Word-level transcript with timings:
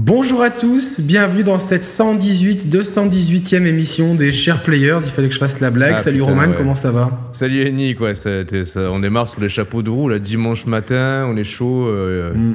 Bonjour 0.00 0.42
à 0.42 0.50
tous, 0.50 1.00
bienvenue 1.00 1.42
dans 1.42 1.58
cette 1.58 1.84
118, 1.84 2.68
218e 2.72 3.66
émission 3.66 4.14
des 4.14 4.30
Chers 4.30 4.62
Players. 4.62 4.98
Il 5.04 5.10
fallait 5.10 5.26
que 5.28 5.34
je 5.34 5.40
fasse 5.40 5.58
la 5.60 5.70
blague. 5.70 5.94
Ah, 5.96 5.98
Salut 5.98 6.18
putain, 6.20 6.30
Roman, 6.30 6.48
ouais. 6.48 6.54
comment 6.56 6.76
ça 6.76 6.92
va? 6.92 7.10
Salut 7.32 7.62
Henny, 7.66 7.96
quoi. 7.96 8.14
ça- 8.14 8.44
ça- 8.64 8.90
on 8.92 9.00
démarre 9.00 9.28
sous 9.28 9.40
les 9.40 9.48
chapeaux 9.48 9.82
de 9.82 9.90
roue, 9.90 10.08
là, 10.08 10.20
dimanche 10.20 10.66
matin, 10.66 11.26
on 11.28 11.36
est 11.36 11.42
chaud. 11.44 11.88
euh, 11.88 12.32
Mm. 12.32 12.54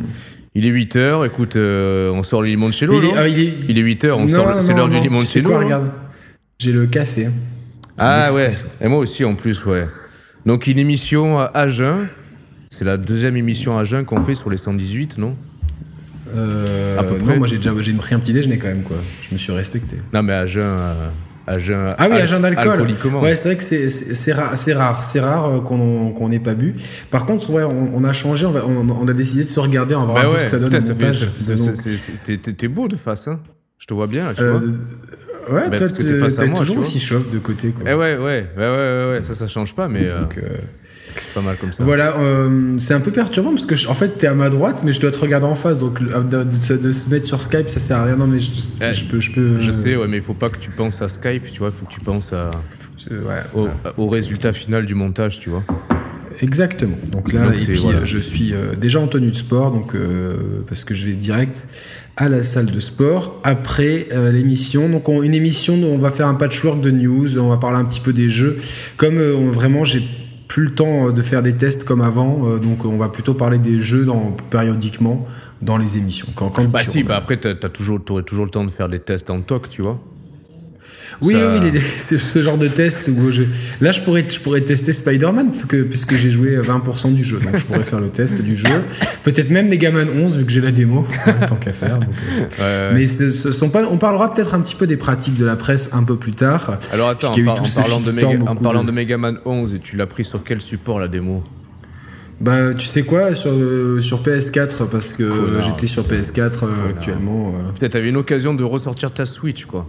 Il 0.55 0.65
est 0.65 0.69
8h, 0.69 1.25
écoute, 1.25 1.55
euh, 1.57 2.11
on 2.11 2.23
sort 2.23 2.43
le 2.43 2.47
limoncello, 2.47 2.93
il 3.01 3.05
est, 3.05 3.07
non 3.09 3.13
ah, 3.17 3.27
il 3.27 3.39
est- 3.39 3.53
Il 3.67 3.77
est 3.77 3.81
8h, 3.81 4.17
on 4.17 4.21
Non, 4.21 4.27
sort, 4.29 4.53
le- 4.55 4.61
c'est 4.61 4.73
l'heure 4.73 4.87
du 4.89 4.99
limoncello. 4.99 5.49
quoi, 5.49 5.59
regarde. 5.59 5.91
J'ai 6.59 6.71
le 6.71 6.85
café. 6.85 7.27
Ah 7.97 8.31
ouais, 8.33 8.49
et 8.79 8.87
moi 8.87 8.99
aussi 8.99 9.25
en 9.25 9.35
plus, 9.35 9.65
ouais. 9.65 9.85
Donc 10.45 10.67
une 10.67 10.79
émission 10.79 11.39
à 11.39 11.45
Agen, 11.55 12.07
c'est 12.69 12.85
la 12.85 12.95
deuxième 12.97 13.35
émission 13.35 13.77
à 13.77 13.81
Agen 13.81 14.05
qu'on 14.05 14.23
fait 14.23 14.35
sur 14.35 14.49
les 14.49 14.57
118, 14.57 15.17
non? 15.17 15.35
Euh, 16.35 16.97
À 16.99 17.03
peu 17.03 17.17
non, 17.17 17.23
près. 17.25 17.37
moi 17.37 17.47
j'ai 17.47 17.57
déjà 17.57 17.71
j'ai 17.79 17.93
pris 17.93 18.15
un 18.15 18.19
petit 18.19 18.33
déjeuner 18.33 18.57
quand 18.57 18.67
même 18.67 18.83
quoi. 18.83 18.97
Je 19.27 19.33
me 19.33 19.37
suis 19.39 19.51
respecté. 19.53 19.97
Non 20.13 20.23
mais 20.23 20.33
euh, 20.33 21.09
Agen... 21.45 21.93
Ah 21.97 22.07
oui, 22.09 22.15
agent 22.15 22.39
d'alcool. 22.39 22.87
Ouais, 23.21 23.35
c'est 23.35 23.49
vrai 23.49 23.57
que 23.57 23.63
c'est- 23.89 24.31
rare, 24.33 24.57
c'est 24.57 24.73
rare, 24.73 25.03
c'est 25.03 25.19
rare 25.19 25.45
euh, 25.47 25.59
qu'on 25.59 26.11
qu'on 26.13 26.29
n'ait 26.29 26.39
pas 26.39 26.53
bu. 26.53 26.73
Par 27.11 27.25
contre, 27.25 27.49
ouais, 27.49 27.63
on, 27.63 27.91
on 27.97 28.03
a 28.05 28.13
changé, 28.13 28.45
on, 28.45 28.51
va- 28.51 28.65
on- 28.65 28.87
on 28.89 29.07
a 29.09 29.13
décidé 29.13 29.43
de 29.43 29.49
se 29.49 29.59
regarder, 29.59 29.93
on 29.93 30.05
va 30.05 30.05
voir 30.05 30.15
Bah 30.15 30.21
peu 30.23 30.31
ouais, 30.35 30.39
ce 30.39 30.43
que 30.45 30.51
ça 30.51 30.59
donne 30.59 30.69
t'es- 30.69 32.67
beau 32.69 32.87
de 32.87 32.95
face, 32.95 33.27
hein 33.27 33.39
Je 33.77 33.85
te 33.87 33.93
vois 33.93 34.07
bien, 34.07 34.27
là, 34.27 34.33
tu 34.33 34.41
Euh, 34.41 34.51
vois 34.51 35.55
ouais, 35.63 35.69
Bah, 35.69 35.77
toi, 35.77 35.89
t'es 35.89 36.19
face 36.19 36.39
à 36.39 36.43
t'es 36.43 36.47
moi, 36.49 36.59
toujours 36.59 36.77
aussi 36.77 37.01
chauve 37.01 37.29
de 37.33 37.39
côté. 37.39 37.71
Quoi. 37.71 37.83
Eh 37.91 37.93
ouais, 37.93 38.15
ouais, 38.15 38.45
ouais, 38.57 38.63
ouais, 39.11 39.19
ça, 39.23 39.33
ça 39.33 39.49
change 39.49 39.75
pas, 39.75 39.89
mais 39.89 40.07
Donc, 40.07 40.37
euh, 40.37 40.47
c'est 41.15 41.33
pas 41.33 41.41
mal 41.41 41.55
comme 41.57 41.73
ça. 41.73 41.83
Voilà, 41.83 42.17
euh, 42.17 42.75
c'est 42.79 42.93
un 42.93 42.99
peu 42.99 43.11
perturbant 43.11 43.51
parce 43.51 43.65
que 43.65 43.75
je- 43.75 43.87
en 43.87 43.93
fait 43.93 44.17
t'es 44.17 44.27
à 44.27 44.33
ma 44.33 44.49
droite, 44.49 44.81
mais 44.85 44.91
je 44.93 44.99
dois 45.01 45.11
te 45.11 45.19
regarder 45.19 45.45
en 45.47 45.55
face, 45.55 45.79
donc 45.79 45.99
le- 45.99 46.07
de, 46.23 46.43
de- 46.43 46.77
de 46.77 46.91
se 46.91 47.09
mettre 47.09 47.25
sur 47.27 47.41
Skype 47.41 47.69
ça 47.69 47.79
sert 47.79 47.97
à 47.97 48.05
rien. 48.05 48.15
Non 48.15 48.27
mais 48.27 48.39
je, 48.39 48.49
Eh, 48.81 48.93
je 48.93 49.05
peux, 49.05 49.19
je 49.19 49.31
peux. 49.31 49.59
Je 49.59 49.71
sais, 49.71 49.95
ouais, 49.95 50.07
mais 50.07 50.17
il 50.17 50.23
faut 50.23 50.33
pas 50.33 50.49
que 50.49 50.57
tu 50.57 50.69
penses 50.71 51.01
à 51.01 51.09
Skype, 51.09 51.51
tu 51.51 51.59
vois, 51.59 51.69
il 51.73 51.79
faut 51.79 51.85
que 51.85 51.93
tu 51.93 51.99
penses 52.01 52.33
à, 52.33 52.51
ouais, 53.11 53.17
au, 53.53 53.63
ouais. 53.63 53.69
au 53.97 54.07
résultat 54.09 54.53
final 54.53 54.85
du 54.85 54.95
montage, 54.95 55.39
tu 55.39 55.49
vois. 55.49 55.63
Exactement. 56.41 56.97
Donc 57.11 57.31
là, 57.31 57.45
Donc 57.47 57.59
et 57.61 57.65
puis 57.71 57.75
voilà. 57.75 57.99
euh, 57.99 58.05
je 58.05 58.17
suis 58.19 58.53
euh, 58.53 58.75
déjà 58.75 58.99
en 58.99 59.07
tenue 59.07 59.29
de 59.31 59.35
sport, 59.35 59.71
donc 59.71 59.95
euh, 59.95 60.35
parce 60.67 60.83
que 60.83 60.93
je 60.93 61.05
vais 61.05 61.13
direct 61.13 61.67
à 62.17 62.27
la 62.29 62.43
salle 62.43 62.67
de 62.67 62.79
sport 62.79 63.39
après 63.43 64.07
euh, 64.11 64.31
l'émission. 64.31 64.89
Donc 64.89 65.09
on- 65.09 65.23
une 65.23 65.33
émission 65.35 65.75
où 65.75 65.85
on 65.85 65.97
va 65.97 66.09
faire 66.11 66.27
un 66.27 66.33
patchwork 66.35 66.81
de 66.81 66.91
news, 66.91 67.37
on 67.39 67.49
va 67.49 67.57
parler 67.57 67.77
un 67.77 67.85
petit 67.85 67.99
peu 67.99 68.13
des 68.13 68.29
jeux. 68.29 68.57
Comme 68.97 69.17
euh, 69.19 69.35
on- 69.35 69.51
vraiment 69.51 69.83
j'ai 69.85 70.03
plus 70.53 70.65
le 70.65 70.75
temps 70.75 71.07
euh, 71.07 71.11
de 71.11 71.23
faire 71.23 71.41
des 71.41 71.53
tests 71.53 71.83
comme 71.83 72.01
avant, 72.01 72.47
euh, 72.47 72.59
donc 72.59 72.85
on 72.85 72.95
va 72.95 73.09
plutôt 73.09 73.33
parler 73.33 73.57
des 73.57 73.81
jeux 73.81 74.05
dans, 74.05 74.37
périodiquement 74.51 75.25
dans 75.63 75.77
les 75.77 75.97
émissions. 75.97 76.27
Quand, 76.35 76.49
quand 76.49 76.69
Bah 76.69 76.83
si, 76.83 77.01
bah 77.01 77.15
après, 77.15 77.37
t'as 77.37 77.49
as 77.49 77.69
toujours, 77.69 77.99
toujours 78.03 78.45
le 78.45 78.51
temps 78.51 78.63
de 78.63 78.69
faire 78.69 78.87
des 78.87 78.99
tests 78.99 79.31
en 79.31 79.41
toc, 79.41 79.67
tu 79.67 79.81
vois. 79.81 79.99
Oui, 81.23 81.33
Ça- 81.33 81.59
oui, 81.59 81.81
c'est 81.97 82.19
ce 82.19 82.41
genre 82.41 82.57
de 82.57 82.67
test 82.67 83.07
où 83.09 83.31
je... 83.31 83.43
Là, 83.81 83.91
je 83.91 84.01
pourrais, 84.01 84.25
je 84.29 84.39
pourrais 84.39 84.61
tester 84.61 84.93
Spider-Man, 84.93 85.51
puisque 85.89 86.13
j'ai 86.15 86.29
joué 86.31 86.57
20% 86.57 87.13
du 87.13 87.23
jeu. 87.23 87.39
Donc, 87.39 87.55
je 87.57 87.65
pourrais 87.65 87.83
faire 87.83 87.99
le 87.99 88.09
test 88.09 88.41
du 88.41 88.55
jeu. 88.55 88.67
Peut-être 89.23 89.49
même 89.49 89.67
Mega 89.69 89.91
Man 89.91 90.09
11, 90.15 90.37
vu 90.37 90.45
que 90.45 90.51
j'ai 90.51 90.61
la 90.61 90.71
démo, 90.71 91.05
tant 91.47 91.55
qu'à 91.55 91.73
faire. 91.73 91.99
donc, 91.99 92.09
euh. 92.59 92.89
Ouais. 92.91 92.99
Mais 92.99 93.07
ce, 93.07 93.31
ce 93.31 93.51
sont 93.51 93.69
pas... 93.69 93.83
on 93.89 93.97
parlera 93.97 94.33
peut-être 94.33 94.53
un 94.53 94.59
petit 94.61 94.75
peu 94.75 94.87
des 94.87 94.97
pratiques 94.97 95.37
de 95.37 95.45
la 95.45 95.55
presse 95.55 95.93
un 95.93 96.03
peu 96.03 96.15
plus 96.15 96.33
tard. 96.33 96.77
Alors 96.91 97.09
attends, 97.09 97.31
en, 97.33 97.43
par- 97.45 97.61
en 97.61 97.65
parlant, 97.67 97.99
de 97.99 98.11
Mega, 98.11 98.27
en 98.51 98.55
parlant 98.55 98.81
de- 98.83 98.87
de 98.87 98.91
Mega 98.91 99.17
Man 99.17 99.37
11, 99.45 99.79
tu 99.83 99.95
l'as 99.97 100.07
pris 100.07 100.25
sur 100.25 100.43
quel 100.43 100.61
support 100.61 100.99
la 100.99 101.07
démo? 101.07 101.43
Bah, 102.41 102.73
tu 102.73 102.85
sais 102.85 103.03
quoi, 103.03 103.35
sur, 103.35 103.51
euh, 103.51 104.01
sur 104.01 104.21
PS4, 104.21 104.87
parce 104.89 105.13
que 105.13 105.23
j'étais 105.61 105.87
sur 105.87 106.03
PS4 106.03 106.63
euh, 106.65 106.89
actuellement. 106.89 107.53
Peut-être 107.79 107.93
t'avais 107.93 108.09
une 108.09 108.17
occasion 108.17 108.53
de 108.53 108.63
ressortir 108.63 109.13
ta 109.13 109.25
Switch, 109.25 109.65
quoi. 109.65 109.87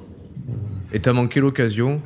Et 0.95 1.01
t'as 1.01 1.13
manqué 1.13 1.41
l'occasion. 1.41 2.01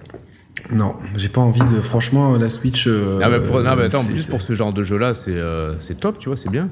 Non, 0.72 0.96
j'ai 1.16 1.28
pas 1.28 1.42
envie 1.42 1.60
de... 1.60 1.80
Franchement, 1.80 2.36
la 2.36 2.48
Switch... 2.48 2.86
euh, 2.88 3.20
ah 3.22 3.28
bah, 3.28 3.38
pour, 3.38 3.60
non, 3.60 3.76
mais 3.76 3.84
attends, 3.84 4.04
plus 4.04 4.26
pour 4.26 4.42
ce 4.42 4.54
genre 4.54 4.72
de 4.72 4.82
jeu-là, 4.82 5.14
c'est 5.14 5.36
euh, 5.36 5.78
c'est 5.78 6.00
top, 6.00 6.18
tu 6.18 6.30
vois, 6.30 6.36
c'est 6.36 6.48
bien. 6.48 6.70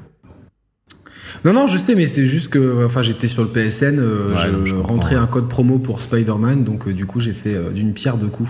Non, 1.45 1.53
non, 1.53 1.67
je 1.67 1.77
sais, 1.77 1.95
mais 1.95 2.07
c'est 2.07 2.25
juste 2.25 2.49
que, 2.49 2.85
enfin, 2.85 3.03
j'étais 3.03 3.27
sur 3.27 3.43
le 3.43 3.49
PSN, 3.49 3.99
euh, 3.99 4.33
Ouais, 4.33 4.65
je, 4.65 4.75
rentrais 4.75 5.15
un 5.15 5.27
code 5.27 5.47
promo 5.49 5.77
pour 5.79 6.01
Spider-Man, 6.01 6.63
donc 6.63 6.87
euh, 6.87 6.93
du 6.93 7.05
coup, 7.05 7.19
j'ai 7.19 7.31
fait 7.33 7.53
euh, 7.53 7.69
d'une 7.69 7.93
pierre 7.93 8.17
deux 8.17 8.27
coups. 8.27 8.49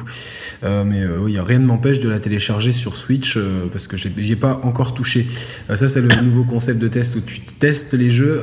Euh, 0.64 0.84
mais 0.84 1.02
euh, 1.04 1.18
oui, 1.22 1.38
rien 1.40 1.60
ne 1.60 1.66
m'empêche 1.66 2.00
de 2.00 2.10
la 2.10 2.20
télécharger 2.20 2.72
sur 2.72 2.98
Switch 2.98 3.38
euh, 3.38 3.66
parce 3.72 3.88
que 3.88 3.98
j'ai- 3.98 4.12
j'y 4.18 4.34
ai 4.34 4.36
pas 4.36 4.60
encore 4.64 4.94
touché. 4.94 5.28
Euh, 5.70 5.76
ça, 5.76 5.88
c'est 5.88 6.02
le 6.02 6.10
nouveau 6.24 6.44
concept 6.44 6.80
de 6.80 6.88
test 6.88 7.16
où 7.16 7.22
tu 7.22 7.42
testes 7.42 7.94
les 7.94 8.10
jeux. 8.12 8.42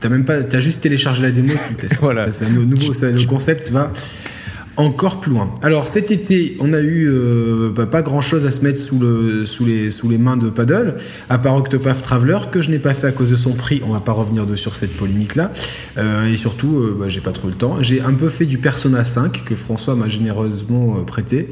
T'as 0.00 0.08
même 0.08 0.24
pas, 0.24 0.42
t'as 0.42 0.60
juste 0.60 0.80
téléchargé 0.82 1.22
la 1.22 1.30
démo, 1.30 1.52
tu 1.68 1.74
testes. 1.76 1.96
Voilà. 2.00 2.24
Ça, 2.24 2.32
C'est 2.32 2.44
un 2.46 2.50
nouveau, 2.50 2.92
ça, 2.92 3.10
le 3.10 3.24
concept 3.24 3.70
va 3.70 3.90
encore 4.76 5.20
plus 5.20 5.32
loin. 5.32 5.54
Alors 5.62 5.88
cet 5.88 6.10
été, 6.10 6.56
on 6.60 6.72
a 6.72 6.80
eu 6.80 7.08
euh, 7.08 7.70
bah, 7.74 7.86
pas 7.86 8.02
grand 8.02 8.20
chose 8.20 8.46
à 8.46 8.50
se 8.50 8.62
mettre 8.62 8.78
sous, 8.78 8.98
le, 8.98 9.44
sous, 9.44 9.64
les, 9.64 10.18
mains 10.18 10.36
de 10.36 10.50
Paddle, 10.50 10.96
à 11.30 11.38
part 11.38 11.56
Octopath 11.56 12.02
Traveler, 12.02 12.38
que 12.50 12.60
je 12.60 12.70
n'ai 12.70 12.78
pas 12.78 12.94
fait 12.94 13.08
à 13.08 13.12
cause 13.12 13.30
de 13.30 13.36
son 13.36 13.52
prix. 13.52 13.82
On 13.86 13.92
va 13.92 14.00
pas 14.00 14.12
revenir 14.12 14.46
de 14.46 14.56
sur 14.56 14.76
cette 14.76 14.96
polémique 14.96 15.36
là. 15.36 15.52
Euh, 15.98 16.26
et 16.26 16.36
surtout, 16.36 16.78
euh, 16.78 16.96
bah, 16.98 17.08
j'ai 17.08 17.20
pas 17.20 17.32
trop 17.32 17.48
le 17.48 17.54
temps. 17.54 17.78
J'ai 17.80 18.00
un 18.00 18.14
peu 18.14 18.28
fait 18.28 18.46
du 18.46 18.58
Persona 18.58 19.04
5 19.04 19.44
que 19.44 19.54
François 19.54 19.94
m'a 19.94 20.08
généreusement 20.08 21.04
prêté. 21.04 21.48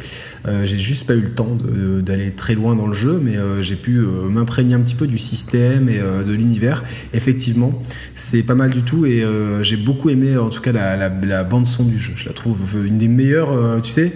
J'ai 0.65 0.77
juste 0.77 1.07
pas 1.07 1.15
eu 1.15 1.21
le 1.21 1.31
temps 1.31 1.57
d'aller 2.01 2.33
très 2.33 2.57
loin 2.57 2.75
dans 2.75 2.89
le 2.89 2.95
jeu, 2.95 3.21
mais 3.23 3.37
j'ai 3.61 3.77
pu 3.77 4.01
m'imprégner 4.29 4.75
un 4.75 4.81
petit 4.81 4.97
peu 4.97 5.07
du 5.07 5.17
système 5.19 5.89
et 5.89 6.01
de 6.01 6.33
l'univers. 6.33 6.83
Effectivement, 7.15 7.81
c'est 8.17 8.43
pas 8.43 8.57
mal 8.57 8.73
du 8.73 8.83
tout 8.83 9.07
et 9.07 9.25
j'ai 9.63 9.77
beaucoup 9.77 10.11
aimé 10.11 10.37
en 10.37 10.49
tout 10.49 10.61
cas 10.61 10.73
la, 10.73 10.97
la, 10.97 11.11
la 11.11 11.45
bande 11.45 11.69
son 11.69 11.85
du 11.85 11.97
jeu. 11.97 12.15
Je 12.17 12.27
la 12.27 12.35
trouve 12.35 12.85
une 12.85 12.99
des 12.99 13.07
meilleures, 13.13 13.53
euh, 13.53 13.81
tu 13.81 13.91
sais, 13.91 14.13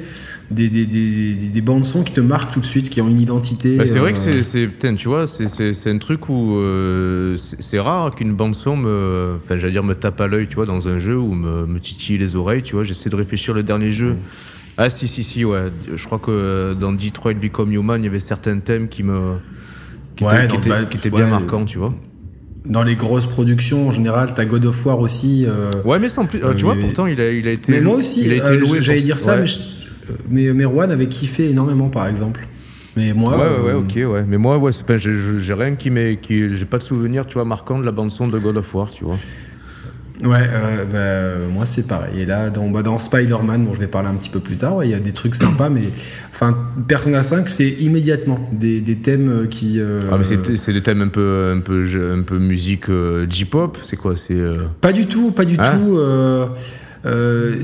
des, 0.51 0.69
des, 0.69 0.87
des, 0.87 1.34
des, 1.34 1.49
des 1.49 1.61
bandes 1.61 1.84
son 1.84 2.03
qui 2.05 2.12
te 2.12 2.21
marquent 2.21 2.53
tout 2.53 2.61
de 2.61 2.67
suite, 2.67 2.89
qui 2.89 3.01
ont 3.01 3.09
une 3.09 3.21
identité. 3.21 3.77
Bah, 3.77 3.84
c'est 3.87 3.99
vrai 3.99 4.11
euh, 4.11 4.12
que 4.12 4.19
c'est- 4.19 4.43
c'est, 4.45 4.67
putain, 4.69 4.95
tu 4.95 5.09
vois, 5.09 5.27
c'est- 5.27 5.49
c'est 5.49 5.75
c'est 5.75 5.91
un 5.91 5.99
truc 5.99 6.29
où 6.29 6.57
euh, 6.59 7.37
c'est 7.37 7.81
rare 7.81 8.15
qu'une 8.15 8.33
bande 8.34 8.55
son 8.55 8.77
me, 8.77 9.37
enfin, 9.43 9.57
j'allais 9.57 9.73
dire 9.73 9.83
me 9.83 9.95
tape 9.95 10.21
à 10.21 10.29
l'œil, 10.29 10.47
tu 10.49 10.55
vois, 10.57 10.67
dans 10.67 10.87
un 10.87 10.99
jeu 11.01 11.19
ou 11.19 11.33
me, 11.34 11.67
me 11.67 11.81
titille 11.81 12.19
les 12.19 12.37
oreilles, 12.37 12.62
tu 12.62 12.75
vois. 12.77 12.84
J'essaie 12.84 13.11
de 13.11 13.17
réfléchir 13.17 13.55
le 13.55 13.62
dernier 13.65 13.91
jeu. 13.91 14.12
Mm. 14.12 14.17
Ah 14.79 14.91
si 14.91 15.09
si 15.09 15.25
si 15.25 15.45
ouais. 15.45 15.65
Je 15.95 16.05
crois 16.05 16.19
que 16.19 16.75
dans 16.78 16.93
Detroit 16.93 17.34
Become 17.34 17.73
Human, 17.73 18.01
il 18.01 18.05
y 18.05 18.09
avait 18.09 18.21
certains 18.21 18.59
thèmes 18.59 18.89
qui 18.89 19.03
me, 19.03 19.39
qui 20.17 20.23
Ouais, 20.25 20.45
étaient, 20.45 20.47
qui 20.49 20.57
étaient- 20.69 20.89
qui 20.91 20.97
étaient 20.99 21.11
ouais, 21.11 21.17
bien 21.23 21.27
marquants, 21.28 21.65
tu 21.65 21.78
vois. 21.78 21.93
Dans 22.66 22.82
les 22.82 22.97
grosses 22.97 23.27
productions 23.27 23.88
en 23.88 23.93
général, 23.93 24.32
t'as 24.34 24.44
God 24.44 24.65
of 24.66 24.84
War 24.87 24.99
aussi. 25.00 25.44
euh, 25.47 25.71
Ouais, 25.84 25.99
mais 25.99 26.09
sans 26.09 26.27
plus, 26.27 26.43
Euh, 26.44 26.53
tu 26.54 26.65
vois, 26.65 26.75
mais- 26.75 26.81
pourtant 26.82 27.06
il 27.06 27.21
a, 27.21 27.31
il 27.31 27.47
a 27.47 27.53
été. 27.53 27.72
Mais 27.72 27.81
moi 27.81 27.97
aussi, 27.97 28.22
il 28.25 28.32
a 28.32 28.37
été 28.37 28.47
euh, 28.53 28.59
loué. 28.60 28.78
j'allais 28.82 29.00
dire 29.00 29.19
ça, 29.21 29.34
ouais. 29.37 29.43
mais, 29.43 29.47
je- 29.47 29.59
euh, 30.10 30.53
mais, 30.54 30.62
Juan 30.65 30.91
avait 30.91 31.06
kiffé 31.06 31.49
énormément 31.50 31.88
par 31.88 32.06
exemple. 32.09 32.47
Mais 32.97 33.12
moi, 33.12 33.32
Ouais, 33.32 33.38
ouais, 33.44 33.66
ouais, 33.66 33.72
euh, 33.72 34.06
ok, 34.09 34.12
ouais. 34.12 34.25
Mais 34.27 34.38
moi, 34.38 34.56
ouais, 34.59 34.72
j'ai 34.97 35.54
rien 35.54 35.75
qui 35.75 35.91
m'est, 35.91 36.16
qui, 36.21 36.56
j'ai 36.56 36.65
pas 36.65 36.78
de 36.78 36.82
souvenir, 36.82 37.27
tu 37.27 37.34
vois, 37.34 37.44
marquant 37.44 37.78
de 37.78 37.84
la 37.84 37.93
bande 37.93 38.10
son 38.10 38.27
de 38.27 38.38
God 38.38 38.56
of 38.56 38.75
War, 38.75 38.91
tu 38.91 39.04
vois. 39.04 39.19
Ouais, 40.25 40.49
euh, 40.50 41.37
bah, 41.38 41.44
moi 41.53 41.66
c'est 41.66 41.87
pareil. 41.87 42.21
Et 42.21 42.27
là, 42.27 42.49
dans, 42.49 42.69
bah, 42.71 42.82
dans 42.82 42.99
Spider-Man, 42.99 43.66
dont 43.66 43.75
je 43.75 43.81
vais 43.81 43.87
parler 43.87 44.09
un 44.09 44.15
petit 44.15 44.31
peu 44.31 44.41
plus 44.41 44.56
tard, 44.56 44.77
ouais, 44.77 44.88
il 44.88 44.91
y 44.91 44.94
a 44.94 44.99
des 44.99 45.12
trucs 45.12 45.34
sympas, 45.34 45.69
mais 45.69 45.82
enfin, 46.32 46.56
Persona 46.88 47.22
5, 47.22 47.49
c'est 47.50 47.69
immédiatement 47.69 48.38
des, 48.50 48.81
des 48.81 48.97
thèmes 48.97 49.28
euh, 49.28 49.47
qui. 49.47 49.78
euh, 49.78 50.00
Ah, 50.10 50.16
mais 50.19 50.25
c'est, 50.56 50.72
des 50.72 50.82
thèmes 50.82 51.03
un 51.03 51.09
peu, 51.09 51.53
un 51.54 51.60
peu, 51.60 51.84
un 52.19 52.22
peu 52.22 52.38
musique 52.38 52.88
euh, 52.88 53.27
J-pop, 53.28 53.77
c'est 53.82 53.97
quoi, 53.97 54.16
c'est. 54.16 54.41
Pas 54.81 54.93
du 54.93 55.06
tout, 55.06 55.32
pas 55.32 55.44
du 55.44 55.56
Hein 55.59 55.77
tout. 55.77 55.99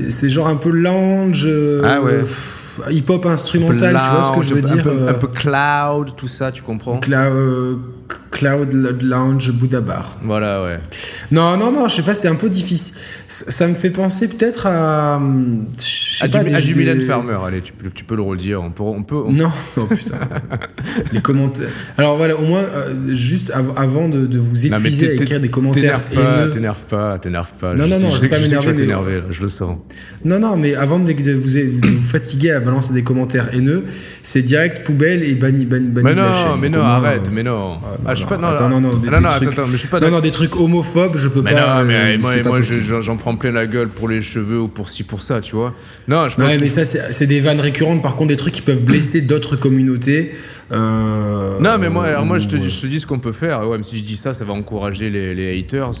c'est 0.09 0.29
genre 0.29 0.47
un 0.47 0.55
peu 0.55 0.69
lounge, 0.69 1.47
Ah 1.83 2.01
ouais. 2.01 2.19
pff, 2.19 2.81
hip-hop 2.89 3.25
instrumental, 3.25 3.99
tu 4.03 4.11
vois 4.11 4.23
ce 4.31 4.39
que 4.39 4.45
je 4.45 4.53
veux 4.53 4.71
un 4.71 4.75
dire 4.75 4.83
peu- 4.83 5.09
Un 5.09 5.13
peu 5.13 5.27
cloud, 5.27 6.15
tout 6.15 6.27
ça, 6.27 6.51
tu 6.51 6.61
comprends? 6.61 6.99
Cla- 6.99 7.31
Cloud 8.31 8.73
Lounge 9.01 9.51
Buddha 9.51 9.81
Bar. 9.81 10.17
Voilà, 10.23 10.63
ouais. 10.63 10.79
Non, 11.31 11.55
non, 11.57 11.71
non, 11.71 11.87
je 11.87 11.95
sais 11.95 12.01
pas, 12.01 12.13
c'est 12.13 12.27
un 12.27 12.35
peu 12.35 12.49
difficile. 12.49 12.95
Ça, 13.27 13.67
me 13.67 13.73
fait 13.73 13.89
penser 13.89 14.27
peut-être 14.27 14.67
à. 14.67 15.19
je 15.79 16.23
À 16.23 16.27
pas, 16.27 16.43
du, 16.43 16.53
à 16.55 16.61
du 16.95 17.01
Farmer, 17.01 17.37
allez, 17.47 17.61
tu 17.61 17.73
peux, 17.73 17.89
tu 17.89 18.03
peux 18.03 18.15
le 18.15 18.21
redire. 18.21 18.61
On 18.61 18.69
peut, 18.69 18.83
on 18.83 19.01
peut, 19.01 19.15
on- 19.25 19.31
Non, 19.31 19.49
oh 19.77 19.85
putain. 19.85 20.17
les 21.11 21.21
commentaires. 21.21 21.69
Alors 21.97 22.17
voilà, 22.17 22.35
au 22.37 22.45
moins, 22.45 22.61
euh, 22.61 23.15
juste 23.15 23.49
av- 23.51 23.73
avant 23.75 24.07
de, 24.09 24.27
de 24.27 24.37
vous 24.37 24.67
Non, 24.67 24.77
épuiser 24.77 25.09
à 25.09 25.13
écrire 25.13 25.39
des 25.39 25.49
commentaires 25.49 25.99
T'énerve 26.11 26.25
pas, 26.25 26.47
t'énerve 26.49 26.81
pas, 26.83 27.19
t'énerve 27.19 27.51
pas. 27.59 27.73
Non, 27.73 27.85
je 27.85 27.89
non, 27.89 27.95
sais, 27.97 28.03
non, 28.03 28.09
je 28.09 28.15
je 28.15 28.19
sais 28.21 28.27
vais 28.27 28.29
pas 28.29 28.37
je 28.37 28.43
m'énerver, 28.43 29.11
mais- 29.11 29.17
là, 29.17 29.23
je 29.31 29.41
le 29.41 29.49
sens. 29.49 29.77
Non, 30.25 30.39
non, 30.39 30.55
mais 30.55 30.75
avant 30.75 30.99
de, 30.99 31.11
de 31.11 31.31
vous, 31.33 31.49
de 31.49 31.87
vous 31.87 32.03
fatiguer 32.03 32.51
à 32.51 32.59
balancer 32.59 32.93
des 32.93 33.03
commentaires 33.03 33.53
haineux, 33.53 33.85
c'est 34.21 34.41
direct 34.43 34.85
poubelle 34.85 35.23
et 35.23 35.33
banni, 35.35 35.65
banni, 35.65 35.87
banni 35.87 36.05
Mais 36.05 36.13
la 36.15 36.29
non, 36.29 36.35
chaîne. 36.35 36.59
mais 36.61 36.69
non, 36.69 36.81
arrête, 36.83 37.27
euh, 37.27 37.31
mais 37.33 37.43
non. 37.43 37.79
Non, 38.03 38.09
Ah, 38.09 38.13
je 38.13 38.19
suis 38.19 38.27
pas, 38.27 38.37
non, 38.37 38.47
attends, 38.49 38.69
non, 38.69 38.81
non, 38.81 38.89
des- 38.89 39.09
non, 39.09 39.17
des 39.17 39.23
non, 39.23 39.29
trucs- 39.29 39.47
attends, 39.49 39.65
mais 39.65 39.71
je 39.73 39.77
suis 39.77 39.87
pas 39.87 39.99
Non, 39.99 40.11
non, 40.11 40.19
des 40.19 40.31
trucs 40.31 40.55
homophobes, 40.55 41.17
je 41.17 41.27
peux 41.27 41.41
Mais 41.41 41.53
pas. 41.53 41.79
non, 41.79 41.85
mais 41.87 42.15
euh, 42.15 42.17
moi, 42.19 42.33
moi 42.45 42.61
j'en 43.01 43.15
prends 43.17 43.35
plein 43.35 43.51
la 43.51 43.65
gueule 43.65 43.87
pour 43.87 44.07
les 44.09 44.21
cheveux 44.21 44.59
ou 44.59 44.67
pour 44.67 44.89
ci, 44.89 45.03
pour 45.03 45.21
ça, 45.21 45.41
tu 45.41 45.55
vois. 45.55 45.73
Non, 46.07 46.27
je 46.29 46.35
pense 46.35 46.45
Ouais, 46.45 46.57
mais 46.59 46.67
ça, 46.69 46.83
c'est 46.85 47.27
des 47.27 47.39
vannes 47.39 47.59
récurrentes, 47.61 48.01
par 48.03 48.15
contre, 48.15 48.29
des 48.29 48.37
trucs 48.37 48.53
qui 48.53 48.61
peuvent 48.61 48.83
blesser 48.83 49.21
d'autres 49.21 49.55
communautés. 49.55 50.33
euh, 50.71 51.59
Non, 51.59 51.77
mais 51.79 51.89
moi, 51.89 52.05
alors 52.05 52.25
moi 52.25 52.39
je, 52.39 52.47
te, 52.47 52.55
dis- 52.55 52.69
je 52.69 52.81
te 52.81 52.87
dis 52.87 52.99
ce 52.99 53.07
qu'on 53.07 53.19
peut 53.19 53.31
faire. 53.31 53.61
Ouais, 53.61 53.71
même 53.77 53.83
si 53.83 53.97
je 53.97 54.03
dis 54.03 54.15
ça, 54.17 54.33
ça 54.33 54.43
va 54.45 54.53
encourager 54.53 55.09
les, 55.09 55.33
les 55.35 55.57
haters. 55.59 55.91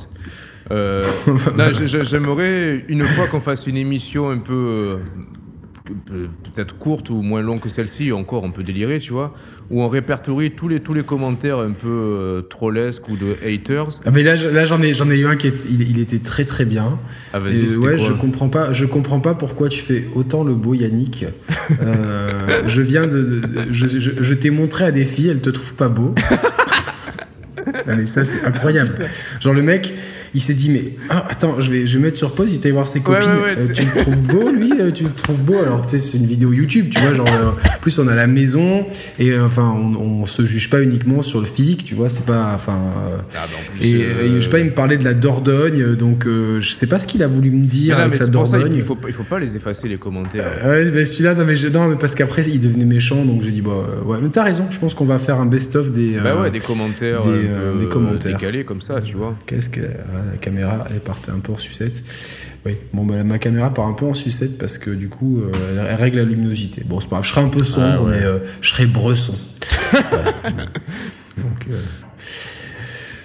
Euh, 0.71 1.03
j'aimerais 2.03 2.85
une 2.87 3.03
fois 3.05 3.27
qu'on 3.27 3.41
fasse 3.41 3.67
une 3.67 3.77
émission 3.77 4.29
un 4.29 4.37
peu. 4.37 4.97
Peut-être 6.05 6.77
courte 6.77 7.09
ou 7.09 7.21
moins 7.21 7.41
longue 7.41 7.59
que 7.59 7.69
celle-ci, 7.69 8.11
encore 8.11 8.43
on 8.43 8.51
peut 8.51 8.63
délirer, 8.63 8.99
tu 8.99 9.13
vois, 9.13 9.33
où 9.69 9.81
on 9.81 9.87
répertorie 9.87 10.51
tous 10.51 10.67
les, 10.67 10.79
tous 10.79 10.93
les 10.93 11.03
commentaires 11.03 11.59
un 11.59 11.71
peu 11.71 11.87
euh, 11.89 12.41
trollesques 12.41 13.07
ou 13.09 13.15
de 13.17 13.35
haters. 13.45 13.87
Ah, 14.05 14.11
mais 14.11 14.23
là, 14.23 14.35
je- 14.35 14.47
là 14.49 14.65
j'en 14.65 14.81
ai, 14.81 14.93
j'en 14.93 15.09
ai 15.09 15.17
eu 15.19 15.25
un 15.25 15.35
qui 15.35 15.47
est- 15.47 15.65
il, 15.69 15.89
il 15.89 15.99
était 15.99 16.19
très 16.19 16.45
très 16.45 16.65
bien. 16.65 16.99
Ah, 17.33 17.39
vas-y, 17.39 17.77
ouais, 17.77 17.97
je 17.97 18.13
comprends 18.13 18.49
pas, 18.49 18.73
je 18.73 18.85
comprends 18.85 19.19
pas 19.19 19.33
pourquoi 19.35 19.69
tu 19.69 19.79
fais 19.79 20.05
autant 20.15 20.43
le 20.43 20.53
beau 20.53 20.73
Yannick. 20.73 21.25
Euh, 21.81 22.63
je 22.67 22.81
viens 22.81 23.07
de, 23.07 23.21
de- 23.21 23.47
je, 23.71 23.87
je, 23.87 24.11
je 24.21 24.33
t'ai 24.33 24.49
montré 24.49 24.85
à 24.85 24.91
des 24.91 25.05
filles, 25.05 25.29
elles 25.29 25.41
te 25.41 25.49
trouvent 25.49 25.75
pas 25.75 25.89
beau. 25.89 26.13
Non, 27.87 27.95
mais 27.97 28.05
ça 28.05 28.23
c'est 28.23 28.43
incroyable. 28.45 28.93
Genre 29.39 29.53
le 29.53 29.61
mec, 29.61 29.93
il 30.35 30.41
s'est 30.41 30.53
dit 30.53 30.69
mais 30.69 30.83
ah, 31.09 31.25
attends, 31.29 31.59
je 31.59 31.69
vais, 31.71 31.85
je 31.87 31.97
vais 31.97 32.05
mettre 32.05 32.17
sur 32.17 32.33
pause, 32.33 32.51
il 32.51 32.55
était 32.57 32.71
voir 32.71 32.87
ses 32.87 33.01
copines. 33.01 33.21
ouais, 33.29 33.55
ouais, 33.55 33.57
Euh, 33.57 33.73
tu- 33.73 33.83
le 33.83 34.01
trouves 34.01 34.21
beau 34.21 34.49
lui, 34.51 34.71
Euh, 34.79 34.91
tu 34.91 35.03
le 35.03 35.11
trouves 35.11 35.41
beau? 35.41 35.57
Alors 35.59 35.85
tu 35.85 35.97
sais 35.97 35.99
c'est 35.99 36.17
une 36.17 36.25
vidéo 36.25 36.51
YouTube, 36.53 36.87
tu 36.89 36.99
vois 37.01 37.13
genre 37.13 37.27
euh, 37.31 37.49
en 37.51 37.79
plus 37.81 37.97
on 37.99 38.07
a 38.07 38.15
la 38.15 38.27
maison 38.27 38.85
et 39.19 39.31
euh, 39.31 39.45
enfin 39.45 39.73
on, 39.77 39.95
on 39.95 40.25
se 40.25 40.45
juge 40.45 40.69
pas 40.69 40.81
uniquement 40.81 41.21
sur 41.21 41.39
le 41.39 41.45
physique, 41.45 41.83
tu 41.85 41.95
vois, 41.95 42.09
c'est 42.09 42.25
pas 42.25 42.51
enfin 42.55 42.73
euh, 42.73 43.17
Ah, 43.35 43.39
bah, 43.45 43.57
en 43.59 43.77
plus, 43.77 43.87
et, 43.87 44.03
euh, 44.03 44.25
et 44.25 44.35
je 44.35 44.41
sais 44.41 44.49
pas, 44.49 44.59
il 44.59 44.65
me 44.65 44.71
parlait 44.71 44.97
de 44.97 45.03
la 45.03 45.13
Dordogne, 45.13 45.95
donc 45.95 46.25
euh, 46.25 46.59
je 46.59 46.71
sais 46.73 46.87
pas 46.87 46.99
ce 46.99 47.07
qu'il 47.07 47.21
a 47.23 47.27
voulu 47.27 47.51
me 47.51 47.63
dire 47.63 47.97
avec 47.99 48.11
mais 48.13 48.17
sa 48.17 48.25
ça, 48.25 48.31
Dordogne. 48.31 48.73
il 48.75 48.81
faut, 48.81 48.97
il 49.07 49.13
faut 49.13 49.23
pas 49.23 49.39
les 49.39 49.55
effacer 49.55 49.87
les 49.87 49.97
commentaires. 49.97 50.61
Ouais, 50.65 50.89
mais 50.93 51.05
celui-là, 51.05 51.35
non 51.35 51.45
mais, 51.45 51.55
je- 51.55 51.67
non, 51.67 51.87
mais 51.87 51.95
parce 51.95 52.15
qu'après 52.15 52.43
il 52.43 52.59
devenait 52.59 52.85
méchant, 52.85 53.23
donc 53.25 53.41
j'ai 53.43 53.51
dit, 53.51 53.61
bah 53.61 53.71
ouais, 54.05 54.17
mais 54.21 54.29
t'as 54.29 54.43
raison, 54.43 54.65
je 54.69 54.79
pense 54.79 54.93
qu'on 54.95 55.05
va 55.05 55.17
faire 55.19 55.39
un 55.39 55.45
best-of 55.45 55.91
des. 55.91 56.17
Bah 56.23 56.31
euh, 56.37 56.43
ouais, 56.43 56.51
des 56.51 56.59
commentaires, 56.59 57.21
des, 57.21 57.27
euh, 57.29 57.77
des 57.79 57.87
commentaires. 57.87 58.37
décalés 58.37 58.63
comme 58.63 58.81
ça, 58.81 58.99
tu 59.01 59.15
vois. 59.15 59.35
Qu'est-ce 59.45 59.69
que. 59.69 59.81
La 60.31 60.37
caméra, 60.37 60.85
elle 60.91 60.99
partait 60.99 61.31
un 61.31 61.39
peu 61.39 61.53
en 61.53 61.57
sucette. 61.57 62.03
Oui, 62.65 62.73
bon, 62.93 63.05
bah, 63.05 63.23
ma 63.23 63.39
caméra 63.39 63.73
part 63.73 63.87
un 63.87 63.93
peu 63.93 64.05
en 64.05 64.13
sucette 64.13 64.57
parce 64.57 64.77
que 64.77 64.89
du 64.89 65.09
coup, 65.09 65.39
euh, 65.41 65.85
elle, 65.89 65.95
règle 65.95 66.19
la 66.19 66.23
luminosité. 66.23 66.83
Bon, 66.85 67.01
c'est 67.01 67.09
pas 67.09 67.17
grave, 67.17 67.25
je 67.25 67.29
serai 67.31 67.41
un 67.41 67.49
peu 67.49 67.63
sombre, 67.63 67.87
Ah 67.97 68.01
ouais. 68.03 68.11
mais 68.11 68.23
euh, 68.25 68.39
je 68.61 68.69
serai 68.69 68.85
bresson. 68.85 69.35
Donc. 69.93 71.67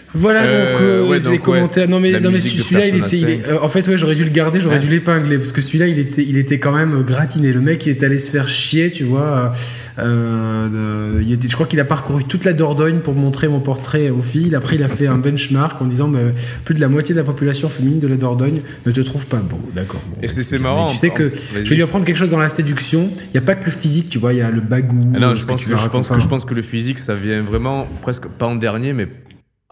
Euh, 0.09 0.19
Voilà 0.19 0.43
Euh, 0.43 0.73
donc 0.73 0.83
euh, 0.83 1.09
ouais, 1.11 1.19
les 1.19 1.27
ouais, 1.29 1.39
commentaires. 1.39 1.89
Non 1.89 2.01
mais 2.01 2.19
non 2.21 2.31
mais 2.31 2.41
celui-là 2.41 2.87
il 2.89 2.97
était, 2.97 3.17
il 3.19 3.29
est- 3.29 3.43
5. 3.45 3.49
euh, 3.53 3.59
en 3.63 3.69
fait 3.69 3.87
ouais 3.89 3.97
j'aurais 3.99 4.15
dû 4.15 4.25
le 4.25 4.31
garder, 4.31 4.59
j'aurais 4.61 4.77
Ouais. 4.77 4.81
dû 4.81 4.89
l'épingler 4.89 5.37
parce 5.39 5.53
que 5.53 5.61
celui-là 5.61 5.87
il 5.87 5.99
était, 5.99 6.25
il 6.27 6.37
était 6.39 6.59
quand 6.59 6.73
même 6.73 7.03
gratiné. 7.03 7.53
Le 7.53 7.61
mec 7.61 7.85
il 7.87 7.91
est 7.91 8.03
allé 8.03 8.19
se 8.19 8.31
faire 8.31 8.49
chier, 8.49 8.91
tu 8.91 9.05
vois. 9.05 9.53
Euh, 10.01 11.17
de- 11.17 11.23
il 11.23 11.33
était, 11.33 11.49
je 11.49 11.55
crois 11.55 11.67
qu'il 11.67 11.81
a 11.81 11.85
parcouru 11.85 12.23
toute 12.25 12.45
la 12.45 12.53
Dordogne 12.53 13.01
pour 13.01 13.15
montrer 13.15 13.49
mon 13.49 13.59
portrait 13.61 14.11
aux 14.11 14.23
filles. 14.23 14.55
Après 14.55 14.77
il 14.77 14.83
a 14.85 14.89
fait 14.89 15.07
un 15.09 15.19
benchmark 15.27 15.81
en 15.83 15.87
disant 15.87 16.07
mais 16.09 16.21
plus 16.65 16.75
de 16.75 16.81
la 16.81 16.89
moitié 16.89 17.15
de 17.15 17.19
la 17.21 17.25
population 17.25 17.69
féminine 17.69 17.99
de 18.01 18.07
la 18.09 18.17
Dordogne 18.17 18.61
ne 18.87 18.93
te 18.93 19.01
trouve 19.01 19.27
pas 19.27 19.39
beau. 19.39 19.59
D'accord. 19.75 20.01
bon, 20.09 20.17
Et 20.23 20.29
c'est- 20.29 20.51
mais 20.57 20.63
marrant, 20.63 20.89
Tu 20.91 20.97
sais 20.97 21.11
en- 21.11 21.15
que 21.15 21.33
je 21.65 21.69
vais 21.69 21.75
lui 21.77 21.83
apprendre 21.83 22.05
quelque 22.05 22.17
chose 22.19 22.31
dans 22.31 22.39
la 22.39 22.49
séduction. 22.49 23.11
Il 23.33 23.35
y 23.35 23.39
a 23.39 23.43
pas 23.43 23.57
que 23.57 23.65
le 23.67 23.73
physique, 23.73 24.09
tu 24.09 24.19
vois. 24.19 24.33
Il 24.33 24.39
y 24.39 24.43
a 24.43 24.51
le 24.51 24.61
bagou. 24.61 25.01
Ah 25.15 25.19
non, 25.19 25.29
euh, 25.31 25.35
je 25.35 25.45
pense 25.45 25.65
que, 25.65 25.71
vas 25.73 25.77
je 25.77 25.89
pense 25.89 26.07
que 26.09 26.13
raconter. 26.13 26.25
je 26.25 26.29
pense 26.29 26.45
que 26.45 26.55
le 26.55 26.63
physique, 26.63 26.99
ça 27.01 27.15
vient 27.15 27.43
vraiment 27.43 27.87
presque 28.01 28.29
pas 28.29 28.47
en 28.47 28.55
dernier, 28.55 28.93
mais 28.93 29.07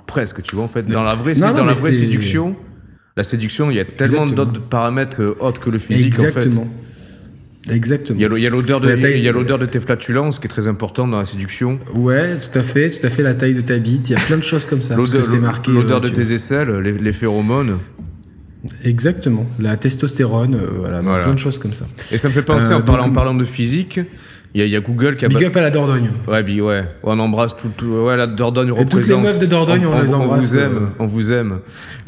presque. 0.06 0.43
Tu 0.43 0.56
vois, 0.56 0.64
en 0.64 0.69
fait, 0.69 0.87
dans 0.87 1.03
la 1.03 1.14
vraie, 1.14 1.35
Non, 1.35 1.49
non, 1.49 1.55
dans 1.55 1.64
la 1.64 1.73
vraie 1.75 1.93
séduction, 1.93 2.56
la 3.17 3.23
séduction, 3.23 3.70
il 3.70 3.76
y 3.76 3.81
a 3.81 3.85
tellement 3.85 4.26
d'autres 4.26 4.61
paramètres 4.61 5.20
euh, 5.23 5.37
autres 5.41 5.61
que 5.61 5.70
le 5.70 5.79
physique. 5.79 6.06
Exactement. 6.08 6.62
En 6.62 7.69
fait, 7.69 7.75
Exactement. 7.75 8.17
il 8.20 8.23
y 8.43 8.47
a 8.47 8.50
l'odeur 8.50 8.81
de, 8.81 8.94
taille- 8.94 9.19
il 9.19 9.25
y 9.25 9.29
a 9.29 9.32
l'odeur 9.32 9.58
de 9.58 9.67
tes 9.67 9.81
flatulences 9.81 10.38
qui 10.38 10.44
est 10.47 10.49
très 10.49 10.69
importante 10.69 11.11
dans 11.11 11.19
la 11.19 11.25
séduction. 11.26 11.81
Ouais, 11.94 12.38
tout 12.38 12.56
à 12.58 12.62
fait, 12.62 12.91
tout 12.91 13.05
à 13.05 13.11
fait 13.11 13.23
la 13.25 13.35
taille 13.35 13.55
de 13.55 13.61
ta 13.61 13.76
bite. 13.79 14.08
Il 14.08 14.12
y 14.12 14.17
a 14.17 14.20
plein 14.20 14.37
de 14.37 14.44
choses 14.44 14.67
comme 14.67 14.82
ça. 14.82 14.94
L'odeur, 14.94 15.25
euh, 15.25 16.00
de 16.00 16.08
tes 16.08 16.32
aisselles, 16.32 16.70
les, 16.79 16.93
les 16.93 17.12
phéromones. 17.12 17.79
Exactement. 18.85 19.47
La 19.58 19.76
testostérone, 19.76 20.55
euh, 20.55 20.67
voilà, 20.79 21.00
plein 21.00 21.35
de 21.35 21.38
choses 21.38 21.58
comme 21.58 21.73
ça. 21.75 21.87
Et 22.12 22.19
ça 22.19 22.29
me 22.29 22.35
fait 22.35 22.43
penser, 22.43 22.73
Euh, 22.73 22.76
en, 22.79 22.82
parlant, 22.82 23.05
donc- 23.05 23.12
en 23.12 23.14
parlant 23.14 23.35
de 23.35 23.44
physique, 23.44 24.00
il 24.58 24.67
y, 24.67 24.70
y 24.70 24.76
a 24.76 24.81
Google 24.81 25.17
qui 25.17 25.25
a. 25.25 25.29
Big 25.29 25.44
up 25.44 25.56
à 25.56 25.61
la 25.61 25.70
Dordogne. 25.70 26.11
Ouais, 26.26 26.43
bi- 26.43 26.61
ouais, 26.61 26.85
on 27.03 27.19
embrasse 27.19 27.56
tout, 27.56 27.70
tout- 27.76 27.87
ouais, 28.06 28.17
la 28.17 28.26
Dordogne 28.26 28.69
toutes 28.69 28.79
les 28.79 28.85
représente. 28.85 29.23
meufs 29.23 29.38
de 29.38 29.47
Dordogne, 29.47 29.87
on 29.87 30.00
les 30.03 30.14
embrasse, 30.14 30.53
vous 30.53 30.58
aime, 30.58 30.88
on 30.99 31.06
vous 31.06 31.32
aime. 31.32 31.58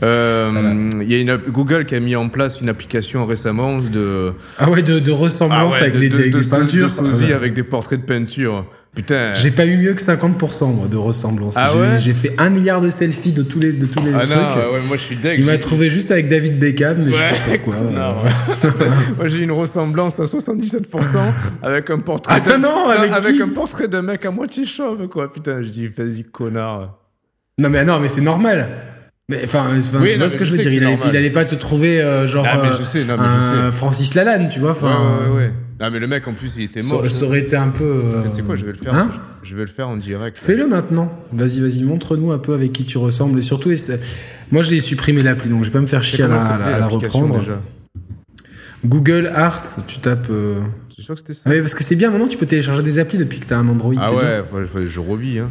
Euh, 0.02 0.90
Il 1.02 1.10
y 1.10 1.14
a 1.14 1.18
une, 1.18 1.36
Google 1.50 1.84
qui 1.84 1.94
a 1.94 2.00
mis 2.00 2.16
en 2.16 2.28
place 2.28 2.60
une 2.60 2.68
application 2.68 3.26
récemment 3.26 3.78
de, 3.78 4.32
Ah 4.58 4.70
ouais, 4.70 4.82
de, 4.82 4.98
de 4.98 5.10
ressemblance 5.10 5.76
Ah 5.78 5.82
ouais, 5.82 5.88
avec 5.88 5.94
de, 5.94 5.98
des, 6.00 6.08
de- 6.08 6.16
des- 6.16 6.30
de 6.30 6.38
des 6.38 6.48
peintures. 6.48 6.84
de 6.84 6.88
sosie 6.88 7.24
Ah 7.26 7.28
ouais. 7.30 7.34
avec 7.34 7.54
des 7.54 7.62
portraits 7.62 8.00
de 8.00 8.06
peinture. 8.06 8.64
Putain. 8.98 9.32
J'ai 9.36 9.52
pas 9.52 9.64
eu 9.64 9.76
mieux 9.76 9.94
que 9.94 10.02
50% 10.02 10.74
moi 10.74 10.88
de 10.88 10.96
ressemblance. 10.96 11.54
Ah 11.56 11.68
J'ai- 11.72 11.78
ouais 11.78 11.98
J'ai 12.00 12.12
fait 12.12 12.32
un 12.36 12.50
milliard 12.50 12.80
de 12.80 12.90
selfies 12.90 13.30
de 13.30 13.44
tous 13.44 13.60
les, 13.60 13.72
de 13.72 13.86
tous 13.86 14.04
les 14.04 14.12
Ah 14.12 14.24
trucs. 14.24 14.30
non, 14.36 14.72
ouais, 14.72 14.80
moi 14.88 14.96
je 14.96 15.02
suis 15.02 15.14
deg. 15.14 15.38
Il 15.38 15.46
m'a 15.46 15.56
trouvé 15.56 15.88
juste 15.88 16.10
avec 16.10 16.28
David 16.28 16.58
Beckham, 16.58 17.04
mais 17.04 17.12
je 17.12 17.16
sais 17.16 17.22
pas 17.22 17.50
Ouais, 17.52 17.58
pourquoi. 17.58 17.80
ouais. 17.84 18.70
Moi 19.16 19.28
j'ai 19.28 19.38
une 19.38 19.52
ressemblance 19.52 20.18
à 20.18 20.24
77% 20.24 21.16
avec 21.62 21.90
un 21.90 22.00
portrait 22.00 22.40
Ah 22.44 22.56
de- 22.56 22.60
non, 22.60 22.88
avec 22.88 23.36
qui 23.36 23.40
un 23.42 23.48
portrait 23.50 23.86
d'un 23.86 24.02
mec 24.02 24.26
à 24.26 24.32
moitié 24.32 24.66
chauve 24.66 25.06
quoi. 25.06 25.32
Putain, 25.32 25.62
je 25.62 25.68
dis 25.68 25.86
vas-y 25.86 26.24
connard. 26.24 26.98
Non 27.58 27.68
mais 27.68 27.84
non, 27.84 28.00
mais 28.00 28.08
c'est 28.08 28.20
normal. 28.20 28.68
Mais 29.28 29.42
enfin, 29.44 29.66
Oui, 30.00 30.10
tu 30.12 30.18
vois 30.18 30.28
ce 30.28 30.36
que 30.36 30.44
je 30.44 30.52
veux 30.56 30.58
dire. 30.58 30.72
Il 30.72 30.84
allait, 30.84 30.98
il 31.10 31.16
allait 31.16 31.30
pas 31.30 31.44
te 31.44 31.54
trouver 31.54 32.00
euh, 32.02 32.26
genre 32.26 32.46
Ah, 32.50 32.58
mais 32.62 32.70
euh, 32.70 32.72
je 32.76 32.82
sais, 32.82 33.04
non, 33.04 33.16
mais 33.16 33.26
un 33.26 33.38
je 33.38 33.44
sais. 33.44 33.70
Francis 33.70 34.14
Lalanne, 34.14 34.48
tu 34.50 34.58
vois. 34.58 34.70
Ouais, 34.70 34.76
Enfin, 34.76 35.18
ouais, 35.30 35.36
ouais. 35.36 35.52
Non 35.80 35.90
mais 35.92 35.98
le 36.00 36.06
mec 36.08 36.26
en 36.26 36.32
plus 36.32 36.56
il 36.56 36.64
était 36.64 36.82
mort. 36.82 37.08
ça 37.08 37.24
aurait 37.24 37.40
été 37.40 37.56
un 37.56 37.68
peu. 37.68 37.84
euh, 37.84 38.24
Tu 38.24 38.32
sais 38.36 38.42
quoi, 38.42 38.56
je 38.56 38.64
vais 38.66 38.72
le 38.72 38.78
faire. 38.78 38.94
Hein 38.94 39.10
je 39.44 39.54
vais 39.54 39.62
le 39.62 39.68
faire 39.68 39.88
en 39.88 39.96
direct. 39.96 40.36
Fais-le 40.36 40.66
maintenant. 40.66 41.10
Vas-y, 41.32 41.60
vas-y, 41.60 41.82
montre-nous 41.84 42.32
un 42.32 42.38
peu 42.38 42.52
avec 42.52 42.72
qui 42.72 42.84
tu 42.84 42.98
ressembles. 42.98 43.38
Et 43.38 43.42
surtout, 43.42 43.70
essa- 43.70 43.94
moi 44.50 44.62
je 44.62 44.70
l'ai 44.70 44.80
supprimé 44.80 45.22
l'appli, 45.22 45.48
donc 45.48 45.62
je 45.62 45.68
vais 45.68 45.72
pas 45.74 45.80
me 45.80 45.86
faire 45.86 46.02
C'est 46.04 46.16
chier 46.16 46.24
à 46.24 46.28
la, 46.28 46.36
à 46.84 46.86
reprendre. 46.88 47.38
déjà 47.38 47.60
Google 48.84 49.30
Arts, 49.34 49.62
tu 49.86 49.98
tapes. 49.98 50.28
euh, 50.30 50.60
C'est 50.96 51.02
sûr 51.02 51.14
que 51.14 51.20
c'était 51.20 51.34
ça. 51.34 51.42
Ah 51.50 51.52
oui, 51.54 51.60
parce 51.60 51.74
que 51.74 51.82
c'est 51.84 51.96
bien 51.96 52.10
maintenant, 52.10 52.28
tu 52.28 52.36
peux 52.38 52.46
télécharger 52.46 52.82
des 52.82 52.98
applis 52.98 53.18
depuis 53.18 53.38
que 53.40 53.46
t'as 53.46 53.58
un 53.58 53.68
Android. 53.68 53.94
Ah 53.98 54.08
c'est 54.10 54.16
ouais, 54.56 54.64
faut- 54.66 54.82
je 54.84 55.00
revis 55.00 55.38
hein. 55.40 55.48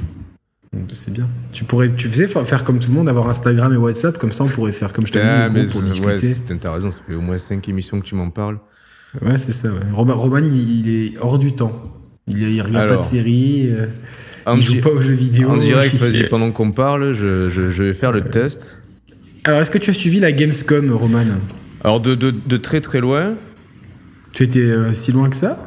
C'est 0.91 1.12
bien. 1.13 1.27
Tu 1.53 1.63
pourrais, 1.63 1.91
tu 1.95 2.07
faisais 2.07 2.27
fa- 2.27 2.44
faire 2.44 2.63
comme 2.63 2.77
tout 2.80 2.89
le 2.89 2.94
monde, 2.95 3.09
avoir 3.09 3.27
Instagram 3.30 3.73
et 3.73 3.77
WhatsApp, 3.77 4.18
comme 4.18 4.31
ça 4.31 4.44
on 4.44 4.47
pourrait 4.47 4.71
faire 4.73 4.94
comme 4.94 5.07
je 5.07 5.13
t'ai 5.13 5.21
Ah, 5.21 5.47
dit, 5.47 5.56
mais 5.56 5.62
le 5.63 5.69
groupe 5.69 5.81
pour 5.81 6.06
ouais, 6.06 6.15
discuter. 6.15 6.39
putain, 6.41 6.57
t'as 6.57 6.73
raison, 6.73 6.91
ça 6.91 7.01
fait 7.07 7.15
au 7.15 7.21
moins 7.21 7.38
5 7.39 7.68
émissions 7.69 8.00
que 8.00 8.06
tu 8.06 8.15
m'en 8.15 8.30
parles. 8.30 8.59
Ouais, 9.21 9.38
c'est 9.38 9.51
ça. 9.54 9.69
Ouais. 9.69 9.80
Roman, 9.94 10.15
Roman, 10.15 10.38
il, 10.39 10.86
il 10.88 10.89
est 11.06 11.13
hors 11.19 11.39
du 11.39 11.54
temps. 11.54 11.71
Il, 12.27 12.42
il 12.42 12.62
regarde 12.62 12.89
pas 12.89 12.98
de 12.98 13.01
séries, 13.01 13.69
euh, 13.71 13.88
il 14.56 14.62
joue 14.62 14.81
pas 14.81 14.89
aux 14.89 15.01
jeux 15.01 15.13
vidéo. 15.13 15.50
en 15.50 15.57
direct, 15.57 15.95
vas-y, 15.95 16.27
pendant 16.30 16.51
qu'on 16.51 16.71
parle, 16.71 17.13
je, 17.13 17.50
je- 17.50 17.69
je 17.69 17.83
vais 17.83 17.94
faire 17.94 18.12
le 18.12 18.21
test. 18.21 18.81
Alors, 19.45 19.62
est-ce 19.62 19.71
que 19.71 19.77
tu 19.77 19.92
as 19.92 19.94
suivi 19.94 20.19
la 20.19 20.31
Gamescom, 20.33 20.92
Roman 20.92 21.24
Alors 21.83 22.01
de, 22.01 22.15
de, 22.15 22.31
de 22.45 22.57
très 22.57 22.81
très 22.81 22.99
loin. 22.99 23.35
Tu 24.33 24.44
étais 24.44 24.59
euh, 24.59 24.92
si 24.94 25.11
loin 25.14 25.30
que 25.30 25.35
ça? 25.37 25.57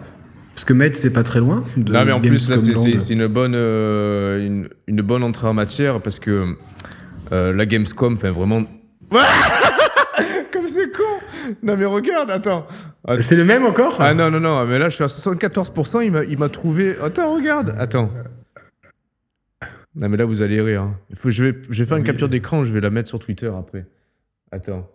Parce 0.55 0.65
que 0.67 0.75
Metz, 0.75 0.99
c'est 0.99 1.13
pas 1.15 1.23
très 1.23 1.41
loin. 1.41 1.65
de 1.79 1.93
non 1.93 2.05
mais 2.05 2.13
en 2.13 2.21
plus 2.21 2.51
là 2.51 2.59
c'est- 2.59 3.13
une 3.15 3.27
bonne 3.27 3.55
euh, 3.55 4.47
une, 4.47 4.69
une 4.87 5.01
bonne 5.01 5.23
entrée 5.23 5.47
en 5.47 5.55
matière 5.55 6.01
parce 6.03 6.19
que 6.21 6.55
euh, 7.33 7.53
la 7.55 7.65
Gamescom, 7.65 8.15
enfin 8.15 8.31
vraiment. 8.33 8.63
C'est 10.71 10.91
con. 10.93 11.03
Non 11.63 11.77
mais 11.77 11.85
regarde, 11.85 12.31
attends. 12.31 12.67
C'est 13.21 13.37
le 13.37 13.45
même 13.45 13.65
encore? 13.67 13.97
Ah 13.99 14.15
non 14.15 14.31
non 14.31 14.41
non, 14.41 14.65
mais 14.67 14.79
là 14.79 14.89
je 14.89 14.95
suis 14.95 15.05
à 15.05 15.09
74%. 15.09 16.03
Il 16.05 16.13
m'a 16.13 16.25
il 16.25 16.39
m'a 16.39 16.49
trouvé. 16.49 16.97
Attends 17.03 17.35
regarde, 17.35 17.75
attends. 17.79 18.11
Non 19.97 20.09
mais 20.09 20.17
là 20.17 20.25
vous 20.25 20.43
allez 20.43 20.61
rire. 20.61 20.83
hein. 20.83 20.97
Il 21.11 21.17
faut 21.17 21.31
je 21.31 21.45
vais 21.45 21.57
je 21.69 21.83
vais 21.83 21.89
faire 21.89 21.97
une 21.97 22.05
capture 22.05 22.29
d'écran. 22.29 22.65
Je 22.65 22.73
vais 22.73 22.81
la 22.81 22.91
mettre 22.91 23.09
sur 23.09 23.19
Twitter 23.19 23.51
après. 23.59 23.87
Attends. 24.53 24.89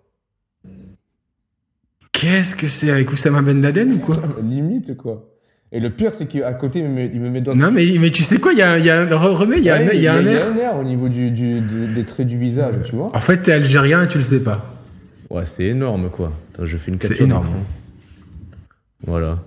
Qu'est-ce 2.11 2.55
que 2.55 2.67
c'est 2.67 2.91
avec 2.91 3.11
Oussama 3.11 3.41
Ben 3.41 3.61
Laden 3.61 3.91
ou 3.93 3.97
quoi? 3.99 4.17
Limite 4.43 4.95
quoi. 4.95 5.29
Et 5.71 5.79
le 5.81 5.89
pire 5.89 6.13
c'est 6.13 6.27
qu'à 6.27 6.53
côté 6.53 6.79
il 6.79 6.85
me 6.85 6.89
met, 6.93 7.11
il 7.13 7.19
me 7.19 7.29
met 7.29 7.41
Non, 7.41 7.71
mais, 7.71 7.85
mais 7.99 8.09
tu 8.11 8.23
sais 8.23 8.39
quoi 8.39 8.53
Il 8.53 8.59
y 8.59 8.61
a, 8.61 8.77
il 8.77 8.85
y 8.85 8.89
a 8.89 9.01
un 9.01 9.05
re- 9.07 9.33
remets, 9.33 9.57
il 9.57 9.65
y 9.65 9.69
a, 9.69 9.75
un- 9.75 9.79
Ouais, 9.85 9.95
il 9.95 10.01
y 10.01 10.07
a 10.07 10.13
un 10.13 10.21
il 10.21 10.27
y 10.27 10.29
air. 10.31 10.45
a 10.45 10.49
un 10.49 10.55
air 10.57 10.75
au 10.77 10.83
niveau 10.83 11.09
du, 11.09 11.31
du- 11.31 11.59
du- 11.59 11.87
des 11.93 12.03
traits 12.05 12.27
du 12.27 12.37
visage, 12.37 12.75
tu 12.85 12.95
vois. 12.95 13.13
En 13.13 13.19
fait, 13.19 13.41
t'es 13.41 13.51
algérien 13.51 14.03
et 14.03 14.07
tu 14.07 14.17
le 14.17 14.23
sais 14.23 14.41
pas. 14.41 14.74
Ouais, 15.29 15.43
c'est 15.45 15.65
énorme, 15.65 16.09
quoi. 16.09 16.31
Attends, 16.53 16.65
je 16.65 16.77
fais 16.77 16.91
une 16.91 16.97
C'est 17.01 17.09
capture. 17.09 17.25
énorme. 17.25 17.45
d'écran. 17.45 17.63
Voilà. 19.07 19.39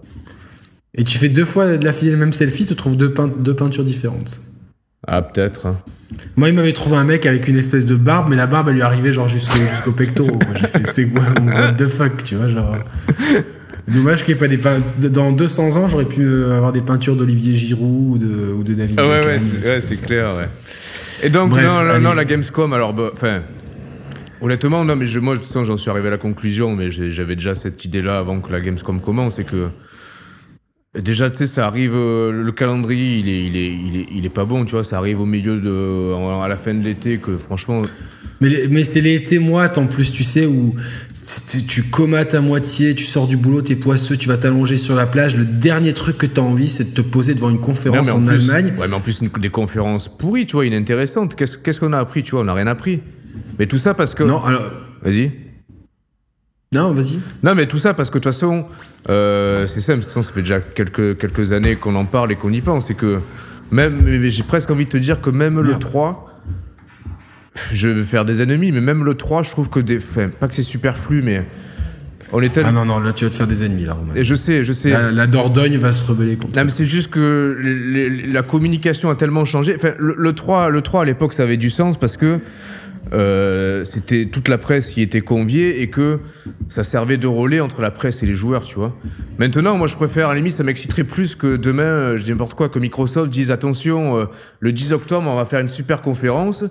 Et 0.94 1.04
tu 1.04 1.18
fais 1.18 1.28
deux 1.28 1.44
fois 1.44 1.76
de 1.76 1.84
la 1.84 1.92
fille 1.92 2.10
le 2.10 2.16
même 2.16 2.32
selfie, 2.32 2.66
tu 2.66 2.74
trouves 2.74 2.96
deux, 2.96 3.10
peint- 3.12 3.28
deux 3.38 3.54
peintures 3.54 3.84
différentes. 3.84 4.40
Ah, 5.06 5.22
peut-être. 5.22 5.66
hein. 5.66 5.76
Moi, 6.36 6.48
il 6.48 6.54
m'avait 6.54 6.72
trouvé 6.72 6.96
un 6.96 7.04
mec 7.04 7.26
avec 7.26 7.46
une 7.48 7.56
espèce 7.56 7.86
de 7.86 7.94
barbe, 7.94 8.28
mais 8.30 8.36
la 8.36 8.46
barbe, 8.46 8.68
elle 8.68 8.74
lui 8.74 8.82
arrivait 8.82 9.12
genre 9.12 9.28
jusqu'au 9.28 9.58
jusqu'au 9.60 9.92
pectoraux. 9.92 10.38
quoi. 10.38 10.54
J'ai 10.54 10.66
fait, 10.66 10.86
c'est 10.86 11.08
quoi, 11.10 11.22
what 11.44 11.72
the 11.74 11.86
fuck, 11.86 12.24
tu 12.24 12.34
vois, 12.34 12.48
genre. 12.48 12.76
Dommage 13.86 14.24
qu'il 14.24 14.34
n'y 14.34 14.38
ait 14.38 14.40
pas 14.40 14.48
des 14.48 14.58
peint- 14.58 15.08
Dans 15.08 15.32
200 15.32 15.76
ans, 15.76 15.88
j'aurais 15.88 16.04
pu 16.04 16.22
euh, 16.22 16.56
avoir 16.56 16.72
des 16.72 16.80
peintures 16.82 17.16
d'Olivier 17.16 17.54
Giroud 17.54 18.14
ou 18.14 18.18
de, 18.18 18.52
ou 18.52 18.62
de 18.64 18.74
David 18.74 18.98
Ah 19.00 19.06
ouais, 19.08 19.20
Beckham, 19.20 19.28
ouais, 19.30 19.38
c'est 19.38 19.68
ouais, 19.68 19.80
c'est 19.80 20.04
clair, 20.04 20.28
ouais. 20.36 20.48
Et 21.22 21.30
donc, 21.30 21.50
Bref, 21.50 21.64
non, 21.64 21.98
non, 22.00 22.14
la 22.14 22.24
Gamescom, 22.24 22.72
alors, 22.72 22.92
bah, 22.92 23.10
enfin. 23.12 23.40
Honnêtement, 24.40 24.84
non, 24.84 24.96
mais 24.96 25.06
je, 25.06 25.18
moi, 25.18 25.34
de 25.34 25.38
toute 25.40 25.48
façon, 25.48 25.64
j'en 25.64 25.76
suis 25.76 25.90
arrivé 25.90 26.08
à 26.08 26.10
la 26.12 26.18
conclusion, 26.18 26.74
mais 26.74 26.90
j'avais 26.90 27.34
déjà 27.36 27.54
cette 27.54 27.84
idée-là 27.84 28.18
avant 28.18 28.40
que 28.40 28.50
la 28.52 28.60
Gamescom 28.60 29.00
commence, 29.00 29.36
c'est 29.36 29.44
que. 29.44 29.68
Déjà, 30.98 31.30
tu 31.30 31.36
sais, 31.36 31.46
ça 31.46 31.66
arrive, 31.66 31.92
euh, 31.94 32.32
le 32.32 32.50
calendrier, 32.50 33.18
il 33.18 33.28
est, 33.28 33.44
il, 33.46 33.56
est, 33.56 33.66
il, 33.68 33.96
est, 34.00 34.06
il 34.16 34.24
est 34.24 34.30
pas 34.30 34.46
bon, 34.46 34.64
tu 34.64 34.72
vois, 34.72 34.84
ça 34.84 34.96
arrive 34.98 35.20
au 35.20 35.26
milieu 35.26 35.60
de. 35.60 36.14
à 36.42 36.48
la 36.48 36.56
fin 36.56 36.72
de 36.74 36.82
l'été, 36.82 37.18
que 37.18 37.36
franchement. 37.36 37.78
Mais, 38.40 38.66
mais 38.70 38.84
c'est 38.84 39.00
l'été 39.00 39.38
moite 39.38 39.78
en 39.78 39.86
plus, 39.86 40.12
tu 40.12 40.24
sais, 40.24 40.46
où 40.46 40.74
tu, 41.68 41.82
comates 41.82 42.34
à 42.34 42.40
moitié, 42.40 42.94
tu 42.94 43.04
sors 43.04 43.26
du 43.26 43.36
boulot, 43.36 43.62
t'es 43.62 43.74
poisseux, 43.76 44.16
tu 44.16 44.28
vas 44.28 44.38
t'allonger 44.38 44.76
sur 44.76 44.94
la 44.94 45.06
plage. 45.06 45.36
Le 45.36 45.44
dernier 45.44 45.92
truc 45.92 46.16
que 46.18 46.26
t'as 46.26 46.42
envie, 46.42 46.68
c'est 46.68 46.94
de 46.94 46.94
te 46.94 47.00
poser 47.02 47.34
devant 47.34 47.50
une 47.50 47.60
conférence 47.60 48.06
Non, 48.06 48.14
en, 48.14 48.22
plus- 48.24 48.50
Allemagne. 48.50 48.74
Ouais, 48.78 48.88
mais 48.88 48.94
en 48.94 49.00
plus, 49.00 49.20
une- 49.20 49.28
des 49.40 49.50
conférences 49.50 50.08
pourries, 50.08 50.46
tu 50.46 50.54
vois, 50.56 50.66
inintéressantes. 50.66 51.34
Qu'est-ce 51.36 51.58
qu'est-ce 51.58 51.80
qu'on 51.80 51.92
a 51.92 51.98
appris, 51.98 52.22
tu 52.22 52.30
vois 52.32 52.40
On 52.40 52.44
n'a 52.44 52.54
rien 52.54 52.66
appris. 52.68 53.00
Mais 53.58 53.66
tout 53.66 53.78
ça 53.78 53.94
parce 53.94 54.14
que. 54.14 54.24
Non, 54.24 54.44
alors. 54.44 54.62
Vas-y. 55.02 55.32
Non, 56.74 56.92
vas-y. 56.92 57.18
Non, 57.42 57.54
mais 57.54 57.66
tout 57.66 57.78
ça 57.78 57.94
parce 57.94 58.10
que 58.10 58.18
de 58.18 58.24
toute 58.24 58.32
façon, 58.32 58.66
euh, 59.08 59.66
c'est 59.66 59.80
simple. 59.80 60.00
De 60.00 60.04
toute 60.04 60.08
façon, 60.12 60.22
ça 60.22 60.32
fait 60.32 60.42
déjà 60.42 60.60
quelques, 60.60 61.16
quelques 61.18 61.52
années 61.52 61.76
qu'on 61.76 61.94
en 61.94 62.04
parle 62.04 62.32
et 62.32 62.36
qu'on 62.36 62.52
y 62.52 62.60
pense. 62.60 62.86
C'est 62.88 62.94
que 62.94 63.18
même, 63.70 64.06
j'ai 64.28 64.42
presque 64.42 64.70
envie 64.70 64.84
de 64.84 64.90
te 64.90 64.96
dire 64.98 65.20
que 65.20 65.30
même 65.30 65.56
le 65.60 65.70
Merde. 65.70 65.80
3, 65.80 66.40
je 67.72 67.88
vais 67.88 68.02
faire 68.04 68.24
des 68.24 68.42
ennemis, 68.42 68.70
mais 68.72 68.80
même 68.80 69.04
le 69.04 69.14
3, 69.14 69.42
je 69.44 69.50
trouve 69.50 69.70
que 69.70 69.80
des. 69.80 69.96
Enfin, 69.98 70.28
pas 70.28 70.46
que 70.48 70.54
c'est 70.54 70.62
superflu, 70.62 71.22
mais. 71.22 71.44
On 72.30 72.42
est 72.42 72.46
Ah 72.48 72.50
tellement. 72.50 72.84
non, 72.84 72.84
non, 72.84 73.00
là 73.00 73.14
tu 73.14 73.24
vas 73.24 73.30
te 73.30 73.36
faire 73.36 73.46
des 73.46 73.64
ennemis, 73.64 73.86
là. 73.86 73.96
Et 74.14 74.22
je 74.22 74.34
sais, 74.34 74.62
je 74.62 74.74
sais. 74.74 74.90
La, 74.90 75.10
la 75.10 75.26
Dordogne 75.26 75.78
va 75.78 75.92
se 75.92 76.04
rebeller 76.06 76.36
contre 76.36 76.54
Non, 76.54 76.64
mais 76.64 76.70
c'est 76.70 76.84
juste 76.84 77.10
que 77.10 77.56
les- 77.58 78.10
les- 78.10 78.26
la 78.26 78.42
communication 78.42 79.08
a 79.08 79.14
tellement 79.14 79.46
changé. 79.46 79.74
Enfin, 79.74 79.92
le, 79.98 80.14
le 80.18 80.32
3, 80.34 80.68
le 80.68 80.82
3 80.82 81.02
à 81.02 81.04
l'époque, 81.06 81.32
ça 81.32 81.44
avait 81.44 81.56
du 81.56 81.70
sens 81.70 81.96
parce 81.98 82.18
que 82.18 82.38
euh, 83.12 83.84
c'était 83.84 84.26
toute 84.26 84.48
la 84.48 84.58
presse 84.58 84.92
qui 84.92 85.02
était 85.02 85.20
conviée 85.20 85.82
et 85.82 85.88
que 85.88 86.20
ça 86.68 86.84
servait 86.84 87.16
de 87.16 87.26
relais 87.26 87.60
entre 87.60 87.80
la 87.80 87.90
presse 87.90 88.22
et 88.22 88.26
les 88.26 88.34
joueurs, 88.34 88.64
tu 88.64 88.76
vois. 88.76 88.94
Maintenant, 89.38 89.76
moi, 89.76 89.86
je 89.86 89.96
préfère, 89.96 90.28
à 90.28 90.34
la 90.34 90.38
limite, 90.38 90.52
ça 90.52 90.64
m'exciterait 90.64 91.04
plus 91.04 91.34
que 91.34 91.56
demain, 91.56 91.82
euh, 91.82 92.18
je 92.18 92.24
dis 92.24 92.30
n'importe 92.30 92.54
quoi, 92.54 92.68
que 92.68 92.78
Microsoft 92.78 93.30
dise 93.30 93.50
attention, 93.50 94.18
euh, 94.18 94.24
le 94.60 94.72
10 94.72 94.92
octobre, 94.92 95.28
on 95.28 95.36
va 95.36 95.44
faire 95.44 95.60
une 95.60 95.68
super 95.68 96.02
conférence. 96.02 96.64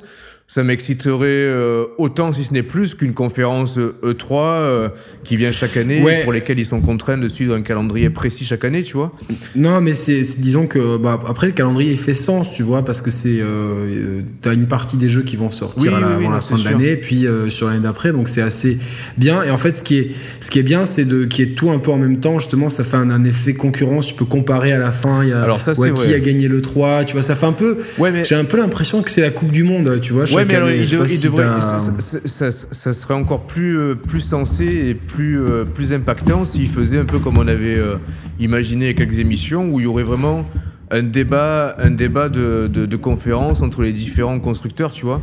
Ça 0.50 0.64
m'exciterait 0.64 1.26
euh, 1.28 1.88
autant, 1.98 2.32
si 2.32 2.46
ce 2.46 2.54
n'est 2.54 2.64
plus, 2.64 2.96
qu'une 2.96 3.14
conférence 3.14 3.78
euh, 3.80 3.96
E3 4.02 4.32
euh, 4.34 4.90
qui 5.26 5.36
vient 5.36 5.52
chaque 5.52 5.76
année, 5.76 6.02
Ouais. 6.02 6.24
pour 6.24 6.32
lesquelles 6.32 6.58
ils 6.58 6.66
sont 6.66 6.80
contraints 6.80 7.18
de 7.18 7.28
suivre 7.28 7.54
un 7.54 7.62
calendrier 7.62 8.10
précis 8.10 8.46
chaque 8.46 8.64
année, 8.64 8.82
tu 8.82 8.96
vois. 8.96 9.12
Non, 9.58 9.82
mais 9.82 9.94
c'est 9.94 10.22
disons 10.40 10.66
que 10.66 10.96
bah, 10.98 11.22
après 11.28 11.48
le 11.48 11.52
calendrier 11.54 11.92
il 11.92 11.98
fait 11.98 12.14
sens, 12.14 12.54
tu 12.54 12.64
vois, 12.64 12.86
parce 12.86 13.02
que 13.02 13.12
c'est 13.12 13.40
euh, 13.42 14.22
t'as 14.42 14.54
une 14.54 14.68
partie 14.68 14.96
des 14.96 15.10
jeux 15.10 15.24
qui 15.24 15.36
vont 15.36 15.52
sortir 15.52 15.82
Oui, 15.82 15.90
à 15.90 16.00
la- 16.00 16.08
oui, 16.08 16.14
oui, 16.14 16.14
avant 16.22 16.30
non, 16.30 16.36
la 16.36 16.40
fin 16.42 16.56
de 16.58 16.64
l'année, 16.64 16.96
puis 16.96 17.28
euh, 17.28 17.50
sur 17.50 17.68
l'année 17.68 17.82
d'après, 17.84 18.14
donc 18.14 18.30
c'est 18.30 18.42
assez 18.42 18.78
bien. 19.18 19.44
Et 19.44 19.50
en 19.52 19.58
fait, 19.58 19.78
ce 19.80 19.84
qui 19.84 19.98
est 19.98 20.12
ce 20.40 20.50
qui 20.50 20.60
est 20.60 20.64
bien, 20.64 20.86
c'est 20.86 21.04
de 21.04 21.26
qui 21.26 21.42
est 21.42 21.56
tout 21.58 21.72
un 21.72 21.80
peu 21.80 21.92
en 21.92 21.98
même 21.98 22.22
temps. 22.22 22.40
Justement, 22.40 22.70
ça 22.70 22.86
fait 22.86 22.96
un, 22.96 23.10
un 23.10 23.26
effet 23.26 23.54
concurrence. 23.54 24.08
Tu 24.08 24.14
peux 24.14 24.24
comparer 24.24 24.72
à 24.72 24.78
la 24.80 24.92
fin. 24.92 25.24
Il 25.24 25.30
y 25.30 25.34
a 25.34 25.42
Alors 25.44 25.62
ça, 25.62 25.74
ouais, 25.74 25.90
qui 25.92 25.96
vrai. 26.06 26.14
a 26.14 26.20
gagné 26.22 26.48
le 26.48 26.62
3 26.62 27.04
Tu 27.04 27.12
vois, 27.14 27.22
ça 27.22 27.36
fait 27.36 27.48
un 27.48 27.52
peu. 27.52 27.80
Ouais, 27.98 28.12
mais 28.12 28.24
J'ai 28.24 28.36
un 28.36 28.46
peu 28.46 28.56
l'impression 28.56 29.02
que 29.02 29.12
c'est 29.12 29.20
la 29.22 29.30
Coupe 29.32 29.52
du 29.52 29.64
Monde, 29.64 30.00
tu 30.02 30.14
vois. 30.14 30.24
Ouais, 30.38 30.46
mais 30.46 30.56
alors 30.56 30.70
il, 30.72 30.90
devrait, 30.90 31.62
ça, 31.62 31.80
ça- 31.80 32.20
ça- 32.26 32.52
ça 32.52 32.94
serait 32.94 33.14
encore 33.14 33.46
plus, 33.48 33.78
euh, 33.78 33.96
plus 33.96 34.22
sensé 34.22 34.66
et 34.66 34.94
plus, 34.94 35.40
euh, 35.42 35.66
plus 35.66 35.94
impactant 35.94 36.46
s'il 36.46 36.70
faisait 36.70 37.00
un 37.00 37.06
peu 37.06 37.20
comme 37.20 37.38
on 37.38 37.48
avait 37.48 37.76
euh, 37.78 37.96
imaginé 38.40 38.94
quelques 38.96 39.20
émissions 39.20 39.70
où 39.70 39.80
il 39.80 39.84
y 39.84 39.88
aurait 39.88 40.04
vraiment 40.04 40.46
un 40.92 41.04
débat, 41.04 41.76
un 41.80 41.92
débat 41.92 42.30
de, 42.30 42.68
de, 42.72 42.86
de 42.86 42.96
conférence 42.98 43.62
entre 43.62 43.84
les 43.84 43.92
différents 43.92 44.40
constructeurs, 44.40 44.92
tu 44.92 45.06
vois. 45.06 45.22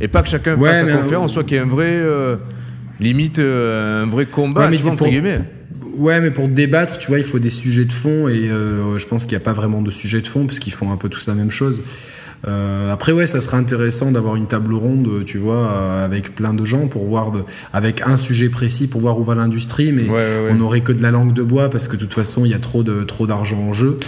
Et 0.00 0.08
pas 0.08 0.22
que 0.22 0.28
chacun 0.28 0.56
Ouais, 0.56 0.70
fasse 0.70 0.80
sa 0.80 0.92
conférence, 0.96 1.30
euh, 1.30 1.34
tu 1.34 1.40
vois, 1.40 1.44
qu'il 1.44 1.56
y 1.56 1.60
ait 1.60 1.62
un 1.62 1.66
vrai, 1.66 2.00
limite, 3.00 3.38
un 3.38 4.06
vrai 4.06 4.26
combat, 4.26 4.62
Ouais, 4.62 4.70
mais 4.70 4.76
tu 4.76 4.82
vois, 4.82 4.92
pour- 4.96 5.06
entre 5.06 5.10
guillemets. 5.12 5.40
Ouais, 5.96 6.20
mais 6.20 6.30
pour 6.30 6.48
débattre, 6.48 6.98
tu 6.98 7.06
vois, 7.08 7.18
il 7.18 7.24
faut 7.24 7.38
des 7.38 7.48
sujets 7.50 7.84
de 7.86 7.92
fond 7.92 8.28
et 8.28 8.48
je 8.48 9.06
pense 9.06 9.22
qu'il 9.24 9.32
n'y 9.32 9.42
a 9.42 9.44
pas 9.44 9.52
vraiment 9.52 9.80
de 9.80 9.90
sujet 9.90 10.20
de 10.20 10.26
fond 10.26 10.44
parce 10.46 10.58
qu'ils 10.58 10.72
font 10.74 10.92
un 10.92 10.96
peu 10.96 11.08
tous 11.08 11.26
la 11.26 11.34
même 11.34 11.50
chose. 11.50 11.82
Euh, 12.46 12.92
après, 12.92 13.12
ouais, 13.12 13.26
ça 13.26 13.40
serait 13.40 13.56
intéressant 13.56 14.12
d'avoir 14.12 14.36
une 14.36 14.46
table 14.46 14.74
ronde, 14.74 15.24
tu 15.24 15.38
vois, 15.38 15.68
euh, 15.72 16.04
avec 16.04 16.34
plein 16.34 16.54
de 16.54 16.64
gens 16.64 16.86
pour 16.86 17.06
voir, 17.06 17.32
de, 17.32 17.42
avec 17.72 18.02
un 18.06 18.16
sujet 18.16 18.48
précis 18.48 18.86
pour 18.88 19.00
voir 19.00 19.18
où 19.18 19.22
va 19.24 19.34
l'industrie, 19.34 19.90
mais 19.92 20.04
Ouais, 20.04 20.10
ouais, 20.10 20.16
ouais. 20.16 20.48
on 20.52 20.54
n'aurait 20.56 20.82
que 20.82 20.92
de 20.92 21.02
la 21.02 21.10
langue 21.10 21.32
de 21.32 21.42
bois 21.42 21.70
parce 21.70 21.88
que 21.88 21.94
de 21.96 22.02
toute 22.02 22.12
façon, 22.14 22.44
il 22.44 22.50
y 22.50 22.54
a 22.54 22.58
trop 22.58 22.82
de 22.82 23.02
trop 23.04 23.26
d'argent 23.26 23.58
en 23.58 23.72
jeu. 23.72 23.98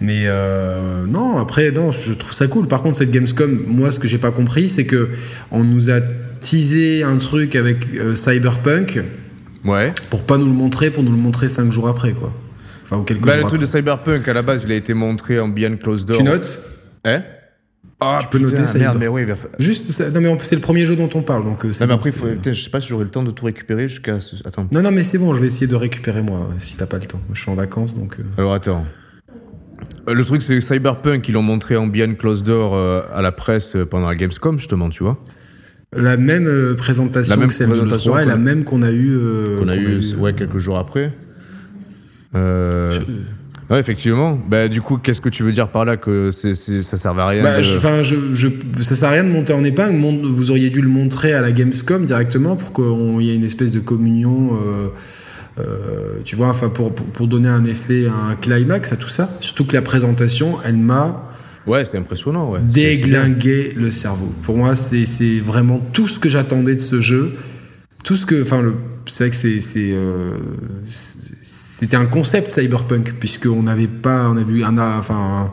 Mais 0.00 0.24
euh, 0.26 1.04
non, 1.08 1.38
après, 1.38 1.70
non, 1.70 1.90
je 1.92 2.12
trouve 2.12 2.32
ça 2.34 2.48
cool. 2.48 2.66
Par 2.68 2.82
contre, 2.82 2.98
cette 2.98 3.10
Gamescom, 3.10 3.62
moi, 3.66 3.90
ce 3.90 3.98
que 3.98 4.06
j'ai 4.08 4.18
pas 4.18 4.30
compris, 4.30 4.68
c'est 4.68 4.84
que 4.84 5.08
on 5.50 5.64
nous 5.64 5.88
a 5.90 6.00
teasé 6.40 7.02
un 7.02 7.16
truc 7.16 7.56
avec 7.56 7.78
euh, 7.94 8.14
Cyberpunk 8.14 9.00
Ouais. 9.64 9.92
pour 10.10 10.22
pas 10.22 10.36
nous 10.36 10.44
le 10.46 10.52
montrer, 10.52 10.90
pour 10.90 11.02
nous 11.02 11.10
le 11.12 11.16
montrer 11.16 11.48
cinq 11.48 11.72
jours 11.72 11.88
après, 11.88 12.12
quoi. 12.12 12.30
Enfin, 12.84 12.98
ou 12.98 13.02
quelques 13.04 13.22
Bah, 13.24 13.36
le 13.36 13.42
truc 13.42 13.54
après. 13.54 13.58
de 13.58 13.66
Cyberpunk, 13.66 14.28
à 14.28 14.32
la 14.34 14.42
base, 14.42 14.64
il 14.64 14.70
a 14.72 14.74
été 14.76 14.92
montré 14.94 15.40
en 15.40 15.48
Behind 15.48 15.78
Closed 15.78 16.06
Door. 16.06 16.18
Tu 16.18 16.22
notes? 16.24 16.60
Hein? 17.04 17.22
Ah, 17.98 18.18
Tu 18.20 18.28
peux 18.28 18.38
noter 18.38 18.66
ça, 18.66 18.78
merde, 18.78 18.98
mais 19.00 19.08
oui, 19.08 19.24
fa- 19.26 19.48
Juste, 19.58 19.90
ça- 19.90 20.10
non 20.10 20.20
mais 20.20 20.28
on- 20.28 20.38
c'est 20.38 20.56
le 20.56 20.60
premier 20.60 20.84
jeu 20.84 20.96
dont 20.96 21.08
on 21.14 21.22
parle, 21.22 21.44
donc 21.44 21.64
euh, 21.64 21.72
c'est 21.72 21.84
Non, 21.84 21.88
mais 21.88 21.94
après, 21.94 22.12
faut... 22.12 22.26
putain, 22.26 22.52
je 22.52 22.60
sais 22.62 22.68
pas 22.68 22.80
si 22.80 22.88
j'aurai 22.88 23.04
le 23.04 23.10
temps 23.10 23.22
de 23.22 23.30
tout 23.30 23.46
récupérer 23.46 23.88
jusqu'à. 23.88 24.20
ce- 24.20 24.36
Attends. 24.46 24.66
Non, 24.70 24.82
non, 24.82 24.90
mais 24.90 25.02
c'est 25.02 25.16
bon, 25.16 25.32
je 25.32 25.40
vais 25.40 25.46
essayer 25.46 25.66
de 25.66 25.74
récupérer 25.76 26.20
moi, 26.20 26.46
si 26.58 26.76
t'as 26.76 26.84
pas 26.86 26.98
le 26.98 27.06
temps. 27.06 27.20
Je 27.32 27.40
suis 27.40 27.50
en 27.50 27.54
vacances, 27.54 27.94
donc... 27.94 28.16
euh, 28.20 28.22
Alors 28.36 28.52
attends. 28.52 28.84
Euh, 30.08 30.12
Le 30.14 30.24
truc, 30.24 30.42
c'est 30.42 30.60
Cyberpunk, 30.60 31.26
ils 31.28 31.32
l'ont 31.32 31.40
montré 31.42 31.76
en 31.76 31.86
Behind 31.86 32.18
Closed 32.18 32.44
Door 32.46 32.76
euh, 32.76 33.00
à 33.14 33.22
la 33.22 33.32
presse 33.32 33.76
pendant 33.90 34.08
la 34.08 34.14
Gamescom, 34.14 34.58
justement, 34.58 34.90
tu 34.90 35.02
vois. 35.02 35.18
La 35.96 36.18
même 36.18 36.74
présentation 36.76 37.30
La 37.34 37.36
même 37.40 37.48
que 37.48 37.54
celle 37.54 37.68
de 37.68 37.72
présentation 37.72 38.14
l'E3 38.14 38.20
et 38.20 38.24
qu'on 38.24 38.28
la 38.28 38.36
même 38.36 38.64
qu'on 38.64 38.82
a 38.82 38.90
eu... 38.90 39.16
euh, 39.16 39.60
On 39.62 39.68
a 39.68 39.76
eu, 39.76 40.02
ouais, 40.18 40.34
quelques 40.34 40.58
jours 40.58 40.76
après. 40.78 41.12
Euh... 42.34 42.92
Ouais, 43.68 43.80
effectivement. 43.80 44.38
Bah, 44.48 44.68
du 44.68 44.80
coup, 44.80 44.96
qu'est-ce 44.96 45.20
que 45.20 45.28
tu 45.28 45.42
veux 45.42 45.52
dire 45.52 45.68
par 45.68 45.84
là 45.84 45.96
que 45.96 46.30
c'est, 46.30 46.54
c'est- 46.54 46.80
ça 46.84 46.96
servait 46.96 47.22
à 47.22 47.26
rien 47.26 47.42
Bah, 47.42 47.56
de- 47.58 47.62
je- 47.62 48.02
je, 48.02 48.16
je, 48.34 48.48
ça 48.82 48.94
sert 48.94 49.08
à 49.08 49.12
rien 49.12 49.24
de 49.24 49.28
monter 49.30 49.52
en 49.52 49.64
épingle. 49.64 49.96
Vous 50.28 50.50
auriez 50.52 50.70
dû 50.70 50.80
le 50.80 50.88
montrer 50.88 51.32
à 51.34 51.40
la 51.40 51.50
Gamescom 51.52 52.04
directement 52.04 52.54
pour 52.56 52.72
qu'il 52.72 53.26
y 53.26 53.30
ait 53.30 53.34
une 53.34 53.44
espèce 53.44 53.72
de 53.72 53.80
communion. 53.80 54.50
euh, 54.54 54.88
euh, 55.58 56.18
tu 56.24 56.36
vois, 56.36 56.48
enfin 56.48 56.68
pour, 56.68 56.94
pour, 56.94 57.06
pour 57.06 57.26
donner 57.26 57.48
un 57.48 57.64
effet, 57.64 58.06
un 58.30 58.34
climax 58.36 58.92
à 58.92 58.96
tout 58.96 59.08
ça. 59.08 59.30
Surtout 59.40 59.64
que 59.64 59.72
la 59.72 59.82
présentation, 59.82 60.58
elle 60.64 60.76
m'a 60.76 61.22
Ouais, 61.66 61.84
c'est 61.84 61.98
impressionnant, 61.98 62.50
ouais. 62.52 62.60
Déglingué 62.62 63.72
le 63.74 63.90
cerveau. 63.90 64.32
Pour 64.42 64.56
moi, 64.56 64.76
c'est 64.76 65.04
c'est 65.06 65.38
vraiment 65.40 65.80
tout 65.92 66.06
ce 66.06 66.20
que 66.20 66.28
j'attendais 66.28 66.76
de 66.76 66.80
ce 66.80 67.00
jeu. 67.00 67.32
Tout 68.04 68.14
ce 68.14 68.24
que, 68.26 68.40
enfin, 68.42 68.62
le, 68.62 68.74
c'est 69.06 69.24
vrai 69.24 69.30
que 69.30 69.36
c'est, 69.36 69.60
c'est, 69.60 69.90
euh, 69.92 70.30
c'était 71.48 71.96
un 71.96 72.06
concept 72.06 72.50
cyberpunk 72.50 73.14
puisqu'on 73.20 73.62
n'avait 73.62 73.86
pas, 73.86 74.28
on 74.28 74.36
a 74.36 74.42
vu 74.42 74.64
un, 74.64 74.76
enfin, 74.98 75.52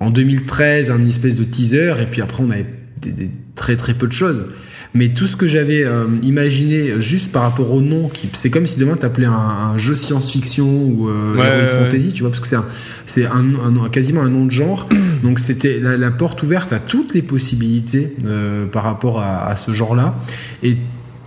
en 0.00 0.10
2013 0.10 0.90
un 0.90 1.04
espèce 1.06 1.36
de 1.36 1.44
teaser 1.44 1.94
et 2.02 2.06
puis 2.06 2.20
après 2.22 2.42
on 2.42 2.50
avait 2.50 2.66
des, 3.00 3.12
des- 3.12 3.30
très 3.54 3.76
très 3.76 3.94
peu 3.94 4.06
de 4.08 4.12
choses. 4.12 4.46
Mais 4.94 5.10
tout 5.10 5.26
ce 5.26 5.36
que 5.36 5.46
j'avais 5.46 5.84
euh, 5.84 6.06
imaginé 6.22 6.94
juste 6.98 7.30
par 7.30 7.42
rapport 7.42 7.70
au 7.72 7.80
nom, 7.82 8.08
qui, 8.08 8.28
c'est 8.32 8.48
comme 8.50 8.66
si 8.66 8.80
demain 8.80 8.96
t'appelais 8.96 9.26
un, 9.26 9.32
un 9.32 9.78
jeu 9.78 9.94
science-fiction 9.94 10.66
ou 10.66 11.08
euh, 11.08 11.34
Ouais, 11.34 11.40
ouais, 11.40 11.46
ouais. 11.46 11.70
fantasy, 11.84 12.12
tu 12.12 12.22
vois, 12.22 12.30
parce 12.30 12.40
que 12.40 12.48
c'est 12.48 12.56
un, 12.56 12.64
c'est 13.06 13.26
un, 13.26 13.44
un- 13.84 13.88
quasiment 13.90 14.22
un 14.22 14.30
nom 14.30 14.46
de 14.46 14.50
genre. 14.50 14.88
Donc 15.22 15.38
c'était 15.40 15.78
la, 15.78 15.96
la 15.98 16.10
porte 16.10 16.42
ouverte 16.42 16.72
à 16.72 16.78
toutes 16.78 17.12
les 17.14 17.20
possibilités 17.22 18.14
euh, 18.24 18.66
par 18.66 18.82
rapport 18.84 19.20
à, 19.20 19.46
à 19.48 19.56
ce 19.56 19.72
genre-là. 19.72 20.14
Et 20.62 20.78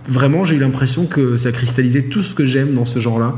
vraiment, 0.08 0.44
j'ai 0.44 0.56
eu 0.56 0.60
l'impression 0.60 1.06
que 1.06 1.36
ça 1.36 1.52
cristallisait 1.52 2.02
tout 2.02 2.22
ce 2.22 2.34
que 2.34 2.44
j'aime 2.44 2.74
dans 2.74 2.84
ce 2.84 2.98
genre-là. 2.98 3.36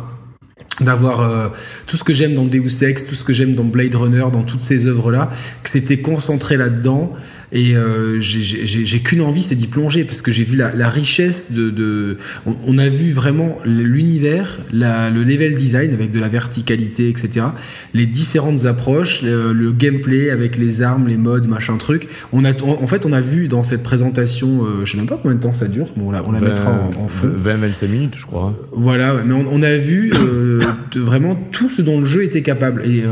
D'avoir 0.81 1.21
euh, 1.21 1.49
tout 1.87 1.97
ce 1.97 2.05
que 2.05 2.13
j'aime 2.13 2.35
dans 2.35 2.45
Deus 2.45 2.83
Ex, 2.83 3.07
tout 3.07 3.15
ce 3.15 3.25
que 3.25 3.33
j'aime 3.33 3.55
dans 3.55 3.65
Blade 3.65 3.95
Runner, 3.95 4.25
dans 4.33 4.43
toutes 4.43 4.63
ces 4.63 4.87
œuvres-là, 4.87 5.31
que 5.63 5.71
c'était 5.71 5.99
concentré 5.99 6.57
là-dedans. 6.57 7.13
Et 7.55 7.77
euh, 7.77 8.19
j'ai- 8.21 8.99
qu'une 8.99 9.21
envie, 9.21 9.43
c'est 9.43 9.55
d'y 9.55 9.69
plonger, 9.69 10.03
parce 10.05 10.21
que 10.23 10.33
j'ai 10.33 10.43
vu 10.45 10.57
la, 10.57 10.75
la 10.75 10.89
richesse 10.89 11.53
de... 11.53 11.71
de 11.71 12.19
on, 12.47 12.79
a 12.79 12.89
vu 12.89 13.13
vraiment 13.13 13.59
l'univers, 13.65 14.59
le 14.73 15.23
level 15.23 15.55
design 15.55 15.95
avec 15.95 16.11
de 16.11 16.19
la 16.19 16.29
verticalité, 16.29 17.09
etc. 17.09 17.47
Les 17.95 18.07
différentes 18.07 18.67
approches, 18.67 19.23
le, 19.23 19.53
le 19.53 19.71
gameplay 19.73 20.31
avec 20.31 20.59
les 20.59 20.83
armes, 20.83 21.07
les 21.07 21.17
modes, 21.17 21.47
machin 21.47 21.77
truc. 21.77 22.09
On 22.33 22.45
a, 22.45 22.51
en 22.63 22.83
en 22.83 22.87
fait, 22.89 23.07
on 23.07 23.13
a 23.13 23.21
vu 23.21 23.47
dans 23.47 23.63
cette 23.63 23.85
présentation, 23.85 24.65
euh, 24.65 24.85
je 24.85 24.91
sais 24.93 24.99
même 24.99 25.07
pas 25.07 25.19
combien 25.23 25.37
de 25.37 25.41
temps 25.43 25.53
ça 25.53 25.69
dure, 25.69 25.87
bon, 25.97 26.09
on 26.09 26.11
la, 26.11 26.25
on 26.27 26.33
la 26.33 26.41
mettra 26.41 26.73
en, 26.73 27.05
en 27.05 27.09
feu. 27.09 27.33
20-25 27.45 27.87
minutes, 27.89 28.15
je 28.19 28.27
crois. 28.27 28.53
Voilà, 28.73 29.23
mais 29.25 29.33
on, 29.33 29.47
on 29.49 29.63
a 29.63 29.77
vu 29.77 30.13
euh, 30.17 30.61
de 30.93 31.01
vraiment 31.01 31.37
tout 31.53 31.71
ce 31.71 31.83
dont 31.83 32.01
le 32.01 32.05
jeu 32.07 32.25
était 32.25 32.43
capable. 32.43 32.83
Et 32.85 33.05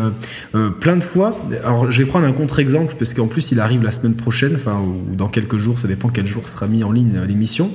euh, 0.54 0.70
plein 0.70 0.96
de 0.96 1.02
fois, 1.02 1.40
alors 1.64 1.90
je 1.92 1.98
vais 2.02 2.06
prendre 2.08 2.26
un 2.26 2.32
contre-exemple, 2.32 2.96
parce 2.98 3.14
qu'en 3.14 3.28
plus 3.28 3.52
il 3.52 3.60
arrive 3.60 3.84
la 3.84 3.92
semaine 3.92 4.14
prochaine, 4.14 4.31
enfin, 4.54 4.80
ou 4.80 5.14
dans 5.14 5.28
quelques 5.28 5.58
jours, 5.58 5.78
ça 5.78 5.88
dépend 5.88 6.08
quel 6.08 6.26
jour 6.26 6.48
sera 6.48 6.66
mis 6.66 6.84
en 6.84 6.92
ligne 6.92 7.16
euh, 7.16 7.26
l'émission. 7.26 7.70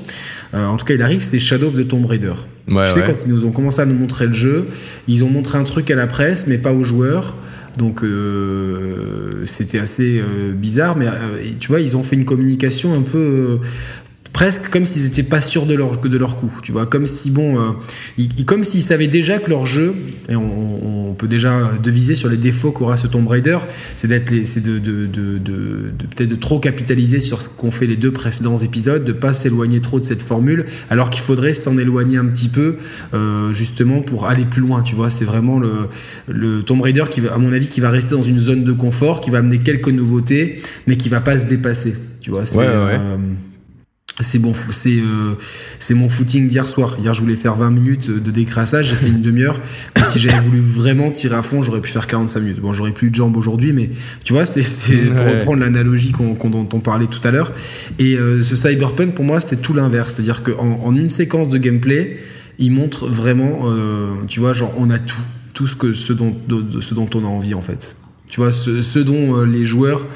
Euh, 0.53 0.67
en 0.67 0.77
tout 0.77 0.85
cas, 0.85 0.93
il 0.93 1.01
arrive, 1.01 1.21
c'est 1.21 1.39
Shadow 1.39 1.67
of 1.67 1.75
the 1.75 1.87
Tomb 1.87 2.05
Raider. 2.05 2.33
Ouais, 2.69 2.85
tu 2.85 2.91
sais, 2.91 2.99
ouais. 2.99 3.05
quand 3.07 3.25
ils 3.25 3.31
nous 3.31 3.45
ont 3.45 3.51
commencé 3.51 3.81
à 3.81 3.85
nous 3.85 3.95
montrer 3.95 4.27
le 4.27 4.33
jeu, 4.33 4.67
ils 5.07 5.23
ont 5.23 5.29
montré 5.29 5.57
un 5.57 5.63
truc 5.63 5.89
à 5.91 5.95
la 5.95 6.07
presse, 6.07 6.47
mais 6.47 6.57
pas 6.57 6.73
aux 6.73 6.83
joueurs. 6.83 7.35
Donc 7.77 8.03
euh, 8.03 9.43
c'était 9.45 9.79
assez 9.79 10.19
euh, 10.19 10.51
bizarre, 10.51 10.97
mais 10.97 11.07
euh, 11.07 11.37
tu 11.59 11.67
vois, 11.67 11.79
ils 11.79 11.95
ont 11.95 12.03
fait 12.03 12.15
une 12.15 12.25
communication 12.25 12.93
un 12.95 13.01
peu. 13.01 13.59
Presque 14.33 14.69
comme 14.69 14.85
s'ils 14.85 15.05
étaient 15.05 15.23
pas 15.23 15.41
sûrs 15.41 15.65
de 15.65 15.73
leur 15.73 15.99
de 15.99 16.17
leur 16.17 16.37
coup 16.39 16.51
tu 16.61 16.71
vois. 16.71 16.85
Comme 16.85 17.07
si 17.07 17.31
bon 17.31 17.59
euh, 17.59 18.23
comme 18.45 18.63
s'ils 18.63 18.81
savaient 18.81 19.07
déjà 19.07 19.39
que 19.39 19.49
leur 19.49 19.65
jeu 19.65 19.93
et 20.29 20.35
on, 20.35 21.15
peut 21.17 21.27
déjà 21.27 21.71
deviser 21.81 22.13
sur 22.13 22.29
les 22.29 22.37
défauts 22.37 22.69
qu'aura 22.71 22.95
ce 22.95 23.07
Tomb 23.07 23.27
Raider 23.27 23.57
c'est 23.95 24.07
d'être 24.07 24.31
c'est 24.45 24.63
de, 24.63 24.77
de, 24.77 25.07
de, 25.07 25.39
de 25.39 25.91
peut-être 26.15 26.29
de 26.29 26.35
trop 26.35 26.59
capitaliser 26.59 27.19
sur 27.21 27.41
ce 27.41 27.49
qu'ont 27.49 27.71
fait 27.71 27.87
les 27.87 27.95
deux 27.95 28.11
précédents 28.11 28.57
épisodes 28.57 29.03
de 29.03 29.13
pas 29.13 29.33
s'éloigner 29.33 29.81
trop 29.81 29.99
de 29.99 30.05
cette 30.05 30.21
formule 30.21 30.67
alors 30.91 31.09
qu'il 31.09 31.23
faudrait 31.23 31.53
s'en 31.53 31.79
éloigner 31.79 32.17
un 32.17 32.25
petit 32.25 32.49
peu 32.49 32.75
euh, 33.15 33.51
justement 33.51 34.01
pour 34.01 34.27
aller 34.27 34.45
plus 34.45 34.61
loin 34.61 34.83
tu 34.83 34.93
vois. 34.93 35.09
C'est 35.09 35.25
vraiment 35.25 35.57
le 35.57 35.87
le 36.27 36.61
Tomb 36.61 36.81
Raider 36.81 37.05
qui 37.09 37.21
va 37.21 37.33
à 37.33 37.37
mon 37.39 37.51
avis 37.51 37.65
qui 37.65 37.79
va 37.79 37.89
rester 37.89 38.11
dans 38.11 38.21
une 38.21 38.39
zone 38.39 38.63
de 38.63 38.73
confort 38.73 39.21
qui 39.21 39.31
va 39.31 39.39
amener 39.39 39.57
quelques 39.57 39.89
nouveautés 39.89 40.61
mais 40.85 40.97
qui 40.97 41.09
va 41.09 41.19
pas 41.19 41.39
se 41.39 41.45
dépasser 41.45 41.95
tu 42.21 42.31
vois. 42.31 42.45
C'est 42.45 42.59
euh, 42.59 43.17
c'est 44.21 44.39
bon, 44.39 44.53
c'est 44.71 44.97
euh, 44.97 45.35
c'est 45.77 45.93
mon 45.93 46.09
footing 46.09 46.49
d'hier 46.49 46.67
soir. 46.67 46.97
Hier, 46.99 47.13
je 47.13 47.21
voulais 47.21 47.35
faire 47.35 47.55
20 47.55 47.69
minutes 47.69 48.09
de 48.09 48.31
décrassage, 48.31 48.89
j'ai 48.89 48.95
fait 48.95 49.09
une 49.09 49.21
demi-heure. 49.21 49.59
Si 50.05 50.19
j'avais 50.19 50.39
voulu 50.39 50.59
vraiment 50.59 51.11
tirer 51.11 51.35
à 51.35 51.43
fond, 51.43 51.61
j'aurais 51.61 51.81
pu 51.81 51.91
faire 51.91 52.07
45 52.07 52.39
minutes. 52.39 52.59
Bon, 52.59 52.73
j'aurais 52.73 52.91
plus 52.91 53.11
de 53.11 53.15
jambes 53.15 53.37
aujourd'hui, 53.37 53.73
mais 53.73 53.91
tu 54.23 54.33
vois, 54.33 54.45
c'est 54.45 54.63
pour 54.95 55.25
reprendre 55.25 55.59
l'analogie 55.59 56.11
qu'on 56.11 56.33
dont 56.49 56.67
on 56.73 56.79
parlait 56.79 57.05
tout 57.05 57.25
à 57.27 57.31
l'heure. 57.31 57.51
Et 57.99 58.15
euh, 58.15 58.41
ce 58.41 58.55
cyberpunk, 58.55 59.13
pour 59.13 59.25
moi, 59.25 59.39
c'est 59.39 59.61
tout 59.61 59.73
l'inverse. 59.73 60.15
C'est-à-dire 60.15 60.41
qu'en 60.41 60.79
en 60.83 60.95
une 60.95 61.09
séquence 61.09 61.49
de 61.49 61.57
gameplay, 61.59 62.17
il 62.57 62.71
montre 62.71 63.07
vraiment, 63.07 63.63
euh, 63.65 64.13
tu 64.27 64.39
vois, 64.39 64.53
genre 64.53 64.73
on 64.79 64.89
a 64.89 64.97
tout, 64.97 65.21
tout 65.53 65.67
ce 65.67 65.75
que 65.75 65.93
ce 65.93 66.13
dont 66.13 66.35
de, 66.47 66.81
ce 66.81 66.95
dont 66.95 67.09
on 67.13 67.23
a 67.23 67.27
envie 67.27 67.53
en 67.53 67.61
fait. 67.61 67.97
Tu 68.29 68.39
vois, 68.39 68.51
ce, 68.51 68.81
ce 68.81 68.99
dont 68.99 69.43
les 69.43 69.65
joueurs 69.65 70.07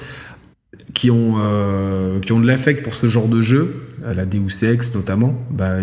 qui 0.94 1.12
ont, 1.12 1.36
euh, 1.38 2.20
qui 2.20 2.32
ont 2.32 2.40
de 2.40 2.48
l'affect 2.48 2.84
pour 2.84 2.96
ce 2.96 3.08
genre 3.08 3.28
de 3.28 3.42
jeu, 3.42 3.74
à 4.06 4.14
la 4.14 4.26
Deus 4.26 4.64
Ex 4.64 4.94
notamment, 4.96 5.36
bah, 5.50 5.82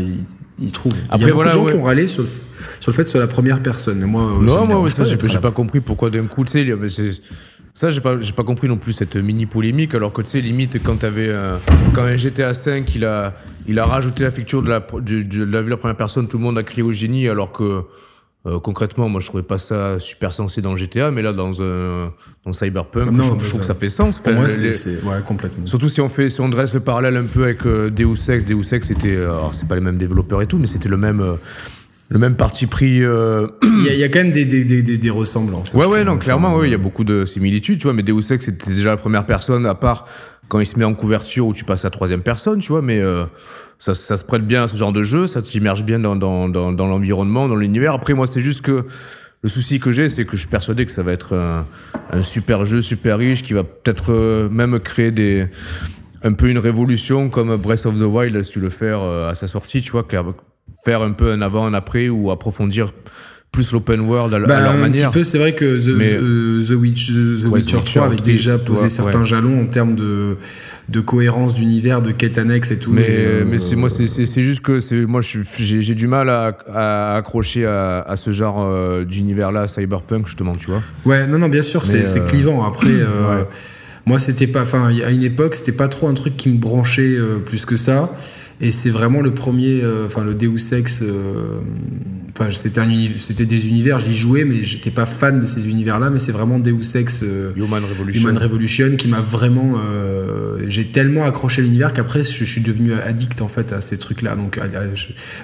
ils, 0.60 0.72
trouvent. 0.72 0.92
Après, 1.08 1.26
Il 1.26 1.28
y 1.28 1.30
a 1.30 1.34
voilà, 1.34 1.52
beaucoup 1.52 1.66
de 1.66 1.70
gens 1.70 1.76
qui 1.76 1.82
ont 1.82 1.86
râlé 1.86 2.08
sur, 2.08 2.24
sur, 2.80 2.90
le 2.90 2.92
fait 2.92 3.02
que 3.02 3.08
ce 3.08 3.12
soit 3.12 3.20
la 3.20 3.26
première 3.26 3.60
personne. 3.60 4.00
Moi, 4.04 4.22
euh, 4.22 4.44
non, 4.44 4.66
moi, 4.66 4.90
ça, 4.90 5.04
j'ai 5.04 5.16
pas, 5.16 5.50
compris 5.50 5.80
pourquoi 5.80 6.10
d'un 6.10 6.24
coup, 6.24 6.44
tu 6.44 6.52
sais, 6.52 7.20
ça, 7.74 7.90
j'ai 7.90 8.00
pas, 8.00 8.16
pas 8.16 8.44
compris 8.44 8.68
non 8.68 8.76
plus 8.76 8.92
cette 8.92 9.16
mini 9.16 9.46
polémique, 9.46 9.94
alors 9.94 10.12
que 10.12 10.22
tu 10.22 10.28
sais, 10.28 10.40
limite, 10.40 10.82
quand 10.82 10.96
t'avais, 10.96 11.30
quand 11.94 12.02
un 12.02 12.16
GTA 12.16 12.54
5, 12.54 12.94
il 12.96 13.04
a, 13.04 13.34
il 13.68 13.78
a 13.78 13.86
rajouté 13.86 14.24
la 14.24 14.30
feature 14.30 14.62
de 14.62 14.68
la, 14.68 14.80
de, 14.80 15.22
de 15.22 15.44
la 15.44 15.62
vue 15.62 15.70
la 15.70 15.76
première 15.76 15.96
personne, 15.96 16.26
tout 16.26 16.38
le 16.38 16.44
monde 16.44 16.58
a 16.58 16.64
crié 16.64 16.82
au 16.82 16.92
génie, 16.92 17.28
alors 17.28 17.52
que, 17.52 17.82
euh, 18.46 18.60
concrètement, 18.60 19.08
moi 19.08 19.20
je 19.20 19.26
trouvais 19.26 19.42
pas 19.42 19.58
ça 19.58 19.98
super 19.98 20.32
sensé 20.32 20.62
dans 20.62 20.76
GTA, 20.76 21.10
mais 21.10 21.22
là 21.22 21.32
dans 21.32 21.60
un 21.60 22.12
dans 22.46 22.52
Cyberpunk, 22.52 23.10
je, 23.20 23.48
trouve 23.48 23.60
que 23.60 23.66
ça 23.66 23.74
fait 23.74 23.88
sens. 23.88 24.20
Pour 24.20 24.32
moi, 24.32 24.48
c'est 24.48 25.02
ouais, 25.02 25.20
complètement. 25.26 25.66
Surtout 25.66 25.88
si 25.88 26.00
on 26.00 26.08
fait 26.08 26.30
si 26.30 26.40
on 26.40 26.48
dresse 26.48 26.72
le 26.72 26.80
parallèle 26.80 27.16
un 27.16 27.24
peu 27.24 27.42
avec 27.42 27.66
euh, 27.66 27.90
Deus 27.90 28.30
Ex, 28.30 28.46
Deus 28.46 28.72
Ex 28.72 28.86
c'était 28.86 29.16
alors 29.16 29.52
c'est 29.54 29.66
pas 29.66 29.74
les 29.74 29.80
mêmes 29.80 29.98
développeurs 29.98 30.40
et 30.40 30.46
tout, 30.46 30.56
mais 30.56 30.68
c'était 30.68 30.88
le 30.88 30.96
même 30.96 31.20
euh, 31.20 31.34
le 32.10 32.18
même 32.18 32.36
parti 32.36 32.66
pris. 32.66 33.02
Euh, 33.02 33.46
il, 33.62 33.84
y 33.84 33.88
a, 33.88 33.92
il, 33.92 33.98
y 33.98 34.04
a, 34.04 34.08
quand 34.08 34.20
même 34.20 34.32
des, 34.32 34.44
des, 34.44 34.64
des, 34.64 34.82
des 34.82 35.10
ressemblances. 35.10 35.74
Ouais, 35.74 35.86
ouais, 35.86 36.04
non, 36.04 36.16
clairement, 36.16 36.56
oui, 36.56 36.68
il 36.68 36.70
y 36.70 36.74
a 36.74 36.78
beaucoup 36.78 37.04
de 37.04 37.24
similitudes, 37.24 37.78
tu 37.78 37.84
vois, 37.84 37.92
mais 37.92 38.02
Deus 38.02 38.32
Ex, 38.32 38.44
c'était 38.44 38.72
déjà 38.72 38.90
la 38.90 38.96
première 38.96 39.26
personne, 39.26 39.66
à 39.66 39.74
part 39.74 40.06
quand 40.48 40.60
il 40.60 40.66
se 40.66 40.78
met 40.78 40.84
en 40.84 40.94
couverture 40.94 41.46
où 41.46 41.52
tu 41.52 41.64
passes 41.64 41.84
à 41.84 41.90
troisième 41.90 42.22
personne, 42.22 42.60
tu 42.60 42.72
vois, 42.72 42.80
mais 42.80 42.98
euh, 42.98 43.24
ça, 43.78 43.92
ça 43.92 44.16
se 44.16 44.24
prête 44.24 44.46
bien 44.46 44.64
à 44.64 44.68
ce 44.68 44.76
genre 44.76 44.92
de 44.92 45.02
jeu, 45.02 45.26
ça 45.26 45.42
t'immerge 45.42 45.84
bien 45.84 45.98
dans, 45.98 46.16
dans, 46.16 46.48
dans, 46.48 46.72
dans 46.72 46.86
l'environnement, 46.86 47.48
dans 47.48 47.56
l'univers. 47.56 47.92
Après, 47.92 48.14
moi, 48.14 48.26
c'est 48.26 48.40
juste 48.40 48.62
que 48.62 48.86
le 49.42 49.48
souci 49.48 49.78
que 49.78 49.92
j'ai, 49.92 50.08
c'est 50.08 50.24
que 50.24 50.32
je 50.32 50.38
suis 50.38 50.48
persuadé 50.48 50.86
que 50.86 50.92
ça 50.92 51.02
va 51.02 51.12
être 51.12 51.36
un, 51.36 51.66
un 52.10 52.22
super 52.22 52.64
jeu, 52.64 52.80
super 52.80 53.18
riche, 53.18 53.42
qui 53.42 53.52
va 53.52 53.62
peut-être 53.62 54.12
euh, 54.12 54.48
même 54.48 54.80
créer 54.80 55.10
des 55.10 55.46
un 56.24 56.32
peu 56.32 56.48
une 56.48 56.58
révolution 56.58 57.28
comme 57.28 57.54
Breath 57.56 57.86
of 57.86 57.96
the 57.96 58.02
Wild 58.02 58.34
a 58.34 58.42
su 58.42 58.58
le 58.58 58.70
faire 58.70 59.00
à 59.02 59.36
sa 59.36 59.46
sortie, 59.46 59.82
tu 59.82 59.92
vois, 59.92 60.02
faire 60.84 61.02
un 61.02 61.12
peu 61.12 61.32
un 61.32 61.42
avant, 61.42 61.66
un 61.66 61.74
après 61.74 62.08
ou 62.08 62.30
approfondir 62.30 62.92
plus 63.52 63.72
l'open 63.72 64.00
world 64.00 64.34
à, 64.34 64.38
bah, 64.40 64.60
leur 64.60 64.72
un 64.72 64.76
manière. 64.76 65.08
Un 65.08 65.10
petit 65.10 65.18
peu, 65.18 65.24
c'est 65.24 65.38
vrai 65.38 65.54
que 65.54 65.78
The, 65.78 65.88
euh, 65.88 66.62
The, 66.62 66.72
Witch, 66.72 67.08
The, 67.08 67.46
Witcher 67.46 67.78
3 67.84 68.04
avait 68.04 68.16
déjà 68.16 68.58
posé 68.58 68.88
certains 68.88 69.24
jalons 69.24 69.62
en 69.62 69.66
termes 69.66 69.96
de 69.96 70.36
de 70.88 71.00
cohérence 71.00 71.52
d'univers, 71.52 72.00
de 72.00 72.12
quête 72.12 72.38
annexe 72.38 72.70
et 72.70 72.78
tout. 72.78 72.90
Mais, 72.90 73.08
euh, 73.10 73.44
mais 73.46 73.58
c'est 73.58 73.76
moi, 73.76 73.90
c'est 73.90 74.42
juste 74.42 74.62
que 74.62 74.80
c'est 74.80 75.04
moi, 75.04 75.20
j'ai 75.20 75.94
du 75.94 76.06
mal 76.06 76.30
à, 76.30 76.56
à 76.72 77.16
accrocher 77.16 77.66
à, 77.66 78.00
à, 78.00 78.16
ce 78.16 78.30
genre 78.30 78.62
euh, 78.62 79.04
d'univers-là, 79.04 79.68
cyberpunk 79.68 80.26
justement, 80.26 80.52
tu 80.52 80.70
vois. 80.70 80.82
Ouais, 81.04 81.26
non, 81.26 81.38
non, 81.38 81.50
bien 81.50 81.60
sûr, 81.60 81.84
c'est 81.84 82.26
clivant. 82.28 82.64
Après, 82.64 82.88
moi, 84.06 84.18
c'était 84.18 84.46
pas, 84.46 84.62
enfin, 84.62 84.88
à 85.04 85.10
une 85.10 85.24
époque, 85.24 85.56
c'était 85.56 85.72
pas 85.72 85.88
trop 85.88 86.08
un 86.08 86.14
truc 86.14 86.38
qui 86.38 86.48
me 86.48 86.56
branchait 86.56 87.18
plus 87.44 87.66
que 87.66 87.76
ça. 87.76 88.10
Et 88.60 88.72
c'est 88.72 88.90
vraiment 88.90 89.20
le 89.20 89.32
premier, 89.32 89.82
euh, 89.82 90.06
enfin 90.06 90.24
le 90.24 90.34
Deus 90.34 90.72
Ex. 90.72 91.02
Euh, 91.02 91.60
enfin, 92.32 92.50
c'était 92.50 92.80
un 92.80 92.88
c'était 93.16 93.44
des 93.44 93.68
univers, 93.68 94.00
j'y 94.00 94.16
jouais, 94.16 94.44
mais 94.44 94.64
j'étais 94.64 94.90
pas 94.90 95.06
fan 95.06 95.40
de 95.40 95.46
ces 95.46 95.68
univers-là. 95.68 96.10
Mais 96.10 96.18
c'est 96.18 96.32
vraiment 96.32 96.58
Deus 96.58 96.96
Ex 96.96 97.22
euh, 97.22 97.52
Human 97.56 97.84
Revolution, 97.84 98.28
Human 98.28 98.42
Revolution 98.42 98.96
qui 98.96 99.08
m'a 99.08 99.20
vraiment. 99.20 99.74
J'ai 100.66 100.86
tellement 100.86 101.24
accroché 101.24 101.62
l'univers 101.62 101.92
qu'après 101.92 102.22
je, 102.24 102.44
suis 102.44 102.60
devenu 102.60 102.92
addict 102.92 103.40
en 103.42 103.48
fait 103.48 103.72
à 103.72 103.80
ces 103.80 103.96
trucs-là. 103.96 104.34
Donc 104.34 104.58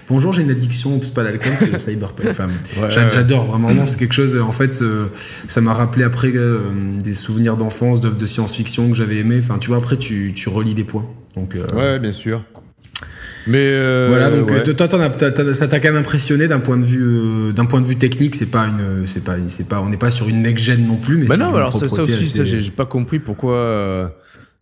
bonjour, 0.08 0.32
j'ai 0.32 0.42
une 0.42 0.50
addiction, 0.50 1.00
c'est 1.02 1.14
pas 1.14 1.22
l'alcool, 1.22 1.52
c'est 1.58 1.70
le 1.70 1.78
cyberpunk. 1.78 2.30
Enfin, 2.30 2.48
J'adore 2.90 3.44
vraiment. 3.44 3.86
C'est 3.86 3.98
quelque 3.98 4.14
chose. 4.14 4.36
En 4.36 4.52
fait, 4.52 4.82
ça 5.46 5.60
m'a 5.60 5.72
rappelé 5.72 6.02
après 6.02 6.32
des 6.32 7.14
souvenirs 7.14 7.56
d'enfance, 7.56 8.00
d'œuvres 8.00 8.18
de 8.18 8.26
science-fiction 8.26 8.90
que 8.90 8.96
j'avais 8.96 9.18
aimé. 9.18 9.38
Enfin, 9.38 9.58
tu 9.58 9.68
vois, 9.68 9.76
après 9.76 9.98
tu, 9.98 10.32
tu 10.34 10.48
relis 10.48 10.74
des 10.74 10.84
points. 10.84 11.06
Donc, 11.36 11.56
ouais, 11.76 12.00
bien 12.00 12.12
sûr. 12.12 12.44
Mais 13.46 13.58
euh, 13.60 14.06
voilà, 14.08 14.30
donc 14.30 14.50
euh, 14.50 14.72
toi, 14.72 15.54
ça 15.54 15.68
t'a 15.68 15.80
quand 15.80 15.88
même 15.88 16.00
impressionné 16.00 16.48
d'un 16.48 16.60
point 16.60 16.76
de 16.76 16.84
vue, 16.84 17.02
euh, 17.02 17.52
d'un 17.52 17.66
point 17.66 17.80
de 17.80 17.86
vue 17.86 17.96
technique. 17.96 18.34
C'est 18.34 18.50
pas 18.50 18.66
une, 18.66 19.06
c'est 19.06 19.22
pas, 19.22 19.36
c'est 19.48 19.68
pas, 19.68 19.80
on 19.80 19.88
n'est 19.88 19.96
pas 19.96 20.10
sur 20.10 20.28
une 20.28 20.42
next 20.42 20.64
gen 20.64 20.86
non 20.86 20.96
plus. 20.96 21.18
Mais 21.18 21.26
bah 21.26 21.36
non, 21.36 21.54
alors 21.54 21.74
ça, 21.74 21.86
aussi, 21.86 22.44
j'ai 22.44 22.70
pas 22.70 22.86
compris 22.86 23.18
pourquoi. 23.18 24.14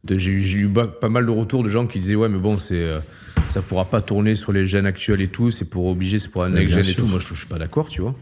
j'ai 0.08 0.32
eu 0.32 0.70
pas 1.00 1.08
mal 1.08 1.26
de 1.26 1.30
retours 1.30 1.62
de 1.62 1.68
gens 1.70 1.86
qui 1.86 1.98
disaient 1.98 2.16
ouais, 2.16 2.28
mais 2.28 2.38
bon, 2.38 2.58
c'est 2.58 2.84
ça 3.48 3.60
pourra 3.60 3.84
pas 3.84 4.00
tourner 4.00 4.34
sur 4.34 4.52
les 4.52 4.66
gènes 4.66 4.86
actuels 4.86 5.20
et 5.20 5.28
tout. 5.28 5.50
C'est 5.50 5.68
pour 5.68 5.86
obliger, 5.86 6.18
c'est 6.18 6.30
pour 6.30 6.44
un 6.44 6.50
next 6.50 6.74
gen 6.74 6.84
et 6.86 6.94
tout. 6.94 7.06
Moi, 7.06 7.18
je, 7.20 7.26
je 7.28 7.34
suis 7.34 7.46
pas 7.48 7.58
d'accord, 7.58 7.88
tu 7.88 8.00
vois. 8.00 8.14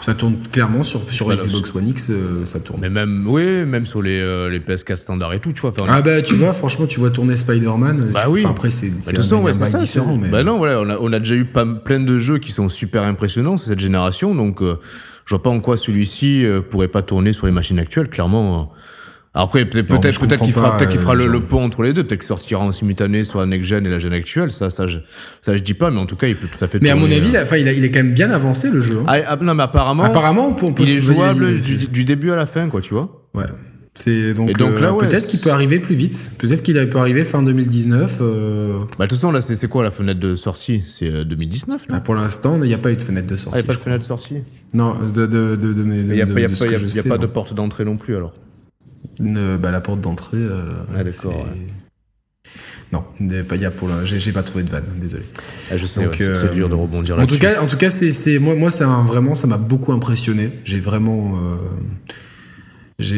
Ça 0.00 0.14
tourne 0.14 0.36
clairement 0.52 0.84
sur, 0.84 1.00
sur 1.10 1.34
Xbox 1.34 1.74
One 1.74 1.88
X, 1.88 2.10
euh, 2.10 2.44
ça 2.44 2.60
tourne. 2.60 2.80
Mais 2.80 2.90
même, 2.90 3.24
oui, 3.26 3.64
même 3.64 3.86
sur 3.86 4.02
les, 4.02 4.20
euh, 4.20 4.48
les 4.48 4.60
PS4 4.60 4.96
standards 4.96 5.32
et 5.32 5.40
tout, 5.40 5.52
tu 5.52 5.62
vois. 5.62 5.72
ah 5.88 6.02
bah 6.02 6.22
tu 6.22 6.34
vois, 6.34 6.52
franchement, 6.52 6.86
tu 6.86 7.00
vois 7.00 7.10
tourner 7.10 7.36
Spider-Man. 7.36 8.10
Bah 8.12 8.26
oui. 8.28 8.44
après, 8.48 8.70
c'est 8.70 8.90
bah, 8.90 9.36
ouais, 9.38 9.52
ça. 9.52 9.78
Différent, 9.78 10.16
mais... 10.16 10.28
Bah 10.28 10.42
non, 10.42 10.58
voilà, 10.58 10.80
on 10.80 10.88
a, 10.88 10.98
on 10.98 11.12
a 11.12 11.18
déjà 11.18 11.34
eu 11.34 11.44
pas, 11.44 11.66
plein 11.66 12.00
de 12.00 12.18
jeux 12.18 12.38
qui 12.38 12.52
sont 12.52 12.68
super 12.68 13.02
impressionnants 13.02 13.56
cette 13.56 13.80
génération, 13.80 14.34
donc 14.34 14.62
euh, 14.62 14.78
je 15.24 15.34
vois 15.34 15.42
pas 15.42 15.50
en 15.50 15.60
quoi 15.60 15.76
celui-ci 15.76 16.44
pourrait 16.70 16.88
pas 16.88 17.02
tourner 17.02 17.32
sur 17.32 17.46
les 17.46 17.52
machines 17.52 17.78
actuelles. 17.78 18.08
Clairement, 18.08 18.72
après, 19.38 19.66
peut-être 19.66 19.86
peut-être 19.86 20.42
qu'il 20.42 20.54
fera, 20.54 20.76
peut-être 20.76 20.90
qu'il 20.90 21.00
fera 21.00 21.14
le, 21.14 21.40
pont 21.40 21.62
entre 21.62 21.82
les 21.82 21.92
deux, 21.92 22.04
peut-être 22.04 22.20
qu'il 22.20 22.26
sortira 22.26 22.64
en 22.64 22.72
simultané 22.72 23.22
sur 23.24 23.38
la 23.40 23.46
next 23.46 23.68
gen 23.68 23.86
et 23.86 23.90
la 23.90 23.98
gen 23.98 24.14
actuelle. 24.14 24.50
Ça, 24.50 24.70
ça, 24.70 24.86
je, 24.86 24.98
ça, 25.42 25.54
je 25.54 25.62
dis 25.62 25.74
pas, 25.74 25.90
mais 25.90 25.98
en 25.98 26.06
tout 26.06 26.16
cas, 26.16 26.26
il 26.26 26.36
peut 26.36 26.48
tout 26.48 26.64
à 26.64 26.68
fait. 26.68 26.80
Mais 26.80 26.88
à 26.88 26.96
mon 26.96 27.10
avis, 27.10 27.36
enfin, 27.36 27.58
il, 27.58 27.68
il, 27.68 27.84
est 27.84 27.90
quand 27.90 28.02
même 28.02 28.14
bien 28.14 28.30
avancé 28.30 28.70
le 28.70 28.80
jeu. 28.80 28.98
Hein. 29.00 29.06
Ah, 29.06 29.18
ah, 29.28 29.38
non, 29.40 29.54
mais 29.54 29.64
apparemment, 29.64 30.04
apparemment, 30.04 30.56
on 30.60 30.74
il 30.82 30.90
est 30.90 31.00
jouable 31.00 31.60
du, 31.60 32.04
début 32.04 32.30
à 32.30 32.36
la 32.36 32.46
fin, 32.46 32.68
quoi, 32.68 32.80
tu 32.80 32.94
vois. 32.94 33.26
Ouais. 33.34 33.44
C'est 33.92 34.34
donc, 34.34 34.52
donc 34.52 34.78
là, 34.80 34.92
euh, 34.92 34.98
peut-être 34.98 35.26
qu'il 35.26 35.40
peut 35.40 35.50
arriver 35.50 35.80
plus 35.80 35.94
vite. 35.94 36.32
Peut-être 36.38 36.62
qu'il 36.62 36.74
peut 36.88 36.98
arriver 36.98 37.24
fin 37.24 37.42
2019. 37.42 38.18
Euh... 38.20 38.78
Bah, 38.98 39.04
de 39.04 39.08
toute 39.08 39.18
façon, 39.18 39.32
là, 39.32 39.40
c'est 39.40 39.68
quoi 39.68 39.84
la 39.84 39.90
fenêtre 39.90 40.20
de 40.20 40.34
sortie? 40.36 40.82
C'est 40.86 41.24
2019 41.24 41.80
euh, 41.80 41.94
ah, 41.94 42.00
Pour 42.00 42.14
l'instant, 42.14 42.58
il 42.62 42.68
n'y 42.68 42.74
a 42.74 42.78
pas 42.78 42.92
eu 42.92 42.96
de 42.96 43.02
fenêtre 43.02 43.26
de 43.26 43.36
sortie. 43.36 43.58
Ah, 43.58 43.60
il 43.60 43.62
n'y 43.62 43.66
a 43.66 43.72
pas 43.72 43.78
de 43.78 43.82
fenêtre 43.82 44.02
de 44.02 44.06
sortie? 44.06 44.36
Non, 44.74 44.94
de, 44.94 45.26
de, 45.26 45.56
de, 45.56 45.82
Il 45.82 46.08
n'y 46.08 46.20
a, 46.20 46.26
pas 46.26 47.18
de 47.18 47.26
porte 47.26 47.54
d'entrée 47.54 47.86
non 47.86 47.96
plus, 47.96 48.16
alors 48.16 48.32
bah, 49.18 49.70
la 49.70 49.80
porte 49.80 50.00
d'entrée. 50.00 50.36
Euh, 50.38 50.72
ah, 50.96 51.04
d'accord. 51.04 51.46
Non, 52.92 53.02
il 53.20 53.32
y 53.32 53.64
a 53.64 53.70
pour 53.70 53.90
j'ai 54.04 54.32
pas 54.32 54.44
trouvé 54.44 54.62
de 54.62 54.70
vanne, 54.70 54.84
désolé. 54.96 55.24
Ah, 55.70 55.76
je 55.76 55.86
sais, 55.86 56.08
c'est 56.18 56.32
très 56.32 56.48
dur 56.50 56.68
de 56.68 56.74
rebondir 56.74 57.16
là-dessus. 57.16 57.34
En 57.34 57.36
tout 57.36 57.42
cas, 57.42 57.60
en 57.60 57.66
tout 57.66 57.76
cas, 57.76 57.90
c'est 57.90 58.38
moi, 58.38 58.54
moi, 58.54 58.70
ça 58.70 58.86
vraiment, 58.86 59.34
ça 59.34 59.46
m'a 59.48 59.58
beaucoup 59.58 59.92
impressionné. 59.92 60.50
J'ai 60.64 60.78
vraiment. 60.78 61.40
Euh, 61.40 61.56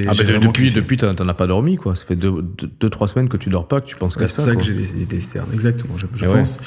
ah 0.09 0.13
bah 0.17 0.25
depuis, 0.25 0.73
depuis 0.73 0.97
t'en 0.97 1.13
as 1.13 1.35
pas 1.35 1.47
dormi 1.47 1.77
quoi. 1.77 1.95
Ça 1.95 2.05
fait 2.05 2.17
deux, 2.17 2.43
deux, 2.81 2.91
trois 2.91 3.07
semaines 3.07 3.29
que 3.29 3.37
tu 3.37 3.49
dors 3.49 3.69
pas, 3.69 3.81
que 3.81 3.87
tu 3.87 3.95
penses 3.95 4.17
qu'à 4.17 4.27
ça. 4.27 4.43
C'est 4.43 4.51
ça 4.51 4.57
que 4.57 4.63
j'ai 4.63 4.75
des, 4.75 5.05
des 5.05 5.21
cernes, 5.21 5.51
exactement. 5.53 5.95
Je, 5.99 6.07
je 6.15 6.27
pense. 6.27 6.59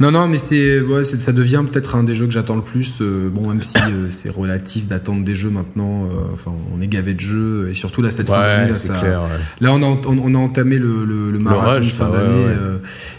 Non, 0.00 0.12
non, 0.12 0.28
mais 0.28 0.38
c'est, 0.38 0.80
ouais, 0.80 1.02
ça 1.02 1.32
devient 1.32 1.64
peut-être 1.70 1.96
un 1.96 2.04
des 2.04 2.14
jeux 2.14 2.26
que 2.26 2.32
j'attends 2.32 2.54
le 2.56 2.62
plus. 2.62 2.98
Euh, 3.00 3.28
bon, 3.28 3.48
même 3.48 3.62
si 3.62 3.76
euh, 3.78 4.10
c'est 4.10 4.30
relatif 4.30 4.86
d'attendre 4.86 5.24
des 5.24 5.34
jeux 5.34 5.50
maintenant. 5.50 6.04
Euh, 6.04 6.08
enfin, 6.32 6.52
on 6.74 6.80
est 6.80 6.86
gavé 6.86 7.14
de 7.14 7.20
jeux 7.20 7.68
et 7.70 7.74
surtout 7.74 8.00
là 8.00 8.10
cette 8.10 8.28
fin 8.28 8.40
d'année. 8.40 8.72
Là, 8.88 9.28
là, 9.60 9.72
on 9.72 9.82
a, 9.82 10.00
on, 10.06 10.34
a 10.34 10.38
entamé 10.38 10.78
le, 10.78 11.04
le, 11.04 11.32
le 11.32 11.38
marathon 11.38 11.80
de 11.80 11.84
fin 11.84 12.10
d'année. 12.10 12.54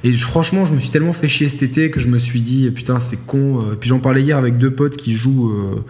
et 0.04 0.14
franchement, 0.14 0.66
je 0.66 0.74
me 0.74 0.80
suis 0.80 0.90
tellement 0.90 1.14
fait 1.14 1.28
chier 1.28 1.50
cet 1.50 1.64
été 1.64 1.92
que 1.92 2.00
je 2.00 2.08
me 2.08 2.20
suis 2.20 2.42
dit, 2.42 2.70
putain, 2.72 3.00
c'est 3.00 3.26
con. 3.26 3.64
puis 3.80 3.90
j'en 3.90 4.00
parlais 4.00 4.22
hier 4.22 4.38
avec 4.38 4.58
deux 4.58 4.72
potes 4.72 4.96
qui 4.96 5.14
jouent 5.14 5.52
euh, 5.52 5.84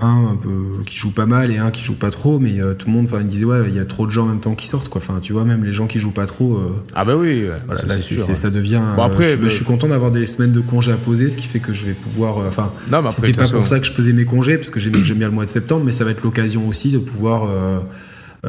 un 0.00 0.28
un 0.28 0.36
peu 0.36 0.82
qui 0.86 0.96
joue 0.96 1.10
pas 1.10 1.26
mal 1.26 1.50
et 1.50 1.58
un 1.58 1.70
qui 1.70 1.82
joue 1.82 1.94
pas 1.94 2.10
trop 2.10 2.38
mais 2.38 2.60
euh, 2.60 2.74
tout 2.74 2.86
le 2.86 2.92
monde 2.92 3.06
enfin 3.06 3.20
il 3.20 3.28
disait 3.28 3.44
ouais 3.44 3.68
il 3.68 3.74
y 3.74 3.78
a 3.78 3.84
trop 3.84 4.06
de 4.06 4.10
gens 4.10 4.24
en 4.24 4.28
même 4.28 4.40
temps 4.40 4.54
qui 4.54 4.66
sortent 4.66 4.88
quoi 4.88 5.00
enfin 5.00 5.20
tu 5.20 5.32
vois 5.32 5.44
même 5.44 5.64
les 5.64 5.72
gens 5.72 5.86
qui 5.86 5.98
jouent 5.98 6.12
pas 6.12 6.26
trop 6.26 6.56
euh, 6.56 6.70
ah 6.94 7.04
bah 7.04 7.16
oui 7.16 7.44
bah, 7.66 7.76
ça, 7.76 7.98
sûr, 7.98 8.18
ça 8.18 8.50
devient 8.50 8.82
bon, 8.96 9.02
après 9.02 9.36
je, 9.36 9.44
je, 9.44 9.48
suis 9.48 9.64
content 9.64 9.88
d'avoir 9.88 10.10
des 10.10 10.26
semaines 10.26 10.52
de 10.52 10.60
congés 10.60 10.92
à 10.92 10.96
poser 10.96 11.30
ce 11.30 11.38
qui 11.38 11.46
fait 11.46 11.60
que 11.60 11.72
je 11.72 11.86
vais 11.86 11.92
pouvoir 11.92 12.38
enfin 12.38 12.72
c'était 13.10 13.32
pas 13.32 13.48
pour 13.48 13.66
ça 13.66 13.80
que 13.80 13.86
je 13.86 13.92
posais 13.92 14.12
mes 14.12 14.24
congés 14.24 14.56
parce 14.56 14.70
que 14.70 14.80
j'aime 14.80 14.92
bien 14.92 15.28
le 15.28 15.34
mois 15.34 15.44
de 15.44 15.50
septembre 15.50 15.84
mais 15.84 15.92
ça 15.92 16.04
va 16.04 16.12
être 16.12 16.22
l'occasion 16.22 16.68
aussi 16.68 16.92
de 16.92 16.98
pouvoir 16.98 17.50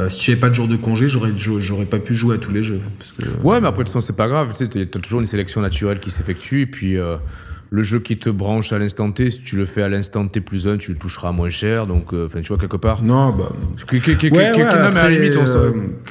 si 0.08 0.24
j'avais 0.24 0.40
pas 0.40 0.50
de 0.50 0.56
jour 0.56 0.68
de 0.68 0.76
congé, 0.78 1.10
j'aurais 1.10 1.32
j'aurais 1.36 1.86
pas 1.86 2.00
pu 2.00 2.16
jouer 2.16 2.36
à 2.36 2.38
tous 2.38 2.54
les 2.54 2.64
jeux. 2.64 2.80
Parce 3.00 3.12
que, 3.12 3.44
ouais, 3.44 3.60
mais 3.60 3.68
après 3.68 3.84
de 3.84 3.88
toute 3.88 3.88
façon 3.88 4.00
c'est 4.00 4.16
pas 4.16 4.28
grave. 4.28 4.54
Tu 4.56 4.66
sais, 4.66 4.86
t'as 4.86 5.00
toujours 5.00 5.20
une 5.20 5.26
sélection 5.26 5.62
naturelle 5.62 6.00
qui 6.00 6.10
s'effectue 6.10 6.62
et 6.62 6.66
puis 6.68 6.98
le 7.72 7.84
jeu 7.84 8.00
qui 8.00 8.18
te 8.18 8.30
branche 8.30 8.74
à 8.74 8.80
l'instant 8.80 9.12
T, 9.12 9.30
si 9.30 9.42
tu 9.42 9.56
le 9.56 9.66
fais 9.66 9.84
à 9.84 9.90
l'instant 9.90 10.28
T 10.28 10.42
plus 10.42 10.68
1, 10.68 10.78
tu 10.78 10.92
le 10.92 10.98
toucheras 10.98 11.32
moins 11.32 11.52
cher. 11.52 11.86
Donc, 11.86 12.14
euh, 12.14 12.26
enfin, 12.26 12.42
tu 12.42 12.48
vois, 12.48 12.58
quelque 12.58 12.78
part. 12.78 13.04
Non, 13.04 13.30
bah. 13.30 13.52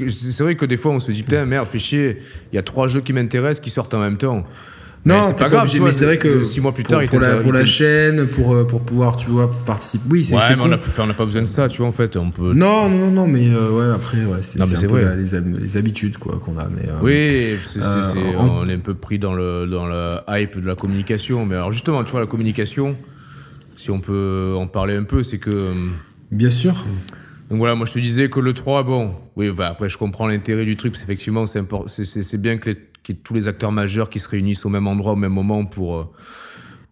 c'est 0.08 0.42
vrai 0.42 0.54
que 0.54 0.66
des 0.66 0.76
fois, 0.76 0.92
on 0.92 1.00
se 1.00 1.10
dit, 1.10 1.22
putain, 1.22 1.44
merde, 1.46 1.66
fais 1.66 1.78
chier, 1.80 2.18
il 2.52 2.56
y 2.56 2.58
a 2.58 2.62
trois 2.62 2.86
jeux 2.86 3.00
qui 3.00 3.12
m'intéressent 3.12 3.62
qui 3.62 3.70
sortent 3.70 3.94
en 3.94 4.00
même 4.00 4.18
temps. 4.18 4.46
Non, 5.08 5.22
c'est 5.22 5.36
pas, 5.36 5.48
grave, 5.48 5.70
mais 5.82 5.92
c'est 5.92 6.04
vrai 6.04 6.18
que 6.18 6.42
six 6.42 6.60
mois 6.60 6.72
plus 6.72 6.84
tard, 6.84 7.00
pour, 7.06 7.20
la, 7.20 7.36
pour 7.36 7.52
la 7.52 7.64
chaîne, 7.64 8.26
pour, 8.28 8.54
euh, 8.54 8.64
pour 8.64 8.82
pouvoir, 8.82 9.16
tu 9.16 9.30
vois, 9.30 9.50
participer. 9.64 10.04
Oui, 10.10 10.24
c'est 10.24 10.36
Ouais, 10.36 10.42
mais 10.56 10.62
on 10.62 11.06
n'a 11.06 11.14
pas 11.14 11.24
besoin 11.24 11.42
de 11.42 11.46
ça, 11.46 11.68
tu 11.68 11.78
vois, 11.78 11.88
en 11.88 11.92
fait. 11.92 12.16
On 12.16 12.30
peut... 12.30 12.52
Non, 12.52 12.88
non, 12.88 13.10
non, 13.10 13.26
mais 13.26 13.48
euh, 13.48 13.70
ouais, 13.70 13.94
après, 13.94 14.18
ouais, 14.24 14.38
c'est 14.42 14.60
un 14.60 14.88
peu 14.88 15.14
les, 15.14 15.58
les, 15.60 15.76
habitudes, 15.76 16.18
quoi, 16.18 16.40
qu'on 16.44 16.58
a. 16.58 16.68
Mais, 16.68 16.88
euh, 16.88 16.98
oui, 17.02 17.58
c'est 17.64 17.80
on 18.36 18.68
est 18.68 18.74
un 18.74 18.80
peu 18.80 18.94
pris 18.94 19.18
dans 19.18 19.34
le, 19.34 19.66
dans 19.66 19.86
le 19.86 20.18
hype 20.28 20.60
de 20.60 20.66
la 20.66 20.74
communication. 20.74 21.46
Mais 21.46 21.56
alors, 21.56 21.72
justement, 21.72 22.04
tu 22.04 22.12
vois, 22.12 22.20
la 22.20 22.26
communication, 22.26 22.96
si 23.76 23.90
on 23.90 24.00
peut 24.00 24.54
en 24.56 24.66
parler 24.66 24.94
un 24.94 25.04
peu, 25.04 25.22
c'est 25.22 25.38
que. 25.38 25.72
Bien 26.30 26.50
sûr. 26.50 26.74
Donc 27.50 27.58
voilà, 27.58 27.74
moi 27.74 27.86
je 27.86 27.94
te 27.94 27.98
disais 27.98 28.28
que 28.28 28.40
le 28.40 28.52
3, 28.52 28.82
bon, 28.82 29.14
oui, 29.36 29.50
bah, 29.50 29.68
après 29.68 29.88
je 29.88 29.96
comprends 29.96 30.28
l'intérêt 30.28 30.66
du 30.66 30.76
truc, 30.76 30.92
parce 30.92 31.02
qu'effectivement, 31.02 31.46
c'est 31.46 32.40
bien 32.42 32.58
que 32.58 32.68
les 32.68 32.76
tous 33.14 33.34
les 33.34 33.48
acteurs 33.48 33.72
majeurs 33.72 34.10
qui 34.10 34.18
se 34.18 34.28
réunissent 34.28 34.66
au 34.66 34.68
même 34.68 34.86
endroit 34.86 35.12
au 35.12 35.16
même 35.16 35.32
moment 35.32 35.64
pour 35.64 35.98
euh, 35.98 36.04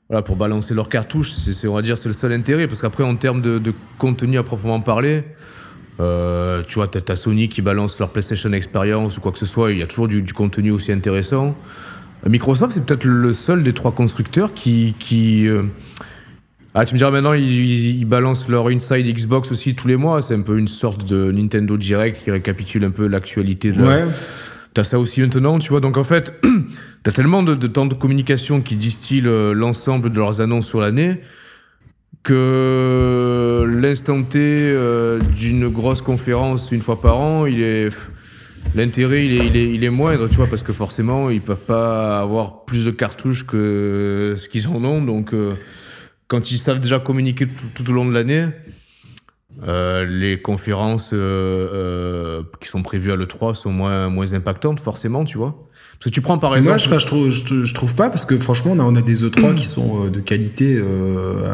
voilà, 0.08 0.22
pour 0.22 0.36
balancer 0.36 0.74
leurs 0.74 0.88
cartouches. 0.88 1.30
C'est, 1.30 1.66
on 1.68 1.74
va 1.74 1.82
dire, 1.82 1.98
c'est 1.98 2.08
le 2.08 2.14
seul 2.14 2.32
intérêt. 2.32 2.66
Parce 2.66 2.82
qu'après, 2.82 3.02
en 3.02 3.16
termes 3.16 3.40
de, 3.40 3.60
contenu 3.98 4.38
à 4.38 4.42
proprement 4.42 4.80
parler, 4.80 5.24
euh, 6.00 6.62
tu 6.66 6.74
vois, 6.74 6.86
t'as, 6.88 7.16
Sony 7.16 7.48
qui 7.48 7.62
balance 7.62 7.98
leur 7.98 8.10
PlayStation 8.10 8.52
Experience 8.52 9.18
ou 9.18 9.20
quoi 9.20 9.32
que 9.32 9.38
ce 9.38 9.46
soit. 9.46 9.72
Il 9.72 9.78
y 9.78 9.82
a 9.82 9.86
toujours 9.86 10.08
du, 10.08 10.24
contenu 10.32 10.70
aussi 10.70 10.92
intéressant. 10.92 11.56
Microsoft, 12.26 12.72
c'est 12.72 12.86
peut-être 12.86 13.04
le 13.04 13.32
seul 13.32 13.62
des 13.62 13.72
trois 13.72 13.92
constructeurs 13.92 14.54
qui. 14.54 14.94
qui 14.98 15.48
euh, 15.48 15.62
ah, 16.78 16.84
tu 16.84 16.92
me 16.94 16.98
diras 16.98 17.10
maintenant, 17.10 17.32
ils, 17.32 18.04
balancent 18.04 18.50
leur 18.50 18.68
Inside 18.68 19.06
Xbox 19.06 19.50
aussi 19.50 19.74
tous 19.74 19.88
les 19.88 19.96
mois. 19.96 20.20
C'est 20.20 20.34
un 20.34 20.42
peu 20.42 20.58
une 20.58 20.68
sorte 20.68 21.08
de 21.08 21.32
Nintendo 21.32 21.74
Direct 21.78 22.22
qui 22.22 22.30
récapitule 22.30 22.84
un 22.84 22.90
peu 22.90 23.06
l'actualité 23.06 23.72
de 23.72 23.82
ouais. 23.82 24.04
T'as 24.76 24.84
ça 24.84 24.98
aussi 24.98 25.22
maintenant, 25.22 25.58
tu 25.58 25.70
vois. 25.70 25.80
Donc 25.80 25.96
en 25.96 26.04
fait, 26.04 26.38
t'as 27.02 27.10
tellement 27.10 27.42
de, 27.42 27.54
temps 27.66 27.86
de 27.86 27.94
communication 27.94 28.60
qui 28.60 28.76
distillent 28.76 29.26
euh, 29.26 29.54
l'ensemble 29.54 30.10
de 30.10 30.18
leurs 30.18 30.42
annonces 30.42 30.68
sur 30.68 30.82
l'année 30.82 31.22
que 32.22 33.64
l'instant 33.80 34.22
T 34.22 34.38
euh, 34.38 35.18
d'une 35.38 35.68
grosse 35.68 36.02
conférence 36.02 36.72
une 36.72 36.82
fois 36.82 37.00
par 37.00 37.18
an, 37.18 37.46
il 37.46 37.62
est 37.62 37.88
l'intérêt 38.74 39.24
il 39.24 39.56
est, 39.56 39.70
il, 39.72 39.82
est, 39.82 39.88
moindre, 39.88 40.28
tu 40.28 40.36
vois, 40.36 40.46
parce 40.46 40.62
que 40.62 40.74
forcément 40.74 41.30
ils 41.30 41.40
peuvent 41.40 41.56
pas 41.56 42.20
avoir 42.20 42.66
plus 42.66 42.84
de 42.84 42.90
cartouches 42.90 43.46
que 43.46 44.34
ce 44.36 44.46
qu'ils 44.50 44.68
en 44.68 44.84
ont. 44.84 45.00
Donc 45.00 45.32
euh, 45.32 45.54
quand 46.28 46.50
ils 46.50 46.58
savent 46.58 46.80
déjà 46.80 46.98
communiquer 46.98 47.46
tout 47.46 47.88
au 47.88 47.94
long 47.94 48.04
de 48.04 48.12
l'année 48.12 48.48
euh, 49.66 50.04
les 50.04 50.40
conférences 50.40 51.12
euh, 51.14 51.18
euh, 51.72 52.42
qui 52.60 52.68
sont 52.68 52.82
prévues 52.82 53.10
à 53.10 53.16
l'E3 53.16 53.54
sont 53.54 53.72
moins, 53.72 54.10
moins 54.10 54.34
impactantes, 54.34 54.80
forcément, 54.80 55.24
tu 55.24 55.38
vois. 55.38 55.66
Parce 55.98 56.10
que 56.10 56.10
tu 56.10 56.20
prends 56.20 56.36
par 56.36 56.54
exemple. 56.56 56.82
Moi, 56.88 56.98
je, 56.98 57.06
trouve, 57.06 57.30
je, 57.30 57.74
trouve 57.74 57.94
pas, 57.94 58.10
parce 58.10 58.26
que 58.26 58.36
franchement, 58.36 58.72
on 58.72 58.80
a, 58.80 58.82
on 58.82 58.96
a 58.96 59.02
des 59.02 59.24
E3 59.24 59.54
qui 59.54 59.64
sont 59.64 60.08
de 60.08 60.20
qualité. 60.20 60.78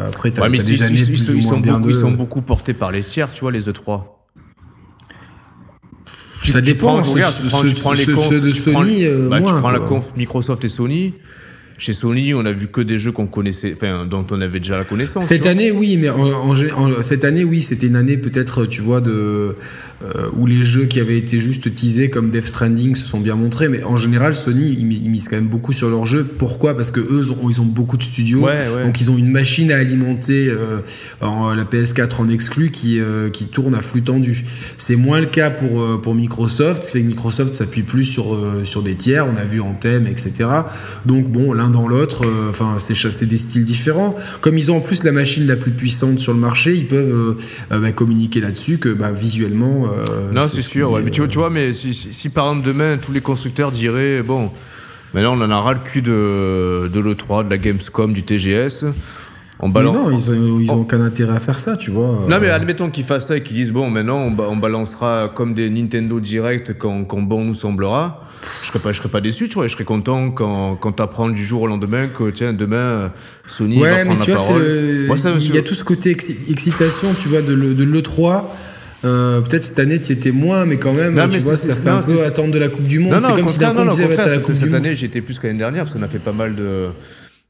après, 0.07 0.31
t'as 0.31 0.41
ouais, 0.41 0.49
mais 0.49 0.57
des 0.57 0.83
années 0.83 0.99
ils, 0.99 1.35
ils, 1.35 1.41
sont 1.41 1.59
beaucoup, 1.59 1.89
ils 1.89 1.95
sont 1.95 2.11
beaucoup 2.11 2.41
portés 2.41 2.73
par 2.73 2.91
les 2.91 3.01
tiers, 3.01 3.31
tu 3.31 3.41
vois, 3.41 3.53
les 3.53 3.69
E3. 3.69 4.03
ça 6.41 6.59
dépend. 6.59 7.01
Tu 7.01 7.03
prends, 7.03 7.13
regarde, 7.13 7.33
tu 7.33 7.75
prends, 7.75 7.93
les 7.93 8.05
confs, 8.05 8.33
de 8.33 8.51
Sony. 8.51 9.05
bah, 9.29 9.41
tu 9.41 9.53
prends 9.53 9.71
la 9.71 9.79
conf 9.79 10.13
Microsoft 10.17 10.65
et 10.65 10.69
Sony. 10.69 11.13
Chez 11.77 11.93
Sony, 11.93 12.33
on 12.33 12.45
a 12.45 12.51
vu 12.51 12.67
que 12.67 12.81
des 12.81 12.97
jeux 12.97 13.11
qu'on 13.11 13.27
connaissait, 13.27 13.73
enfin, 13.75 14.05
dont 14.05 14.25
on 14.31 14.41
avait 14.41 14.59
déjà 14.59 14.77
la 14.77 14.83
connaissance. 14.83 15.25
Cette 15.25 15.47
année, 15.47 15.71
oui, 15.71 15.97
mais 15.97 16.09
en, 16.09 17.01
cette 17.01 17.25
année, 17.25 17.43
oui, 17.43 17.61
c'était 17.61 17.87
une 17.87 17.95
année 17.95 18.17
peut-être, 18.17 18.65
tu 18.65 18.81
vois, 18.81 19.01
de 19.01 19.55
euh, 20.03 20.27
où 20.35 20.45
les 20.45 20.63
jeux 20.63 20.83
qui 20.83 20.99
avaient 20.99 21.17
été 21.17 21.39
juste 21.39 21.73
teasés 21.73 22.09
comme 22.09 22.29
Death 22.29 22.47
Stranding 22.47 22.95
se 22.95 23.07
sont 23.07 23.21
bien 23.21 23.35
montrés. 23.35 23.69
Mais 23.69 23.83
en 23.83 23.95
général, 23.95 24.35
Sony, 24.35 24.75
ils, 24.77 24.85
misent 24.85 25.29
quand 25.29 25.37
même 25.37 25.47
beaucoup 25.47 25.71
sur 25.71 25.89
leurs 25.89 26.05
jeux. 26.05 26.25
Pourquoi? 26.37 26.75
Parce 26.75 26.91
que 26.91 26.99
eux, 26.99 27.23
ils 27.49 27.61
ont 27.61 27.65
beaucoup 27.65 27.95
de 27.95 28.03
studios, 28.03 28.45
donc 28.83 28.99
ils 28.99 29.11
ont 29.11 29.17
une 29.17 29.31
machine 29.31 29.71
à 29.71 29.77
alimenter 29.77 30.49
euh, 30.49 30.79
en, 31.21 31.53
la 31.53 31.63
PS4 31.63 32.19
en 32.19 32.29
exclu 32.29 32.69
qui 32.69 32.99
euh, 32.99 33.29
qui 33.29 33.45
tourne 33.45 33.75
à 33.75 33.81
flux 33.81 34.01
tendu. 34.01 34.43
C'est 34.77 34.97
moins 34.97 35.21
le 35.21 35.27
cas 35.27 35.49
pour 35.49 36.01
pour 36.01 36.15
Microsoft. 36.15 36.83
C'est 36.83 37.01
que 37.01 37.07
Microsoft 37.07 37.55
s'appuie 37.55 37.83
plus 37.83 38.03
sur 38.03 38.37
sur 38.65 38.81
des 38.83 38.95
tiers. 38.95 39.25
On 39.25 39.37
a 39.37 39.45
vu 39.45 39.61
Anthem, 39.61 40.05
etc. 40.05 40.49
Donc 41.05 41.29
bon, 41.29 41.53
l'un 41.53 41.69
dans 41.69 41.87
l'autre, 41.87 42.25
enfin, 42.49 42.75
c'est 42.79 43.29
des 43.29 43.37
styles 43.37 43.63
différents. 43.63 44.17
Comme 44.41 44.57
ils 44.57 44.69
ont 44.69 44.77
en 44.77 44.81
plus 44.81 45.03
la 45.03 45.13
machine 45.13 45.47
la 45.47 45.55
plus 45.55 45.71
puissante 45.71 46.19
sur 46.19 46.33
le 46.33 46.39
marché, 46.39 46.75
ils 46.75 46.87
peuvent 46.87 47.37
bah, 47.69 47.91
communiquer 47.93 48.41
là-dessus 48.41 48.79
que 48.79 48.89
bah, 48.89 49.11
visuellement 49.13 49.92
euh, 49.92 49.92
non, 50.31 50.41
c'est 50.41 50.61
sûr. 50.61 50.91
Ouais. 50.91 51.01
Mais 51.03 51.11
tu, 51.11 51.27
tu, 51.27 51.37
vois, 51.37 51.49
mais 51.49 51.73
si, 51.73 51.93
si, 51.93 52.29
par 52.29 52.49
exemple 52.49 52.67
demain 52.67 52.97
tous 52.97 53.11
les 53.11 53.21
constructeurs 53.21 53.71
diraient 53.71 54.21
bon, 54.21 54.51
maintenant 55.13 55.37
on 55.37 55.41
en 55.41 55.51
a 55.51 55.59
ras 55.59 55.73
le 55.73 55.79
cul 55.79 56.01
de, 56.01 56.89
de 56.93 56.99
l'E3, 56.99 57.45
de 57.45 57.49
la 57.49 57.57
Gamescom, 57.57 58.13
du 58.13 58.23
TGS. 58.23 58.85
On 59.59 59.69
balance... 59.69 59.95
non, 59.95 60.11
ils 60.11 60.31
ont, 60.31 60.59
ils 60.59 60.71
ont 60.71 60.81
aucun 60.81 60.99
intérêt 60.99 61.35
à 61.35 61.39
faire 61.39 61.59
ça, 61.59 61.77
tu 61.77 61.91
vois. 61.91 62.25
Non, 62.27 62.39
mais 62.41 62.49
admettons 62.49 62.89
qu'ils 62.89 63.05
fassent 63.05 63.27
ça 63.27 63.37
et 63.37 63.43
qu'ils 63.43 63.55
disent 63.55 63.71
bon, 63.71 63.89
maintenant 63.89 64.17
on, 64.17 64.43
on, 64.43 64.57
balancera 64.57 65.31
comme 65.33 65.53
des 65.53 65.69
Nintendo 65.69 66.19
Direct 66.19 66.77
quand, 66.77 67.05
quand 67.05 67.21
bon 67.21 67.45
nous 67.45 67.53
semblera. 67.53 68.27
Je 68.61 68.67
serais 68.67 68.79
pas, 68.79 68.91
je 68.91 68.97
serais 68.97 69.09
pas 69.09 69.21
déçu, 69.21 69.47
tu 69.47 69.55
vois. 69.55 69.67
Je 69.67 69.73
serais 69.73 69.83
content 69.83 70.31
quand, 70.31 70.75
quand 70.75 70.91
t'apprends 70.93 71.29
du 71.29 71.43
jour 71.43 71.61
au 71.61 71.67
lendemain 71.67 72.07
que 72.07 72.29
tiens 72.29 72.53
demain 72.53 73.11
Sony 73.47 73.79
va 73.79 74.03
prendre 74.03 74.27
la 74.27 74.35
parole. 74.35 75.05
Moi, 75.07 75.17
ça, 75.17 75.31
il 75.37 75.55
y 75.55 75.57
a 75.57 75.61
tout 75.61 75.75
ce 75.75 75.83
côté 75.83 76.11
excitation, 76.11 77.07
tu 77.21 77.29
vois, 77.29 77.41
de 77.41 77.53
l'E3. 77.53 78.41
Euh, 79.05 79.41
peut-être 79.41 79.65
cette 79.65 79.79
année, 79.79 79.99
tu 79.99 80.13
étais 80.13 80.31
moins, 80.31 80.65
mais 80.65 80.77
quand 80.77 80.93
même, 80.93 81.19
tu 81.29 81.39
vois, 81.39 81.55
ça 81.55 81.73
fait 81.73 81.89
un 81.89 82.01
peu 82.01 82.23
attendre 82.25 82.51
de 82.53 82.59
la 82.59 82.69
Coupe 82.69 82.87
du 82.87 82.99
Monde. 82.99 83.19
C'est 83.21 83.33
comme 83.33 83.49
si 83.49 83.59
d'un 83.59 83.73
coup, 83.73 83.95
cette, 84.29 84.53
cette 84.53 84.73
année, 84.73 84.95
j'étais 84.95 85.21
plus 85.21 85.39
qu'année 85.39 85.57
dernière, 85.57 85.83
parce 85.83 85.95
qu'on 85.95 86.03
a 86.03 86.07
fait 86.07 86.19
pas 86.19 86.31
mal 86.31 86.55
de 86.55 86.87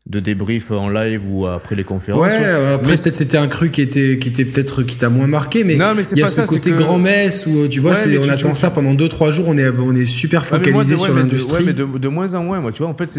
de 0.05 0.19
débrief 0.19 0.69
en 0.71 0.89
live 0.89 1.21
ou 1.29 1.47
après 1.47 1.75
les 1.75 1.85
conférences. 1.85 2.27
Ouais, 2.27 2.73
après 2.73 2.97
c'était 2.97 3.37
un 3.37 3.47
cru 3.47 3.69
qui 3.69 3.81
était 3.81 4.17
qui 4.19 4.29
était 4.29 4.43
peut-être 4.43 4.83
qui 4.83 4.97
t'a 4.97 5.07
moins 5.09 5.27
marqué 5.27 5.63
mais, 5.63 5.75
non, 5.75 5.93
mais 5.95 6.03
il 6.11 6.17
y 6.17 6.23
a 6.23 6.27
ce 6.27 6.41
côté 6.41 6.71
grand 6.71 6.99
messe 6.99 7.47
où 7.47 7.67
tu 7.69 7.79
vois 7.79 7.93
on 7.93 8.29
attend 8.29 8.53
ça 8.53 8.69
pendant 8.69 8.93
2 8.93 9.07
3 9.07 9.31
jours, 9.31 9.45
on 9.47 9.57
est 9.57 9.69
on 9.69 9.95
est 9.95 10.05
super 10.05 10.45
focalisé 10.45 10.97
sur 10.97 11.13
l'industrie. 11.13 11.63
Ouais, 11.63 11.63
mais 11.67 11.73
de, 11.73 11.85
de, 11.85 12.07
moins 12.09 12.33
en 12.35 12.43
moins 12.43 12.59
moi, 12.59 12.73
tu 12.73 12.83
vois, 12.83 12.91
en 12.91 12.95
fait 12.95 13.09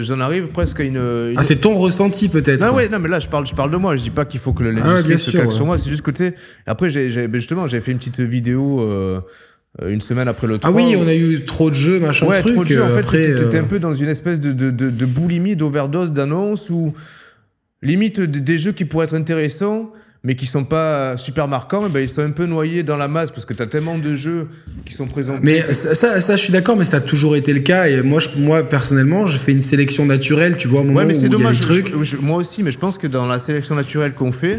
j'en 0.00 0.20
arrive 0.20 0.46
presque 0.46 0.80
à 0.80 0.84
une, 0.84 1.34
Ah, 1.36 1.42
c'est 1.42 1.60
ton 1.60 1.76
ressenti 1.76 2.28
peut-être. 2.28 2.64
Non 2.64 2.74
ouais, 2.74 2.88
non 2.88 2.98
mais 2.98 3.08
là 3.08 3.18
je 3.18 3.28
parle 3.28 3.46
je 3.46 3.54
parle 3.54 3.70
de 3.70 3.76
moi, 3.76 3.96
je 3.96 4.02
dis 4.04 4.10
pas 4.10 4.24
qu'il 4.24 4.40
faut 4.40 4.54
que 4.54 4.62
le 4.62 4.80
ah, 4.82 5.02
se 5.02 5.30
calque 5.30 5.52
sur 5.52 5.66
moi, 5.66 5.76
c'est 5.76 5.90
juste 5.90 6.02
que 6.02 6.10
tu 6.10 6.24
sais 6.24 6.34
après 6.66 6.88
j'ai 6.88 7.10
justement, 7.34 7.68
j'ai 7.68 7.80
fait 7.80 7.92
une 7.92 7.98
petite 7.98 8.20
vidéo 8.20 8.80
euh, 8.80 9.00
euh, 9.10 9.20
une 9.86 10.00
semaine 10.00 10.28
après 10.28 10.46
le 10.46 10.58
3. 10.58 10.70
Ah 10.70 10.74
oui, 10.74 10.96
on 10.96 11.06
a 11.06 11.14
eu 11.14 11.44
trop 11.44 11.70
de 11.70 11.74
jeux, 11.74 12.00
machin 12.00 12.26
ouais, 12.26 12.40
truc. 12.40 12.54
trop 12.54 12.64
de 12.64 12.68
jeux. 12.68 12.82
En 12.82 12.88
fait, 12.88 13.22
t'étais 13.22 13.56
euh, 13.56 13.60
un 13.60 13.64
peu 13.64 13.78
dans 13.78 13.94
une 13.94 14.08
espèce 14.08 14.40
de, 14.40 14.52
de, 14.52 14.70
de, 14.70 14.88
de 14.88 15.06
boulimie, 15.06 15.54
d'overdose, 15.56 16.12
d'annonces 16.12 16.70
ou 16.70 16.92
limite 17.82 18.20
des 18.20 18.58
jeux 18.58 18.72
qui 18.72 18.84
pourraient 18.84 19.06
être 19.06 19.14
intéressants, 19.14 19.92
mais 20.22 20.34
qui 20.34 20.44
sont 20.44 20.64
pas 20.64 21.16
super 21.16 21.48
marquants, 21.48 21.88
ben 21.88 22.00
ils 22.00 22.08
sont 22.08 22.22
un 22.22 22.30
peu 22.30 22.44
noyés 22.44 22.82
dans 22.82 22.96
la 22.96 23.08
masse 23.08 23.30
parce 23.30 23.46
que 23.46 23.54
t'as 23.54 23.66
tellement 23.66 23.96
de 23.96 24.14
jeux 24.14 24.48
qui 24.84 24.92
sont 24.92 25.06
présentés. 25.06 25.40
Mais 25.42 25.72
ça, 25.72 26.20
ça, 26.20 26.36
je 26.36 26.42
suis 26.42 26.52
d'accord, 26.52 26.76
mais 26.76 26.84
ça 26.84 26.98
a 26.98 27.00
toujours 27.00 27.36
été 27.36 27.52
le 27.52 27.60
cas. 27.60 27.86
Et 27.88 28.02
moi, 28.02 28.20
je, 28.20 28.28
moi 28.38 28.62
personnellement, 28.62 29.26
je 29.26 29.38
fais 29.38 29.52
une 29.52 29.62
sélection 29.62 30.04
naturelle, 30.04 30.56
tu 30.58 30.68
vois, 30.68 30.80
au 30.80 30.84
moment 30.84 30.98
ouais, 30.98 31.06
mais 31.06 31.14
c'est 31.14 31.28
dommage. 31.28 31.60
moi 32.20 32.36
aussi, 32.36 32.62
mais 32.62 32.72
je 32.72 32.78
pense 32.78 32.98
que 32.98 33.06
dans 33.06 33.26
la 33.26 33.38
sélection 33.38 33.76
naturelle 33.76 34.12
qu'on 34.12 34.32
fait, 34.32 34.58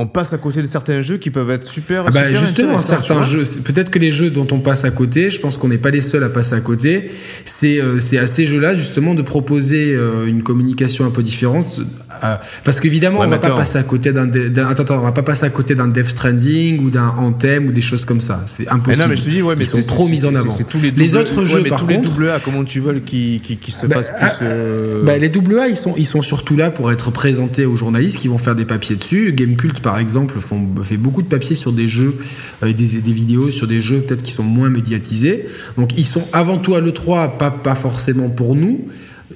on 0.00 0.06
passe 0.06 0.32
à 0.32 0.38
côté 0.38 0.62
de 0.62 0.66
certains 0.66 1.00
jeux 1.00 1.16
qui 1.16 1.30
peuvent 1.30 1.50
être 1.50 1.66
super. 1.66 2.04
Ah 2.06 2.10
bah 2.12 2.32
justement, 2.32 2.78
certains 2.78 3.24
jeux, 3.24 3.42
peut-être 3.64 3.90
que 3.90 3.98
les 3.98 4.12
jeux 4.12 4.30
dont 4.30 4.46
on 4.52 4.60
passe 4.60 4.84
à 4.84 4.92
côté, 4.92 5.28
je 5.28 5.40
pense 5.40 5.58
qu'on 5.58 5.66
n'est 5.66 5.76
pas 5.76 5.90
les 5.90 6.02
seuls 6.02 6.22
à 6.22 6.28
passer 6.28 6.54
à 6.54 6.60
côté. 6.60 7.10
C'est 7.44 7.80
euh, 7.80 7.98
à 8.20 8.26
ces 8.28 8.46
jeux-là 8.46 8.74
justement 8.74 9.14
de 9.14 9.22
proposer 9.22 9.92
euh, 9.92 10.26
une 10.26 10.44
communication 10.44 11.04
un 11.04 11.10
peu 11.10 11.24
différente. 11.24 11.80
Euh, 12.24 12.36
parce 12.64 12.80
qu'évidemment, 12.80 13.20
on 13.20 13.26
va 13.26 13.38
pas 13.38 13.50
passer 13.50 13.78
à 13.78 13.82
côté 13.82 14.12
d'un, 14.12 14.30
attends, 14.68 14.96
on 14.96 15.02
va 15.02 15.12
pas 15.12 15.22
passer 15.22 15.44
à 15.44 15.50
côté 15.50 15.74
d'un 15.74 15.88
Death 15.88 16.08
Stranding 16.08 16.84
ou 16.84 16.90
d'un 16.90 17.08
Anthem 17.08 17.68
ou 17.68 17.72
des 17.72 17.80
choses 17.80 18.04
comme 18.04 18.20
ça. 18.20 18.42
C'est 18.46 18.68
impossible. 18.68 18.96
Mais 18.96 18.96
non, 18.96 19.08
mais 19.08 19.16
je 19.16 19.24
te 19.24 19.30
dis, 19.30 19.42
ouais, 19.42 19.56
mais 19.56 19.64
Ils 19.64 19.82
sont 19.82 19.94
trop 19.94 20.08
mis 20.08 20.24
en 20.24 20.34
avant. 20.34 20.50
C'est 20.50 20.68
tous 20.68 20.80
les, 20.80 20.90
les 20.90 21.16
autres 21.16 21.44
jeux, 21.44 21.60
mais 21.62 21.70
par 21.70 21.80
tous 21.80 21.86
contre, 21.86 22.20
les 22.20 22.28
AA, 22.28 22.40
comment 22.40 22.64
tu 22.64 22.80
veux 22.80 22.94
qui, 23.00 23.40
qui, 23.44 23.56
qui 23.56 23.70
se 23.70 23.86
bah, 23.86 23.96
fassent 23.96 24.10
plus. 24.10 24.46
Ah, 24.46 25.04
bah, 25.04 25.18
les 25.18 25.28
AA, 25.28 25.68
ils 25.68 25.76
sont 25.76 25.94
ils 25.96 26.06
sont 26.06 26.22
surtout 26.22 26.56
là 26.56 26.70
pour 26.70 26.90
être 26.92 27.10
présentés 27.10 27.66
aux 27.66 27.76
journalistes 27.76 28.18
qui 28.18 28.28
vont 28.28 28.38
faire 28.38 28.54
des 28.54 28.64
papiers 28.64 28.96
dessus. 28.96 29.32
Gamecult 29.32 29.80
par 29.80 29.98
exemple, 29.98 30.40
font, 30.40 30.66
fait 30.82 30.96
beaucoup 30.96 31.22
de 31.22 31.28
papiers 31.28 31.56
sur 31.56 31.72
des 31.72 31.88
jeux, 31.88 32.14
euh, 32.62 32.72
des, 32.72 33.00
des, 33.00 33.12
vidéos 33.12 33.50
sur 33.50 33.66
des 33.66 33.80
jeux 33.80 34.00
peut-être 34.00 34.22
qui 34.22 34.32
sont 34.32 34.42
moins 34.42 34.70
médiatisés. 34.70 35.44
Donc 35.76 35.90
ils 35.96 36.06
sont 36.06 36.26
avant 36.32 36.58
tout 36.58 36.74
à 36.74 36.80
l'E3, 36.80 37.36
pas, 37.38 37.50
pas 37.50 37.74
forcément 37.74 38.28
pour 38.28 38.54
nous. 38.54 38.88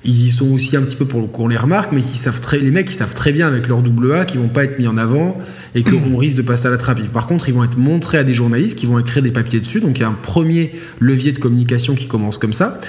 Ils 0.04 0.26
y 0.26 0.30
sont 0.30 0.50
aussi 0.52 0.76
un 0.76 0.82
petit 0.82 0.96
peu 0.96 1.04
pour 1.04 1.30
qu'on 1.30 1.48
les 1.48 1.56
remarque, 1.56 1.92
mais 1.92 2.00
ils 2.00 2.18
savent 2.18 2.40
très, 2.40 2.58
les 2.58 2.70
mecs 2.70 2.90
ils 2.90 2.94
savent 2.94 3.14
très 3.14 3.30
bien 3.32 3.46
avec 3.46 3.68
leur 3.68 3.82
double 3.82 4.14
A 4.14 4.24
qu'ils 4.24 4.40
vont 4.40 4.48
pas 4.48 4.64
être 4.64 4.78
mis 4.78 4.86
en 4.86 4.96
avant 4.96 5.38
et 5.74 5.82
qu'on 5.82 6.16
risque 6.16 6.36
de 6.36 6.42
passer 6.42 6.68
à 6.68 6.70
la 6.70 6.78
trappe. 6.78 7.00
Par 7.12 7.26
contre, 7.26 7.48
ils 7.48 7.54
vont 7.54 7.64
être 7.64 7.78
montrés 7.78 8.18
à 8.18 8.24
des 8.24 8.34
journalistes 8.34 8.78
qui 8.78 8.86
vont 8.86 8.98
écrire 8.98 9.22
des 9.22 9.30
papiers 9.30 9.60
dessus. 9.60 9.80
Donc 9.80 9.98
il 9.98 10.02
y 10.02 10.04
a 10.04 10.08
un 10.08 10.18
premier 10.20 10.74
levier 10.98 11.32
de 11.32 11.38
communication 11.38 11.94
qui 11.94 12.06
commence 12.06 12.38
comme 12.38 12.52
ça. 12.52 12.80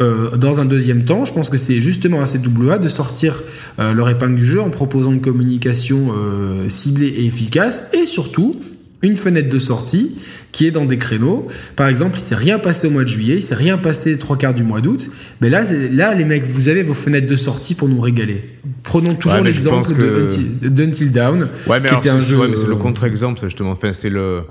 Euh, 0.00 0.36
dans 0.36 0.60
un 0.60 0.64
deuxième 0.64 1.04
temps, 1.04 1.24
je 1.24 1.32
pense 1.34 1.50
que 1.50 1.58
c'est 1.58 1.80
justement 1.80 2.22
à 2.22 2.26
ces 2.26 2.38
AA 2.38 2.78
de 2.78 2.88
sortir 2.88 3.42
euh, 3.78 3.92
leur 3.92 4.08
épingle 4.08 4.36
du 4.36 4.46
jeu 4.46 4.60
en 4.60 4.70
proposant 4.70 5.12
une 5.12 5.20
communication 5.20 6.14
euh, 6.16 6.68
ciblée 6.68 7.08
et 7.08 7.26
efficace 7.26 7.90
et 7.92 8.06
surtout 8.06 8.56
une 9.02 9.16
fenêtre 9.16 9.48
de 9.48 9.58
sortie 9.58 10.16
qui 10.52 10.66
est 10.66 10.70
dans 10.70 10.84
des 10.84 10.98
créneaux. 10.98 11.46
Par 11.76 11.88
exemple, 11.88 12.18
il 12.18 12.20
s'est 12.20 12.34
rien 12.34 12.58
passé 12.58 12.88
au 12.88 12.90
mois 12.90 13.04
de 13.04 13.08
juillet, 13.08 13.36
il 13.36 13.42
s'est 13.42 13.54
rien 13.54 13.78
passé 13.78 14.18
trois 14.18 14.36
quarts 14.36 14.54
du 14.54 14.62
mois 14.62 14.80
d'août. 14.80 15.08
Mais 15.40 15.48
là, 15.48 15.64
là, 15.90 16.14
les 16.14 16.24
mecs, 16.24 16.44
vous 16.44 16.68
avez 16.68 16.82
vos 16.82 16.94
fenêtres 16.94 17.26
de 17.26 17.36
sortie 17.36 17.74
pour 17.74 17.88
nous 17.88 18.00
régaler. 18.00 18.44
Prenons 18.82 19.14
toujours 19.14 19.40
l'exemple 19.40 19.94
d'Until 20.62 21.10
Down. 21.10 21.48
Ouais, 21.66 21.80
mais 21.80 21.90
c'est 22.02 22.66
le 22.66 22.76
contre-exemple, 22.76 23.40
justement. 23.40 23.72
Enfin, 23.72 23.92
c'est 23.92 24.10
le. 24.10 24.42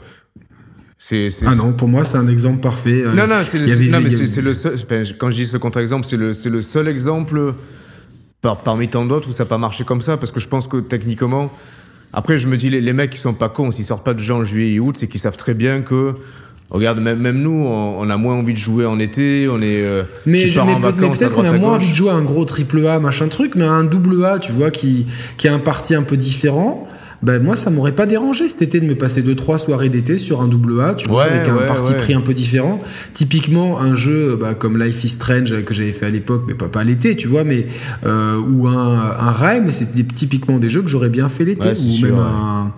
Ah 1.46 1.56
non, 1.56 1.72
pour 1.72 1.88
moi, 1.88 2.04
c'est 2.04 2.18
un 2.18 2.28
exemple 2.28 2.60
parfait. 2.60 3.04
Non, 3.16 3.26
non, 3.26 3.42
c'est 3.44 3.58
le, 3.58 4.42
le 4.42 4.54
seul. 4.54 4.76
quand 5.18 5.32
je 5.32 5.36
dis 5.36 5.46
ce 5.46 5.56
contre-exemple, 5.58 6.06
c'est 6.06 6.18
le, 6.18 6.32
le 6.50 6.62
seul 6.62 6.90
exemple 6.90 7.54
par, 8.42 8.64
parmi 8.64 8.90
tant 8.90 9.06
d'autres 9.06 9.30
où 9.30 9.32
ça 9.32 9.46
n'a 9.46 9.50
pas 9.50 9.58
marché 9.58 9.86
comme 9.86 10.02
ça. 10.02 10.18
Parce 10.18 10.32
que 10.32 10.40
je 10.40 10.48
pense 10.48 10.68
que 10.68 10.78
techniquement. 10.78 11.52
Après, 12.14 12.38
je 12.38 12.48
me 12.48 12.58
dis, 12.58 12.70
les, 12.70 12.94
mecs, 12.94 13.12
qui 13.12 13.18
sont 13.18 13.34
pas 13.34 13.50
cons. 13.50 13.72
S'ils 13.72 13.86
sortent 13.86 14.06
pas 14.06 14.14
de 14.14 14.20
gens 14.20 14.40
en 14.40 14.44
juillet 14.44 14.76
et 14.76 14.80
août, 14.80 14.98
c'est 14.98 15.08
qu'ils 15.08 15.20
savent 15.20 15.38
très 15.38 15.54
bien 15.54 15.82
que. 15.82 16.16
Regarde, 16.72 17.00
même, 17.00 17.20
même 17.20 17.40
nous, 17.40 17.66
on, 17.66 18.08
a 18.12 18.18
moins 18.18 18.36
envie 18.36 18.54
de 18.54 18.60
jouer 18.60 18.86
en 18.86 19.00
été, 19.00 19.48
on 19.52 19.60
est. 19.60 19.82
Euh, 19.82 20.04
mais, 20.28 20.40
je, 20.40 20.60
mais, 20.62 20.76
peut-être 20.80 21.34
qu'on 21.34 21.44
a 21.44 21.54
moins 21.54 21.74
envie 21.74 21.90
de 21.90 21.96
jouer 21.96 22.12
à 22.12 22.14
un 22.14 22.22
gros 22.22 22.46
triple 22.46 22.86
A, 22.86 23.00
machin 23.00 23.28
truc, 23.28 23.56
mais 23.56 23.66
un 23.66 23.84
double 23.84 24.24
A, 24.24 24.38
tu 24.38 24.52
vois, 24.52 24.70
qui, 24.70 25.08
qui 25.38 25.48
a 25.48 25.54
un 25.54 25.60
parti 25.60 25.96
un 25.96 26.04
peu 26.04 26.16
différent 26.16 26.88
ben 27.22 27.44
moi 27.44 27.56
ça 27.56 27.70
m'aurait 27.70 27.92
pas 27.92 28.06
dérangé 28.06 28.48
cet 28.48 28.62
été 28.62 28.80
de 28.80 28.86
me 28.86 28.96
passer 28.96 29.22
deux 29.22 29.36
trois 29.36 29.58
soirées 29.58 29.90
d'été 29.90 30.18
sur 30.18 30.42
un 30.42 30.48
double 30.48 30.80
A, 30.82 30.96
tu 30.96 31.08
vois, 31.08 31.26
avec 31.26 31.48
un 31.48 31.68
parti 31.68 31.94
pris 31.94 32.14
un 32.14 32.22
peu 32.22 32.34
différent. 32.34 32.80
Typiquement 33.14 33.80
un 33.80 33.96
jeu 33.96 34.38
bah, 34.40 34.54
comme 34.54 34.82
Life 34.82 35.04
is 35.04 35.10
Strange 35.10 35.64
que 35.64 35.74
j'avais 35.74 35.92
fait 35.92 36.06
à 36.06 36.10
l'époque, 36.10 36.44
mais 36.48 36.54
pas, 36.54 36.68
pas 36.68 36.84
l'été, 36.84 37.16
tu 37.16 37.28
vois, 37.28 37.44
mais 37.44 37.68
euh, 38.06 38.40
ou 38.40 38.68
un, 38.68 38.96
un 38.96 39.60
mais 39.60 39.72
c'est 39.72 40.08
typiquement 40.14 40.58
des 40.58 40.70
jeux 40.70 40.82
que 40.82 40.90
j'aurais 40.90 41.10
bien 41.10 41.30
fait 41.30 41.46
l'été, 41.46 41.70
ou 41.70 42.06
même 42.06 42.20
un 42.20 42.72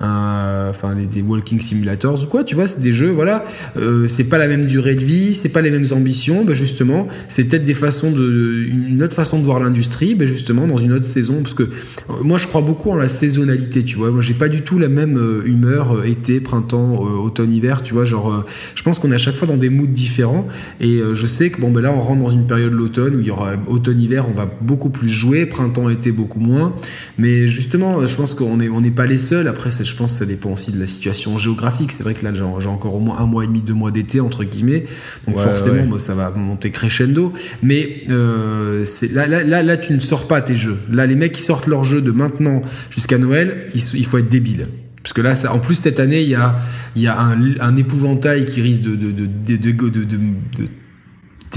enfin 0.00 0.94
des, 0.94 1.22
walking 1.22 1.60
simulators 1.60 2.22
ou 2.22 2.26
quoi 2.26 2.44
tu 2.44 2.54
vois 2.54 2.66
c'est 2.66 2.82
des 2.82 2.92
jeux 2.92 3.10
voilà. 3.10 3.44
Euh, 3.76 4.06
c'est 4.08 4.28
pas 4.28 4.38
la 4.38 4.46
même 4.46 4.66
durée 4.66 4.94
de 4.94 5.02
vie 5.02 5.34
c'est 5.34 5.48
pas 5.48 5.62
les 5.62 5.70
mêmes 5.70 5.86
ambitions. 5.92 6.44
Ben 6.44 6.54
justement 6.54 7.08
c'est 7.28 7.44
peut-être 7.44 7.64
des 7.64 7.74
façons 7.74 8.10
de 8.10 8.66
une 8.68 9.02
autre 9.02 9.14
façon 9.14 9.38
de 9.38 9.44
voir 9.44 9.58
l'industrie 9.58 10.14
ben 10.14 10.28
justement 10.28 10.66
dans 10.66 10.78
une 10.78 10.92
autre 10.92 11.06
saison. 11.06 11.40
Parce 11.42 11.54
que 11.54 11.62
euh, 11.62 12.12
moi 12.22 12.38
je 12.38 12.46
crois 12.46 12.60
beaucoup 12.60 12.90
en 12.90 12.96
la 12.96 13.08
saisonnalité 13.08 13.84
tu 13.84 13.96
vois. 13.96 14.10
Moi 14.10 14.20
j'ai 14.20 14.34
pas 14.34 14.48
du 14.48 14.62
tout 14.62 14.78
la 14.78 14.88
même 14.88 15.16
euh, 15.16 15.42
humeur 15.46 16.04
été 16.04 16.40
printemps 16.40 16.96
automne 16.96 17.52
hiver 17.52 17.82
tu 17.82 17.94
vois. 17.94 18.04
Genre 18.04 18.44
je 18.74 18.82
pense 18.82 18.98
qu'on 18.98 19.10
est 19.12 19.14
à 19.14 19.18
chaque 19.18 19.34
fois 19.34 19.48
dans 19.48 19.56
des 19.56 19.70
moods 19.70 19.86
différents. 19.86 20.46
Et 20.80 21.00
je 21.12 21.26
sais 21.26 21.50
que 21.50 21.60
bon 21.60 21.70
ben 21.70 21.80
là 21.80 21.92
on 21.92 22.00
rentre 22.00 22.22
dans 22.22 22.30
une 22.30 22.46
période 22.46 22.72
de 22.72 22.76
l'automne 22.76 23.16
où 23.16 23.20
il 23.20 23.26
y 23.26 23.30
aura 23.30 23.52
automne 23.66 24.00
hiver 24.00 24.26
on 24.28 24.34
va 24.34 24.50
beaucoup 24.60 24.90
plus 24.90 25.08
jouer. 25.08 25.46
Printemps 25.46 25.88
été 25.88 26.12
beaucoup 26.12 26.40
moins. 26.40 26.74
Mais 27.18 27.48
justement 27.48 28.06
je 28.06 28.16
pense 28.16 28.34
qu'on 28.34 28.60
est 28.60 28.68
on 28.68 28.80
n'est 28.82 28.90
pas 28.90 29.06
les 29.06 29.18
seuls. 29.18 29.48
Après 29.48 29.70
c'est 29.70 29.85
je 29.86 29.96
pense 29.96 30.12
que 30.12 30.18
ça 30.18 30.26
dépend 30.26 30.52
aussi 30.52 30.72
de 30.72 30.78
la 30.78 30.86
situation 30.86 31.38
géographique. 31.38 31.92
C'est 31.92 32.02
vrai 32.02 32.14
que 32.14 32.24
là, 32.24 32.32
j'ai 32.34 32.68
encore 32.68 32.94
au 32.94 33.00
moins 33.00 33.18
un 33.18 33.26
mois 33.26 33.44
et 33.44 33.46
demi, 33.46 33.62
deux 33.62 33.74
mois 33.74 33.90
d'été, 33.90 34.20
entre 34.20 34.44
guillemets. 34.44 34.86
Donc 35.26 35.38
forcément, 35.38 35.98
ça 35.98 36.14
va 36.14 36.30
monter 36.30 36.70
crescendo. 36.70 37.32
Mais 37.62 38.04
euh, 38.10 38.84
là, 39.12 39.26
là, 39.26 39.62
là, 39.62 39.76
tu 39.76 39.92
ne 39.92 40.00
sors 40.00 40.28
pas 40.28 40.42
tes 40.42 40.56
jeux. 40.56 40.76
Là, 40.90 41.06
les 41.06 41.14
mecs 41.14 41.32
qui 41.32 41.42
sortent 41.42 41.66
leurs 41.66 41.84
jeux 41.84 42.02
de 42.02 42.10
maintenant 42.10 42.62
jusqu'à 42.90 43.18
Noël, 43.18 43.66
il, 43.74 44.06
faut 44.06 44.18
être 44.18 44.28
débile. 44.28 44.68
Parce 45.02 45.12
que 45.12 45.22
là, 45.22 45.34
ça, 45.34 45.54
en 45.54 45.58
plus, 45.58 45.74
cette 45.74 46.00
année, 46.00 46.22
il 46.22 46.28
y 46.28 46.34
a, 46.34 46.56
il 46.96 47.02
y 47.02 47.06
a 47.06 47.18
un, 47.18 47.76
épouvantail 47.76 48.46
qui 48.46 48.60
risque 48.60 48.82
de, 48.82 48.96
de, 48.96 49.10
de, 49.10 49.56
de 49.56 50.68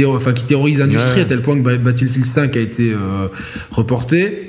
enfin, 0.05 0.33
qui 0.33 0.45
terrorise 0.45 0.79
l'industrie 0.79 1.21
à 1.21 1.25
tel 1.25 1.41
point 1.41 1.57
que 1.57 1.77
Battlefield 1.77 2.25
5 2.25 2.55
a 2.55 2.59
été 2.59 2.93
euh, 2.93 3.27
reporté. 3.71 4.48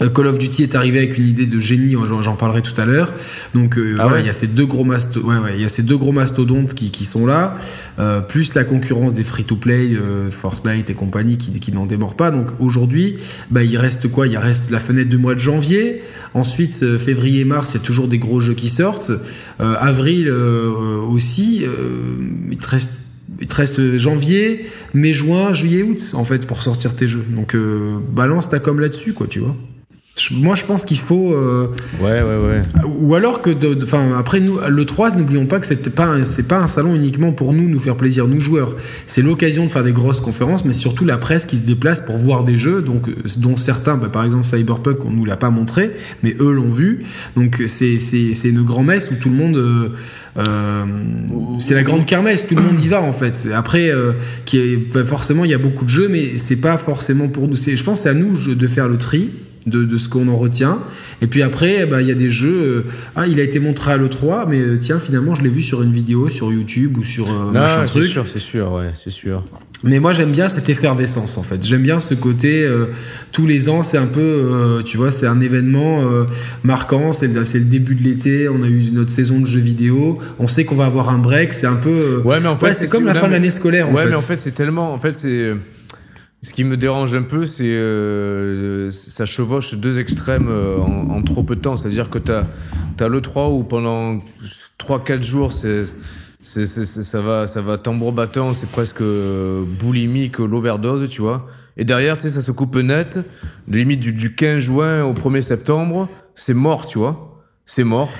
Euh, 0.00 0.08
Call 0.08 0.26
of 0.26 0.38
Duty 0.38 0.62
est 0.62 0.74
arrivé 0.74 0.98
avec 0.98 1.18
une 1.18 1.26
idée 1.26 1.46
de 1.46 1.58
génie, 1.58 1.96
j'en 2.22 2.36
parlerai 2.36 2.62
tout 2.62 2.78
à 2.80 2.84
l'heure. 2.84 3.12
Donc 3.54 3.78
euh, 3.78 3.96
ah 3.98 4.08
il 4.18 4.26
y 4.26 4.28
a 4.28 4.32
ces 4.32 4.46
deux 4.46 4.66
gros 4.66 4.84
masto 4.84 5.20
ouais, 5.20 5.38
ouais, 5.38 5.52
il 5.56 5.60
y 5.60 5.64
a 5.64 5.68
ces 5.68 5.82
deux 5.82 5.96
gros 5.96 6.12
mastodontes 6.12 6.74
qui, 6.74 6.90
qui 6.90 7.04
sont 7.04 7.26
là, 7.26 7.56
euh, 7.98 8.20
plus 8.20 8.54
la 8.54 8.64
concurrence 8.64 9.14
des 9.14 9.24
free-to-play, 9.24 9.94
euh, 9.94 10.30
Fortnite 10.30 10.90
et 10.90 10.94
compagnie 10.94 11.36
qui, 11.36 11.50
qui 11.52 11.72
n'en 11.72 11.86
démord 11.86 12.14
pas. 12.14 12.30
Donc 12.30 12.48
aujourd'hui, 12.60 13.16
bah, 13.50 13.62
il 13.62 13.76
reste 13.76 14.08
quoi? 14.08 14.26
Il 14.26 14.36
reste 14.36 14.70
la 14.70 14.80
fenêtre 14.80 15.08
du 15.08 15.18
mois 15.18 15.34
de 15.34 15.40
janvier. 15.40 16.02
Ensuite, 16.34 16.80
euh, 16.82 16.98
février-mars, 16.98 17.74
il 17.74 17.78
y 17.78 17.80
a 17.80 17.84
toujours 17.84 18.06
des 18.06 18.18
gros 18.18 18.40
jeux 18.40 18.54
qui 18.54 18.68
sortent. 18.68 19.12
avril 19.58 20.30
aussi, 20.30 21.64
il 22.50 22.56
te 22.56 22.68
reste 22.68 22.92
il 23.40 23.46
te 23.46 23.54
reste 23.54 23.98
janvier, 23.98 24.66
mai, 24.94 25.12
juin, 25.12 25.52
juillet, 25.52 25.82
août, 25.82 26.12
en 26.14 26.24
fait, 26.24 26.46
pour 26.46 26.62
sortir 26.62 26.96
tes 26.96 27.06
jeux. 27.06 27.24
Donc, 27.28 27.56
balance 28.10 28.50
ta 28.50 28.58
com 28.58 28.80
là-dessus, 28.80 29.12
quoi, 29.12 29.26
tu 29.28 29.40
vois. 29.40 29.56
Moi, 30.32 30.54
je 30.54 30.64
pense 30.64 30.84
qu'il 30.84 30.98
faut. 30.98 31.32
Euh, 31.32 31.68
ouais, 32.00 32.22
ouais, 32.22 32.36
ouais. 32.36 32.62
Ou 33.00 33.14
alors 33.14 33.42
que, 33.42 33.50
enfin, 33.82 34.16
après 34.18 34.40
nous, 34.40 34.58
le 34.68 34.84
3, 34.84 35.16
n'oublions 35.16 35.46
pas 35.46 35.60
que 35.60 35.66
c'est 35.66 35.94
pas, 35.94 36.24
c'est 36.24 36.48
pas 36.48 36.58
un 36.58 36.66
salon 36.66 36.94
uniquement 36.94 37.32
pour 37.32 37.52
nous, 37.52 37.68
nous 37.68 37.80
faire 37.80 37.96
plaisir, 37.96 38.26
nous 38.26 38.40
joueurs. 38.40 38.74
C'est 39.06 39.22
l'occasion 39.22 39.64
de 39.64 39.70
faire 39.70 39.84
des 39.84 39.92
grosses 39.92 40.20
conférences, 40.20 40.64
mais 40.64 40.72
surtout 40.72 41.04
la 41.04 41.18
presse 41.18 41.46
qui 41.46 41.56
se 41.56 41.62
déplace 41.62 42.00
pour 42.00 42.16
voir 42.18 42.44
des 42.44 42.56
jeux, 42.56 42.82
donc 42.82 43.08
dont 43.38 43.56
certains, 43.56 43.96
bah, 43.96 44.08
par 44.12 44.24
exemple 44.24 44.46
Cyberpunk, 44.46 45.04
on 45.04 45.10
nous 45.10 45.24
l'a 45.24 45.36
pas 45.36 45.50
montré, 45.50 45.92
mais 46.22 46.34
eux 46.40 46.52
l'ont 46.52 46.68
vu. 46.68 47.04
Donc 47.36 47.62
c'est 47.66 47.98
c'est 47.98 48.48
une 48.48 48.62
grand 48.62 48.82
messe 48.82 49.10
où 49.10 49.14
tout 49.14 49.30
le 49.30 49.36
monde. 49.36 49.56
Euh, 49.56 49.88
euh, 50.36 50.84
c'est 51.58 51.74
la 51.74 51.82
grande 51.82 52.06
kermesse, 52.06 52.46
tout 52.46 52.54
le 52.54 52.62
monde 52.62 52.80
y 52.80 52.88
va 52.88 53.02
en 53.02 53.12
fait. 53.12 53.48
Après, 53.54 53.90
euh, 53.90 54.12
qui 54.44 54.58
est, 54.58 54.76
bah, 54.92 55.02
forcément, 55.02 55.44
il 55.44 55.50
y 55.50 55.54
a 55.54 55.58
beaucoup 55.58 55.84
de 55.84 55.90
jeux, 55.90 56.08
mais 56.08 56.38
c'est 56.38 56.60
pas 56.60 56.78
forcément 56.78 57.28
pour 57.28 57.48
nous. 57.48 57.56
Je 57.56 57.82
pense 57.82 58.00
c'est 58.00 58.10
à 58.10 58.14
nous 58.14 58.36
de 58.54 58.66
faire 58.68 58.88
le 58.88 58.98
tri 58.98 59.30
de, 59.66 59.96
ce 59.96 60.08
qu'on 60.08 60.28
en 60.28 60.36
retient. 60.36 60.78
Et 61.20 61.26
puis 61.26 61.42
après, 61.42 61.86
bah, 61.86 62.00
il 62.00 62.08
y 62.08 62.12
a 62.12 62.14
des 62.14 62.30
jeux. 62.30 62.62
Euh, 62.62 62.84
ah, 63.16 63.26
il 63.26 63.40
a 63.40 63.42
été 63.42 63.58
montré 63.58 63.92
à 63.92 63.96
l'E3, 63.96 64.46
mais 64.48 64.60
euh, 64.60 64.76
tiens, 64.78 64.98
finalement, 64.98 65.34
je 65.34 65.42
l'ai 65.42 65.50
vu 65.50 65.62
sur 65.62 65.82
une 65.82 65.92
vidéo 65.92 66.28
sur 66.28 66.52
YouTube 66.52 66.96
ou 66.96 67.04
sur 67.04 67.28
euh, 67.28 67.50
machin 67.52 67.86
truc. 67.86 68.04
C'est 68.04 68.10
sûr, 68.10 68.28
c'est 68.28 68.38
sûr, 68.38 68.72
ouais, 68.72 68.92
c'est 68.94 69.10
sûr. 69.10 69.44
Mais 69.84 70.00
moi, 70.00 70.12
j'aime 70.12 70.32
bien 70.32 70.48
cette 70.48 70.68
effervescence, 70.68 71.38
en 71.38 71.42
fait. 71.42 71.64
J'aime 71.64 71.82
bien 71.82 72.00
ce 72.00 72.14
côté. 72.14 72.68
tous 73.30 73.46
les 73.46 73.68
ans, 73.68 73.84
c'est 73.84 73.98
un 73.98 74.06
peu. 74.06 74.82
tu 74.84 74.96
vois, 74.96 75.12
c'est 75.12 75.26
un 75.26 75.40
événement 75.40 76.02
marquant. 76.64 77.12
C'est 77.12 77.28
le, 77.28 77.40
le 77.40 77.64
début 77.64 77.94
de 77.94 78.02
l'été. 78.02 78.48
On 78.48 78.64
a 78.64 78.66
eu 78.66 78.90
notre 78.92 79.12
saison 79.12 79.38
de 79.38 79.46
jeux 79.46 79.60
vidéo. 79.60 80.18
On 80.40 80.48
sait 80.48 80.64
qu'on 80.64 80.74
va 80.74 80.86
avoir 80.86 81.10
un 81.10 81.18
break. 81.18 81.52
C'est 81.52 81.68
un 81.68 81.76
peu. 81.76 82.22
ouais, 82.24 82.40
mais 82.40 82.48
en 82.48 82.56
fait, 82.56 82.74
c'est 82.74 82.90
comme 82.90 83.06
la 83.06 83.14
fin 83.14 83.28
de 83.28 83.32
l'année 83.32 83.50
scolaire. 83.50 83.92
Ouais, 83.92 84.02
en 84.02 84.08
mais 84.08 84.16
en 84.16 84.20
fait, 84.20 84.40
c'est 84.40 84.50
tellement. 84.50 84.92
En 84.92 84.98
fait, 84.98 85.12
c'est 85.12 85.52
ce 86.42 86.52
qui 86.52 86.64
me 86.64 86.76
dérange 86.76 87.14
un 87.14 87.22
peu, 87.22 87.46
c'est 87.46 87.64
euh, 87.66 88.90
ça 88.90 89.26
chevauche 89.26 89.74
deux 89.74 89.98
extrêmes 89.98 90.48
euh, 90.48 90.78
en, 90.78 91.20
trop 91.22 91.42
peu 91.42 91.56
de 91.56 91.60
temps. 91.60 91.76
C'est-à-dire 91.76 92.10
que 92.10 92.18
tu 92.18 92.32
as, 92.32 93.08
le 93.08 93.20
3 93.20 93.48
où 93.48 93.64
pendant 93.64 94.18
3-4 94.78 95.22
jours, 95.22 95.52
c'est 95.52 95.84
ça 96.40 97.20
va, 97.20 97.46
ça 97.48 97.60
va 97.60 97.76
tambour 97.76 98.12
battant, 98.12 98.54
c'est 98.54 98.70
presque 98.70 99.00
euh, 99.00 99.64
boulimique, 99.80 100.38
l'overdose, 100.38 101.08
tu 101.08 101.20
vois. 101.20 101.46
Et 101.76 101.84
derrière, 101.84 102.16
tu 102.16 102.22
sais, 102.22 102.30
ça 102.30 102.42
se 102.42 102.52
coupe 102.52 102.76
net. 102.76 103.18
Limite 103.66 104.00
du, 104.00 104.12
du 104.12 104.34
15 104.34 104.58
juin 104.58 105.04
au 105.04 105.14
1er 105.14 105.42
septembre, 105.42 106.08
c'est 106.36 106.54
mort, 106.54 106.86
tu 106.86 106.98
vois. 106.98 107.42
C'est 107.66 107.84
mort. 107.84 108.10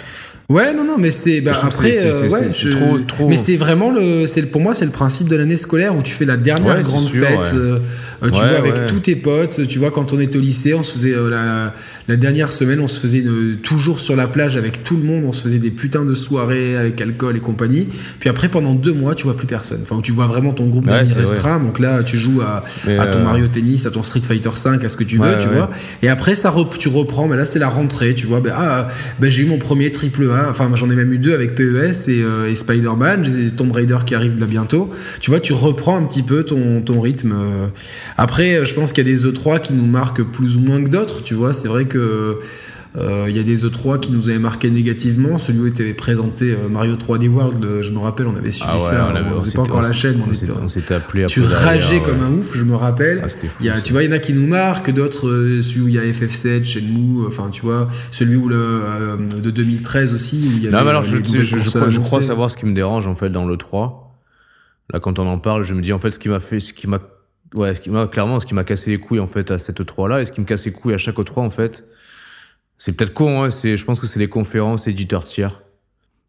Ouais, 0.48 0.72
non, 0.72 0.82
non, 0.82 0.96
mais 0.96 1.10
c'est 1.10 1.42
bah, 1.42 1.52
après, 1.62 1.92
c'est 1.92 2.70
trop, 2.70 2.98
trop. 3.00 3.28
Mais 3.28 3.36
c'est 3.36 3.56
vraiment 3.56 3.90
le, 3.90 4.26
c'est 4.26 4.50
pour 4.50 4.62
moi, 4.62 4.72
c'est 4.72 4.86
le 4.86 4.90
principe 4.90 5.28
de 5.28 5.36
l'année 5.36 5.58
scolaire 5.58 5.94
où 5.94 6.00
tu 6.02 6.12
fais 6.12 6.24
la 6.24 6.38
dernière 6.38 6.80
grande 6.80 7.06
fête. 7.06 7.52
Euh, 7.54 7.78
tu 8.22 8.28
vois, 8.30 8.56
avec 8.56 8.86
tous 8.86 9.00
tes 9.00 9.14
potes. 9.14 9.68
Tu 9.68 9.78
vois, 9.78 9.90
quand 9.90 10.14
on 10.14 10.20
était 10.20 10.38
au 10.38 10.40
lycée, 10.40 10.72
on 10.72 10.82
se 10.82 10.92
faisait 10.94 11.14
euh, 11.14 11.28
la 11.28 11.74
la 12.08 12.16
dernière 12.16 12.50
semaine, 12.52 12.80
on 12.80 12.88
se 12.88 12.98
faisait 12.98 13.22
toujours 13.62 14.00
sur 14.00 14.16
la 14.16 14.26
plage 14.26 14.56
avec 14.56 14.82
tout 14.82 14.96
le 14.96 15.02
monde, 15.02 15.24
on 15.26 15.34
se 15.34 15.42
faisait 15.42 15.58
des 15.58 15.70
putains 15.70 16.06
de 16.06 16.14
soirées 16.14 16.74
avec 16.74 16.98
alcool 17.02 17.36
et 17.36 17.40
compagnie. 17.40 17.86
Puis 18.18 18.30
après, 18.30 18.48
pendant 18.48 18.72
deux 18.72 18.94
mois, 18.94 19.14
tu 19.14 19.24
vois 19.24 19.36
plus 19.36 19.46
personne. 19.46 19.80
Enfin, 19.82 20.00
tu 20.02 20.12
vois 20.12 20.26
vraiment 20.26 20.54
ton 20.54 20.66
groupe 20.68 20.86
d'amis 20.86 21.12
restreint. 21.12 21.60
Donc 21.60 21.78
là, 21.78 22.02
tu 22.02 22.16
joues 22.16 22.40
à, 22.40 22.64
à 22.98 23.06
ton 23.08 23.18
euh, 23.18 23.24
Mario 23.24 23.46
Tennis, 23.48 23.84
à 23.84 23.90
ton 23.90 24.02
Street 24.02 24.22
Fighter 24.22 24.50
5, 24.54 24.82
à 24.82 24.88
ce 24.88 24.96
que 24.96 25.04
tu 25.04 25.18
veux, 25.18 25.38
tu 25.38 25.48
vois. 25.48 25.70
Et 26.02 26.08
après, 26.08 26.34
ça 26.34 26.54
tu 26.78 26.88
reprends. 26.88 27.28
Mais 27.28 27.36
là, 27.36 27.44
c'est 27.44 27.58
la 27.58 27.68
rentrée, 27.68 28.14
tu 28.14 28.26
vois. 28.26 28.40
Ben, 28.40 28.54
ah, 28.56 28.88
ben, 29.20 29.30
j'ai 29.30 29.42
eu 29.42 29.46
mon 29.46 29.58
premier 29.58 29.90
triple 29.90 30.30
A. 30.30 30.37
Enfin, 30.48 30.70
j'en 30.74 30.90
ai 30.90 30.94
même 30.94 31.12
eu 31.12 31.18
deux 31.18 31.34
avec 31.34 31.54
PES 31.54 32.08
et, 32.08 32.22
euh, 32.22 32.50
et 32.50 32.54
Spider-Man. 32.54 33.24
J'ai 33.24 33.50
Tomb 33.50 33.72
Raider 33.72 33.98
qui 34.06 34.14
arrive 34.14 34.38
là 34.38 34.46
bientôt. 34.46 34.92
Tu 35.20 35.30
vois, 35.30 35.40
tu 35.40 35.52
reprends 35.52 35.96
un 35.96 36.04
petit 36.04 36.22
peu 36.22 36.44
ton, 36.44 36.82
ton 36.82 37.00
rythme. 37.00 37.34
Après, 38.16 38.64
je 38.64 38.74
pense 38.74 38.92
qu'il 38.92 39.06
y 39.06 39.10
a 39.10 39.14
des 39.14 39.26
E3 39.26 39.60
qui 39.60 39.72
nous 39.72 39.86
marquent 39.86 40.22
plus 40.22 40.56
ou 40.56 40.60
moins 40.60 40.82
que 40.82 40.88
d'autres. 40.88 41.22
Tu 41.22 41.34
vois, 41.34 41.52
c'est 41.52 41.68
vrai 41.68 41.84
que 41.84 41.98
euh, 41.98 42.34
il 43.28 43.36
y 43.36 43.40
a 43.40 43.42
des 43.42 43.64
E3 43.64 44.00
qui 44.00 44.12
nous 44.12 44.28
avaient 44.28 44.38
marqué 44.38 44.70
négativement. 44.70 45.38
Celui 45.38 45.60
où 45.60 45.66
était 45.66 45.92
présenté 45.94 46.52
euh, 46.52 46.68
Mario 46.68 46.96
3D 46.96 47.28
World, 47.28 47.64
euh, 47.64 47.82
je 47.82 47.92
me 47.92 47.98
rappelle, 47.98 48.26
on 48.26 48.36
avait 48.36 48.50
suivi 48.50 48.70
ah 48.72 48.78
ça. 48.78 49.12
On, 49.36 49.40
faisait 49.40 49.56
pas 49.56 49.62
encore 49.62 49.82
la 49.82 49.92
chaîne. 49.92 50.22
On, 50.62 50.68
s'était 50.68 50.94
appelé. 50.94 51.26
Tu 51.26 51.42
rageais 51.42 52.00
comme 52.00 52.22
un 52.22 52.32
ouf, 52.32 52.56
je 52.56 52.64
me 52.64 52.74
rappelle. 52.74 53.22
Ah, 53.24 53.28
fou, 53.28 53.64
y 53.64 53.68
a, 53.68 53.80
tu 53.80 53.92
vois, 53.92 54.02
il 54.02 54.10
y 54.10 54.12
en 54.12 54.16
a 54.16 54.18
qui 54.18 54.32
nous 54.32 54.46
marquent, 54.46 54.92
d'autres 54.92 55.28
celui 55.62 55.80
où 55.80 55.88
il 55.88 55.94
y 55.94 55.98
a 55.98 56.02
FF7, 56.02 56.64
Shenmue, 56.64 57.26
enfin 57.26 57.50
tu 57.52 57.62
vois, 57.62 57.88
celui 58.10 58.36
où 58.36 58.48
le 58.48 58.82
de 59.42 59.50
2013 59.50 60.14
aussi. 60.14 60.44
Où 60.46 60.56
il 60.56 60.64
y 60.64 60.68
non, 60.68 60.82
mais 60.82 60.90
alors 60.90 61.04
je, 61.04 61.16
je, 61.22 62.00
crois, 62.00 62.22
savoir 62.22 62.50
ce 62.50 62.56
qui 62.56 62.66
me 62.66 62.74
dérange 62.74 63.06
en 63.06 63.14
fait 63.14 63.30
dans 63.30 63.46
le 63.46 63.56
3. 63.56 64.04
Là, 64.92 65.00
quand 65.00 65.18
on 65.18 65.26
en 65.26 65.38
parle, 65.38 65.64
je 65.64 65.74
me 65.74 65.82
dis 65.82 65.92
en 65.92 65.98
fait 65.98 66.10
ce 66.10 66.18
qui 66.18 66.28
m'a 66.28 66.40
fait, 66.40 66.60
ce 66.60 66.72
qui 66.72 66.86
m'a 66.86 67.00
ouais, 67.54 67.74
ce 67.74 67.80
qui 67.80 67.90
m'a 67.90 68.06
clairement 68.06 68.40
ce 68.40 68.46
qui 68.46 68.54
m'a 68.54 68.64
cassé 68.64 68.90
les 68.90 68.98
couilles 68.98 69.20
en 69.20 69.26
fait 69.26 69.50
à 69.50 69.58
cette 69.58 69.84
3 69.84 70.08
là 70.08 70.20
et 70.20 70.24
ce 70.24 70.32
qui 70.32 70.40
me 70.40 70.46
casse 70.46 70.66
les 70.66 70.72
couilles 70.72 70.94
à 70.94 70.98
chaque 70.98 71.22
3 71.22 71.42
en 71.42 71.50
fait 71.50 71.84
c'est 72.78 72.92
peut-être 72.92 73.14
con 73.14 73.42
hein, 73.42 73.50
c'est 73.50 73.76
je 73.76 73.84
pense 73.84 74.00
que 74.00 74.06
c'est 74.06 74.20
les 74.20 74.28
conférences 74.28 74.88
éditeurs 74.88 75.24
tiers 75.24 75.62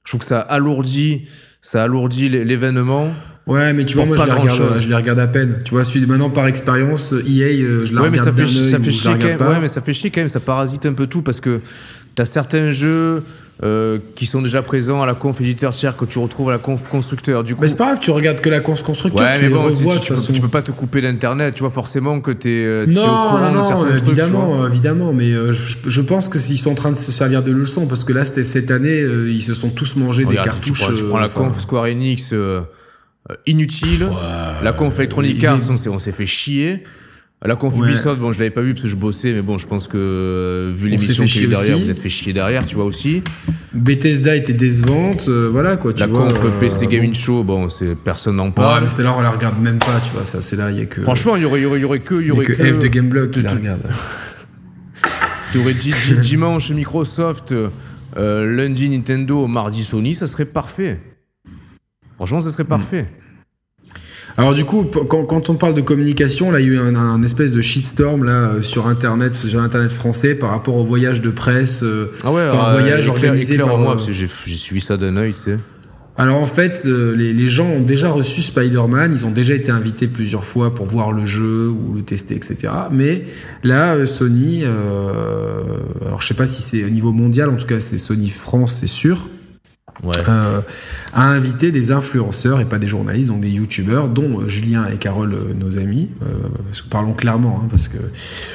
je 0.06 0.12
trouve 0.12 0.20
que 0.20 0.26
ça 0.26 0.40
alourdit 0.40 1.28
ça 1.62 1.84
alourdit 1.84 2.30
l'événement 2.30 3.14
Ouais, 3.50 3.74
mais 3.74 3.84
tu 3.84 3.98
vois, 3.98 4.06
moi, 4.06 4.16
je 4.16 4.24
les, 4.26 4.32
regarde, 4.32 4.80
je 4.80 4.88
les, 4.88 4.96
regarde, 4.96 5.18
à 5.18 5.28
peine. 5.28 5.62
Tu 5.66 5.74
vois, 5.74 5.84
celui 5.84 6.06
maintenant 6.06 6.30
par 6.30 6.46
expérience, 6.46 7.14
EA, 7.14 7.46
euh, 7.48 7.84
je 7.84 7.96
la 7.96 8.04
ouais, 8.04 8.12
mais 8.12 8.20
ça 8.20 8.32
fait, 8.32 8.46
ça 8.46 8.78
fait 8.78 8.92
chier 8.92 9.12
quand 9.20 9.26
même. 9.26 9.42
Ouais, 9.42 9.60
mais 9.60 9.68
ça 9.68 9.82
fait 9.82 9.92
chier 9.92 10.12
quand 10.12 10.22
même. 10.22 10.30
Ça 10.30 10.40
parasite 10.40 10.86
un 10.86 10.94
peu 10.94 11.08
tout 11.08 11.24
parce 11.24 11.42
que 11.42 11.60
t'as 12.14 12.26
certains 12.26 12.70
jeux 12.70 13.24
euh, 13.62 13.98
qui 14.16 14.26
sont 14.26 14.42
déjà 14.42 14.62
présents 14.62 15.04
à 15.04 15.06
la 15.06 15.14
conf 15.14 15.42
éditeur 15.42 15.76
tiers 15.76 15.98
que 15.98 16.06
tu 16.06 16.18
retrouves 16.18 16.48
à 16.48 16.54
la 16.54 16.60
conf 16.60 16.88
constructeur. 16.88 17.44
Du 17.44 17.56
coup, 17.56 17.62
mais 17.62 17.68
c'est 17.68 17.76
pas 17.76 17.88
grave, 17.88 18.00
tu 18.00 18.10
regardes 18.12 18.40
que 18.40 18.48
la 18.48 18.62
conf 18.62 18.82
constructeur. 18.84 19.22
Ouais, 19.22 19.36
tu 19.36 19.44
mais 19.44 19.50
bon, 19.50 19.64
revois, 19.64 19.98
tu, 19.98 20.14
tu, 20.34 20.40
peux, 20.40 20.48
pas 20.48 20.62
te 20.62 20.72
couper 20.72 21.02
d'internet. 21.02 21.56
Tu 21.56 21.60
vois 21.60 21.70
forcément 21.70 22.22
que 22.22 22.32
t'es 22.32 22.64
euh, 22.64 22.86
non, 22.86 23.02
au 23.02 23.04
courant 23.04 23.52
non, 23.52 23.60
de 23.60 23.64
certains 23.66 23.98
évidemment, 23.98 24.60
trucs, 24.60 24.72
évidemment. 24.72 25.12
Mais 25.12 25.34
euh, 25.34 25.52
je, 25.52 26.02
pense 26.02 26.30
que 26.30 26.40
s'ils 26.40 26.58
sont 26.58 26.72
en 26.72 26.76
train 26.76 26.92
de 26.92 26.98
se 26.98 27.12
servir 27.12 27.44
de 27.44 27.52
leçon 27.52 27.86
parce 27.86 28.06
que 28.06 28.14
là, 28.14 28.24
c'était 28.24 28.46
cette 28.46 28.72
année, 28.72 29.02
ils 29.02 29.44
se 29.44 29.54
sont 29.54 29.70
tous 29.70 29.98
mangés 29.98 30.24
des 30.24 30.36
cartouches. 30.36 30.86
Tu 30.96 31.04
prends, 31.04 31.20
la 31.20 31.28
conf 31.28 31.60
Square 31.60 31.84
Enix. 31.84 32.34
inutile, 33.46 34.08
la 34.64 34.72
conf 34.72 34.98
Electronic 35.00 35.44
Arts, 35.44 35.70
on 35.70 36.00
s'est 36.00 36.14
fait 36.14 36.26
chier. 36.26 36.86
La 37.46 37.56
conf 37.56 37.74
Ubisoft, 37.78 38.20
bon, 38.20 38.34
je 38.34 38.40
l'avais 38.40 38.50
pas 38.50 38.62
vu 38.62 38.74
parce 38.74 38.84
que 38.84 38.90
je 38.90 38.98
bossais, 38.98 39.32
mais 39.32 39.42
bon, 39.42 39.58
je 39.58 39.66
pense 39.66 39.88
que 39.88 39.98
euh, 39.98 40.74
vu 40.76 40.90
l'émission 40.90 41.24
qui 41.24 41.46
est 41.46 41.48
derrière, 41.48 41.80
vous 41.80 41.90
êtes 41.90 42.00
fait 42.00 42.10
chier 42.10 42.34
derrière, 42.34 42.66
tu 42.66 42.76
vois 42.76 42.84
aussi. 42.84 43.24
Bethesda 43.72 44.36
était 44.36 44.52
décevante, 44.52 45.26
euh, 45.30 45.48
voilà 45.50 45.78
quoi. 45.78 45.94
Tu 45.94 46.02
la 46.02 46.08
vois, 46.08 46.28
conf 46.28 46.44
euh, 46.44 46.60
PC 46.60 46.88
Gaming 46.88 47.16
Show, 47.16 47.46
bon, 47.46 47.70
c'est 47.70 47.96
personne 47.96 48.36
n'en 48.36 48.52
parle. 48.52 48.80
Ouais, 48.80 48.82
mais 48.84 48.90
c'est 48.90 49.04
là 49.04 49.16
on 49.18 49.22
la 49.22 49.32
regarde 49.32 49.58
même 49.58 49.80
pas, 49.80 50.02
tu 50.04 50.12
vois. 50.12 50.24
C'est 50.42 50.58
là, 50.58 50.70
il 50.70 50.80
y 50.80 50.82
a 50.82 50.86
que. 50.86 51.02
Franchement, 51.02 51.38
il 51.38 51.44
y 51.44 51.46
aurait, 51.46 51.62
y 51.62 51.66
aurait, 51.66 51.80
y 51.80 51.86
aurait 51.86 52.02
que, 52.02 52.16
il 52.16 52.28
y 52.28 52.32
aurait 52.32 52.44
que, 52.44 52.52
que 52.52 52.74
F 52.74 52.78
de 52.78 52.88
Gameblog 52.88 53.32
qui 53.32 53.42
la 53.42 53.54
regarde. 53.54 53.84
tu 55.54 55.60
aurais 55.60 55.74
dit 55.74 55.94
dimanche 56.22 56.72
Microsoft, 56.72 57.54
lundi 58.18 58.90
Nintendo, 58.90 59.48
mardi 59.48 59.84
Sony, 59.84 60.14
ça 60.14 60.28
serait 60.28 60.44
parfait. 60.44 61.00
Franchement, 62.18 62.42
ça 62.42 62.52
serait 62.52 62.66
parfait. 62.66 63.08
Alors 64.40 64.54
du 64.54 64.64
coup, 64.64 64.86
quand, 64.86 65.50
on 65.50 65.56
parle 65.56 65.76
de 65.76 65.82
communication, 65.82 66.50
là, 66.50 66.62
il 66.62 66.68
y 66.68 66.70
a 66.70 66.74
eu 66.74 66.80
un, 66.80 67.24
espèce 67.24 67.52
de 67.52 67.60
shitstorm 67.60 68.24
là 68.24 68.32
euh, 68.32 68.62
sur 68.62 68.88
Internet, 68.88 69.36
sur 69.36 69.62
Internet 69.62 69.92
français, 69.92 70.34
par 70.34 70.52
rapport 70.52 70.78
au 70.78 70.84
voyage 70.86 71.22
de 71.22 71.30
presse. 71.30 71.84
Euh, 71.84 72.14
ah 72.24 72.32
ouais, 72.32 72.44
un 72.44 72.72
voyage 72.72 73.10
organisé 73.10 73.58
par 73.58 73.78
moi, 73.78 73.96
parce 73.96 74.06
que 74.06 74.14
j'ai 74.14 74.28
suivi 74.28 74.80
ça 74.80 74.96
d'un 74.96 75.18
œil, 75.18 75.34
tu 75.34 75.40
sais. 75.40 75.58
Alors 76.16 76.38
en 76.38 76.46
fait, 76.46 76.84
euh, 76.86 77.16
les, 77.16 77.50
gens 77.50 77.66
ont 77.66 77.82
déjà 77.82 78.10
reçu 78.10 78.42
Spider-Man, 78.42 79.12
ils 79.14 79.26
ont 79.26 79.32
déjà 79.32 79.54
été 79.54 79.72
invités 79.72 80.08
plusieurs 80.08 80.46
fois 80.46 80.74
pour 80.74 80.86
voir 80.86 81.12
le 81.12 81.26
jeu 81.26 81.68
ou 81.68 81.94
le 81.96 82.02
tester, 82.02 82.36
etc. 82.36 82.70
Mais 82.92 83.26
là, 83.64 84.06
Sony, 84.06 84.64
alors 84.64 86.22
je 86.22 86.28
sais 86.28 86.34
pas 86.34 86.48
si 86.48 86.62
c'est 86.62 86.86
au 86.86 86.90
niveau 86.90 87.12
mondial, 87.12 87.50
en 87.50 87.56
tout 87.56 87.68
cas 87.68 87.82
c'est 87.82 87.98
Sony 87.98 88.30
France, 88.30 88.78
c'est 88.80 88.88
sûr 88.88 89.28
ouais. 90.04 90.16
Euh, 91.14 91.18
a 91.18 91.24
invité 91.24 91.72
des 91.72 91.92
influenceurs 91.92 92.60
et 92.60 92.66
pas 92.66 92.80
des 92.80 92.88
journalistes, 92.88 93.30
donc 93.30 93.42
des 93.42 93.50
youtubeurs, 93.50 94.10
dont 94.10 94.42
euh, 94.42 94.50
Julien 94.50 94.88
et 94.92 94.98
Carole, 94.98 95.34
euh, 95.34 95.54
nos 95.54 95.78
amis. 95.78 96.10
Euh, 96.22 96.26
parlons 96.90 97.14
clairement, 97.14 97.62
hein, 97.64 97.68
parce 97.70 97.88
que 97.88 97.98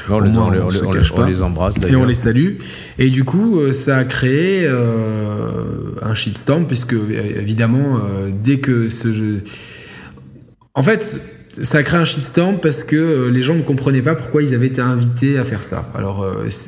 on, 0.09 0.21
les, 0.21 0.37
on, 0.37 0.51
les, 0.51 0.61
embrasse 1.43 1.75
et 1.89 1.97
on 1.97 2.05
les 2.05 2.15
salue. 2.15 2.57
Et 2.99 3.11
du 3.11 3.25
coup, 3.25 3.59
ça 3.73 3.99
a 3.99 4.05
créé 4.05 4.67
un 4.67 6.15
shitstorm, 6.15 6.67
puisque 6.67 6.95
évidemment, 6.95 8.01
dès 8.43 8.59
que 8.59 8.89
ce 8.89 9.13
jeu... 9.13 9.45
En 10.75 10.83
fait, 10.83 11.03
ça 11.61 11.79
a 11.79 11.83
créé 11.83 12.01
un 12.01 12.05
shitstorm 12.05 12.57
parce 12.61 12.85
que 12.85 13.29
les 13.29 13.43
gens 13.43 13.55
ne 13.55 13.63
comprenaient 13.63 14.03
pas 14.03 14.15
pourquoi 14.15 14.43
ils 14.43 14.55
avaient 14.55 14.67
été 14.67 14.81
invités 14.81 15.39
à 15.39 15.45
faire 15.45 15.65
ça. 15.65 15.91
Alors 15.95 16.27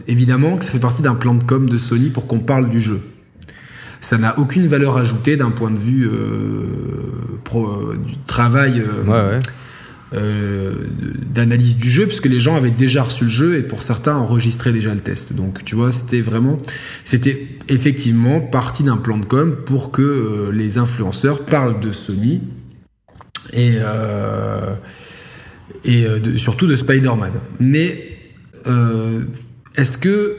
évidemment 0.09 0.57
que 0.57 0.65
ça 0.65 0.71
fait 0.71 0.79
partie 0.79 1.03
d'un 1.03 1.15
plan 1.15 1.35
de 1.35 1.43
com 1.43 1.69
de 1.69 1.79
Sony 1.79 2.11
pour 2.11 2.27
qu'on 2.27 2.41
parle 2.41 2.69
du 2.69 2.81
jeu 2.81 3.01
ça 4.01 4.19
n'a 4.19 4.39
aucune 4.39 4.67
valeur 4.67 4.97
ajoutée 4.97 5.37
d'un 5.37 5.51
point 5.51 5.71
de 5.71 5.79
vue 5.79 6.09
euh, 6.09 6.67
pro, 7.45 7.93
du 7.95 8.17
travail 8.27 8.81
euh, 8.81 9.41
euh, 10.15 10.75
d'analyse 11.35 11.77
du 11.77 11.91
jeu, 11.91 12.07
puisque 12.07 12.27
les 12.27 12.41
gens 12.41 12.57
avaient 12.57 12.71
déjà 12.71 13.03
reçu 13.03 13.25
le 13.25 13.31
jeu 13.31 13.59
et 13.59 13.63
pour 13.63 13.83
certains 13.83 14.17
enregistraient 14.17 14.73
déjà 14.73 14.95
le 14.95 15.01
test. 15.01 15.33
Donc 15.33 15.65
tu 15.65 15.75
vois, 15.75 15.93
c'était 15.93 16.21
vraiment, 16.21 16.61
c'était 17.05 17.47
effectivement 17.69 18.41
partie 18.41 18.85
d'un 18.85 18.97
plan 18.97 19.19
de 19.19 19.27
com 19.27 19.57
pour 19.65 19.91
que 19.91 20.51
les 20.53 20.79
influenceurs 20.79 21.45
parlent 21.45 21.81
de 21.81 21.93
Sony 21.93 22.43
et 23.53 23.79
et 25.85 26.07
surtout 26.37 26.67
de 26.67 26.75
Spider-Man. 26.75 27.33
Mais 27.61 28.19
est-ce 29.77 29.99
que 29.99 30.37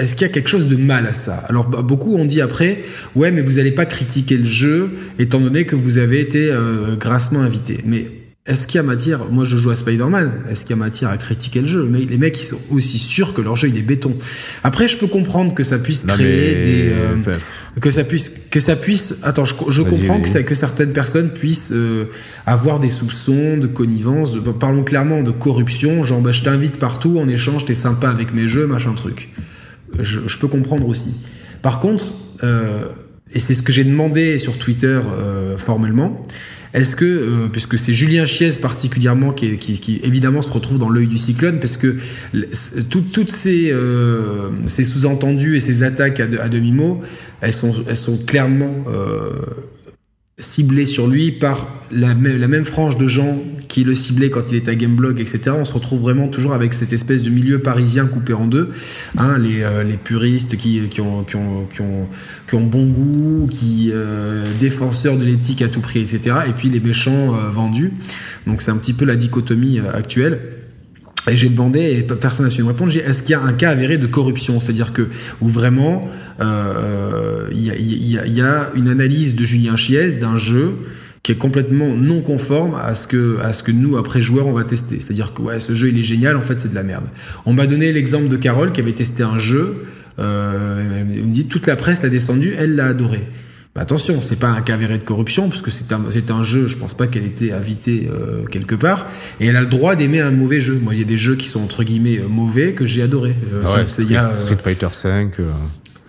est-ce 0.00 0.16
qu'il 0.16 0.26
y 0.26 0.30
a 0.30 0.32
quelque 0.32 0.48
chose 0.48 0.66
de 0.66 0.76
mal 0.76 1.06
à 1.06 1.12
ça? 1.12 1.44
Alors 1.48 1.68
bah, 1.68 1.82
beaucoup 1.82 2.16
ont 2.16 2.24
dit 2.24 2.40
après, 2.40 2.82
ouais, 3.14 3.30
mais 3.30 3.42
vous 3.42 3.52
n'allez 3.52 3.70
pas 3.70 3.86
critiquer 3.86 4.36
le 4.36 4.46
jeu 4.46 4.90
étant 5.18 5.40
donné 5.40 5.66
que 5.66 5.76
vous 5.76 5.98
avez 5.98 6.20
été 6.20 6.50
euh, 6.50 6.96
grassement 6.96 7.40
invité. 7.40 7.80
Mais 7.84 8.06
est-ce 8.46 8.66
qu'il 8.66 8.76
y 8.76 8.78
a 8.78 8.82
matière? 8.82 9.26
Moi, 9.30 9.44
je 9.44 9.58
joue 9.58 9.70
à 9.70 9.76
Spider-Man. 9.76 10.32
Est-ce 10.50 10.64
qu'il 10.64 10.74
y 10.74 10.78
a 10.78 10.82
matière 10.82 11.10
à 11.10 11.18
critiquer 11.18 11.60
le 11.60 11.66
jeu? 11.66 11.86
Mais 11.88 12.00
les 12.00 12.16
mecs, 12.16 12.40
ils 12.40 12.44
sont 12.44 12.58
aussi 12.70 12.98
sûrs 12.98 13.34
que 13.34 13.42
leur 13.42 13.56
jeu 13.56 13.68
il 13.68 13.76
est 13.76 13.82
béton. 13.82 14.16
Après, 14.64 14.88
je 14.88 14.96
peux 14.96 15.06
comprendre 15.06 15.54
que 15.54 15.62
ça 15.62 15.78
puisse 15.78 16.04
créer 16.04 16.54
des, 16.54 16.92
euh, 16.92 17.16
que 17.80 17.90
ça 17.90 18.02
puisse, 18.02 18.48
que 18.50 18.58
ça 18.58 18.76
puisse. 18.76 19.20
Attends, 19.24 19.44
je, 19.44 19.82
comprends 19.82 20.20
que, 20.20 20.38
que 20.40 20.54
certaines 20.54 20.94
personnes 20.94 21.30
puissent 21.30 21.72
euh, 21.72 22.06
avoir 22.46 22.80
des 22.80 22.88
soupçons 22.88 23.58
de 23.58 23.66
connivence. 23.66 24.32
De, 24.32 24.40
parlons 24.40 24.82
clairement 24.82 25.22
de 25.22 25.30
corruption. 25.30 26.02
Genre, 26.04 26.22
bah, 26.22 26.32
je 26.32 26.42
t'invite 26.42 26.78
partout 26.78 27.18
en 27.18 27.28
échange, 27.28 27.66
t'es 27.66 27.74
sympa 27.74 28.08
avec 28.08 28.32
mes 28.32 28.48
jeux, 28.48 28.66
machin 28.66 28.94
truc 28.94 29.28
je, 29.98 30.38
peux 30.38 30.48
comprendre 30.48 30.88
aussi. 30.88 31.26
Par 31.62 31.80
contre, 31.80 32.06
euh, 32.42 32.84
et 33.32 33.40
c'est 33.40 33.54
ce 33.54 33.62
que 33.62 33.72
j'ai 33.72 33.84
demandé 33.84 34.38
sur 34.38 34.58
Twitter 34.58 35.00
euh, 35.04 35.56
formellement, 35.56 36.22
est-ce 36.72 36.94
que, 36.94 37.04
euh, 37.04 37.48
puisque 37.50 37.78
c'est 37.78 37.92
Julien 37.92 38.26
Chiez 38.26 38.52
particulièrement 38.52 39.32
qui, 39.32 39.58
qui, 39.58 40.00
évidemment 40.04 40.42
se 40.42 40.52
retrouve 40.52 40.78
dans 40.78 40.88
l'œil 40.88 41.08
du 41.08 41.18
cyclone, 41.18 41.58
parce 41.58 41.76
que 41.76 41.96
toutes 42.90 43.30
ces, 43.30 43.74
ces 44.66 44.84
sous-entendus 44.84 45.56
et 45.56 45.60
ces 45.60 45.82
attaques 45.82 46.20
à, 46.20 46.26
à 46.42 46.48
demi-mot, 46.48 47.02
elles 47.40 47.52
sont, 47.52 47.74
elles 47.88 47.96
sont 47.96 48.18
clairement 48.18 48.84
ciblé 50.40 50.86
sur 50.86 51.06
lui 51.06 51.30
par 51.30 51.68
la 51.92 52.14
même, 52.14 52.64
frange 52.64 52.96
de 52.96 53.06
gens 53.06 53.38
qui 53.68 53.84
le 53.84 53.94
ciblaient 53.94 54.30
quand 54.30 54.42
il 54.50 54.56
était 54.56 54.72
à 54.72 54.74
Gameblog, 54.74 55.20
etc. 55.20 55.52
On 55.56 55.64
se 55.64 55.72
retrouve 55.72 56.00
vraiment 56.00 56.28
toujours 56.28 56.54
avec 56.54 56.74
cette 56.74 56.92
espèce 56.92 57.22
de 57.22 57.30
milieu 57.30 57.60
parisien 57.60 58.06
coupé 58.06 58.32
en 58.32 58.46
deux. 58.46 58.70
Hein, 59.16 59.38
les, 59.38 59.62
euh, 59.62 59.84
les, 59.84 59.96
puristes 59.96 60.56
qui, 60.56 60.80
qui, 60.90 61.00
ont, 61.00 61.22
qui, 61.24 61.36
ont, 61.36 61.66
qui, 61.66 61.80
ont, 61.80 62.08
qui, 62.48 62.54
ont, 62.56 62.66
bon 62.66 62.86
goût, 62.86 63.48
qui 63.48 63.90
euh, 63.92 64.44
défenseurs 64.60 65.16
de 65.16 65.24
l'éthique 65.24 65.62
à 65.62 65.68
tout 65.68 65.80
prix, 65.80 66.00
etc. 66.00 66.36
Et 66.48 66.52
puis 66.52 66.68
les 66.68 66.80
méchants 66.80 67.34
euh, 67.34 67.50
vendus. 67.50 67.92
Donc 68.46 68.62
c'est 68.62 68.70
un 68.70 68.76
petit 68.76 68.94
peu 68.94 69.04
la 69.04 69.16
dichotomie 69.16 69.78
actuelle. 69.78 70.59
Et 71.28 71.36
j'ai 71.36 71.48
demandé, 71.48 71.80
et 71.80 72.02
personne 72.02 72.46
n'a 72.46 72.50
su 72.50 72.62
me 72.62 72.68
répondre, 72.68 72.92
est-ce 72.96 73.22
qu'il 73.22 73.32
y 73.32 73.34
a 73.34 73.42
un 73.42 73.52
cas 73.52 73.70
avéré 73.70 73.98
de 73.98 74.06
corruption? 74.06 74.58
C'est-à-dire 74.60 74.92
que, 74.92 75.08
où 75.40 75.48
vraiment, 75.48 76.08
euh, 76.40 77.46
il 77.52 77.66
y, 77.66 78.14
y, 78.14 78.40
a 78.40 78.70
une 78.74 78.88
analyse 78.88 79.34
de 79.34 79.44
Julien 79.44 79.76
Chies 79.76 80.16
d'un 80.18 80.38
jeu 80.38 80.72
qui 81.22 81.32
est 81.32 81.36
complètement 81.36 81.94
non 81.94 82.22
conforme 82.22 82.76
à 82.82 82.94
ce 82.94 83.06
que, 83.06 83.38
à 83.42 83.52
ce 83.52 83.62
que 83.62 83.72
nous, 83.72 83.98
après 83.98 84.22
joueurs, 84.22 84.46
on 84.46 84.52
va 84.52 84.64
tester. 84.64 85.00
C'est-à-dire 85.00 85.34
que, 85.34 85.42
ouais, 85.42 85.60
ce 85.60 85.74
jeu, 85.74 85.88
il 85.88 85.98
est 85.98 86.02
génial, 86.02 86.36
en 86.36 86.40
fait, 86.40 86.60
c'est 86.60 86.70
de 86.70 86.74
la 86.74 86.82
merde. 86.82 87.04
On 87.44 87.52
m'a 87.52 87.66
donné 87.66 87.92
l'exemple 87.92 88.28
de 88.28 88.36
Carole 88.36 88.72
qui 88.72 88.80
avait 88.80 88.92
testé 88.92 89.22
un 89.22 89.38
jeu, 89.38 89.84
euh, 90.18 91.00
elle 91.00 91.26
me 91.26 91.32
dit, 91.32 91.46
toute 91.46 91.66
la 91.66 91.76
presse 91.76 92.02
l'a 92.02 92.08
descendu, 92.08 92.54
elle 92.58 92.74
l'a 92.74 92.86
adoré. 92.86 93.28
Bah, 93.74 93.82
attention, 93.82 94.20
c'est 94.20 94.40
pas 94.40 94.48
un 94.48 94.62
cas 94.62 94.74
avéré 94.74 94.98
de 94.98 95.04
corruption, 95.04 95.48
parce 95.48 95.62
que 95.62 95.70
c'est 95.70 95.92
un, 95.92 96.00
c'est 96.10 96.32
un 96.32 96.42
jeu, 96.42 96.66
je 96.66 96.76
pense 96.76 96.94
pas 96.94 97.06
qu'elle 97.06 97.24
était 97.24 97.52
invitée 97.52 98.10
euh, 98.12 98.44
quelque 98.46 98.74
part, 98.74 99.06
et 99.38 99.46
elle 99.46 99.56
a 99.56 99.60
le 99.60 99.68
droit 99.68 99.94
d'aimer 99.94 100.20
un 100.20 100.32
mauvais 100.32 100.60
jeu. 100.60 100.74
Moi, 100.82 100.94
il 100.94 100.98
y 100.98 101.02
a 101.02 101.06
des 101.06 101.16
jeux 101.16 101.36
qui 101.36 101.46
sont 101.46 101.62
entre 101.62 101.84
guillemets 101.84 102.18
euh, 102.18 102.26
mauvais 102.26 102.72
que 102.72 102.84
j'ai 102.84 103.02
adoré. 103.02 103.30
Euh, 103.52 103.62
ah 103.64 103.76
ouais, 103.76 103.88
Street, 104.34 104.56
Fighter 104.56 104.88
5. 104.90 105.34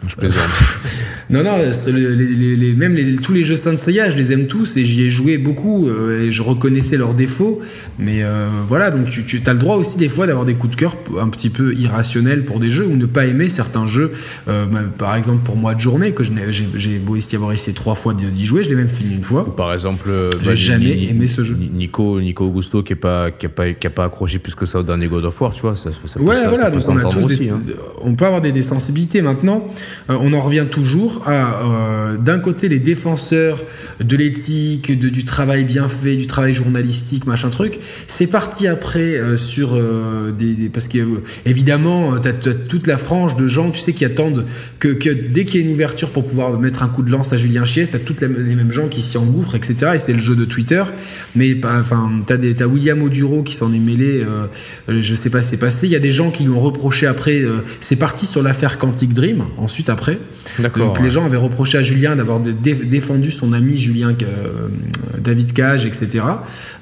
Je 0.08 0.16
plaisante. 0.16 0.42
non, 1.30 1.44
non, 1.44 1.58
les, 1.58 2.56
les, 2.56 2.74
même 2.74 3.20
tous 3.20 3.34
les 3.34 3.44
jeux 3.44 3.56
Senseiya, 3.56 4.10
je 4.10 4.18
les 4.18 4.34
aime 4.34 4.48
tous 4.48 4.78
et 4.78 4.86
j'y 4.86 5.04
ai 5.04 5.10
joué 5.10 5.38
beaucoup 5.38 5.88
euh, 5.88 6.24
et 6.24 6.32
je 6.32 6.42
reconnaissais 6.42 6.98
leurs 6.98 7.14
défauts. 7.14 7.62
Mais 8.00 8.24
euh, 8.24 8.48
voilà, 8.68 8.90
donc 8.90 9.10
tu, 9.12 9.24
tu 9.24 9.42
as 9.46 9.54
le 9.54 9.60
droit 9.60 9.76
aussi 9.76 10.00
des 10.00 10.10
fois 10.10 10.26
d'avoir 10.26 10.46
des 10.46 10.56
coups 10.56 10.76
de 10.76 10.80
cœur 10.80 10.96
un 11.20 11.30
petit 11.30 11.52
peu 11.52 11.76
irrationnels 11.76 12.44
pour 12.46 12.60
des 12.60 12.72
jeux 12.72 12.88
ou 12.88 12.96
ne 12.96 13.06
pas 13.06 13.26
aimer 13.26 13.48
certains 13.48 13.86
jeux. 13.86 14.12
Euh, 14.48 14.66
bah, 14.66 14.80
par 14.98 15.16
exemple, 15.16 15.44
pour 15.44 15.56
moi 15.56 15.76
de 15.76 15.80
journée, 15.80 16.14
que 16.14 16.24
j'ai 16.24 16.98
beau 16.98 17.16
y 17.16 17.36
avoir 17.36 17.52
essayé 17.52 17.76
trois 17.76 17.96
fois 17.96 18.16
d'y 18.16 18.46
jouer, 18.46 18.64
je 18.64 18.70
l'ai 18.70 18.76
même 18.76 18.90
fini 18.90 19.14
une 19.14 19.24
fois. 19.24 19.56
par 19.56 19.72
exemple, 19.72 20.10
j'ai 20.42 20.48
bah, 20.48 20.56
jamais 20.56 21.04
aimé 21.04 21.28
ce 21.28 21.44
jeu. 21.44 21.56
Nico, 21.56 22.20
Nico 22.20 22.46
Augusto 22.46 22.82
qui 22.82 22.94
n'a 22.94 23.00
pas, 23.00 23.32
qui 23.32 23.46
a 23.46 23.50
pas, 23.50 23.72
qui 23.72 23.86
a 23.86 23.92
pas 23.92 24.06
accroché 24.06 24.40
plus 24.40 24.56
que 24.56 24.66
ça 24.66 24.80
au 24.80 24.84
dernier 24.84 25.08
God 25.08 25.26
of 25.26 25.40
War, 25.40 25.54
tu 25.54 25.62
vois. 25.62 25.76
Ça, 25.76 25.92
ça, 26.06 26.20
ouais, 26.20 26.36
voilà, 26.48 26.72
donc 26.72 26.82
on, 26.88 26.98
a 26.98 27.04
tous 27.04 27.26
aussi, 27.26 27.50
hein. 27.50 27.62
on 28.02 28.16
peut 28.16 28.26
avoir 28.26 28.42
des, 28.42 28.52
des 28.52 28.64
sensibilités 28.64 29.22
maintenant. 29.22 29.64
Euh, 30.10 30.18
on 30.20 30.34
en 30.34 30.42
revient 30.42 30.66
toujours 30.70 31.24
à, 31.28 31.64
euh, 31.64 32.18
d'un 32.18 32.40
côté, 32.40 32.68
les 32.68 32.80
défenseurs 32.80 33.60
de 34.00 34.16
l'éthique, 34.16 34.92
du 34.92 35.26
travail 35.26 35.64
bien 35.64 35.88
fait, 35.88 36.16
du 36.16 36.28
travail 36.28 36.54
journalistique, 36.54 37.26
machin 37.26 37.50
truc. 37.50 37.80
C'est 38.08 38.28
parti 38.28 38.68
après 38.68 39.00
euh, 39.18 39.38
sur 39.38 39.80
des, 40.38 40.70
parce 40.70 40.88
que 40.88 41.00
évidemment, 41.46 42.20
tu 42.20 42.32
toute 42.68 42.88
la 42.88 42.98
frange 42.98 43.36
de 43.36 43.48
gens, 43.48 43.72
tu 43.72 43.80
sais, 43.80 43.94
qui 43.94 44.06
attendent 44.06 44.46
que, 44.88 45.10
dès 45.10 45.46
qu'il 45.46 45.62
y 45.62 45.64
a 45.64 45.68
une 45.68 45.74
ouverture 45.74 46.10
pour 46.10 46.26
pouvoir 46.26 46.60
mettre 46.60 46.84
un 46.84 46.88
coup 46.88 47.04
de 47.04 47.12
lance 47.12 47.34
à 47.34 47.38
Julien 47.38 47.66
Chies, 47.66 47.88
t'as 47.92 48.00
toutes 48.00 48.22
les, 48.22 48.28
mêmes 48.28 48.72
gens 48.72 48.88
qui 48.88 49.02
s'y 49.02 49.18
engouffrent, 49.18 49.56
etc. 49.56 49.92
Et 49.96 50.00
c'est 50.00 50.14
le 50.14 50.20
jeu 50.20 50.36
de 50.36 50.46
Twitter. 50.46 50.84
Mais 51.36 51.56
enfin, 51.64 52.10
t'as 52.26 52.36
as 52.36 52.68
William 52.68 53.02
Oduro 53.02 53.44
qui 53.44 53.56
s'en 53.56 53.74
est 53.74 53.80
mêlé. 53.80 54.26
je 54.88 55.16
sais 55.16 55.30
pas, 55.30 55.42
c'est 55.42 55.58
passé. 55.58 55.88
Il 55.88 55.92
y 55.92 55.96
a 55.96 56.00
des 56.00 56.12
gens 56.12 56.32
qui 56.32 56.44
lui 56.44 56.52
ont 56.52 56.60
reproché 56.60 57.06
après. 57.06 57.44
c'est 57.80 57.96
parti 57.96 58.26
sur 58.26 58.44
l'affaire 58.44 58.78
Quantic 58.78 59.14
Dream. 59.14 59.44
Ensuite, 59.58 59.90
après. 59.90 60.18
Donc 60.76 61.00
les 61.00 61.10
gens 61.10 61.26
avaient 61.26 61.38
reproché 61.38 61.78
à 61.78 61.84
Julien 61.84 62.16
d'avoir 62.16 62.40
défendu 62.40 63.32
son 63.32 63.54
ami 63.54 63.78
Julien 63.78 64.10
euh, 64.22 64.68
David 65.20 65.54
Cage, 65.54 65.86
etc. 65.86 66.24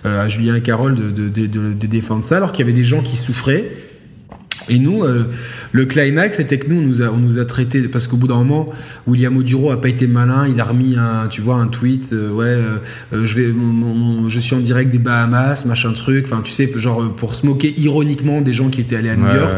Euh, 0.06 0.24
à 0.24 0.28
Julien 0.28 0.56
et 0.56 0.62
Carole 0.62 0.96
de, 0.96 1.88
défendre 1.88 2.24
ça, 2.24 2.38
alors 2.38 2.52
qu'il 2.52 2.66
y 2.66 2.70
avait 2.70 2.78
des 2.78 2.86
gens 2.86 3.02
qui 3.02 3.16
souffraient. 3.16 3.66
Et 4.68 4.80
nous, 4.80 5.04
euh, 5.04 5.26
le 5.72 5.86
climax, 5.86 6.38
c'était 6.38 6.60
que 6.60 6.68
nous, 6.68 6.80
on 6.80 6.82
nous 6.82 7.02
a, 7.02 7.06
on 7.10 7.18
nous 7.18 7.40
a 7.40 7.46
traité 7.46 7.82
parce 7.84 8.08
qu'au 8.08 8.18
bout 8.18 8.28
d'un 8.28 8.38
moment, 8.38 8.70
William 9.08 9.36
Oduro 9.38 9.72
a 9.72 9.80
pas 9.80 9.90
été 9.90 10.08
malin. 10.08 10.48
Il 10.48 10.60
a 10.60 10.66
remis 10.66 10.96
un, 10.98 11.28
tu 11.28 11.42
vois, 11.42 11.56
un 11.56 11.68
tweet, 11.68 12.14
ouais, 12.34 12.58
je 13.12 13.36
vais, 13.36 13.54
je 14.28 14.40
suis 14.40 14.56
en 14.56 14.60
direct 14.60 14.92
des 14.92 15.00
Bahamas, 15.00 15.66
machin 15.66 15.94
truc. 15.94 16.26
Enfin, 16.26 16.42
tu 16.44 16.52
sais, 16.52 16.72
genre 16.76 17.14
pour 17.16 17.36
se 17.36 17.46
moquer 17.46 17.74
ironiquement 17.78 18.42
des 18.42 18.54
gens 18.54 18.70
qui 18.70 18.82
étaient 18.82 18.96
allés 18.96 19.10
à 19.10 19.16
New 19.16 19.34
York. 19.34 19.56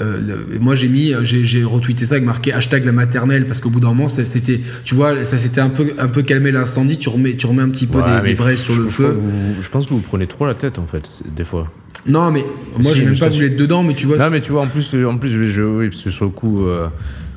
Euh, 0.00 0.36
moi 0.58 0.74
j'ai 0.74 0.88
mis, 0.88 1.12
j'ai 1.22 1.64
retweeté 1.64 2.06
ça 2.06 2.14
avec 2.14 2.24
marqué 2.24 2.52
hashtag 2.52 2.84
la 2.86 2.92
maternelle 2.92 3.46
parce 3.46 3.60
qu'au 3.60 3.68
bout 3.68 3.80
d'un 3.80 3.88
moment 3.88 4.08
c'était, 4.08 4.60
tu 4.84 4.94
vois, 4.94 5.24
ça 5.24 5.38
s'était 5.38 5.60
un 5.60 5.68
peu, 5.68 5.92
un 5.98 6.08
peu 6.08 6.22
calmé 6.22 6.50
l'incendie. 6.50 6.96
Tu 6.96 7.08
remets, 7.08 7.34
tu 7.34 7.46
remets 7.46 7.62
un 7.62 7.68
petit 7.68 7.86
peu 7.86 7.98
des, 8.24 8.34
braises 8.34 8.60
sur 8.60 8.76
le 8.76 8.88
feu. 8.88 9.16
je 9.60 9.68
pense 9.68 9.86
que 9.86 9.90
vous 9.90 10.00
prenez 10.00 10.26
trop 10.26 10.46
la 10.46 10.54
tête 10.54 10.78
en 10.78 10.86
fait 10.86 11.22
des 11.34 11.44
fois. 11.44 11.70
Non 12.06 12.30
mais 12.30 12.44
moi 12.82 12.92
j'ai 12.94 13.04
même 13.04 13.18
pas 13.18 13.28
voulu 13.28 13.46
être 13.46 13.56
dedans, 13.56 13.82
mais 13.82 13.94
tu 13.94 14.06
vois. 14.06 14.16
Non 14.16 14.30
mais 14.30 14.40
tu 14.40 14.52
vois 14.52 14.62
en 14.62 14.68
plus, 14.68 14.94
en 15.04 15.16
plus 15.18 15.28
je, 15.28 15.62
oui, 15.62 15.88
parce 15.88 16.02
que 16.02 16.10
sur 16.10 16.24
le 16.24 16.30
coup. 16.30 16.66
Euh, 16.66 16.86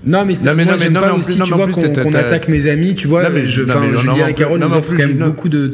non 0.05 0.23
mais 0.25 0.35
c'est 0.35 0.53
moi 0.53 0.77
j'aime 0.77 0.93
pas 0.93 1.13
aussi, 1.13 1.39
tu 1.39 1.53
vois, 1.53 1.67
qu'on 1.67 2.13
attaque 2.13 2.47
mes 2.47 2.67
amis, 2.67 2.95
tu 2.95 3.07
vois. 3.07 3.29
Je, 3.43 3.63
Julien 3.63 4.27
et 4.27 4.33
Carole 4.33 4.59
nous 4.59 4.73
offrent 4.73 4.95
quand 4.95 5.07
même 5.07 5.17
beaucoup 5.17 5.49
de 5.49 5.73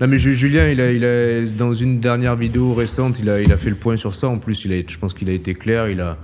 non 0.00 0.06
mais 0.08 0.18
Julien, 0.18 0.68
il 0.68 0.80
a, 0.80 0.92
il 0.92 1.04
a, 1.04 1.42
dans 1.56 1.72
une 1.72 2.00
dernière 2.00 2.36
vidéo 2.36 2.74
récente, 2.74 3.18
il 3.18 3.30
a, 3.30 3.40
il 3.40 3.50
a 3.52 3.56
fait 3.56 3.70
le 3.70 3.76
point 3.76 3.96
sur 3.96 4.14
ça. 4.14 4.28
En 4.28 4.38
plus, 4.38 4.64
il 4.64 4.72
a, 4.72 4.82
je 4.86 4.98
pense 4.98 5.14
qu'il 5.14 5.28
a 5.30 5.32
été 5.32 5.54
clair. 5.54 5.88
Il 5.88 6.00
a. 6.00 6.18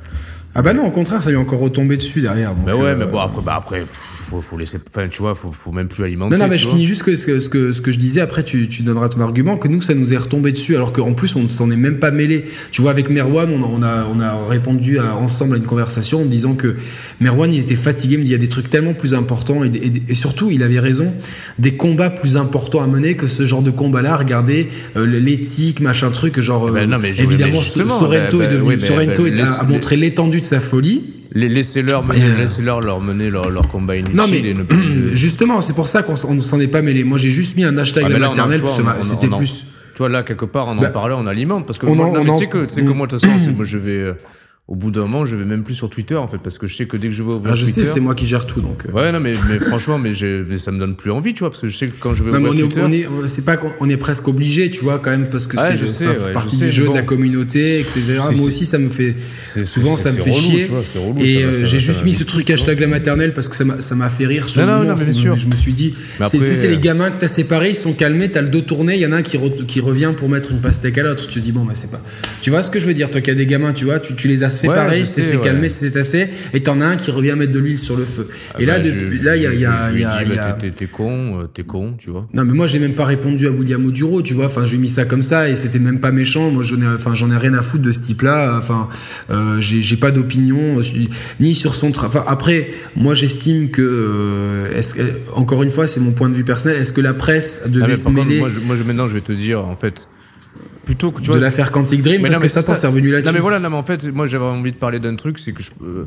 Ah 0.55 0.61
bah 0.61 0.75
non, 0.75 0.87
au 0.87 0.91
contraire, 0.91 1.23
ça 1.23 1.31
lui 1.31 1.37
est 1.37 1.41
encore 1.41 1.61
retombé 1.61 1.97
dessus 1.97 2.21
derrière. 2.21 2.53
mais 2.67 2.73
ouais, 2.73 2.95
mais 2.95 3.07
bon 3.07 3.19
après, 3.19 3.41
bah 3.43 3.55
après, 3.57 3.85
faut, 4.33 4.41
faut 4.41 4.57
laisser, 4.57 4.79
enfin, 4.89 5.09
tu 5.09 5.21
vois, 5.21 5.35
faut, 5.35 5.53
faut 5.53 5.73
même 5.73 5.89
plus 5.89 6.05
alimenter. 6.05 6.37
Non, 6.37 6.43
non, 6.43 6.49
mais 6.49 6.59
je 6.59 6.69
finis 6.69 6.87
juste 6.87 7.03
que, 7.03 7.15
ce, 7.17 7.27
que, 7.27 7.39
ce, 7.39 7.49
que, 7.49 7.73
ce 7.73 7.81
que 7.81 7.91
je 7.91 7.99
disais, 7.99 8.21
après 8.21 8.43
tu, 8.43 8.69
tu 8.69 8.83
donneras 8.83 9.09
ton 9.09 9.21
argument, 9.21 9.59
que 9.59 9.69
nous, 9.69 9.83
ça 9.83 9.95
nous 9.95 10.15
est 10.15 10.17
retombé 10.17 10.53
dessus, 10.53 10.75
alors 10.75 10.93
qu'en 10.93 11.13
plus, 11.13 11.37
on 11.37 11.49
s'en 11.49 11.71
est 11.71 11.77
même 11.77 11.99
pas 11.99 12.11
mêlé. 12.11 12.45
Tu 12.71 12.83
vois, 12.83 12.91
avec 12.91 13.11
Merwan, 13.11 13.51
on, 13.51 13.63
on, 13.63 13.83
a, 13.83 14.07
on 14.13 14.21
a 14.21 14.49
répondu 14.49 14.99
à, 14.99 15.17
ensemble 15.17 15.55
à 15.55 15.59
une 15.59 15.65
conversation 15.65 16.23
en 16.23 16.25
disant 16.25 16.55
que 16.55 16.77
Merwan, 17.21 17.53
il 17.53 17.61
était 17.61 17.77
fatigué, 17.77 18.17
mais 18.17 18.25
il 18.25 18.31
y 18.31 18.35
a 18.35 18.39
des 18.39 18.49
trucs 18.49 18.71
tellement 18.71 18.95
plus 18.95 19.15
importants, 19.15 19.65
et, 19.65 19.71
et, 20.09 20.15
surtout, 20.15 20.51
il 20.51 20.63
avait 20.63 20.81
raison, 20.81 21.13
des 21.59 21.77
combats 21.77 22.11
plus 22.11 22.37
importants 22.37 22.83
à 22.83 22.87
mener 22.87 23.15
que 23.15 23.29
ce 23.29 23.45
genre 23.45 23.63
de 23.63 23.71
combat-là. 23.71 24.17
Regardez, 24.17 24.69
euh, 24.97 25.07
l'éthique, 25.07 25.81
machin 25.81 26.11
truc, 26.11 26.41
genre, 26.41 26.69
eh 26.69 26.73
ben 26.73 26.91
non, 26.91 26.99
mais 26.99 27.11
évidemment, 27.11 27.61
Sorrento 27.61 28.41
est 28.41 28.49
devenu, 28.49 28.81
Sorrento 28.81 29.25
a 29.27 29.65
montré 29.65 29.97
l'étendue 29.97 30.41
de 30.41 30.47
sa 30.47 30.61
folie. 30.61 31.22
Laissez-leur 31.35 32.05
laissez 32.13 32.63
leur, 32.63 32.81
leur 32.81 33.01
mener 33.01 33.31
leur, 33.31 33.51
leur 33.51 33.69
combat 33.69 33.97
inutile. 33.97 34.17
Non, 34.17 34.27
mais 34.29 35.17
justement, 35.17 35.61
c'est 35.61 35.75
pour 35.75 35.89
ça 35.89 36.03
qu'on 36.03 36.17
s'en 36.17 36.61
est 36.61 36.69
pas 36.69 36.83
mêlé. 36.83 37.05
Moi, 37.05 37.19
j'ai 37.19 37.31
juste 37.31 37.57
mis 37.57 37.65
un 37.65 37.77
hashtag 37.79 38.05
ah, 38.07 38.19
maternel, 38.19 38.63
c'était 39.03 39.29
plus. 39.29 39.65
Tu 39.95 39.99
vois, 39.99 40.09
là, 40.09 40.23
quelque 40.23 40.47
part, 40.47 40.69
on 40.69 40.73
en 40.73 40.81
bah, 40.81 40.89
parlait, 40.89 41.15
on 41.15 41.27
alimente. 41.27 41.67
Parce 41.67 41.79
que, 41.79 41.87
on 41.87 41.95
moi, 41.95 42.25
tu 42.25 42.35
sais 42.35 42.47
que, 42.47 42.65
que 42.65 42.93
moi, 42.93 43.07
de 43.07 43.17
toute 43.17 43.27
façon, 43.27 43.53
moi, 43.53 43.65
je 43.65 43.79
vais. 43.79 44.15
Au 44.69 44.77
bout 44.77 44.93
d'un 44.93 45.01
moment, 45.03 45.27
je 45.27 45.35
vais 45.35 45.45
même 45.45 45.65
plus 45.65 45.75
sur 45.75 45.91
Twitter 45.91 46.15
en 46.15 46.29
fait, 46.29 46.39
parce 46.39 46.57
que 46.57 46.69
je 46.69 46.77
sais 46.77 46.87
que 46.87 46.97
dès 46.97 47.09
que 47.09 47.13
je 47.13 47.25
vais 47.25 47.33
ouvrir 47.33 47.53
ah, 47.53 47.57
je 47.57 47.67
sais, 47.67 47.85
c'est 47.85 47.99
moi 47.99 48.15
qui 48.15 48.27
gère 48.27 48.47
tout 48.47 48.61
donc. 48.61 48.87
Euh. 48.87 48.93
Ouais, 48.93 49.11
non, 49.11 49.19
mais, 49.19 49.33
mais 49.49 49.59
franchement, 49.59 49.99
mais, 49.99 50.15
ça 50.15 50.71
me 50.71 50.79
donne 50.79 50.95
plus 50.95 51.11
envie, 51.11 51.35
tu 51.35 51.41
vois, 51.41 51.51
parce 51.51 51.63
que 51.63 51.67
je 51.67 51.77
sais 51.77 51.87
que 51.87 51.95
quand 51.99 52.15
je 52.15 52.23
vais 52.23 52.31
ouvrir 52.31 52.55
Twitter. 52.55 52.81
on 52.81 52.93
est, 52.93 53.09
c'est 53.27 53.45
pas 53.45 53.57
qu'on 53.57 53.89
est 53.89 53.97
presque 53.97 54.29
obligé, 54.29 54.71
tu 54.71 54.85
vois, 54.85 55.01
quand 55.01 55.11
même, 55.11 55.29
parce 55.31 55.49
que 55.49 55.57
c'est 55.59 55.77
sais, 55.85 56.07
partie 56.33 56.59
du 56.59 56.71
jeu, 56.71 56.89
de 56.89 56.95
la 56.95 57.03
communauté, 57.03 57.81
etc. 57.81 58.03
moi 58.37 58.47
aussi, 58.47 58.65
ça 58.65 58.79
me 58.79 58.89
fait. 58.89 59.17
Souvent, 59.45 59.97
ça 59.97 60.13
me 60.13 60.19
fait 60.19 60.33
chier. 60.33 60.71
et 61.19 61.43
euh, 61.43 61.65
j'ai 61.65 61.81
juste 61.81 62.05
mis 62.05 62.15
ce 62.15 62.23
truc 62.23 62.49
hashtag 62.49 62.79
la 62.79 62.87
maternelle 62.87 63.35
parce 63.35 63.49
que 63.49 63.57
ça 63.57 63.95
m'a 63.97 64.09
fait 64.11 64.27
rire 64.27 64.49
sur 64.49 64.65
non, 64.65 64.85
non, 64.85 64.95
mais 64.97 65.13
sûr. 65.13 65.37
Je 65.37 65.49
me 65.49 65.57
suis 65.57 65.73
dit, 65.73 65.95
c'est 66.25 66.69
les 66.69 66.79
gamins 66.79 67.11
que 67.11 67.19
t'as 67.19 67.29
séparés, 67.29 67.71
ils 67.71 67.77
sont 67.77 67.95
calmés, 67.95 68.31
t'as 68.31 68.43
le 68.43 68.49
dos 68.49 68.61
tourné, 68.61 68.95
il 68.95 69.01
y 69.01 69.07
en 69.07 69.13
a 69.13 69.17
un 69.17 69.23
qui 69.23 69.81
revient 69.81 70.13
pour 70.17 70.29
mettre 70.29 70.53
une 70.53 70.61
pastèque 70.61 70.99
à 70.99 71.03
l'autre. 71.03 71.27
Tu 71.27 71.41
te 71.41 71.45
dis, 71.45 71.51
bon, 71.51 71.65
bah, 71.65 71.73
c'est 71.75 71.91
pas. 71.91 72.01
Tu 72.43 72.51
vois 72.51 72.63
ce 72.63 72.71
que 72.71 72.79
je 72.79 72.87
veux 72.87 72.95
dire, 72.95 73.11
toi 73.11 73.21
qui 73.21 73.31
as 73.33 73.35
des 73.35 73.47
gamins, 73.47 73.73
tu 73.73 73.87
vois, 73.87 73.99
tu 73.99 74.29
les 74.29 74.45
as 74.45 74.53
c'est 75.05 75.23
c'est 75.23 75.41
calmé, 75.41 75.69
c'est 75.69 75.97
assez, 75.97 76.29
et 76.55 76.63
t'en 76.63 76.81
as 76.81 76.87
un 76.87 76.97
qui 76.97 77.11
revient 77.11 77.35
mettre 77.37 77.53
de 77.53 77.59
l'huile 77.59 77.79
sur 77.79 77.97
le 77.97 78.05
feu. 78.05 78.29
Ah 78.55 78.61
et 78.61 78.67
là, 78.67 78.79
bah, 78.79 78.89
là, 79.23 79.37
il 79.37 79.43
y 79.43 79.47
a, 79.47 79.55
y 79.55 79.65
a, 79.65 79.93
y 79.93 80.39
a, 80.39 80.53
t'es 80.53 80.87
con, 80.87 81.41
euh, 81.41 81.47
t'es 81.53 81.63
con, 81.65 81.95
tu 81.99 82.11
vois. 82.11 82.29
Non, 82.35 82.45
mais 82.45 82.53
moi, 82.53 82.67
j'ai 82.67 82.79
même 82.79 82.95
pas 82.95 83.05
répondu 83.05 83.47
à 83.47 83.51
William 83.51 83.85
Oduro, 83.85 84.23
tu 84.23 84.35
vois. 84.35 84.47
Enfin, 84.47 84.65
j'ai 84.67 84.79
mis 84.79 84.89
ça 84.89 85.05
comme 85.05 85.23
ça, 85.23 85.49
et 85.49 85.57
c'était 85.57 85.79
même 85.79 86.01
pas 86.01 86.11
méchant. 86.11 86.51
Moi, 86.51 86.63
j'en 86.63 86.81
ai, 86.81 86.87
enfin, 86.87 87.15
j'en 87.15 87.31
ai 87.31 87.37
rien 87.37 87.55
à 87.55 87.63
foutre 87.63 87.85
de 87.85 87.93
ce 87.93 88.01
type-là. 88.01 88.57
Enfin, 88.59 88.89
euh, 89.31 89.61
j'ai 89.61 89.97
pas 89.97 90.11
d'opinion 90.11 90.79
euh, 90.79 90.83
ni 91.41 91.55
sur 91.55 91.75
son 91.75 91.93
travail. 91.93 92.17
Enfin, 92.17 92.31
après, 92.31 92.71
moi, 92.97 93.15
j'estime 93.15 93.71
que, 93.71 93.83
euh, 93.83 94.79
est-ce 94.79 94.97
encore 95.35 95.63
une 95.63 95.71
fois, 95.71 95.87
c'est 95.87 96.01
mon 96.01 96.13
point 96.13 96.29
de 96.29 96.35
vue 96.35 96.45
personnel. 96.45 96.81
Est-ce 96.81 96.93
que 96.93 97.01
la 97.01 97.15
presse 97.15 97.71
devait 97.71 97.93
ah, 97.93 97.97
se 97.97 98.09
mêler 98.09 98.39
moi, 98.39 98.49
moi, 98.65 98.77
maintenant, 98.87 99.09
je 99.09 99.15
vais 99.15 99.21
te 99.21 99.33
dire, 99.33 99.65
en 99.65 99.77
fait 99.77 100.09
plutôt 100.85 101.11
que 101.11 101.21
tu 101.21 101.29
vois 101.29 101.37
de 101.37 101.43
l'affaire 101.43 101.71
Quantic 101.71 102.03
Dream 102.03 102.23
parce 102.23 102.39
que 102.39 102.49
ça, 102.49 102.63
ça 102.63 102.75
c'est 102.75 102.87
revenu 102.87 103.11
là-dessus. 103.11 103.27
Non 103.27 103.33
mais 103.33 103.41
voilà, 103.41 103.59
non 103.59 103.71
mais 103.71 103.77
en 103.77 103.83
fait, 103.83 104.05
moi 104.13 104.27
j'avais 104.27 104.45
envie 104.45 104.73
de 104.73 104.77
parler 104.77 104.99
d'un 104.99 105.17
truc, 105.17 105.39
c'est 105.39 105.53
que 105.53 105.63
je, 105.63 105.71
euh, 105.83 106.07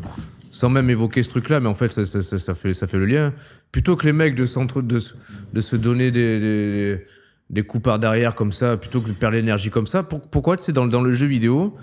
sans 0.51 0.69
même 0.69 0.89
évoquer 0.89 1.23
ce 1.23 1.29
truc-là, 1.29 1.59
mais 1.59 1.67
en 1.67 1.73
fait 1.73 1.91
ça, 1.91 2.05
ça, 2.05 2.21
ça, 2.21 2.55
fait 2.55 2.73
ça 2.73 2.87
fait 2.87 2.97
le 2.97 3.05
lien. 3.05 3.33
Plutôt 3.71 3.95
que 3.95 4.05
les 4.05 4.13
mecs 4.13 4.35
de 4.35 4.45
centre 4.45 4.81
de, 4.81 4.99
de 5.53 5.61
se 5.61 5.75
donner 5.75 6.11
des, 6.11 6.39
des, 6.39 7.05
des 7.49 7.63
coups 7.63 7.83
par 7.83 7.99
derrière 7.99 8.35
comme 8.35 8.51
ça, 8.51 8.77
plutôt 8.77 9.01
que 9.01 9.09
de 9.09 9.13
perdre 9.13 9.35
l'énergie 9.35 9.69
comme 9.69 9.87
ça, 9.87 10.03
pour, 10.03 10.21
pourquoi 10.21 10.57
tu 10.57 10.63
sais 10.63 10.73
dans, 10.73 10.87
dans 10.87 11.01
le 11.01 11.11
jeu 11.11 11.27
vidéo, 11.27 11.75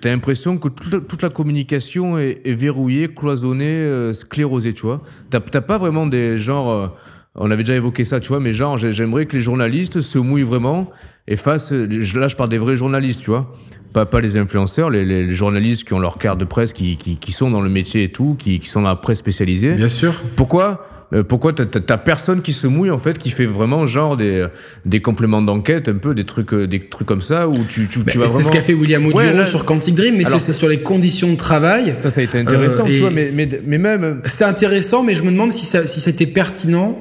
t'as 0.00 0.10
l'impression 0.10 0.58
que 0.58 0.68
toute, 0.68 1.06
toute, 1.08 1.22
la 1.22 1.30
communication 1.30 2.18
est, 2.18 2.40
est 2.44 2.54
verrouillée, 2.54 3.12
cloisonnée, 3.12 3.66
euh, 3.66 4.12
sclérosée, 4.12 4.72
tu 4.72 4.82
vois. 4.82 5.02
T'as 5.30 5.40
pas 5.40 5.78
vraiment 5.78 6.06
des 6.06 6.38
genres 6.38 6.70
euh, 6.70 6.88
on 7.34 7.50
avait 7.50 7.62
déjà 7.62 7.76
évoqué 7.76 8.04
ça, 8.04 8.20
tu 8.20 8.28
vois, 8.28 8.40
mais 8.40 8.52
genre, 8.52 8.76
j'aimerais 8.76 9.26
que 9.26 9.36
les 9.36 9.42
journalistes 9.42 10.00
se 10.00 10.18
mouillent 10.18 10.42
vraiment 10.42 10.90
et 11.26 11.36
fassent. 11.36 11.72
Là, 11.72 12.28
je 12.28 12.36
parle 12.36 12.48
des 12.48 12.58
vrais 12.58 12.76
journalistes, 12.76 13.22
tu 13.22 13.30
vois. 13.30 13.54
Pas, 13.92 14.04
pas 14.04 14.20
les 14.20 14.36
influenceurs, 14.36 14.90
les, 14.90 15.30
journalistes 15.32 15.86
qui 15.86 15.94
ont 15.94 15.98
leur 15.98 16.18
carte 16.18 16.38
de 16.38 16.44
presse, 16.44 16.72
qui, 16.72 16.96
qui, 16.96 17.16
qui, 17.16 17.32
sont 17.32 17.50
dans 17.50 17.62
le 17.62 17.70
métier 17.70 18.04
et 18.04 18.08
tout, 18.10 18.36
qui, 18.38 18.60
qui 18.60 18.68
sont 18.68 18.82
dans 18.82 18.88
la 18.88 18.96
presse 18.96 19.18
spécialisée. 19.18 19.74
Bien 19.74 19.88
sûr. 19.88 20.12
Pourquoi 20.36 20.86
euh, 21.14 21.22
pourquoi 21.22 21.54
t'as 21.54 21.96
personne 21.96 22.42
qui 22.42 22.52
se 22.52 22.66
mouille 22.66 22.90
en 22.90 22.98
fait, 22.98 23.16
qui 23.16 23.30
fait 23.30 23.46
vraiment 23.46 23.86
genre 23.86 24.18
des, 24.18 24.46
des 24.84 25.00
compléments 25.00 25.40
d'enquête, 25.40 25.88
un 25.88 25.94
peu 25.94 26.14
des 26.14 26.24
trucs, 26.24 26.52
euh, 26.52 26.66
des 26.66 26.80
trucs 26.80 27.08
comme 27.08 27.22
ça 27.22 27.48
où 27.48 27.64
tu, 27.66 27.88
tu, 27.88 28.00
bah, 28.00 28.12
tu 28.12 28.18
vas 28.18 28.26
C'est 28.26 28.42
ce 28.42 28.52
qu'a 28.52 28.60
fait 28.60 28.74
William 28.74 29.06
Auduron 29.06 29.46
sur 29.46 29.64
Quantic 29.64 29.94
Dream, 29.94 30.16
mais 30.16 30.24
c'est 30.26 30.52
sur 30.52 30.68
les 30.68 30.80
conditions 30.80 31.30
de 31.30 31.36
travail. 31.36 31.96
Ça, 32.00 32.10
ça 32.10 32.20
a 32.20 32.24
été 32.24 32.38
intéressant, 32.38 32.84
tu 32.84 32.96
vois, 32.96 33.10
mais, 33.10 33.30
mais, 33.32 33.48
mais 33.64 33.78
même. 33.78 34.20
C'est 34.26 34.44
intéressant, 34.44 35.02
mais 35.02 35.14
je 35.14 35.22
me 35.22 35.30
demande 35.30 35.52
si 35.52 35.64
ça, 35.64 35.86
si 35.86 36.00
c'était 36.00 36.26
pertinent 36.26 36.98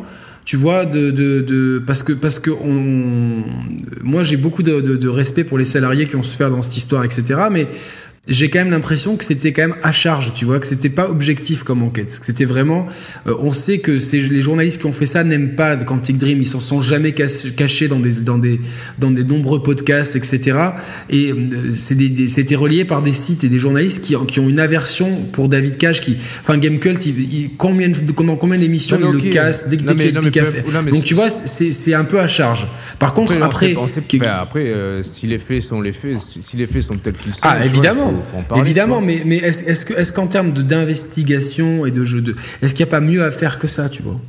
tu 0.48 0.56
vois, 0.56 0.86
de, 0.86 1.12
de, 1.12 1.42
de, 1.42 1.84
parce 1.86 2.04
que 2.04 2.14
parce 2.14 2.40
que 2.40 2.52
on, 2.52 3.44
moi 4.02 4.24
j'ai 4.24 4.38
beaucoup 4.38 4.64
de, 4.64 4.80
de, 4.80 5.10
respect 5.10 5.44
pour 5.44 5.58
les 5.58 5.66
salariés 5.66 6.08
qui 6.08 6.16
ont 6.16 6.24
souffert 6.24 6.50
dans 6.50 6.62
cette 6.62 6.78
histoire, 6.78 7.04
etc. 7.04 7.24
Mais 7.52 7.68
j'ai 8.28 8.50
quand 8.50 8.60
même 8.60 8.72
l'impression 8.72 9.16
que 9.16 9.24
c'était 9.24 9.54
quand 9.54 9.62
même 9.62 9.76
à 9.84 9.92
charge, 9.92 10.34
tu 10.34 10.46
vois, 10.46 10.60
que 10.60 10.66
c'était 10.66 10.90
pas 10.90 11.10
objectif 11.10 11.64
comme 11.64 11.82
enquête. 11.84 12.08
Que 12.20 12.26
c'était 12.26 12.46
vraiment, 12.46 12.88
euh, 13.28 13.34
on 13.40 13.52
sait 13.52 13.80
que 13.80 14.00
c'est 14.00 14.20
les 14.20 14.42
journalistes 14.42 14.82
qui 14.82 14.88
ont 14.88 14.94
fait 14.94 15.06
ça 15.06 15.24
n'aiment 15.24 15.56
pas 15.56 15.78
Quantic 15.78 16.18
Dream, 16.18 16.42
ils 16.42 16.48
s'en 16.48 16.60
sont 16.60 16.82
jamais 16.82 17.14
cachés 17.14 17.88
dans 17.88 18.00
des 18.00 18.22
dans 18.22 18.38
des 18.38 18.60
dans 19.00 19.12
des 19.12 19.24
nombreux 19.24 19.64
podcasts, 19.64 20.16
etc. 20.16 20.58
Et 21.10 21.32
euh, 21.32 21.72
c'est 21.74 21.96
des, 21.96 22.28
c'était 22.28 22.56
relié 22.56 22.84
par 22.84 23.02
des 23.02 23.14
sites 23.14 23.44
et 23.44 23.50
des 23.50 23.60
journalistes 23.60 24.04
qui 24.04 24.16
qui 24.28 24.40
ont 24.40 24.50
une 24.50 24.60
aversion 24.60 25.10
pour 25.32 25.48
David 25.48 25.78
Cage, 25.78 26.02
qui, 26.02 26.18
enfin 26.42 26.58
Gamecult, 26.58 27.06
il, 27.06 27.34
il, 27.34 27.50
combien 27.58 27.90
dans 27.90 28.36
combien 28.36 28.58
d'émissions 28.58 28.98
il 29.00 29.22
le 29.22 29.30
casse 29.30 29.70
dès, 29.70 29.78
qu'il 29.78 29.86
Donc 29.86 31.04
tu 31.04 31.14
vois, 31.14 31.30
c'est 31.30 31.72
c'est 31.72 31.94
un 31.94 32.04
peu 32.04 32.20
à 32.20 32.28
charge. 32.28 32.68
Par 33.00 33.14
contre, 33.14 33.34
après, 33.42 33.76
après, 33.76 34.28
après 34.28 34.66
euh, 34.66 35.04
si 35.04 35.28
les 35.28 35.38
faits 35.38 35.62
sont 35.62 35.80
les 35.82 35.94
faits, 35.94 36.18
si 36.20 36.58
les 36.58 36.66
faits 36.66 36.84
sont 36.84 36.98
tels 36.98 37.14
qu'ils 37.14 37.34
sont, 37.34 37.42
ah 37.44 37.64
évidemment. 37.64 38.17
Évidemment, 38.56 39.02
mais, 39.02 39.22
mais 39.26 39.38
est-ce 39.38 39.70
est 39.70 39.94
qu'en 39.94 40.02
est 40.02 40.16
qu'en 40.16 40.28
termes 40.28 40.52
d'investigation 40.52 41.86
et 41.86 41.92
de 41.92 42.04
jeu 42.04 42.22
de. 42.22 42.36
Est-ce 42.62 42.74
qu'il 42.74 42.86
n'y 42.86 42.90
a 42.90 42.92
pas 42.92 43.00
mieux 43.02 43.24
à 43.24 43.32
faire 43.32 43.60
que 43.60 43.68
ça, 43.68 43.90
tu 43.90 44.02
vois? 44.04 44.20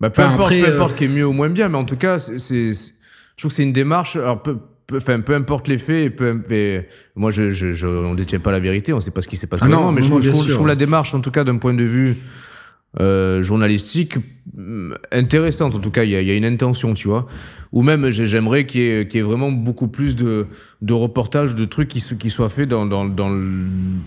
Bah, 0.00 0.10
peu, 0.10 0.22
importe, 0.22 0.50
peu 0.50 0.64
euh, 0.64 0.88
qui 0.96 1.04
est 1.04 1.08
mieux 1.08 1.26
ou 1.26 1.32
moins 1.32 1.50
bien, 1.50 1.68
mais 1.68 1.76
en 1.76 1.84
tout 1.84 1.96
cas, 1.96 2.18
c'est, 2.18 2.72
je 2.72 3.36
trouve 3.36 3.50
que 3.50 3.54
c'est 3.54 3.62
une 3.62 3.72
démarche. 3.72 4.16
Alors, 4.16 4.42
peu, 4.42 4.56
enfin, 4.94 5.20
peu 5.20 5.34
importe 5.34 5.68
les 5.68 5.78
faits, 5.78 6.18
et 6.50 6.86
moi, 7.14 7.30
je, 7.30 7.50
je, 7.50 7.74
je, 7.74 7.86
on 7.86 8.14
détient 8.14 8.40
pas 8.40 8.52
la 8.52 8.60
vérité, 8.60 8.92
on 8.94 9.00
sait 9.00 9.10
pas 9.10 9.20
ce 9.20 9.28
qui 9.28 9.36
s'est 9.36 9.46
passé 9.46 9.64
ah 9.66 9.68
vraiment, 9.68 9.92
mais 9.92 10.02
je, 10.02 10.08
trouve, 10.08 10.22
je, 10.22 10.52
trouve, 10.54 10.66
la 10.66 10.74
démarche, 10.74 11.14
en 11.14 11.20
tout 11.20 11.30
cas, 11.30 11.44
d'un 11.44 11.58
point 11.58 11.74
de 11.74 11.84
vue 11.84 12.16
euh, 12.98 13.42
journalistique, 13.42 14.16
mm, 14.54 14.94
intéressante. 15.12 15.74
En 15.74 15.78
tout 15.78 15.90
cas, 15.90 16.04
il 16.04 16.10
y 16.10 16.16
a, 16.16 16.22
y 16.22 16.30
a, 16.30 16.34
une 16.34 16.44
intention, 16.44 16.94
tu 16.94 17.08
vois 17.08 17.26
ou 17.72 17.82
même 17.82 18.10
j'aimerais 18.10 18.66
qu'il 18.66 18.80
y, 18.80 19.08
qu'il 19.08 19.18
y 19.18 19.20
ait 19.20 19.26
vraiment 19.26 19.52
beaucoup 19.52 19.88
plus 19.88 20.16
de, 20.16 20.46
de 20.82 20.92
reportages, 20.92 21.54
de 21.54 21.64
trucs 21.64 21.88
qui, 21.88 22.02
qui 22.18 22.30
soient 22.30 22.48
faits 22.48 22.68
dans, 22.68 22.84
dans, 22.86 23.04
dans 23.04 23.30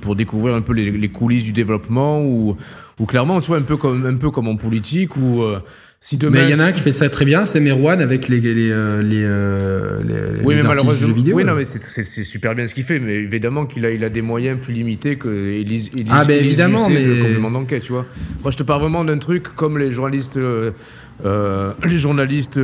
pour 0.01 0.15
découvrir 0.15 0.55
un 0.55 0.61
peu 0.61 0.73
les, 0.73 0.91
les, 0.91 1.09
coulisses 1.09 1.45
du 1.45 1.53
développement 1.53 2.21
ou, 2.21 2.57
ou 2.99 3.05
clairement, 3.05 3.39
tu 3.39 3.47
vois, 3.47 3.57
un 3.57 3.63
peu 3.63 3.77
comme, 3.77 4.05
un 4.05 4.15
peu 4.15 4.31
comme 4.31 4.47
en 4.47 4.57
politique 4.57 5.15
ou 5.15 5.43
euh, 5.43 5.59
si 6.05 6.17
demain, 6.17 6.39
mais 6.39 6.49
il 6.49 6.57
y 6.57 6.61
en 6.61 6.65
a 6.65 6.67
un 6.67 6.71
qui 6.73 6.81
fait 6.81 6.91
ça 6.91 7.09
très 7.09 7.23
bien, 7.23 7.45
c'est 7.45 7.61
Merwan 7.61 8.01
avec 8.01 8.27
les 8.27 8.41
les 8.41 8.69
euh, 8.71 9.01
les, 9.01 9.23
euh, 9.23 10.01
les, 10.03 10.43
oui, 10.43 10.55
mais 10.57 10.63
malheureusement, 10.63 10.95
jeux 10.95 11.13
vidéo. 11.13 11.37
Oui, 11.37 11.45
non, 11.45 11.55
mais 11.55 11.63
c'est 11.63 12.25
super 12.25 12.55
bien 12.55 12.67
ce 12.67 12.73
qu'il 12.73 12.83
fait, 12.83 12.99
mais 12.99 13.13
évidemment 13.13 13.65
qu'il 13.65 13.85
a 13.85 13.89
il 13.89 14.03
a 14.03 14.09
des 14.09 14.21
moyens 14.21 14.59
plus 14.59 14.73
limités 14.73 15.15
que 15.15 15.29
Elise, 15.29 15.91
ah, 16.09 16.25
ben 16.25 16.37
évidemment, 16.37 16.89
mais... 16.89 17.03
de 17.03 17.21
complément 17.21 17.51
d'enquête, 17.51 17.83
tu 17.83 17.93
vois. 17.93 18.05
Moi, 18.41 18.51
je 18.51 18.57
te 18.57 18.63
parle 18.63 18.81
vraiment 18.81 19.05
d'un 19.05 19.17
truc 19.17 19.55
comme 19.55 19.77
les 19.77 19.91
journalistes, 19.91 20.35
euh, 20.35 21.71
les 21.85 21.97
journalistes 21.97 22.59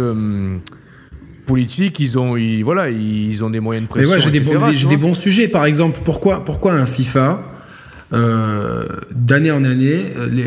politique, 1.46 2.02
ils 2.02 2.20
ont, 2.20 2.36
ils, 2.36 2.62
voilà, 2.62 2.90
ils 2.90 3.42
ont 3.46 3.50
des 3.50 3.62
moyens 3.62 3.88
de 3.88 3.90
pression. 3.90 4.10
Mais 4.10 4.16
ouais, 4.18 4.22
j'ai 4.22 4.32
des, 4.32 4.42
bons, 4.42 4.74
j'ai 4.74 4.88
des 4.90 4.98
bons 4.98 5.14
sujets. 5.14 5.48
Par 5.48 5.64
exemple, 5.64 6.02
pourquoi, 6.04 6.44
pourquoi 6.44 6.74
un 6.74 6.86
FIFA 6.86 7.42
euh, 8.12 8.86
d'année 9.12 9.52
en 9.52 9.64
année, 9.64 10.08
les, 10.30 10.46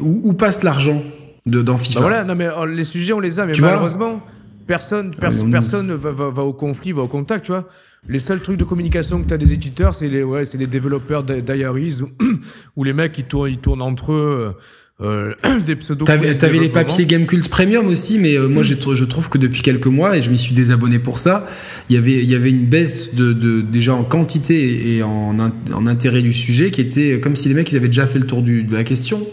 où, 0.00 0.22
où, 0.24 0.32
passe 0.32 0.62
l'argent? 0.62 1.04
De, 1.50 1.62
dans 1.62 1.76
FIFA 1.76 2.00
bah 2.00 2.06
Voilà, 2.06 2.24
non 2.24 2.34
mais 2.34 2.48
oh, 2.56 2.64
les 2.64 2.84
sujets 2.84 3.12
on 3.12 3.20
les 3.20 3.40
a, 3.40 3.46
mais 3.46 3.52
malheureusement 3.60 4.22
personne, 4.70 5.12
ah, 5.20 5.30
personne 5.50 5.92
va, 5.92 6.12
va, 6.12 6.30
va, 6.30 6.42
au 6.42 6.52
conflit, 6.52 6.92
va 6.92 7.02
au 7.02 7.08
contact, 7.08 7.46
tu 7.46 7.50
vois. 7.50 7.68
Les 8.08 8.20
seuls 8.20 8.40
trucs 8.40 8.56
de 8.56 8.62
communication 8.62 9.20
que 9.20 9.26
tu 9.26 9.34
as 9.34 9.38
des 9.38 9.52
éditeurs, 9.52 9.96
c'est 9.96 10.08
les, 10.08 10.22
ouais, 10.22 10.44
c'est 10.44 10.58
les 10.58 10.68
développeurs 10.68 11.24
d'Iaris 11.24 12.02
ou, 12.76 12.84
les 12.84 12.92
mecs 12.92 13.10
qui 13.10 13.24
tournent, 13.24 13.50
ils 13.50 13.58
tournent 13.58 13.82
entre 13.82 14.12
eux 14.12 14.54
euh, 15.00 15.34
des 15.66 15.74
pseudos. 15.74 16.06
T'avais, 16.06 16.38
t'avais 16.38 16.60
les 16.60 16.68
papiers 16.68 17.04
Gamecult 17.04 17.48
Premium 17.48 17.88
aussi, 17.88 18.20
mais 18.20 18.38
euh, 18.38 18.46
moi 18.46 18.62
je, 18.62 18.74
je 18.74 19.04
trouve 19.04 19.28
que 19.28 19.38
depuis 19.38 19.62
quelques 19.62 19.88
mois, 19.88 20.16
et 20.16 20.22
je 20.22 20.30
m'y 20.30 20.38
suis 20.38 20.54
désabonné 20.54 21.00
pour 21.00 21.18
ça, 21.18 21.48
il 21.88 21.96
y 21.96 21.98
avait, 21.98 22.22
il 22.22 22.30
y 22.30 22.36
avait 22.36 22.50
une 22.50 22.66
baisse 22.66 23.16
de, 23.16 23.32
de 23.32 23.62
déjà 23.62 23.92
en 23.92 24.04
quantité 24.04 24.94
et 24.94 25.02
en, 25.02 25.36
en 25.40 25.86
intérêt 25.88 26.22
du 26.22 26.32
sujet 26.32 26.70
qui 26.70 26.80
était 26.80 27.18
comme 27.20 27.34
si 27.34 27.48
les 27.48 27.54
mecs 27.54 27.72
ils 27.72 27.76
avaient 27.76 27.88
déjà 27.88 28.06
fait 28.06 28.20
le 28.20 28.26
tour 28.26 28.42
du, 28.42 28.62
de 28.62 28.72
la 28.72 28.84
question. 28.84 29.26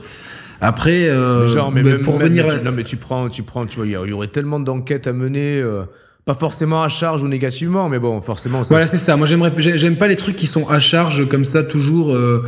Après, 0.61 1.07
euh, 1.09 1.47
genre, 1.47 1.71
mais 1.71 1.83
bah, 1.83 1.91
pour 2.03 2.17
venir, 2.17 2.47
non 2.63 2.71
mais 2.71 2.83
tu 2.83 2.97
prends, 2.97 3.29
tu 3.29 3.43
prends, 3.43 3.65
tu 3.65 3.77
vois, 3.77 3.85
il 3.85 3.91
y 3.91 4.13
aurait 4.13 4.27
tellement 4.27 4.59
d'enquêtes 4.59 5.07
à 5.07 5.13
mener. 5.13 5.59
Euh, 5.59 5.83
pas 6.27 6.33
forcément 6.33 6.83
à 6.83 6.89
charge 6.89 7.23
ou 7.23 7.29
négativement, 7.29 7.87
mais 7.87 7.99
bon, 7.99 8.19
forcément. 8.19 8.61
Voilà, 8.63 8.85
c'est 8.85 8.97
ça. 8.97 9.15
Moi, 9.15 9.25
j'aimerais, 9.25 9.53
j'aime 9.57 9.95
pas 9.95 10.09
les 10.09 10.17
trucs 10.17 10.35
qui 10.35 10.45
sont 10.45 10.67
à 10.69 10.81
charge 10.81 11.25
comme 11.29 11.45
ça 11.45 11.63
toujours. 11.63 12.13
Euh, 12.13 12.43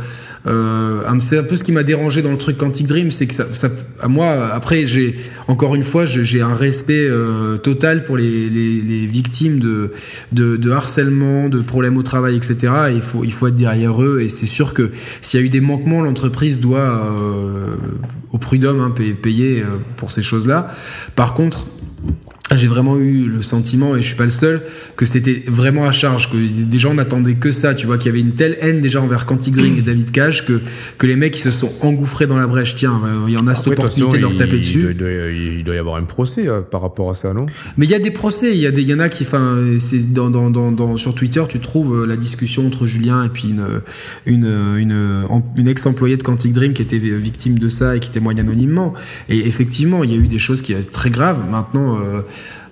euh, 0.46 1.02
c'est 1.20 1.38
un 1.38 1.42
peu 1.42 1.56
ce 1.56 1.64
qui 1.64 1.72
m'a 1.72 1.82
dérangé 1.82 2.20
dans 2.20 2.30
le 2.30 2.36
truc 2.36 2.58
Quantic 2.58 2.86
Dream, 2.86 3.10
c'est 3.10 3.26
que 3.26 3.34
ça, 3.34 3.46
ça, 3.52 3.68
à 4.00 4.08
moi, 4.08 4.50
après, 4.52 4.84
j'ai 4.86 5.18
encore 5.48 5.74
une 5.74 5.82
fois, 5.82 6.04
j'ai 6.04 6.40
un 6.42 6.54
respect 6.54 7.06
euh, 7.08 7.56
total 7.56 8.04
pour 8.04 8.16
les, 8.16 8.48
les, 8.48 8.80
les 8.82 9.06
victimes 9.06 9.60
de, 9.60 9.92
de, 10.32 10.56
de, 10.56 10.70
harcèlement, 10.70 11.48
de 11.48 11.60
problèmes 11.60 11.96
au 11.96 12.02
travail, 12.02 12.36
etc. 12.36 12.72
Et 12.90 12.94
il 12.94 13.02
faut, 13.02 13.24
il 13.24 13.32
faut 13.32 13.48
être 13.48 13.56
derrière 13.56 14.02
eux. 14.02 14.20
Et 14.20 14.28
c'est 14.28 14.46
sûr 14.46 14.74
que 14.74 14.90
s'il 15.22 15.40
y 15.40 15.42
a 15.42 15.46
eu 15.46 15.48
des 15.48 15.60
manquements, 15.60 16.02
l'entreprise 16.02 16.60
doit, 16.60 16.78
euh, 16.78 17.76
au 18.30 18.38
prud'homme, 18.38 18.80
hein, 18.80 18.94
payer, 19.22 19.62
euh, 19.62 19.76
pour 19.96 20.12
ces 20.12 20.22
choses-là. 20.22 20.74
Par 21.16 21.34
contre, 21.34 21.66
j'ai 22.56 22.66
vraiment 22.66 22.96
eu 22.98 23.26
le 23.26 23.42
sentiment, 23.42 23.96
et 23.96 24.02
je 24.02 24.08
suis 24.08 24.16
pas 24.16 24.24
le 24.24 24.30
seul, 24.30 24.62
que 25.00 25.06
c'était 25.06 25.42
vraiment 25.46 25.86
à 25.86 25.92
charge, 25.92 26.30
que 26.30 26.36
des 26.36 26.78
gens 26.78 26.92
n'attendaient 26.92 27.36
que 27.36 27.52
ça, 27.52 27.74
tu 27.74 27.86
vois, 27.86 27.96
qu'il 27.96 28.08
y 28.08 28.08
avait 28.10 28.20
une 28.20 28.34
telle 28.34 28.58
haine 28.60 28.82
déjà 28.82 29.00
envers 29.00 29.24
Quantic 29.24 29.56
Dream 29.56 29.78
et 29.78 29.80
David 29.80 30.10
Cage 30.10 30.44
que, 30.44 30.60
que 30.98 31.06
les 31.06 31.16
mecs 31.16 31.34
ils 31.38 31.40
se 31.40 31.50
sont 31.50 31.72
engouffrés 31.80 32.26
dans 32.26 32.36
la 32.36 32.46
brèche. 32.46 32.74
Tiens, 32.74 33.00
euh, 33.06 33.24
il 33.26 33.32
y 33.32 33.38
en 33.38 33.46
a 33.46 33.54
cette 33.54 33.68
opportunité 33.68 34.18
de 34.18 34.20
leur 34.20 34.36
taper 34.36 34.58
dessus. 34.58 34.88
Il 34.90 34.96
doit, 34.98 35.08
il 35.08 35.64
doit, 35.64 35.74
y 35.74 35.78
avoir 35.78 35.96
un 35.96 36.04
procès 36.04 36.46
euh, 36.46 36.60
par 36.60 36.82
rapport 36.82 37.08
à 37.08 37.14
ça, 37.14 37.32
non? 37.32 37.46
Mais 37.78 37.86
il 37.86 37.90
y 37.90 37.94
a 37.94 37.98
des 37.98 38.10
procès, 38.10 38.54
il 38.54 38.60
y, 38.60 38.66
a 38.66 38.72
des, 38.72 38.82
y 38.82 38.92
en 38.92 38.98
a 38.98 39.08
qui, 39.08 39.22
enfin, 39.22 39.56
c'est 39.78 40.12
dans, 40.12 40.28
dans, 40.28 40.50
dans, 40.50 40.96
sur 40.98 41.14
Twitter, 41.14 41.42
tu 41.48 41.60
trouves 41.60 42.02
euh, 42.02 42.06
la 42.06 42.18
discussion 42.18 42.66
entre 42.66 42.86
Julien 42.86 43.24
et 43.24 43.30
puis 43.30 43.48
une, 43.48 43.64
une, 44.26 44.44
une, 44.76 45.24
une 45.56 45.68
ex-employée 45.68 46.18
de 46.18 46.22
Quantic 46.22 46.52
Dream 46.52 46.74
qui 46.74 46.82
était 46.82 46.98
victime 46.98 47.58
de 47.58 47.70
ça 47.70 47.96
et 47.96 48.00
qui 48.00 48.10
témoigne 48.10 48.40
anonymement. 48.40 48.92
Et 49.30 49.46
effectivement, 49.46 50.04
il 50.04 50.10
y 50.10 50.14
a 50.14 50.18
eu 50.18 50.28
des 50.28 50.38
choses 50.38 50.60
qui 50.60 50.74
étaient 50.74 50.82
très 50.82 51.08
graves. 51.08 51.40
Maintenant, 51.50 51.96
euh, 51.96 52.20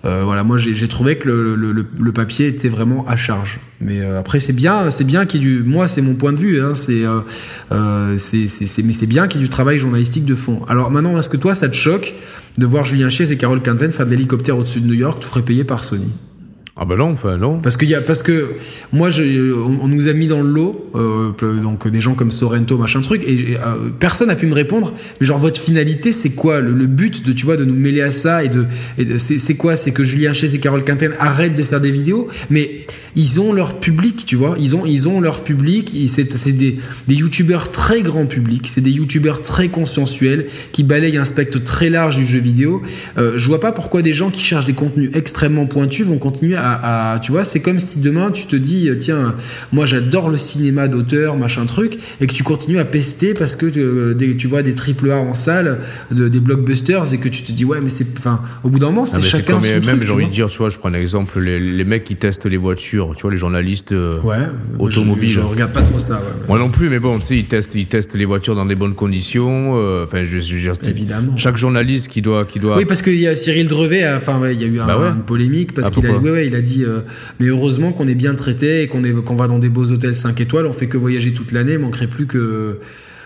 voilà, 0.03 0.45
moi 0.45 0.59
j'ai 0.59 0.89
trouvé 0.89 1.19
que 1.19 1.29
le, 1.29 1.55
le, 1.55 1.73
le, 1.73 2.13
papier 2.13 2.47
était 2.47 2.69
vraiment 2.69 3.07
à 3.07 3.17
charge. 3.17 3.61
Mais 3.81 4.01
euh, 4.01 4.19
après 4.19 4.41
c'est 4.41 4.53
bien, 4.53 4.91
c'est 4.91 5.05
bien 5.05 5.27
qu'il 5.27 5.43
y 5.43 5.47
ait 5.47 5.49
du, 5.49 5.63
moi 5.63 5.87
c'est 5.87 6.03
mon 6.03 6.15
point 6.15 6.33
de 6.33 6.39
vue, 6.39 6.61
hein, 6.61 6.75
c'est, 6.75 7.05
euh, 7.05 7.21
euh 7.73 8.13
mais 8.13 8.93
c'est 8.93 9.07
bien 9.07 9.29
qu'il 9.29 9.41
y 9.41 9.45
ait 9.45 9.47
du 9.47 9.51
travail 9.51 9.79
journalistique 9.79 10.25
de 10.25 10.35
fond. 10.35 10.63
Alors 10.69 10.91
maintenant, 10.91 11.19
est-ce 11.19 11.29
que 11.29 11.37
toi 11.37 11.55
ça 11.55 11.69
te 11.69 11.77
choque 11.77 12.13
de 12.57 12.67
voir 12.67 12.85
Julien 12.85 13.09
Chies 13.09 13.33
et 13.33 13.37
Carole 13.37 13.63
Quinten 13.63 13.91
faire 13.93 14.07
de 14.07 14.11
l'hélicoptère 14.11 14.59
au-dessus 14.59 14.81
de 14.81 14.87
New 14.87 14.95
York, 14.95 15.21
tout 15.21 15.29
frais 15.29 15.43
payé 15.43 15.63
par 15.65 15.85
Sony? 15.85 16.13
Ah 16.81 16.85
bah 16.85 16.95
non, 16.97 17.11
enfin 17.11 17.37
non. 17.37 17.59
Parce, 17.59 17.77
y 17.83 17.95
a, 17.97 18.01
parce 18.01 18.23
que 18.23 18.51
moi, 18.93 19.11
je, 19.11 19.53
on, 19.53 19.89
nous 19.89 20.07
a 20.07 20.13
mis 20.13 20.29
dans 20.29 20.41
le 20.41 20.49
lot, 20.49 20.89
euh, 20.95 21.33
donc 21.61 21.89
des 21.89 22.01
gens 22.01 22.15
comme 22.15 22.31
Sorrento, 22.31 22.79
machin 22.79 23.01
truc, 23.01 23.25
et, 23.27 23.57
euh, 23.57 23.91
personne 23.99 24.29
n'a 24.29 24.37
pu 24.37 24.47
me 24.47 24.55
répondre. 24.55 24.93
Mais 25.21 25.27
genre, 25.27 25.41
votre 25.41 25.61
finalité, 25.61 26.13
c'est 26.13 26.37
quoi? 26.37 26.61
Le, 26.61 26.87
but 26.87 27.27
de, 27.27 27.33
tu 27.33 27.45
vois, 27.47 27.57
de 27.57 27.65
nous 27.65 27.75
mêler 27.75 28.03
à 28.03 28.13
ça 28.13 28.45
et 28.45 28.49
de, 28.49 28.65
c'est, 29.19 29.57
quoi? 29.57 29.75
C'est 29.75 29.91
que 29.91 30.05
Julien 30.05 30.33
Chaise 30.33 30.55
et 30.55 30.61
Carole 30.61 30.85
Quinten 30.85 31.15
arrêtent 31.19 31.57
de 31.57 31.65
faire 31.65 31.81
des 31.81 31.91
vidéos, 31.91 32.29
mais 32.49 32.83
ils 33.19 33.41
ont 33.41 33.53
leur 33.53 33.79
public, 33.79 34.25
tu 34.25 34.37
vois. 34.37 34.57
Ils 34.59 34.75
ont, 34.75 34.87
ils 34.87 35.09
ont 35.09 35.21
leur 35.21 35.45
public. 35.45 35.93
C'est, 36.09 36.57
des, 36.57 36.79
des 37.07 37.15
youtubeurs 37.15 37.71
très 37.71 38.01
grand 38.01 38.25
public. 38.25 38.67
C'est 38.69 38.81
des 38.81 38.93
youtubeurs 38.93 39.43
très 39.43 39.69
consensuels 39.69 40.47
qui 40.73 40.85
balayent 40.85 41.19
un 41.19 41.27
spectre 41.27 41.63
très 41.63 41.91
large 41.91 42.17
du 42.17 42.25
jeu 42.25 42.39
vidéo. 42.39 42.81
Euh, 43.19 43.35
je 43.37 43.47
vois 43.47 43.61
pas 43.61 43.73
pourquoi 43.73 44.01
des 44.01 44.15
gens 44.15 44.31
qui 44.31 44.41
cherchent 44.41 44.65
des 44.65 44.73
contenus 44.73 45.11
extrêmement 45.15 45.67
pointus 45.67 46.07
vont 46.07 46.19
continuer 46.19 46.57
à 46.57 47.19
tu 47.23 47.33
vois, 47.33 47.45
c'est 47.45 47.61
comme 47.61 47.81
si 47.81 48.01
demain 48.01 48.31
tu 48.31 48.47
te 48.47 48.57
dis, 48.57 48.91
tiens, 48.99 49.35
moi 49.73 49.87
j'adore 49.87 50.31
le 50.31 50.39
cinéma 50.39 50.89
d'auteur, 50.89 51.37
machin 51.37 51.67
truc, 51.67 51.99
et 52.21 52.27
que 52.27 52.33
tu 52.33 52.43
continues 52.43 52.79
à 52.79 52.85
pester 52.85 53.35
parce 53.35 53.57
que 53.57 53.67
euh, 53.77 54.35
tu 54.39 54.47
vois 54.47 54.63
des 54.63 54.75
triple 54.75 55.11
A 55.11 55.17
en 55.17 55.35
salle, 55.35 55.79
des 56.11 56.41
blockbusters, 56.41 57.13
et 57.13 57.19
que 57.19 57.29
tu 57.29 57.43
te 57.43 57.53
dis, 57.53 57.65
ouais, 57.65 57.81
mais 57.81 57.91
c'est, 57.91 58.17
enfin, 58.19 58.41
au 58.63 58.69
bout 58.69 58.79
d'un 58.79 58.87
moment, 58.87 59.07
c'est 59.07 59.19
ah, 59.19 59.23
chacun 59.23 59.61
son 59.61 59.87
Même, 59.87 60.03
j'ai 60.03 60.13
envie 60.13 60.27
de 60.27 60.33
dire, 60.33 60.49
tu 60.49 60.59
vois, 60.59 60.71
je 60.71 60.79
prends 60.79 60.91
un 60.91 60.95
exemple, 60.95 61.41
les, 61.41 61.85
mecs 61.85 62.05
qui 62.05 62.17
testent 62.17 62.47
les 62.47 62.57
voitures, 62.57 63.08
tu 63.15 63.23
vois, 63.23 63.31
les 63.31 63.39
journalistes 63.39 63.93
euh, 63.93 64.19
automobiles. 64.79 65.31
Je, 65.31 65.41
regarde 65.41 65.73
pas 65.73 65.83
trop 65.83 65.99
ça. 65.99 66.21
Moi 66.49 66.59
non 66.59 66.69
plus, 66.69 66.89
mais 66.89 66.99
bon, 66.99 67.19
tu 67.19 67.25
sais, 67.25 67.37
ils 67.37 67.45
testent, 67.45 67.75
ils 67.75 67.87
testent 67.87 68.17
les 68.17 68.25
voitures 68.25 68.55
dans 68.55 68.67
des 68.67 68.75
bonnes 68.75 68.95
conditions. 68.95 69.75
Euh, 69.77 70.05
enfin, 70.05 70.25
je, 70.25 70.39
je, 70.39 70.71
évidemment. 70.89 71.37
Chaque 71.37 71.57
journaliste 71.57 72.09
qui 72.09 72.23
doit, 72.23 72.45
qui 72.45 72.59
doit. 72.59 72.77
Oui, 72.77 72.85
parce 72.85 73.03
qu'il 73.03 73.19
y 73.19 73.27
a 73.27 73.37
Cyril 73.37 73.69
Drevet, 73.69 74.07
enfin, 74.15 74.41
il 74.51 74.61
y 74.61 74.65
a 74.65 74.67
eu 74.67 74.79
bah 74.79 75.15
une 75.15 75.23
polémique 75.23 75.75
parce 75.75 75.89
ah, 75.89 75.91
qu'il 75.91 76.07
a, 76.07 76.43
il 76.43 76.63
dit 76.63 76.85
euh, 76.85 77.01
mais 77.41 77.47
heureusement 77.47 77.93
qu'on 77.93 78.09
est 78.09 78.15
bien 78.15 78.35
traité 78.35 78.83
et 78.83 78.89
qu'on 78.89 79.05
est 79.05 79.13
qu'on 79.13 79.37
va 79.37 79.49
dans 79.49 79.59
des 79.59 79.69
beaux 79.69 79.91
hôtels 79.91 80.15
5 80.15 80.41
étoiles. 80.41 80.67
On 80.67 80.73
fait 80.73 80.87
que 80.87 80.97
voyager 80.97 81.33
toute 81.33 81.53
l'année. 81.53 81.79
Manquerait 81.79 82.07
plus 82.07 82.27
que 82.27 82.79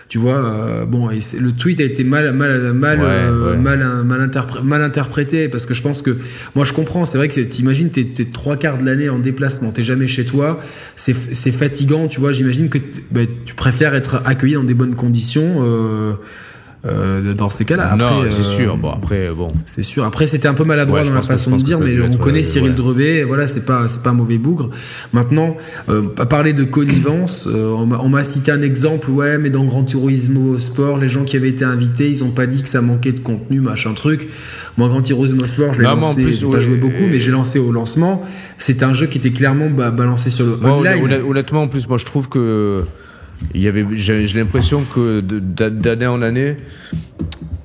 Tu 0.09 0.17
vois, 0.17 0.35
euh, 0.35 0.85
bon, 0.85 1.09
et 1.09 1.19
le 1.39 1.51
tweet 1.51 1.79
a 1.79 1.83
été 1.83 2.03
mal, 2.03 2.31
mal, 2.33 2.73
mal, 2.73 2.99
euh, 3.01 3.55
mal, 3.55 4.03
mal, 4.03 4.25
mal, 4.63 4.81
interprété 4.83 5.47
parce 5.47 5.65
que 5.65 5.73
je 5.73 5.81
pense 5.81 6.01
que 6.01 6.15
moi 6.55 6.65
je 6.65 6.73
comprends. 6.73 7.05
C'est 7.05 7.17
vrai 7.17 7.29
que 7.29 7.39
t'imagines, 7.41 7.89
t'es, 7.89 8.03
t'es 8.05 8.25
trois 8.25 8.57
quarts 8.57 8.77
de 8.77 8.85
l'année 8.85 9.09
en 9.09 9.19
déplacement, 9.19 9.71
t'es 9.71 9.83
jamais 9.83 10.07
chez 10.07 10.25
toi, 10.25 10.61
c'est, 10.95 11.15
c'est 11.15 11.51
fatigant. 11.51 12.07
Tu 12.07 12.19
vois, 12.19 12.31
j'imagine 12.31 12.69
que 12.69 12.77
bah, 13.11 13.21
tu 13.45 13.55
préfères 13.55 13.95
être 13.95 14.21
accueilli 14.25 14.53
dans 14.53 14.63
des 14.63 14.75
bonnes 14.75 14.95
conditions. 14.95 15.65
Euh, 16.85 17.13
euh, 17.23 17.33
dans 17.33 17.47
ces 17.47 17.63
cas-là. 17.63 17.95
Non, 17.95 18.23
c'est 18.27 18.39
euh, 18.39 18.43
sûr. 18.43 18.77
Bon, 18.77 18.91
après, 18.91 19.29
bon. 19.29 19.47
C'est 19.65 19.83
sûr. 19.83 20.03
Après, 20.03 20.27
c'était 20.27 20.49
un 20.49 20.53
peu 20.53 20.65
maladroit 20.65 21.03
dans 21.03 21.13
la 21.13 21.21
façon 21.21 21.55
de 21.55 21.61
dire, 21.61 21.79
mais 21.79 21.97
on 22.01 22.17
connaît 22.17 22.41
euh, 22.41 22.43
Cyril 22.43 22.75
Drevet. 22.75 23.23
Voilà, 23.23 23.47
c'est 23.47 23.65
pas, 23.65 23.87
c'est 23.87 24.03
pas 24.03 24.09
un 24.09 24.15
mauvais 24.15 24.37
bougre. 24.37 24.69
Maintenant, 25.13 25.55
à 26.17 26.25
parler 26.25 26.53
de 26.53 26.63
connivence, 26.63 27.47
on 27.47 28.09
m'a 28.09 28.23
cité 28.23 28.51
un 28.51 28.61
exemple. 28.61 29.09
Ouais, 29.11 29.37
mais 29.37 29.49
dans 29.49 29.63
Grand 29.63 29.83
Turismo 29.83 30.59
Sport, 30.59 30.97
les 30.97 31.09
gens 31.09 31.23
qui 31.23 31.37
avaient 31.37 31.49
été 31.49 31.65
invités, 31.65 32.09
ils 32.09 32.23
ont 32.23 32.31
pas 32.31 32.47
dit 32.47 32.63
que 32.63 32.69
ça 32.69 32.81
manquait 32.81 33.11
de 33.11 33.19
contenu, 33.19 33.61
machin 33.61 33.93
truc. 33.93 34.27
Moi, 34.77 34.87
Grand 34.87 35.01
Turismo 35.01 35.45
Sport, 35.45 35.73
je 35.73 35.79
l'ai 35.79 35.85
lancé. 35.85 36.31
J'ai 36.31 36.47
pas 36.47 36.59
joué 36.59 36.75
beaucoup, 36.75 37.05
mais 37.09 37.19
j'ai 37.19 37.31
lancé 37.31 37.59
au 37.59 37.71
lancement. 37.71 38.23
C'est 38.57 38.83
un 38.83 38.93
jeu 38.93 39.07
qui 39.07 39.19
était 39.19 39.31
clairement 39.31 39.69
balancé 39.69 40.29
sur 40.29 40.45
le 40.45 40.57
online. 40.65 41.21
Honnêtement, 41.25 41.63
en 41.63 41.67
plus, 41.69 41.87
moi, 41.87 41.97
je 41.97 42.05
trouve 42.05 42.27
que 42.27 42.83
il 43.53 43.61
y 43.61 43.67
avait, 43.67 43.85
j'ai 43.93 44.25
l'impression 44.33 44.83
que 44.83 45.21
d'année 45.21 46.07
en 46.07 46.21
année, 46.21 46.57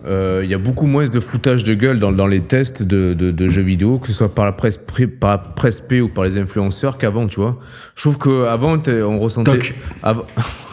euh, 0.08 0.40
il 0.42 0.50
y 0.50 0.54
a 0.54 0.58
beaucoup 0.58 0.86
moins 0.86 1.06
de 1.06 1.20
foutage 1.20 1.64
de 1.64 1.74
gueule 1.74 1.98
dans, 1.98 2.12
dans 2.12 2.26
les 2.26 2.40
tests 2.40 2.82
de, 2.82 3.12
de, 3.12 3.30
de, 3.30 3.48
jeux 3.48 3.62
vidéo, 3.62 3.98
que 3.98 4.06
ce 4.06 4.14
soit 4.14 4.34
par 4.34 4.46
la 4.46 4.52
presse, 4.52 4.80
par 5.20 5.30
la 5.30 5.38
presse 5.38 5.82
P 5.82 6.00
ou 6.00 6.08
par 6.08 6.24
les 6.24 6.38
influenceurs 6.38 6.96
qu'avant, 6.96 7.26
tu 7.26 7.40
vois. 7.40 7.58
Je 7.94 8.02
trouve 8.08 8.16
qu'avant, 8.16 8.80
on 8.88 9.18
ressentait. 9.18 9.58
Avant, 10.02 10.24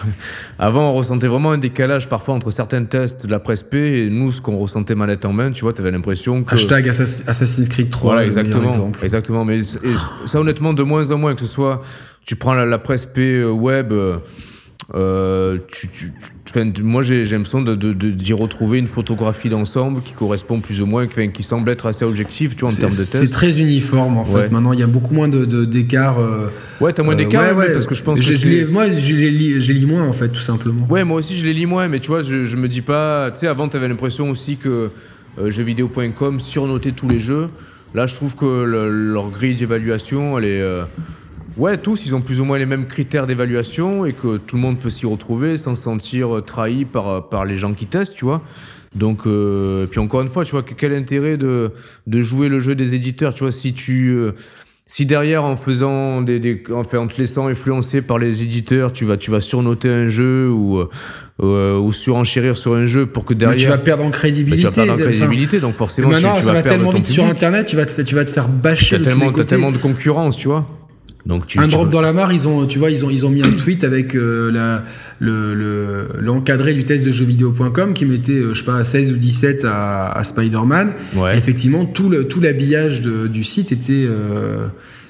avant, 0.60 0.92
on 0.92 0.94
ressentait 0.94 1.28
vraiment 1.28 1.52
un 1.52 1.58
décalage 1.58 2.08
parfois 2.08 2.36
entre 2.36 2.50
certains 2.50 2.86
tests 2.86 3.26
de 3.26 3.32
la 3.32 3.40
presse 3.40 3.64
P 3.64 4.06
et 4.06 4.10
nous, 4.10 4.32
ce 4.32 4.40
qu'on 4.40 4.58
ressentait 4.58 4.96
manette 4.96 5.26
en 5.26 5.34
main, 5.34 5.52
tu 5.52 5.64
vois, 5.64 5.74
tu 5.74 5.82
avais 5.82 5.92
l'impression 5.92 6.44
que. 6.44 6.54
Hashtag 6.54 6.88
Assassin's 6.88 7.68
Creed 7.68 7.90
3. 7.90 8.14
Voilà, 8.14 8.26
exactement. 8.26 8.92
Exactement. 9.04 9.44
Mais 9.44 9.62
ça, 9.64 10.40
honnêtement, 10.40 10.74
de 10.74 10.84
moins 10.84 11.12
en 11.12 11.18
moins, 11.18 11.36
que 11.36 11.42
ce 11.42 11.48
soit, 11.48 11.82
tu 12.26 12.38
prends 12.38 12.54
la, 12.54 12.66
la 12.66 12.78
presse 12.78 13.06
P 13.06 13.22
euh, 13.22 13.50
web, 13.50 13.92
euh, 13.92 14.18
euh, 14.94 15.58
tu, 15.68 15.88
tu, 15.88 16.12
moi, 16.84 17.02
j'ai 17.02 17.26
l'impression 17.26 17.62
d'y 17.62 17.76
de, 17.76 17.94
de, 17.94 18.34
retrouver 18.34 18.78
une 18.78 18.88
photographie 18.88 19.50
d'ensemble 19.50 20.02
qui 20.02 20.14
correspond 20.14 20.60
plus 20.60 20.82
ou 20.82 20.86
moins, 20.86 21.08
qui, 21.08 21.44
semble 21.44 21.70
être 21.70 21.88
assez 21.88 22.06
objectif, 22.06 22.56
tu 22.56 22.62
vois, 22.62 22.74
en 22.74 22.76
termes 22.76 22.92
de 22.92 22.98
test. 22.98 23.18
C'est 23.18 23.32
très 23.32 23.60
uniforme, 23.60 24.18
en 24.18 24.26
fait. 24.26 24.52
Maintenant, 24.52 24.74
il 24.74 24.80
y 24.80 24.84
a 24.84 24.88
beaucoup 24.88 25.14
moins 25.14 25.28
d'écart. 25.28 26.20
Euh, 26.20 26.48
ouais, 26.82 26.94
t'as 26.94 27.04
moins 27.04 27.16
d'écart, 27.16 27.44
euh, 27.44 27.56
ouais, 27.56 27.74
parce 27.74 27.88
que 27.88 27.96
je 27.96 28.04
pense 28.04 28.20
que 28.20 28.72
Moi, 28.72 28.90
je 28.96 29.16
les, 29.16 29.32
lis, 29.32 29.86
moins, 29.86 30.08
en 30.08 30.14
fait, 30.14 30.30
tout 30.30 30.42
simplement. 30.42 30.86
Ouais, 30.90 31.04
moi 31.04 31.18
aussi, 31.18 31.38
je 31.38 31.46
les 31.46 31.54
lis 31.54 31.66
moins, 31.66 31.88
mais 31.88 32.00
tu 32.00 32.08
vois, 32.08 32.22
je, 32.22 32.46
je 32.46 32.56
me 32.56 32.68
dis 32.68 32.82
pas. 32.82 33.32
Tu 33.32 33.40
sais, 33.40 33.48
avant, 33.48 33.68
t'avais 33.68 33.88
l'impression 33.88 34.30
aussi 34.30 34.58
que 34.58 34.92
euh, 35.40 35.50
jeuxvideo.com 35.50 36.40
surnotait 36.40 36.92
tous 36.92 37.10
les 37.10 37.20
jeux. 37.20 37.50
Là, 37.96 38.06
je 38.06 38.16
trouve 38.16 38.36
que 38.36 38.64
leur 38.64 39.30
grille 39.30 39.56
d'évaluation, 39.56 40.38
elle 40.38 40.46
est. 40.46 40.64
Ouais, 41.58 41.78
tous, 41.78 42.06
ils 42.06 42.14
ont 42.16 42.22
plus 42.22 42.42
ou 42.42 42.46
moins 42.46 42.58
les 42.58 42.66
mêmes 42.66 42.86
critères 42.86 43.28
d'évaluation 43.28 44.06
et 44.06 44.14
que 44.14 44.38
tout 44.38 44.58
le 44.58 44.62
monde 44.62 44.78
peut 44.78 44.90
s'y 44.90 45.06
retrouver 45.06 45.58
sans 45.58 45.76
se 45.76 45.84
sentir 45.84 46.42
trahi 46.46 46.84
par, 46.84 47.30
par 47.30 47.46
les 47.46 47.58
gens 47.58 47.74
qui 47.74 47.86
testent, 47.86 48.16
tu 48.16 48.26
vois. 48.26 48.42
Donc, 48.96 49.22
euh, 49.28 49.86
puis 49.88 50.00
encore 50.00 50.22
une 50.22 50.30
fois, 50.30 50.46
tu 50.46 50.52
vois, 50.52 50.64
quel 50.64 50.94
intérêt 50.94 51.38
de, 51.38 51.72
de 52.08 52.22
jouer 52.22 52.48
le 52.48 52.60
jeu 52.60 52.76
des 52.76 52.96
éditeurs, 52.96 53.34
tu 53.34 53.44
vois, 53.44 53.52
si 53.52 53.74
tu, 53.74 54.10
euh, 54.12 54.32
si 54.88 55.06
derrière, 55.06 55.44
en 55.44 55.58
faisant 55.58 56.22
des, 56.22 56.40
des 56.40 56.64
enfin, 56.74 57.00
en 57.00 57.08
te 57.08 57.18
laissant 57.18 57.48
influencer 57.48 58.02
par 58.02 58.18
les 58.20 58.42
éditeurs, 58.42 58.94
tu 58.94 59.04
vas, 59.04 59.18
tu 59.18 59.32
vas 59.32 59.42
surnoter 59.42 59.90
un 59.90 60.08
jeu 60.08 60.50
ou, 60.50 60.80
euh, 61.44 61.78
ou 61.78 61.92
surenchérir 61.92 62.58
sur 62.58 62.76
un 62.76 62.86
jeu 62.86 63.06
pour 63.06 63.26
que 63.26 63.34
derrière. 63.34 63.60
tu 63.60 63.68
vas 63.68 63.78
perdre 63.78 64.06
en 64.06 64.12
crédibilité. 64.12 64.62
tu 64.62 64.68
vas 64.68 64.72
perdre 64.72 64.94
en 64.94 65.06
crédibilité, 65.06 65.60
donc 65.60 65.76
forcément, 65.76 66.16
tu, 66.16 66.22
ça 66.22 66.30
vas 66.30 66.54
va 66.54 66.64
tellement 66.64 66.92
vite 66.92 67.08
sur 67.08 67.26
Internet, 67.26 67.66
tu 67.66 67.76
vas 67.76 67.86
te, 67.86 68.02
tu 68.02 68.16
vas 68.16 68.24
te 68.24 68.32
faire 68.32 68.48
bâcher. 68.48 68.98
T'as 68.98 69.04
tellement, 69.04 69.30
as 69.30 69.44
tellement 69.44 69.72
de 69.72 69.78
concurrence, 69.78 70.38
tu 70.38 70.48
vois. 70.48 70.66
Donc 71.26 71.48
tu, 71.48 71.60
un 71.60 71.68
drop 71.68 71.90
dans 71.90 72.02
la 72.02 72.14
mare, 72.14 72.32
ils 72.32 72.48
ont, 72.48 72.68
tu 72.68 72.78
vois, 72.78 72.92
ils 72.92 73.04
ont, 73.04 73.10
ils 73.10 73.26
ont 73.26 73.32
mis 73.32 73.42
un 73.42 73.52
tweet 73.52 73.84
avec 73.84 74.16
euh, 74.16 74.52
la, 74.52 74.84
le, 75.20 76.08
l'encadré 76.20 76.74
du 76.76 76.84
test 76.84 77.04
de 77.04 77.12
jeuxvideo.com 77.12 77.94
qui 77.94 78.06
mettait, 78.06 78.34
euh, 78.34 78.54
je 78.54 78.60
sais 78.60 78.66
pas, 78.66 78.84
16 78.84 79.12
ou 79.12 79.16
17 79.16 79.66
à, 79.66 80.12
à 80.12 80.24
Spider-Man. 80.24 80.94
Ouais. 81.16 81.36
effectivement, 81.36 81.86
tout, 81.86 82.10
le, 82.10 82.28
tout 82.28 82.42
l'habillage 82.42 83.02
de, 83.02 83.26
du 83.26 83.44
site 83.44 83.72
était, 83.72 84.06
euh, 84.08 84.68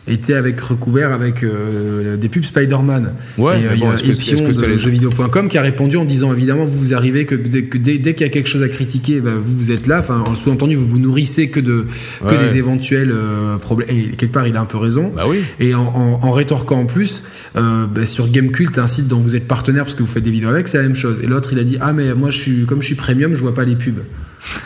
était 0.07 0.35
avec 0.35 0.59
recouvert 0.61 1.11
avec 1.11 1.43
euh, 1.43 2.15
des 2.17 2.29
pubs 2.29 2.43
Spider-Man. 2.43 3.13
Ouais, 3.37 3.61
et 3.61 3.65
euh, 3.65 3.75
il 3.75 3.79
y 3.79 3.85
a 3.85 3.95
Epion 3.95 4.47
de 4.47 4.77
jeuxvideo.com 4.77 5.49
qui 5.49 5.57
a 5.57 5.61
répondu 5.61 5.97
en 5.97 6.05
disant 6.05 6.31
évidemment 6.31 6.65
vous 6.65 6.77
vous 6.77 6.93
arrivez 6.93 7.25
que, 7.25 7.33
dès, 7.35 7.61
dès, 7.61 8.13
qu'il 8.13 8.21
y 8.21 8.29
a 8.29 8.29
quelque 8.29 8.49
chose 8.49 8.61
à 8.61 8.69
critiquer, 8.69 9.19
bah, 9.19 9.31
vous 9.41 9.57
vous 9.57 9.71
êtes 9.71 9.87
là. 9.87 9.99
Enfin, 9.99 10.23
sous-entendu 10.39 10.75
vous 10.75 10.85
vous 10.85 10.99
nourrissez 10.99 11.49
que 11.49 11.59
de 11.59 11.85
que 12.27 12.35
des 12.35 12.57
éventuels 12.57 13.11
euh, 13.11 13.57
problèmes. 13.57 13.89
Et 13.89 14.09
quelque 14.15 14.33
part 14.33 14.47
il 14.47 14.55
a 14.57 14.61
un 14.61 14.65
peu 14.65 14.77
raison. 14.77 15.11
Bah 15.15 15.23
oui. 15.27 15.39
Et 15.59 15.73
en, 15.73 15.83
en, 15.83 16.19
en 16.21 16.31
rétorquant 16.31 16.81
en 16.81 16.85
plus 16.85 17.23
euh, 17.55 17.87
bah, 17.87 18.05
sur 18.05 18.29
Gamecult, 18.29 18.77
un 18.77 18.87
site 18.87 19.07
dont 19.07 19.19
vous 19.19 19.35
êtes 19.35 19.47
partenaire 19.47 19.83
parce 19.83 19.95
que 19.95 20.03
vous 20.03 20.09
faites 20.09 20.23
des 20.23 20.31
vidéos 20.31 20.49
avec, 20.49 20.67
c'est 20.67 20.77
la 20.77 20.83
même 20.83 20.95
chose. 20.95 21.21
Et 21.23 21.27
l'autre 21.27 21.49
il 21.53 21.59
a 21.59 21.63
dit 21.63 21.77
ah 21.81 21.93
mais 21.93 22.13
moi 22.13 22.29
je 22.29 22.37
suis 22.37 22.65
comme 22.65 22.81
je 22.81 22.87
suis 22.87 22.95
premium, 22.95 23.33
je 23.33 23.41
vois 23.41 23.55
pas 23.55 23.65
les 23.65 23.75
pubs 23.75 24.01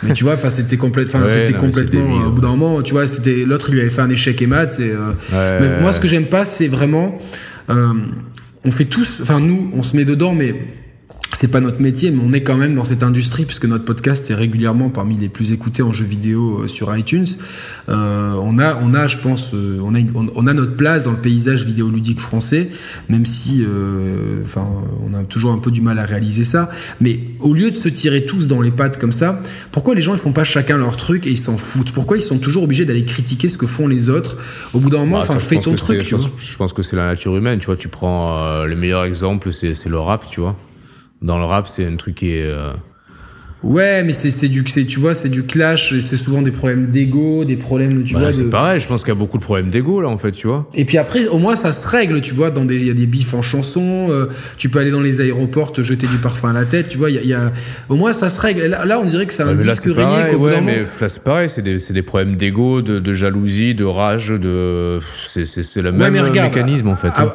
mais 0.02 0.12
tu 0.12 0.24
vois, 0.24 0.34
enfin 0.34 0.50
c'était 0.50 0.76
complète, 0.76 1.08
enfin 1.08 1.26
c'était 1.28 1.52
complètement. 1.52 2.26
au 2.26 2.30
bout 2.30 2.40
d'un 2.40 2.48
moment, 2.48 2.82
tu 2.82 2.92
vois, 2.92 3.06
c'était 3.06 3.44
l'autre, 3.44 3.68
il 3.68 3.74
lui 3.74 3.80
avait 3.80 3.90
fait 3.90 4.02
un 4.02 4.10
échec 4.10 4.40
et 4.42 4.46
mat. 4.46 4.78
Et, 4.78 4.90
euh, 4.90 5.60
mais 5.60 5.80
moi, 5.80 5.92
ce 5.92 6.00
que 6.00 6.08
j'aime 6.08 6.26
pas, 6.26 6.44
c'est 6.44 6.68
vraiment, 6.68 7.20
euh, 7.70 7.92
on 8.64 8.70
fait 8.70 8.84
tous, 8.84 9.20
enfin 9.22 9.40
nous, 9.40 9.70
on 9.74 9.82
se 9.82 9.96
met 9.96 10.04
dedans, 10.04 10.34
mais 10.34 10.54
c'est 11.32 11.50
pas 11.50 11.60
notre 11.60 11.80
métier, 11.80 12.10
mais 12.10 12.22
on 12.26 12.32
est 12.32 12.42
quand 12.42 12.56
même 12.56 12.74
dans 12.74 12.84
cette 12.84 13.02
industrie 13.02 13.44
puisque 13.44 13.66
notre 13.66 13.84
podcast 13.84 14.30
est 14.30 14.34
régulièrement 14.34 14.90
parmi 14.90 15.16
les 15.16 15.28
plus 15.28 15.52
écoutés 15.52 15.82
en 15.82 15.92
jeux 15.92 16.04
vidéo 16.04 16.62
euh, 16.62 16.68
sur 16.68 16.94
iTunes. 16.96 17.26
Euh, 17.88 18.34
on 18.40 18.58
a, 18.58 18.76
on 18.82 18.94
a, 18.94 19.06
je 19.06 19.18
pense, 19.18 19.52
euh, 19.54 19.80
on 19.82 19.94
a, 19.94 19.98
on, 20.14 20.46
a 20.46 20.52
notre 20.52 20.76
place 20.76 21.04
dans 21.04 21.12
le 21.12 21.18
paysage 21.18 21.64
vidéoludique 21.64 22.20
français, 22.20 22.68
même 23.08 23.26
si, 23.26 23.64
euh, 23.66 24.42
enfin, 24.44 24.66
on 25.04 25.14
a 25.14 25.24
toujours 25.24 25.52
un 25.52 25.58
peu 25.58 25.70
du 25.70 25.80
mal 25.80 25.98
à 25.98 26.04
réaliser 26.04 26.44
ça. 26.44 26.70
Mais 27.00 27.20
au 27.40 27.52
lieu 27.52 27.70
de 27.70 27.76
se 27.76 27.88
tirer 27.88 28.24
tous 28.26 28.46
dans 28.46 28.60
les 28.60 28.70
pattes 28.70 28.98
comme 28.98 29.12
ça, 29.12 29.40
pourquoi 29.72 29.94
les 29.94 30.00
gens 30.00 30.14
ils 30.14 30.20
font 30.20 30.32
pas 30.32 30.44
chacun 30.44 30.78
leur 30.78 30.96
truc 30.96 31.26
et 31.26 31.30
ils 31.30 31.38
s'en 31.38 31.56
foutent? 31.56 31.92
Pourquoi 31.92 32.16
ils 32.16 32.22
sont 32.22 32.38
toujours 32.38 32.64
obligés 32.64 32.84
d'aller 32.84 33.04
critiquer 33.04 33.48
ce 33.48 33.58
que 33.58 33.66
font 33.66 33.88
les 33.88 34.08
autres? 34.08 34.36
Au 34.72 34.78
bout 34.78 34.90
d'un 34.90 34.98
moment, 34.98 35.18
bah, 35.18 35.26
enfin, 35.28 35.38
fais 35.38 35.58
ton 35.58 35.74
truc. 35.74 36.02
Je, 36.02 36.16
je, 36.38 36.56
pense 36.56 36.72
que 36.72 36.82
c'est 36.82 36.96
la 36.96 37.06
nature 37.06 37.36
humaine. 37.36 37.58
Tu 37.58 37.66
vois, 37.66 37.76
tu 37.76 37.88
prends 37.88 38.64
le 38.64 38.76
meilleur 38.76 39.04
exemple, 39.04 39.52
c'est 39.52 39.88
le 39.88 39.98
rap, 39.98 40.26
tu 40.28 40.40
vois 40.40 40.56
dans 41.22 41.38
le 41.38 41.44
rap, 41.44 41.68
c'est 41.68 41.86
un 41.86 41.96
truc 41.96 42.14
qui 42.16 42.30
est. 42.30 42.46
Euh, 42.46 42.72
ouais, 43.62 44.02
mais 44.02 44.14
c'est 44.14 44.48
du, 44.48 44.64
tu 44.64 45.00
vois, 45.00 45.14
c'est 45.14 45.28
du 45.28 45.42
clash. 45.42 45.98
C'est 46.00 46.16
souvent 46.16 46.40
des 46.40 46.50
problèmes 46.50 46.90
d'ego, 46.90 47.44
des 47.44 47.56
problèmes, 47.56 48.04
tu 48.04 48.14
bah, 48.14 48.20
vois. 48.20 48.32
C'est 48.32 48.48
pareil. 48.48 48.80
Je 48.80 48.86
pense 48.86 49.02
qu'il 49.02 49.12
y 49.12 49.16
a 49.16 49.18
beaucoup 49.18 49.36
de 49.36 49.42
problèmes 49.42 49.68
d'ego 49.68 50.00
là, 50.00 50.08
en 50.08 50.16
fait, 50.16 50.32
tu 50.32 50.46
vois. 50.46 50.66
Et 50.74 50.86
puis 50.86 50.96
après, 50.96 51.26
au 51.26 51.36
moins, 51.36 51.56
ça 51.56 51.72
se 51.72 51.86
règle, 51.86 52.22
tu 52.22 52.32
vois. 52.32 52.50
Dans 52.50 52.64
des, 52.64 52.76
il 52.76 52.86
y 52.86 52.90
a 52.90 52.94
des 52.94 53.04
bifs 53.04 53.34
en 53.34 53.42
chanson. 53.42 54.06
Euh, 54.08 54.30
tu 54.56 54.70
peux 54.70 54.78
aller 54.78 54.90
dans 54.90 55.02
les 55.02 55.20
aéroports, 55.20 55.74
te 55.74 55.82
jeter 55.82 56.06
du 56.06 56.16
parfum 56.16 56.50
à 56.50 56.52
la 56.54 56.64
tête, 56.64 56.88
tu 56.88 56.96
vois. 56.96 57.10
Il 57.10 57.26
y 57.26 57.34
a, 57.34 57.52
au 57.90 57.96
moins, 57.96 58.14
ça 58.14 58.30
se 58.30 58.40
règle. 58.40 58.64
Là, 58.64 58.98
on 58.98 59.04
dirait 59.04 59.26
que 59.26 59.34
c'est 59.34 59.42
un 59.42 59.54
disque 59.54 59.90
rayé. 59.94 60.34
Ouais, 60.36 60.62
mais 60.62 60.80
là, 60.80 61.08
c'est 61.08 61.22
pareil. 61.22 61.50
C'est 61.50 61.62
des, 61.62 61.76
des, 61.76 62.02
problèmes 62.02 62.36
d'ego, 62.36 62.80
de, 62.80 62.98
de, 62.98 63.12
jalousie, 63.12 63.74
de 63.74 63.84
rage, 63.84 64.28
de. 64.28 65.00
C'est 65.02 65.82
le 65.82 65.92
même 65.92 66.14
mécanisme, 66.14 66.88
en 66.88 66.96
fait. 66.96 67.12
Ah, 67.14 67.34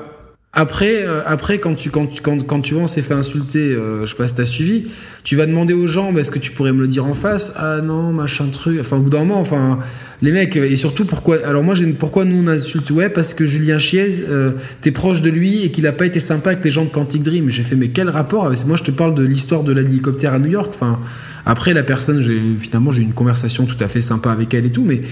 après, 0.55 1.05
euh, 1.05 1.21
après 1.25 1.59
quand 1.59 1.75
tu 1.75 1.89
quand, 1.89 2.07
quand, 2.21 2.45
quand 2.47 2.61
tu 2.61 2.73
vois 2.73 2.83
on 2.83 2.87
s'est 2.87 3.01
fait 3.01 3.13
insulter, 3.13 3.59
euh, 3.59 4.05
je 4.05 4.11
sais 4.11 4.15
pas 4.15 4.27
si 4.27 4.35
t'as 4.35 4.45
suivi, 4.45 4.85
tu 5.25 5.35
vas 5.35 5.45
demander 5.45 5.73
aux 5.73 5.87
gens, 5.87 6.13
bah, 6.13 6.21
est-ce 6.21 6.31
que 6.31 6.39
tu 6.39 6.51
pourrais 6.51 6.71
me 6.71 6.79
le 6.79 6.87
dire 6.87 7.05
en 7.05 7.13
face? 7.13 7.53
Ah 7.57 7.81
non, 7.81 8.13
machin 8.13 8.45
truc. 8.47 8.77
Enfin, 8.79 8.97
au 8.97 9.01
bout 9.01 9.09
d'un 9.09 9.19
moment, 9.25 9.39
enfin, 9.39 9.79
les 10.21 10.31
mecs, 10.31 10.55
et 10.55 10.77
surtout 10.77 11.03
pourquoi 11.03 11.39
Alors 11.45 11.61
moi, 11.61 11.75
j'ai 11.75 11.85
pourquoi 11.87 12.23
nous 12.23 12.41
on 12.41 12.47
insulte? 12.47 12.89
Ouais, 12.91 13.09
parce 13.09 13.33
que 13.33 13.45
Julien 13.45 13.79
Chiez, 13.79 14.23
euh, 14.29 14.51
t'es 14.79 14.91
proche 14.91 15.21
de 15.21 15.29
lui 15.29 15.65
et 15.65 15.71
qu'il 15.71 15.85
a 15.87 15.91
pas 15.91 16.05
été 16.05 16.21
sympa 16.21 16.51
avec 16.51 16.63
les 16.63 16.71
gens 16.71 16.85
de 16.85 16.89
Quantic 16.89 17.21
Dream. 17.21 17.49
J'ai 17.49 17.63
fait 17.63 17.75
mais 17.75 17.89
quel 17.89 18.09
rapport 18.09 18.45
avec 18.45 18.65
Moi, 18.65 18.77
je 18.77 18.83
te 18.83 18.91
parle 18.91 19.13
de 19.13 19.23
l'histoire 19.23 19.63
de 19.63 19.73
l'hélicoptère 19.73 20.33
à 20.33 20.39
New 20.39 20.51
York. 20.51 20.71
Enfin. 20.73 20.99
Après, 21.47 21.75
la 21.75 21.83
personne, 21.83 22.23
j'ai 22.23 22.41
finalement 22.57 22.91
j'ai 22.91 23.03
eu 23.03 23.05
une 23.05 23.13
conversation 23.13 23.65
tout 23.65 23.77
à 23.79 23.87
fait 23.87 24.01
sympa 24.01 24.31
avec 24.31 24.51
elle 24.55 24.65
et 24.65 24.71
tout, 24.71 24.83
mais 24.83 25.03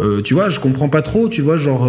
euh, 0.00 0.22
tu 0.22 0.32
vois, 0.32 0.48
je 0.48 0.58
comprends 0.58 0.88
pas 0.88 1.02
trop, 1.02 1.28
tu 1.28 1.42
vois, 1.42 1.58
genre 1.58 1.86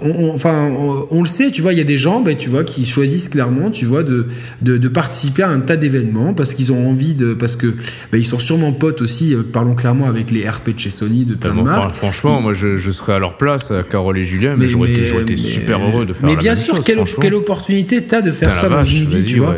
on, 0.00 0.30
enfin, 0.34 0.70
on, 1.10 1.22
le 1.22 1.28
sait, 1.28 1.50
tu 1.50 1.62
vois, 1.62 1.72
il 1.72 1.78
y 1.78 1.80
a 1.80 1.84
des 1.84 1.96
gens, 1.96 2.20
ben, 2.20 2.36
tu 2.36 2.48
vois, 2.48 2.64
qui 2.64 2.84
choisissent 2.84 3.28
clairement, 3.28 3.70
tu 3.70 3.86
vois, 3.86 4.02
de, 4.02 4.26
de, 4.62 4.88
participer 4.88 5.42
à 5.42 5.48
un 5.48 5.60
tas 5.60 5.76
d'événements 5.76 6.34
parce 6.34 6.54
qu'ils 6.54 6.72
ont 6.72 6.88
envie 6.88 7.14
de, 7.14 7.34
parce 7.34 7.56
que 7.56 7.68
ben, 8.10 8.18
ils 8.18 8.26
sont 8.26 8.38
sûrement 8.38 8.72
potes 8.72 9.02
aussi, 9.02 9.34
euh, 9.34 9.42
parlons 9.42 9.74
clairement 9.74 10.06
avec 10.06 10.30
les 10.30 10.48
RP 10.48 10.74
de 10.74 10.78
chez 10.78 10.90
Sony, 10.90 11.24
de 11.24 11.34
plein 11.34 11.54
de 11.54 11.62
marques. 11.62 11.94
Franchement, 11.94 12.40
moi, 12.40 12.52
je, 12.52 12.76
je, 12.76 12.90
serais 12.90 13.14
à 13.14 13.18
leur 13.18 13.36
place, 13.36 13.70
à 13.70 13.82
Carole 13.82 14.18
et 14.18 14.24
Julien, 14.24 14.56
mais, 14.58 14.68
j'aurais 14.68 14.90
été, 14.90 15.36
super 15.36 15.80
heureux 15.80 16.06
de 16.06 16.12
faire. 16.12 16.28
Mais 16.28 16.36
bien 16.36 16.56
sûr, 16.56 16.82
quelle, 16.84 16.98
quelle, 17.20 17.34
opportunité 17.34 18.02
t'as 18.02 18.22
de 18.22 18.30
faire 18.30 18.56
ça 18.56 18.68
dans 18.68 18.84
une 18.84 19.06
vie, 19.06 19.24
tu 19.24 19.38
vois. 19.38 19.56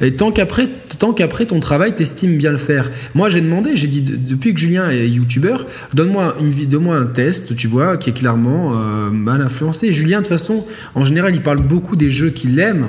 Et 0.00 0.12
tant 0.12 0.30
qu'après, 0.30 0.68
tant 0.98 1.12
qu'après 1.12 1.46
ton 1.46 1.60
travail, 1.60 1.94
t'estimes 1.94 2.36
bien 2.36 2.52
le 2.52 2.58
faire. 2.58 2.90
Moi, 3.14 3.28
j'ai 3.28 3.40
demandé, 3.40 3.70
j'ai 3.74 3.88
dit, 3.88 4.02
depuis 4.02 4.54
que 4.54 4.60
Julien 4.60 4.90
est 4.90 5.08
youtubeur, 5.08 5.66
donne-moi 5.94 6.36
une, 6.40 6.50
donne-moi 6.66 6.96
un 6.96 7.06
test, 7.06 7.56
tu 7.56 7.66
vois, 7.66 7.96
qui 7.96 8.10
est 8.10 8.12
clairement 8.12 8.72
euh, 8.74 9.10
mal 9.16 9.40
influencé 9.42 9.92
Julien, 9.92 10.18
de 10.18 10.22
toute 10.22 10.28
façon, 10.28 10.64
en 10.94 11.04
général, 11.04 11.34
il 11.34 11.42
parle 11.42 11.60
beaucoup 11.62 11.96
des 11.96 12.10
jeux 12.10 12.30
qu'il 12.30 12.58
aime. 12.58 12.88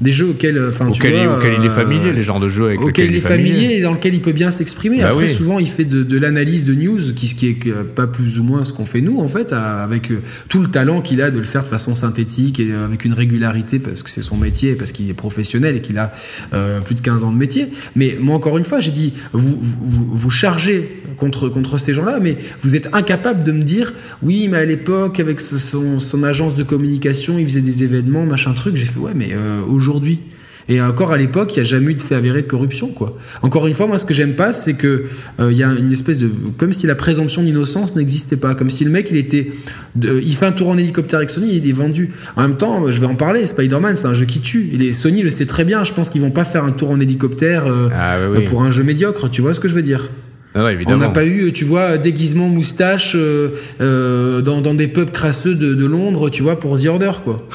des 0.00 0.12
jeux 0.12 0.28
auxquels, 0.30 0.58
enfin, 0.66 0.88
auquel, 0.88 1.12
tu 1.12 1.26
vois, 1.26 1.36
auquel 1.36 1.54
il 1.58 1.64
est 1.66 1.68
euh, 1.68 1.70
familier, 1.70 2.12
les 2.14 2.22
genres 2.22 2.40
de 2.40 2.48
jeux 2.48 2.68
avec 2.68 2.80
lesquels 2.80 3.10
il 3.10 3.16
est 3.16 3.20
familier 3.20 3.74
et 3.76 3.80
dans 3.82 3.92
lequel 3.92 4.14
il 4.14 4.22
peut 4.22 4.32
bien 4.32 4.50
s'exprimer. 4.50 5.00
Bah 5.00 5.10
Après, 5.10 5.24
oui. 5.24 5.28
souvent, 5.28 5.58
il 5.58 5.68
fait 5.68 5.84
de, 5.84 6.02
de 6.02 6.16
l'analyse 6.16 6.64
de 6.64 6.72
news, 6.74 7.12
qui, 7.14 7.26
ce 7.26 7.34
qui 7.34 7.48
est 7.48 7.72
pas 7.94 8.06
plus 8.06 8.38
ou 8.40 8.42
moins 8.42 8.64
ce 8.64 8.72
qu'on 8.72 8.86
fait 8.86 9.02
nous, 9.02 9.20
en 9.20 9.28
fait, 9.28 9.52
avec 9.52 10.10
euh, 10.10 10.20
tout 10.48 10.62
le 10.62 10.68
talent 10.70 11.02
qu'il 11.02 11.20
a 11.20 11.30
de 11.30 11.36
le 11.38 11.44
faire 11.44 11.64
de 11.64 11.68
façon 11.68 11.94
synthétique 11.94 12.60
et 12.60 12.68
euh, 12.72 12.86
avec 12.86 13.04
une 13.04 13.12
régularité, 13.12 13.78
parce 13.78 14.02
que 14.02 14.08
c'est 14.08 14.22
son 14.22 14.38
métier, 14.38 14.72
parce 14.74 14.92
qu'il 14.92 15.10
est 15.10 15.12
professionnel 15.14 15.76
et 15.76 15.80
qu'il 15.82 15.98
a 15.98 16.14
euh, 16.54 16.80
plus 16.80 16.94
de 16.94 17.02
15 17.02 17.22
ans 17.24 17.30
de 17.30 17.36
métier. 17.36 17.66
Mais 17.94 18.16
moi, 18.18 18.34
encore 18.36 18.56
une 18.56 18.64
fois, 18.64 18.80
j'ai 18.80 18.92
dit, 18.92 19.12
vous, 19.34 19.58
vous- 19.60 20.08
vous 20.16 20.30
chargez 20.30 21.02
contre, 21.20 21.48
contre 21.48 21.78
ces 21.78 21.94
gens-là, 21.94 22.18
mais 22.20 22.36
vous 22.62 22.74
êtes 22.74 22.88
incapable 22.92 23.44
de 23.44 23.52
me 23.52 23.62
dire, 23.62 23.92
oui, 24.24 24.48
mais 24.50 24.56
à 24.58 24.64
l'époque, 24.64 25.20
avec 25.20 25.40
son, 25.40 26.00
son 26.00 26.22
agence 26.24 26.56
de 26.56 26.64
communication, 26.64 27.38
il 27.38 27.44
faisait 27.44 27.60
des 27.60 27.84
événements, 27.84 28.26
machin 28.26 28.52
truc. 28.54 28.74
J'ai 28.74 28.86
fait, 28.86 28.98
ouais, 28.98 29.12
mais 29.14 29.28
euh, 29.32 29.60
aujourd'hui. 29.68 30.18
Et 30.68 30.80
encore 30.80 31.10
à 31.10 31.16
l'époque, 31.16 31.50
il 31.56 31.60
n'y 31.60 31.66
a 31.66 31.68
jamais 31.68 31.90
eu 31.90 31.94
de 31.94 32.02
fait 32.02 32.14
avéré 32.14 32.42
de 32.42 32.46
corruption, 32.46 32.88
quoi. 32.88 33.18
Encore 33.42 33.66
une 33.66 33.74
fois, 33.74 33.88
moi, 33.88 33.98
ce 33.98 34.04
que 34.04 34.14
j'aime 34.14 34.34
pas, 34.34 34.52
c'est 34.52 34.74
que 34.74 35.06
euh, 35.40 35.50
il 35.50 35.58
y 35.58 35.64
a 35.64 35.72
une 35.72 35.90
espèce 35.90 36.18
de, 36.18 36.30
comme 36.58 36.72
si 36.72 36.86
la 36.86 36.94
présomption 36.94 37.42
d'innocence 37.42 37.96
n'existait 37.96 38.36
pas, 38.36 38.54
comme 38.54 38.70
si 38.70 38.84
le 38.84 38.90
mec, 38.92 39.08
il 39.10 39.16
était, 39.16 39.50
de- 39.96 40.20
il 40.24 40.32
fait 40.36 40.46
un 40.46 40.52
tour 40.52 40.68
en 40.68 40.78
hélicoptère 40.78 41.16
avec 41.18 41.30
Sony, 41.30 41.56
il 41.56 41.68
est 41.68 41.72
vendu. 41.72 42.12
En 42.36 42.42
même 42.42 42.56
temps, 42.56 42.88
je 42.92 43.00
vais 43.00 43.06
en 43.06 43.16
parler. 43.16 43.46
Spider-Man, 43.46 43.96
c'est 43.96 44.06
un 44.06 44.14
jeu 44.14 44.26
qui 44.26 44.38
tue. 44.40 44.70
Il 44.72 44.82
est, 44.84 44.92
Sony 44.92 45.22
le 45.22 45.30
sait 45.30 45.46
très 45.46 45.64
bien. 45.64 45.82
Je 45.82 45.92
pense 45.92 46.08
qu'ils 46.08 46.20
vont 46.20 46.30
pas 46.30 46.44
faire 46.44 46.62
un 46.62 46.70
tour 46.72 46.90
en 46.92 47.00
hélicoptère 47.00 47.66
euh, 47.66 47.88
Ah, 47.92 48.18
oui, 48.30 48.36
oui. 48.38 48.44
pour 48.44 48.62
un 48.62 48.70
jeu 48.70 48.84
médiocre. 48.84 49.28
Tu 49.28 49.40
vois 49.42 49.54
ce 49.54 49.60
que 49.60 49.66
je 49.66 49.74
veux 49.74 49.82
dire? 49.82 50.08
On 50.54 50.96
n'a 50.96 51.08
pas 51.10 51.24
eu, 51.26 51.52
tu 51.52 51.64
vois, 51.64 51.96
déguisement 51.96 52.48
moustache 52.48 53.12
euh, 53.14 53.50
euh, 53.80 54.40
dans, 54.40 54.60
dans 54.60 54.74
des 54.74 54.88
pubs 54.88 55.12
crasseux 55.12 55.54
de, 55.54 55.74
de 55.74 55.86
Londres, 55.86 56.28
tu 56.28 56.42
vois, 56.42 56.58
pour 56.58 56.80
The 56.80 56.86
Order, 56.86 57.12
quoi. 57.22 57.46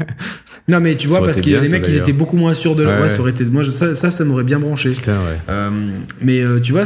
non, 0.68 0.80
mais 0.80 0.96
tu 0.96 1.06
vois, 1.06 1.24
parce 1.24 1.40
que 1.40 1.46
bien, 1.46 1.60
les 1.60 1.68
ça, 1.68 1.72
mecs, 1.72 1.82
ils 1.84 1.90
d'ailleurs. 1.90 2.02
étaient 2.02 2.12
beaucoup 2.12 2.36
moins 2.36 2.54
sûrs 2.54 2.74
de 2.74 2.82
leur. 2.82 2.94
Ouais, 2.96 3.02
Ouais, 3.02 3.08
ça 3.08 3.20
aurait 3.20 3.30
été. 3.30 3.44
Moi, 3.44 3.62
ça, 3.70 3.94
ça, 3.94 4.10
ça 4.10 4.24
m'aurait 4.24 4.42
bien 4.42 4.58
branché. 4.58 4.90
Putain. 4.90 5.16
Euh, 5.48 5.70
mais 6.20 6.42
tu 6.62 6.72
vois, 6.72 6.82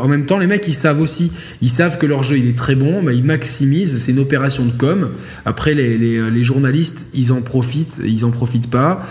en 0.00 0.06
même 0.06 0.26
temps, 0.26 0.38
les 0.38 0.46
mecs, 0.46 0.66
ils 0.68 0.74
savent 0.74 1.00
aussi, 1.00 1.32
ils 1.60 1.68
savent 1.68 1.98
que 1.98 2.06
leur 2.06 2.22
jeu 2.22 2.38
il 2.38 2.48
est 2.48 2.56
très 2.56 2.76
bon, 2.76 3.02
mais 3.02 3.16
ils 3.16 3.24
maximisent. 3.24 4.00
C'est 4.00 4.12
une 4.12 4.20
opération 4.20 4.64
de 4.64 4.72
com. 4.72 5.10
Après, 5.44 5.74
les, 5.74 5.98
les, 5.98 6.30
les 6.30 6.44
journalistes, 6.44 7.08
ils 7.14 7.32
en 7.32 7.40
profitent, 7.40 8.00
ils 8.04 8.24
en 8.24 8.30
profitent 8.30 8.70
pas. 8.70 9.06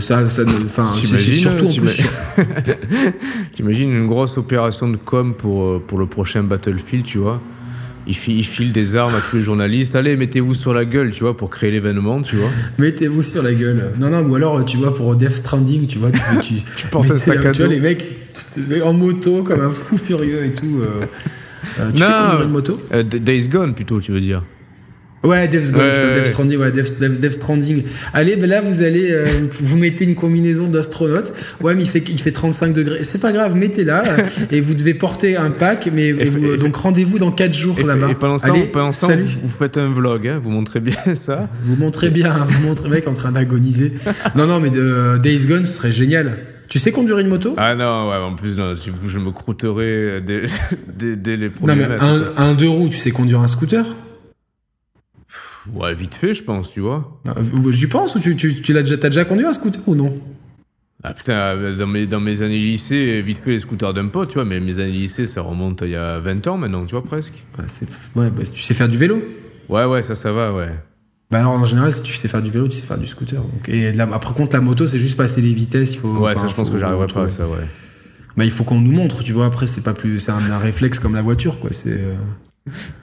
Ça, 0.00 0.28
ça, 0.30 0.42
enfin, 0.64 0.90
surtout 0.94 1.66
en 1.66 1.72
plus. 1.72 2.02
T'imagines 3.52 3.90
une 3.90 4.06
grosse 4.06 4.38
opération 4.38 4.88
de 4.88 4.96
com 4.96 5.34
pour, 5.42 5.64
euh, 5.64 5.82
pour 5.86 5.98
le 5.98 6.06
prochain 6.06 6.42
Battlefield, 6.42 7.04
tu 7.04 7.18
vois 7.18 7.40
il, 8.08 8.16
fi- 8.16 8.36
il 8.36 8.42
file 8.44 8.72
des 8.72 8.96
armes 8.96 9.14
à 9.14 9.20
tous 9.20 9.36
les 9.36 9.42
journalistes. 9.42 9.94
Allez, 9.94 10.16
mettez-vous 10.16 10.54
sur 10.54 10.74
la 10.74 10.84
gueule, 10.84 11.12
tu 11.12 11.20
vois, 11.20 11.36
pour 11.36 11.50
créer 11.50 11.70
l'événement, 11.70 12.20
tu 12.20 12.34
vois. 12.34 12.50
Mettez-vous 12.78 13.22
sur 13.22 13.44
la 13.44 13.52
gueule. 13.54 13.92
Non, 14.00 14.10
non, 14.10 14.22
ou 14.28 14.34
alors, 14.34 14.64
tu 14.64 14.76
vois, 14.76 14.92
pour 14.92 15.14
Death 15.14 15.30
Stranding, 15.36 15.86
tu 15.86 15.98
vois, 16.00 16.10
tu, 16.10 16.20
tu, 16.42 16.54
Tu 16.76 16.86
portes 16.88 17.12
un 17.12 17.16
sac 17.18 17.44
à 17.46 17.52
Tu 17.52 17.58
vois, 17.58 17.68
dos. 17.68 17.72
les 17.74 17.78
mecs 17.80 18.04
en 18.84 18.92
moto, 18.92 19.44
comme 19.44 19.60
un 19.60 19.70
fou 19.70 19.96
furieux 19.98 20.46
et 20.46 20.50
tout. 20.52 20.80
euh. 20.82 21.04
Euh, 21.78 21.92
tu 21.92 21.98
sais 22.02 22.08
Non. 22.08 22.22
conduire 22.30 22.42
une 22.46 22.50
moto 22.52 22.78
Euh, 22.92 23.02
Days 23.04 23.46
Gone, 23.46 23.72
plutôt, 23.72 24.00
tu 24.00 24.10
veux 24.10 24.20
dire. 24.20 24.42
Ouais, 25.24 25.46
Death, 25.46 25.70
Gone, 25.70 25.80
Ouais, 25.82 25.90
putain, 25.92 26.02
ouais, 26.08 26.14
Death 26.14 26.24
ouais. 26.24 26.30
Stranding, 26.30 26.58
ouais, 26.58 26.72
Death, 26.72 26.98
Death- 27.00 27.20
Death 27.20 27.32
Stranding. 27.32 27.82
Allez, 28.12 28.34
ben 28.36 28.48
là, 28.50 28.60
vous 28.60 28.82
allez, 28.82 29.10
euh, 29.12 29.26
vous 29.60 29.76
mettez 29.78 30.04
une 30.04 30.16
combinaison 30.16 30.66
d'astronaute. 30.66 31.32
Ouais, 31.60 31.74
mais 31.76 31.82
il 31.82 31.88
fait, 31.88 32.02
il 32.08 32.20
fait 32.20 32.32
35 32.32 32.74
degrés. 32.74 33.04
C'est 33.04 33.20
pas 33.20 33.30
grave, 33.32 33.54
mettez-la. 33.54 34.02
euh, 34.08 34.16
et 34.50 34.60
vous 34.60 34.74
devez 34.74 34.94
porter 34.94 35.36
un 35.36 35.50
pack, 35.50 35.88
mais 35.94 36.08
et 36.08 36.12
vous- 36.24 36.54
et 36.54 36.56
donc 36.56 36.74
rendez-vous 36.76 37.18
dans 37.20 37.30
4 37.30 37.54
jours 37.54 37.76
là-bas. 37.86 38.08
et 38.10 38.14
pendant 38.14 38.38
ce 38.38 38.46
temps, 38.48 38.54
Allez, 38.54 38.64
pendant 38.64 38.92
ce 38.92 39.02
temps, 39.02 39.06
salut. 39.08 39.22
vous, 39.22 39.46
vous 39.48 39.48
faites 39.56 39.78
un 39.78 39.86
vlog, 39.92 40.26
hein, 40.26 40.40
vous 40.42 40.50
montrez 40.50 40.80
bien 40.80 40.96
ça. 41.14 41.48
Vous 41.64 41.76
montrez 41.76 42.10
bien, 42.10 42.32
hein, 42.32 42.46
vous 42.48 42.66
montrez 42.66 42.88
mec 42.88 43.06
en 43.06 43.14
train 43.14 43.30
d'agoniser. 43.32 43.92
Non, 44.34 44.46
non, 44.46 44.58
mais 44.60 44.70
de, 44.70 44.80
euh, 44.80 45.18
Days 45.18 45.46
Gone, 45.46 45.66
ce 45.66 45.74
serait 45.74 45.92
génial. 45.92 46.36
Tu 46.68 46.78
sais 46.78 46.90
conduire 46.90 47.18
une 47.18 47.28
moto? 47.28 47.54
Ah 47.58 47.74
non, 47.74 48.08
ouais, 48.10 48.16
en 48.16 48.34
plus, 48.34 48.56
non, 48.56 48.74
je, 48.74 48.90
je 49.06 49.18
me 49.18 49.30
croûterai 49.30 50.20
dès, 50.26 50.42
dès, 50.98 51.16
dès 51.16 51.36
les 51.36 51.46
Non, 51.46 51.52
premiers 51.52 51.74
mais 51.76 51.88
mètres. 51.88 52.02
un, 52.02 52.22
un 52.42 52.54
deux 52.54 52.68
roues, 52.68 52.88
tu 52.88 52.96
sais 52.96 53.10
conduire 53.10 53.40
un 53.40 53.48
scooter? 53.48 53.84
Ouais, 55.72 55.94
vite 55.94 56.14
fait, 56.14 56.34
je 56.34 56.42
pense, 56.42 56.72
tu 56.72 56.80
vois. 56.80 57.20
Non, 57.24 57.34
J'y 57.70 57.86
pense 57.86 58.14
ou 58.16 58.20
tu, 58.20 58.36
tu, 58.36 58.60
tu 58.62 58.72
l'as 58.72 58.82
déjà, 58.82 58.96
t'as 58.98 59.08
déjà 59.08 59.24
conduit 59.24 59.44
un 59.46 59.52
scooter 59.52 59.80
ou 59.86 59.94
non? 59.94 60.16
Ah 61.04 61.14
putain, 61.14 61.32
euh, 61.34 61.76
dans 61.76 61.86
mes, 61.86 62.06
dans 62.06 62.20
mes 62.20 62.42
années 62.42 62.58
lycée, 62.58 63.22
vite 63.22 63.38
fait 63.38 63.50
les 63.50 63.58
scooters 63.60 63.92
d'un 63.92 64.06
pote, 64.06 64.28
tu 64.28 64.34
vois, 64.34 64.44
mais 64.44 64.60
mes 64.60 64.78
années 64.78 64.92
lycée, 64.92 65.26
ça 65.26 65.40
remonte 65.42 65.82
à 65.82 65.86
il 65.86 65.92
y 65.92 65.96
a 65.96 66.18
20 66.20 66.46
ans 66.46 66.58
maintenant, 66.58 66.84
tu 66.84 66.92
vois, 66.92 67.02
presque. 67.02 67.34
ouais, 67.58 67.64
c'est- 67.66 67.88
ouais, 68.14 68.30
bah, 68.30 68.42
tu 68.44 68.60
sais 68.60 68.74
faire 68.74 68.88
du 68.88 68.98
vélo 68.98 69.20
Ouais, 69.68 69.84
ouais, 69.84 70.02
ça, 70.02 70.14
ça 70.14 70.32
va, 70.32 70.52
ouais. 70.52 70.68
Bah 71.30 71.38
alors 71.40 71.52
en 71.52 71.64
général, 71.64 71.94
si 71.94 72.02
tu 72.02 72.12
sais 72.12 72.28
faire 72.28 72.42
du 72.42 72.50
vélo, 72.50 72.68
tu 72.68 72.76
sais 72.76 72.86
faire 72.86 72.98
du 72.98 73.06
scooter. 73.06 73.40
Donc, 73.40 73.66
et 73.68 73.90
là, 73.92 74.06
après 74.12 74.34
contre 74.34 74.54
la 74.54 74.60
moto, 74.60 74.86
c'est 74.86 74.98
juste 74.98 75.16
passer 75.16 75.40
les 75.40 75.54
vitesses. 75.54 75.94
Il 75.94 75.98
faut. 75.98 76.08
Ouais, 76.18 76.32
enfin, 76.32 76.42
ça, 76.42 76.46
je 76.48 76.54
pense 76.54 76.68
que 76.68 76.76
j'arriverai 76.76 77.06
pas 77.06 77.24
à 77.24 77.28
ça, 77.30 77.48
ouais. 77.48 77.66
Bah 78.36 78.44
il 78.44 78.50
faut 78.50 78.64
qu'on 78.64 78.80
nous 78.80 78.92
montre, 78.92 79.22
tu 79.22 79.32
vois. 79.32 79.46
Après, 79.46 79.66
c'est 79.66 79.80
pas 79.80 79.94
plus, 79.94 80.18
c'est 80.20 80.30
un, 80.32 80.50
un 80.50 80.58
réflexe 80.58 80.98
comme 80.98 81.14
la 81.14 81.22
voiture, 81.22 81.58
quoi. 81.58 81.70
C'est. 81.72 81.98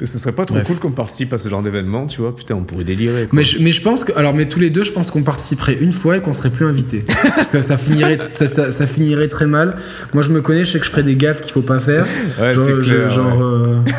Ce 0.01 0.18
serait 0.18 0.32
pas 0.32 0.45
trop 0.45 0.55
Bref. 0.55 0.68
cool 0.68 0.80
qu'on 0.80 0.91
participe 0.91 1.34
à 1.34 1.38
ce 1.38 1.49
genre 1.49 1.62
d'événement, 1.62 2.07
tu 2.07 2.22
vois, 2.22 2.34
putain, 2.34 2.55
on 2.55 2.64
pourrait 2.64 2.86
délirer. 2.86 3.28
Quoi. 3.28 3.38
Mais 3.39 3.43
je, 3.43 3.62
mais 3.62 3.74
je 3.74 3.82
pense 3.82 4.05
que, 4.05 4.14
alors, 4.18 4.34
mais 4.34 4.47
tous 4.47 4.62
les 4.62 4.70
deux, 4.70 4.86
je 4.86 4.93
pense 4.93 5.12
qu'on 5.12 5.22
participerait 5.22 5.78
une 5.82 5.91
fois 5.91 6.16
et 6.16 6.22
qu'on 6.22 6.32
serait 6.32 6.49
plus 6.49 6.66
invités. 6.66 7.03
ça, 7.43 7.62
ça 7.62 7.76
finirait, 7.78 8.20
ça, 8.32 8.47
ça, 8.47 8.72
ça 8.72 8.88
finirait 8.88 9.28
très 9.28 9.47
mal. 9.47 9.76
Moi, 10.14 10.24
je 10.24 10.30
me 10.32 10.39
connais, 10.41 10.64
je 10.64 10.72
sais 10.72 10.80
que 10.80 10.86
je 10.86 10.89
ferais 10.91 11.03
des 11.03 11.16
gaffes 11.16 11.41
qu'il 11.41 11.51
faut 11.51 11.62
pas 11.62 11.80
faire. 11.82 12.05
Ouais, 12.39 12.53
genre, 12.53 12.80
clair, 12.80 13.10
genre, 13.10 13.38
ouais. 13.38 13.93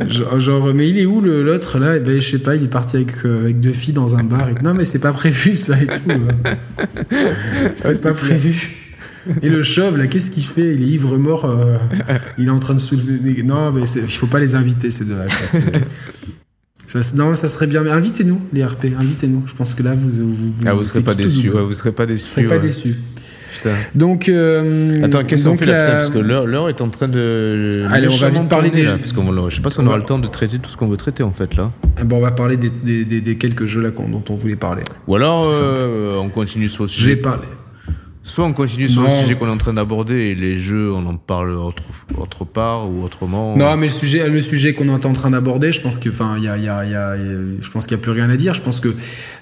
euh, 0.00 0.08
genre, 0.08 0.40
genre, 0.40 0.74
mais 0.74 0.88
il 0.88 0.98
est 0.98 1.06
où 1.06 1.20
l'autre 1.20 1.78
là? 1.78 1.96
Eh 1.96 2.00
ben, 2.00 2.20
je 2.20 2.28
sais 2.28 2.40
pas, 2.40 2.56
il 2.56 2.64
est 2.64 2.68
parti 2.68 2.96
avec, 2.96 3.12
euh, 3.24 3.38
avec 3.38 3.60
deux 3.60 3.72
filles 3.72 3.94
dans 3.94 4.16
un 4.16 4.24
bar. 4.24 4.48
Et... 4.48 4.54
Non, 4.60 4.74
mais 4.74 4.84
c'est 4.84 4.98
pas 4.98 5.12
prévu 5.12 5.54
ça 5.54 5.76
et 5.80 5.86
tout. 5.86 6.10
euh. 6.10 6.54
c'est 7.76 8.02
pas 8.02 8.12
prévu. 8.12 8.79
Et 9.42 9.48
le 9.48 9.62
chauve 9.62 9.98
là, 9.98 10.06
qu'est-ce 10.06 10.30
qu'il 10.30 10.44
fait? 10.44 10.74
Il 10.74 10.82
est 10.82 10.86
ivre 10.86 11.16
mort. 11.18 11.44
euh, 11.44 11.76
il 12.38 12.46
est 12.46 12.50
en 12.50 12.58
train 12.58 12.74
de 12.74 12.78
soulever. 12.80 13.42
Non, 13.42 13.70
mais 13.72 13.82
il 13.82 14.00
faut 14.12 14.26
pas 14.26 14.38
les 14.40 14.54
inviter 14.54 14.90
ces 14.90 15.04
deux-là. 15.04 15.26
Ça, 16.86 17.00
non, 17.14 17.36
ça 17.36 17.48
serait 17.48 17.66
bien. 17.68 17.82
Mais 17.82 17.90
invitez-nous, 17.90 18.40
les 18.52 18.64
RP, 18.64 18.86
invitez-nous. 18.98 19.44
Je 19.46 19.54
pense 19.54 19.74
que 19.74 19.82
là, 19.82 19.94
vous. 19.94 20.10
vous, 20.10 20.52
Ah, 20.66 20.74
vous 20.74 20.84
serez 20.84 21.02
pas 21.04 21.14
déçus, 21.14 21.50
ouais, 21.50 21.62
vous 21.62 21.72
serez 21.72 21.92
pas 21.92 22.04
Vous 22.04 22.12
déçus. 22.12 22.26
serez 22.28 22.44
pas 22.44 22.56
ouais. 22.56 22.60
déçus. 22.60 22.96
Putain. 23.54 23.70
Donc. 23.94 24.28
euh, 24.28 24.98
Attends, 25.04 25.24
qu'est-ce 25.24 25.48
qu'on 25.48 25.56
fait 25.56 25.66
là, 25.66 25.72
la- 25.72 25.82
putain, 25.84 25.94
parce 25.98 26.10
que 26.10 26.18
l'heure, 26.18 26.68
est 26.68 26.80
en 26.80 26.88
train 26.88 27.06
de. 27.08 27.84
Allez, 27.90 28.08
on 28.08 28.16
va 28.16 28.28
vite 28.30 28.48
parler 28.48 28.70
des- 28.70 28.82
là, 28.84 28.96
parce 28.96 29.12
qu'on 29.12 29.24
va- 29.30 29.48
je 29.48 29.54
sais 29.56 29.60
pas 29.62 29.70
si 29.70 29.78
on 29.80 29.86
aura 29.86 29.98
le 29.98 30.04
temps 30.04 30.18
de 30.18 30.26
traiter 30.28 30.58
tout 30.58 30.70
ce 30.70 30.76
qu'on 30.76 30.88
veut 30.88 30.96
traiter 30.96 31.22
en 31.22 31.32
fait 31.32 31.54
là. 31.56 31.70
Eh 32.00 32.04
ben, 32.04 32.16
on 32.16 32.20
va 32.20 32.30
parler 32.32 32.56
des, 32.56 32.70
des, 32.70 33.04
des- 33.04 33.20
des 33.20 33.36
quelques 33.36 33.66
jeux 33.66 33.82
là 33.82 33.90
dont 33.90 34.24
on 34.28 34.34
voulait 34.34 34.56
parler. 34.56 34.82
Ou 35.06 35.14
alors 35.16 35.50
euh, 35.52 36.16
on 36.18 36.28
continue 36.28 36.68
sur 36.68 36.84
le 36.84 36.88
Je 36.88 36.96
vais 36.96 37.00
sujet. 37.10 37.16
parler. 37.16 37.46
Soit 38.30 38.44
on 38.44 38.52
continue 38.52 38.86
sur 38.86 39.02
le 39.02 39.10
sujet 39.10 39.34
qu'on 39.34 39.46
est 39.48 39.50
en 39.50 39.56
train 39.56 39.72
d'aborder 39.74 40.14
et 40.14 40.34
les 40.36 40.56
jeux 40.56 40.92
on 40.92 41.04
en 41.04 41.16
parle 41.16 41.50
autre, 41.56 41.82
autre 42.16 42.44
part 42.44 42.88
ou 42.88 43.02
autrement. 43.02 43.56
Non, 43.56 43.76
mais 43.76 43.86
le 43.88 43.92
sujet, 43.92 44.28
le 44.28 44.40
sujet 44.40 44.72
qu'on 44.72 44.86
est 44.88 45.04
en 45.04 45.12
train 45.12 45.30
d'aborder, 45.30 45.72
je 45.72 45.80
pense 45.80 45.98
que, 45.98 46.10
enfin, 46.10 46.34
il 46.38 46.44
y 46.44 46.48
a, 46.48 46.56
il 46.56 46.62
y 46.62 46.68
a, 46.68 46.84
y 46.86 46.94
a- 46.94 47.16
je 47.16 47.70
pense 47.72 47.86
qu'il 47.88 47.96
n'y 47.96 48.02
a 48.02 48.04
plus 48.04 48.12
rien 48.12 48.30
à 48.30 48.36
dire. 48.36 48.54
Je 48.54 48.62
pense 48.62 48.78
que 48.78 48.94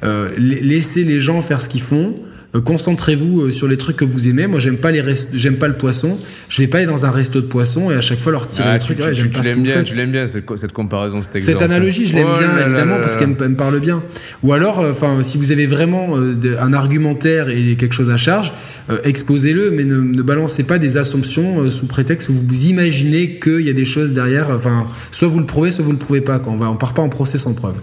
euh, 0.04 0.30
la- 0.38 0.60
laissez 0.62 1.04
les 1.04 1.20
gens 1.20 1.42
faire 1.42 1.60
ce 1.60 1.68
qu'ils 1.68 1.82
font. 1.82 2.14
Euh, 2.54 2.62
Concentrez-vous 2.62 3.42
euh, 3.42 3.50
sur 3.50 3.68
les 3.68 3.76
trucs 3.76 3.96
que 3.96 4.06
vous 4.06 4.26
aimez. 4.26 4.46
Moi, 4.46 4.58
j'aime 4.58 4.78
pas 4.78 4.90
les 4.90 5.02
j'aime 5.34 5.56
pas 5.56 5.68
le 5.68 5.74
poisson. 5.74 6.18
Je 6.48 6.62
vais 6.62 6.66
pas 6.66 6.78
aller 6.78 6.86
dans 6.86 7.04
un 7.04 7.10
resto 7.10 7.42
de 7.42 7.46
poisson 7.46 7.90
et 7.90 7.94
à 7.94 8.00
chaque 8.00 8.18
fois 8.18 8.32
leur 8.32 8.48
tirer 8.48 8.68
Ah, 8.70 8.72
les 8.74 8.78
trucs. 8.78 8.96
tu- 8.96 9.02
Ouais, 9.02 9.12
tu- 9.12 9.28
l'aimes 9.42 9.62
bien, 9.62 9.82
tu 9.82 9.94
l'aimes 9.96 10.10
bien 10.12 10.26
cette, 10.26 10.46
cette 10.56 10.72
comparaison, 10.72 11.20
cet 11.20 11.36
exemple. 11.36 11.58
Cette 11.58 11.70
analogie, 11.70 12.06
je 12.06 12.14
l'aime 12.14 12.26
Oh 12.34 12.38
bien, 12.38 12.56
là 12.56 12.66
évidemment, 12.66 12.94
là 12.94 13.00
parce 13.02 13.18
qu'elle 13.18 13.28
me, 13.28 13.54
parle 13.54 13.80
bien. 13.80 14.02
Ou 14.42 14.54
alors, 14.54 14.80
euh, 14.80 14.92
enfin, 14.92 15.22
si 15.22 15.36
vous 15.36 15.52
avez 15.52 15.66
vraiment 15.66 16.16
un 16.16 16.72
argumentaire 16.72 17.50
et 17.50 17.76
quelque 17.76 17.94
chose 17.94 18.08
à 18.08 18.16
charge, 18.16 18.50
euh, 18.90 18.98
exposez-le, 19.04 19.70
mais 19.70 19.84
ne, 19.84 19.96
ne 20.00 20.22
balancez 20.22 20.64
pas 20.64 20.78
des 20.78 20.96
assumptions 20.96 21.60
euh, 21.62 21.70
sous 21.70 21.86
prétexte 21.86 22.28
où 22.28 22.32
vous 22.32 22.66
imaginez 22.68 23.38
qu'il 23.38 23.60
y 23.60 23.70
a 23.70 23.72
des 23.74 23.84
choses 23.84 24.12
derrière. 24.12 24.50
Enfin, 24.50 24.86
soit 25.12 25.28
vous 25.28 25.40
le 25.40 25.46
prouvez, 25.46 25.70
soit 25.70 25.84
vous 25.84 25.92
le 25.92 25.98
prouvez 25.98 26.20
pas. 26.20 26.38
Quand 26.38 26.52
on 26.52 26.56
va, 26.56 26.70
on 26.70 26.76
part 26.76 26.94
pas 26.94 27.02
en 27.02 27.08
procès 27.08 27.38
sans 27.38 27.54
preuve. 27.54 27.74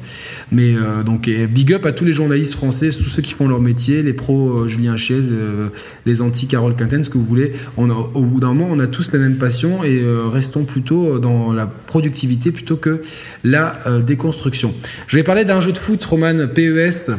Mais 0.51 0.75
euh, 0.75 1.03
donc, 1.03 1.27
et 1.27 1.47
big 1.47 1.73
up 1.73 1.85
à 1.85 1.91
tous 1.91 2.05
les 2.05 2.13
journalistes 2.13 2.53
français, 2.53 2.89
tous 2.89 3.03
ceux 3.09 3.21
qui 3.21 3.33
font 3.33 3.47
leur 3.47 3.61
métier, 3.61 4.01
les 4.03 4.13
pros 4.13 4.59
euh, 4.63 4.67
Julien 4.67 4.97
Chiez, 4.97 5.17
euh, 5.19 5.69
les 6.05 6.21
anti 6.21 6.47
Carole 6.47 6.75
Quinten, 6.75 7.03
ce 7.03 7.09
que 7.09 7.17
vous 7.17 7.25
voulez. 7.25 7.53
On 7.77 7.89
a, 7.89 7.93
au 7.93 8.21
bout 8.23 8.39
d'un 8.39 8.53
moment, 8.53 8.67
on 8.71 8.79
a 8.79 8.87
tous 8.87 9.11
la 9.13 9.19
même 9.19 9.35
passion 9.37 9.83
et 9.83 9.99
euh, 10.01 10.27
restons 10.27 10.63
plutôt 10.65 11.19
dans 11.19 11.53
la 11.53 11.65
productivité 11.67 12.51
plutôt 12.51 12.77
que 12.77 13.01
la 13.43 13.73
euh, 13.87 14.01
déconstruction. 14.01 14.73
Je 15.07 15.17
vais 15.17 15.23
parler 15.23 15.45
d'un 15.45 15.61
jeu 15.61 15.71
de 15.71 15.77
foot, 15.77 16.03
Roman 16.05 16.47
PES. 16.53 17.11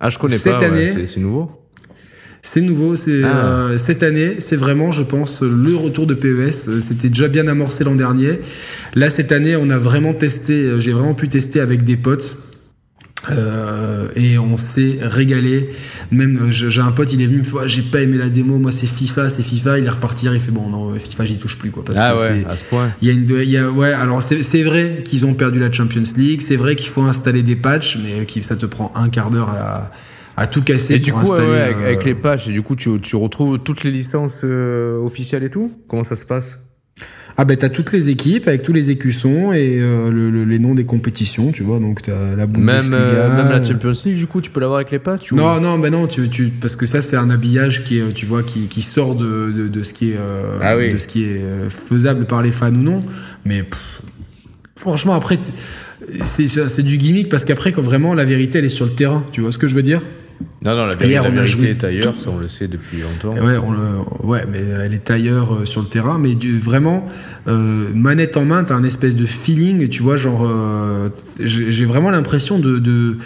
Ah, 0.00 0.10
je 0.10 0.18
connais 0.18 0.36
Cette 0.36 0.58
pas, 0.58 0.66
année- 0.66 1.06
c'est 1.06 1.20
nouveau. 1.20 1.50
C'est 2.48 2.60
nouveau, 2.60 2.94
c'est 2.94 3.22
Ah. 3.24 3.26
euh, 3.46 3.78
cette 3.78 4.04
année, 4.04 4.36
c'est 4.38 4.54
vraiment, 4.54 4.92
je 4.92 5.02
pense, 5.02 5.42
le 5.42 5.74
retour 5.74 6.06
de 6.06 6.14
PES. 6.14 6.68
Euh, 6.68 6.80
C'était 6.80 7.08
déjà 7.08 7.26
bien 7.26 7.48
amorcé 7.48 7.82
l'an 7.82 7.96
dernier. 7.96 8.38
Là, 8.94 9.10
cette 9.10 9.32
année, 9.32 9.56
on 9.56 9.68
a 9.68 9.78
vraiment 9.78 10.14
testé, 10.14 10.52
euh, 10.54 10.78
j'ai 10.78 10.92
vraiment 10.92 11.14
pu 11.14 11.28
tester 11.28 11.58
avec 11.58 11.82
des 11.82 11.96
potes. 11.96 12.36
Euh, 13.30 14.06
et 14.14 14.38
on 14.38 14.56
s'est 14.56 14.98
régalé. 15.00 15.70
Même 16.12 16.38
euh, 16.48 16.52
j'ai 16.52 16.80
un 16.80 16.92
pote, 16.92 17.12
il 17.12 17.20
est 17.20 17.26
venu 17.26 17.38
me 17.38 17.42
faire, 17.44 17.68
j'ai 17.68 17.82
pas 17.82 18.00
aimé 18.02 18.16
la 18.18 18.28
démo, 18.28 18.58
moi 18.58 18.70
c'est 18.70 18.86
FIFA, 18.86 19.28
c'est 19.28 19.42
FIFA. 19.42 19.80
Il 19.80 19.84
est 19.86 19.88
reparti, 19.90 20.26
il 20.32 20.38
fait 20.38 20.52
bon 20.52 20.68
non, 20.68 20.94
FIFA 20.96 21.24
j'y 21.24 21.36
touche 21.38 21.58
plus 21.58 21.72
quoi. 21.72 21.84
Parce 21.84 21.98
Ah 22.00 22.14
que 22.14 22.20
ouais, 22.20 22.44
à 22.48 22.54
ce 22.56 22.62
point. 22.62 22.92
il 23.02 23.08
y 23.08 23.10
a 23.10 23.14
une, 23.14 23.26
il 23.42 23.50
y 23.50 23.56
a, 23.56 23.68
ouais, 23.68 23.92
alors 23.92 24.22
c'est 24.22 24.44
c'est 24.44 24.62
vrai 24.62 25.02
qu'ils 25.04 25.26
ont 25.26 25.34
perdu 25.34 25.58
la 25.58 25.72
Champions 25.72 26.04
League, 26.16 26.40
c'est 26.40 26.54
vrai 26.54 26.76
qu'il 26.76 26.88
faut 26.88 27.02
installer 27.02 27.42
des 27.42 27.56
patchs, 27.56 27.98
mais 28.04 28.24
qui, 28.26 28.44
ça 28.44 28.54
te 28.54 28.66
prend 28.66 28.92
un 28.94 29.08
quart 29.08 29.30
d'heure 29.30 29.50
à, 29.50 29.90
à 30.36 30.46
tout 30.46 30.62
casser 30.62 30.94
et 30.94 30.98
du 30.98 31.12
coup, 31.12 31.32
avec, 31.32 32.04
les 32.04 32.14
pages, 32.14 32.48
et 32.48 32.52
du 32.52 32.62
coup, 32.62 32.76
tu, 32.76 33.00
tu 33.00 33.16
retrouves 33.16 33.58
toutes 33.58 33.84
les 33.84 33.90
licences 33.90 34.44
officielles 34.44 35.44
et 35.44 35.50
tout? 35.50 35.72
Comment 35.88 36.04
ça 36.04 36.16
se 36.16 36.26
passe? 36.26 36.58
Ah 37.38 37.44
ben 37.44 37.54
t'as 37.54 37.68
toutes 37.68 37.92
les 37.92 38.08
équipes 38.08 38.48
avec 38.48 38.62
tous 38.62 38.72
les 38.72 38.90
écussons 38.90 39.52
et 39.52 39.78
euh, 39.78 40.44
les 40.46 40.58
noms 40.58 40.74
des 40.74 40.86
compétitions, 40.86 41.52
tu 41.52 41.62
vois. 41.62 41.80
Donc 41.80 42.00
t'as 42.00 42.34
la 42.34 42.46
Bundesliga. 42.46 42.80
Même, 42.80 42.94
euh, 42.94 43.36
même 43.36 43.50
la 43.50 43.62
Champions 43.62 43.92
League, 44.06 44.16
du 44.16 44.26
coup, 44.26 44.40
tu 44.40 44.50
peux 44.50 44.60
l'avoir 44.60 44.78
avec 44.78 44.90
les 44.90 44.98
pattes. 44.98 45.30
Non, 45.32 45.60
non, 45.60 45.78
ben 45.78 45.92
non, 45.92 46.06
tu, 46.06 46.30
tu, 46.30 46.44
parce 46.48 46.76
que 46.76 46.86
ça 46.86 47.02
c'est 47.02 47.16
un 47.16 47.28
habillage 47.28 47.84
qui 47.84 47.98
est, 47.98 48.14
tu 48.14 48.24
vois, 48.24 48.42
qui, 48.42 48.68
qui 48.68 48.80
sort 48.80 49.16
de, 49.16 49.52
de, 49.54 49.68
de, 49.68 49.82
ce 49.82 49.92
qui 49.92 50.12
est, 50.12 50.16
euh, 50.18 50.58
ah 50.62 50.76
de 50.76 50.96
ce 50.96 51.08
qui 51.08 51.24
est 51.24 51.42
faisable 51.68 52.24
par 52.24 52.40
les 52.40 52.52
fans 52.52 52.72
ou 52.72 52.82
non. 52.82 53.02
Mais 53.44 53.64
franchement, 54.76 55.14
après, 55.14 55.38
c'est 56.22 56.82
du 56.82 56.96
gimmick 56.96 57.28
parce 57.28 57.44
qu'après, 57.44 57.72
quand 57.72 57.82
vraiment 57.82 58.14
la 58.14 58.24
vérité 58.24 58.60
elle 58.60 58.64
est 58.64 58.70
sur 58.70 58.86
le 58.86 58.92
terrain, 58.92 59.22
tu 59.32 59.42
vois 59.42 59.52
ce 59.52 59.58
que 59.58 59.68
je 59.68 59.74
veux 59.74 59.82
dire? 59.82 60.00
Non, 60.62 60.74
non, 60.74 60.86
la, 60.86 61.06
Hier, 61.06 61.22
la 61.22 61.30
vérité 61.30 61.70
est 61.70 61.84
ailleurs, 61.84 62.14
ça 62.18 62.30
on 62.30 62.38
le 62.38 62.48
sait 62.48 62.68
depuis 62.68 62.98
longtemps. 63.00 63.34
Ouais, 63.40 63.56
on 63.56 63.70
le, 63.70 64.26
ouais 64.26 64.44
mais 64.50 64.58
elle 64.58 64.94
est 64.94 65.10
ailleurs 65.10 65.54
euh, 65.54 65.64
sur 65.64 65.80
le 65.80 65.86
terrain. 65.86 66.18
Mais 66.18 66.34
du, 66.34 66.58
vraiment, 66.58 67.06
euh, 67.46 67.88
manette 67.94 68.36
en 68.36 68.44
main, 68.44 68.64
t'as 68.64 68.74
un 68.74 68.84
espèce 68.84 69.16
de 69.16 69.26
feeling, 69.26 69.88
tu 69.88 70.02
vois, 70.02 70.16
genre, 70.16 70.46
euh, 70.46 71.08
j'ai 71.40 71.84
vraiment 71.84 72.10
l'impression 72.10 72.58
de, 72.58 72.78
de 72.78 73.16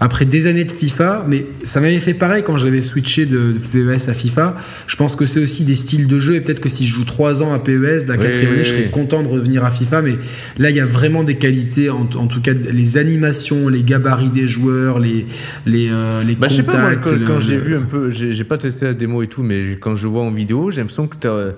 après 0.00 0.24
des 0.24 0.46
années 0.46 0.64
de 0.64 0.70
FIFA, 0.70 1.24
mais 1.28 1.46
ça 1.64 1.80
m'avait 1.80 1.98
fait 1.98 2.14
pareil 2.14 2.42
quand 2.44 2.56
j'avais 2.56 2.82
switché 2.82 3.26
de, 3.26 3.54
PES 3.72 4.08
à 4.08 4.14
FIFA. 4.14 4.56
Je 4.86 4.96
pense 4.96 5.16
que 5.16 5.26
c'est 5.26 5.40
aussi 5.40 5.64
des 5.64 5.74
styles 5.74 6.06
de 6.06 6.18
jeu 6.18 6.36
et 6.36 6.40
peut-être 6.40 6.60
que 6.60 6.68
si 6.68 6.86
je 6.86 6.94
joue 6.94 7.04
3 7.04 7.42
ans 7.42 7.52
à 7.52 7.58
PES, 7.58 8.06
la 8.06 8.16
quatrième 8.16 8.52
année, 8.52 8.64
je 8.64 8.72
serais 8.72 8.90
content 8.90 9.22
de 9.22 9.28
revenir 9.28 9.64
à 9.64 9.70
FIFA. 9.70 10.02
Mais 10.02 10.16
là, 10.58 10.70
il 10.70 10.76
y 10.76 10.80
a 10.80 10.84
vraiment 10.84 11.24
des 11.24 11.36
qualités, 11.36 11.90
en, 11.90 12.04
tout 12.04 12.40
cas 12.40 12.52
les 12.52 12.96
animations, 12.96 13.68
les 13.68 13.82
gabarits 13.82 14.30
des 14.30 14.46
joueurs, 14.46 15.00
les 15.00 15.26
les 15.66 15.88
euh, 15.90 16.22
les 16.22 16.36
bah, 16.36 16.46
contacts. 16.48 17.04
Je 17.04 17.10
sais 17.10 17.16
pas, 17.16 17.26
quand, 17.26 17.40
j'ai 17.40 17.58
vu 17.58 17.76
un 17.76 17.82
peu, 17.82 18.10
j'ai 18.10 18.44
pas 18.44 18.58
testé 18.58 18.86
la 18.86 18.94
démo 18.94 19.22
et 19.22 19.26
tout, 19.26 19.42
mais 19.42 19.78
quand 19.80 19.96
je 19.96 20.06
vois 20.06 20.22
en 20.22 20.30
vidéo, 20.30 20.70
j'ai 20.70 20.80
l'impression 20.80 21.08
que 21.08 21.16
t'as 21.16 21.30
euh, 21.30 21.52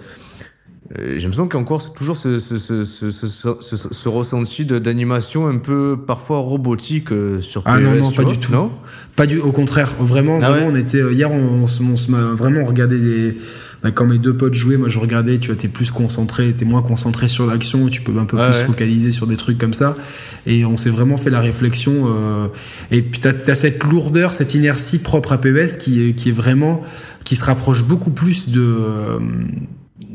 j'ai 0.98 1.18
l'impression 1.18 1.46
qu'encore 1.46 1.82
c'est 1.82 1.94
toujours 1.94 2.16
ce, 2.16 2.40
ce, 2.40 2.58
ce, 2.58 2.84
ce 2.84 4.08
ressenti 4.08 4.64
d'animation 4.64 5.46
un 5.46 5.58
peu 5.58 5.96
parfois 6.04 6.38
robotique 6.38 7.12
euh, 7.12 7.40
sur 7.40 7.62
Ah 7.64 7.78
non, 7.78 7.94
non, 7.94 8.10
pas 8.10 8.24
du 8.24 8.38
tout. 8.38 8.52
Non? 8.52 8.72
Pas 9.14 9.26
du, 9.26 9.38
au 9.38 9.52
contraire, 9.52 9.94
vraiment, 10.00 10.38
ah 10.42 10.50
vraiment 10.50 10.66
on 10.66 10.76
était, 10.76 11.00
euh, 11.00 11.12
hier 11.12 11.30
on, 11.30 11.64
on, 11.64 11.94
on, 11.94 12.34
vraiment 12.34 12.64
regardé 12.64 12.98
des, 12.98 13.36
bah, 13.82 13.92
quand 13.92 14.06
mes 14.06 14.18
deux 14.18 14.36
potes 14.36 14.54
jouaient, 14.54 14.76
moi 14.76 14.88
je 14.88 14.98
regardais, 14.98 15.38
tu 15.38 15.48
vois, 15.48 15.56
t'es 15.56 15.68
plus 15.68 15.90
concentré, 15.90 16.52
t'es 16.52 16.64
moins 16.64 16.82
concentré 16.82 17.28
sur 17.28 17.46
l'action, 17.46 17.88
tu 17.88 18.02
peux 18.02 18.18
un 18.18 18.24
peu 18.24 18.36
plus 18.36 18.64
focaliser 18.66 19.10
sur 19.10 19.26
des 19.26 19.36
trucs 19.36 19.58
comme 19.58 19.74
ça. 19.74 19.96
Et 20.46 20.64
on 20.64 20.76
s'est 20.76 20.90
vraiment 20.90 21.16
fait 21.16 21.30
la 21.30 21.40
réflexion. 21.40 21.92
Euh, 22.06 22.48
et 22.90 23.02
puis 23.02 23.20
t'as 23.20 23.30
as 23.30 23.54
cette 23.54 23.82
lourdeur, 23.84 24.32
cette 24.32 24.54
inertie 24.54 24.98
propre 24.98 25.32
à 25.32 25.38
PES 25.38 25.78
qui 25.80 26.08
est, 26.08 26.12
qui 26.14 26.30
est 26.30 26.32
vraiment, 26.32 26.82
qui 27.24 27.36
se 27.36 27.44
rapproche 27.44 27.84
beaucoup 27.84 28.10
plus 28.10 28.48
de, 28.50 28.60
euh, 28.60 29.18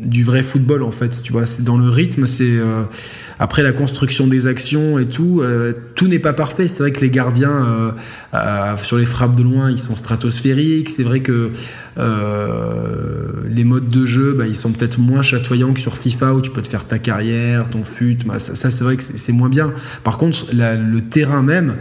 du 0.05 0.23
vrai 0.23 0.43
football 0.43 0.83
en 0.83 0.91
fait. 0.91 1.21
Tu 1.23 1.31
vois, 1.31 1.45
c'est 1.45 1.63
dans 1.63 1.77
le 1.77 1.89
rythme, 1.89 2.27
c'est 2.27 2.57
euh, 2.57 2.83
après 3.39 3.63
la 3.63 3.73
construction 3.73 4.27
des 4.27 4.47
actions 4.47 4.97
et 4.99 5.05
tout, 5.05 5.41
euh, 5.41 5.73
tout 5.95 6.07
n'est 6.07 6.19
pas 6.19 6.33
parfait. 6.33 6.67
C'est 6.67 6.83
vrai 6.83 6.91
que 6.91 7.01
les 7.01 7.09
gardiens 7.09 7.93
euh, 8.33 8.77
sur 8.77 8.97
les 8.97 9.05
frappes 9.05 9.35
de 9.35 9.43
loin, 9.43 9.69
ils 9.69 9.79
sont 9.79 9.95
stratosphériques. 9.95 10.89
C'est 10.89 11.03
vrai 11.03 11.19
que 11.21 11.51
les 13.49 13.63
modes 13.63 13.89
de 13.89 14.05
jeu, 14.05 14.33
bah, 14.33 14.47
ils 14.47 14.55
sont 14.55 14.71
peut-être 14.71 14.99
moins 14.99 15.21
chatoyants 15.21 15.73
que 15.73 15.79
sur 15.79 15.97
FIFA 15.97 16.33
où 16.33 16.41
tu 16.41 16.51
peux 16.51 16.61
te 16.61 16.67
faire 16.67 16.85
ta 16.85 16.99
carrière, 16.99 17.69
ton 17.69 17.83
fut. 17.83 18.17
Bah, 18.25 18.39
ça, 18.39 18.55
ça 18.55 18.71
c'est 18.71 18.83
vrai 18.83 18.97
que 18.97 19.03
c'est 19.03 19.31
moins 19.31 19.49
bien. 19.49 19.73
Par 20.03 20.17
contre, 20.17 20.47
le 20.53 20.99
terrain 21.01 21.41
même. 21.41 21.75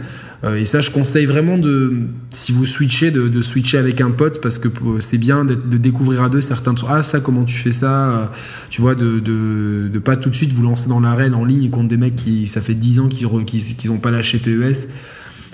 Euh, 0.45 0.57
et 0.57 0.65
ça, 0.65 0.81
je 0.81 0.91
conseille 0.91 1.25
vraiment 1.25 1.57
de, 1.57 1.93
si 2.29 2.51
vous 2.51 2.65
switchez, 2.65 3.11
de, 3.11 3.41
switcher 3.41 3.77
avec 3.77 3.99
un 4.01 4.11
pote 4.11 4.41
parce 4.41 4.59
que 4.59 4.67
c'est 4.99 5.17
bien 5.17 5.43
de, 5.43 5.55
découvrir 5.55 6.23
à 6.23 6.29
deux 6.29 6.41
certains 6.41 6.73
trucs. 6.73 6.89
Ah, 6.91 7.03
ça, 7.03 7.19
comment 7.19 7.43
tu 7.43 7.57
fais 7.57 7.71
ça 7.71 8.09
euh, 8.09 8.25
Tu 8.69 8.81
vois, 8.81 8.95
de, 8.95 9.19
de, 9.19 9.99
pas 9.99 10.17
tout 10.17 10.29
de 10.29 10.35
suite 10.35 10.53
vous 10.53 10.63
lancer 10.63 10.89
dans 10.89 10.99
l'arène 10.99 11.33
en 11.33 11.45
ligne 11.45 11.69
contre 11.69 11.89
des 11.89 11.97
mecs 11.97 12.15
qui, 12.15 12.45
ça 12.45 12.61
fait 12.61 12.75
10 12.75 12.99
ans 12.99 13.07
qu'ils 13.07 13.89
n'ont 13.89 13.97
pas 13.97 14.11
lâché 14.11 14.37
PES. 14.37 14.89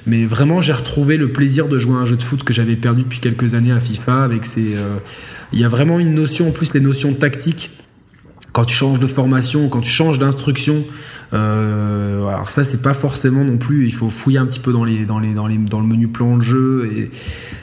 Mais 0.07 0.25
vraiment, 0.25 0.61
j'ai 0.61 0.73
retrouvé 0.73 1.17
le 1.17 1.31
plaisir 1.31 1.67
de 1.67 1.77
jouer 1.77 1.93
à 1.93 1.97
un 1.99 2.05
jeu 2.05 2.17
de 2.17 2.23
foot 2.23 2.43
que 2.43 2.53
j'avais 2.53 2.75
perdu 2.75 3.03
depuis 3.03 3.19
quelques 3.19 3.53
années 3.53 3.71
à 3.71 3.79
FIFA. 3.79 4.23
Avec 4.23 4.43
euh, 4.57 4.97
il 5.53 5.59
y 5.59 5.63
a 5.63 5.67
vraiment 5.67 5.99
une 5.99 6.15
notion, 6.15 6.49
en 6.49 6.51
plus 6.51 6.73
les 6.73 6.79
notions 6.79 7.13
tactiques. 7.13 7.69
Quand 8.51 8.65
tu 8.65 8.75
changes 8.75 8.99
de 8.99 9.07
formation, 9.07 9.69
quand 9.69 9.79
tu 9.79 9.91
changes 9.91 10.19
d'instruction, 10.19 10.83
euh, 11.33 12.25
alors 12.27 12.49
ça, 12.49 12.63
c'est 12.63 12.81
pas 12.81 12.93
forcément 12.93 13.43
non 13.43 13.57
plus. 13.57 13.85
Il 13.85 13.93
faut 13.93 14.09
fouiller 14.09 14.39
un 14.39 14.45
petit 14.45 14.59
peu 14.59 14.73
dans 14.73 14.83
les 14.83 15.05
dans 15.05 15.19
les 15.19 15.33
dans 15.33 15.47
les 15.47 15.57
dans 15.57 15.79
le 15.79 15.87
menu 15.87 16.07
plan 16.07 16.37
de 16.37 16.41
jeu 16.41 16.89
et 16.95 17.11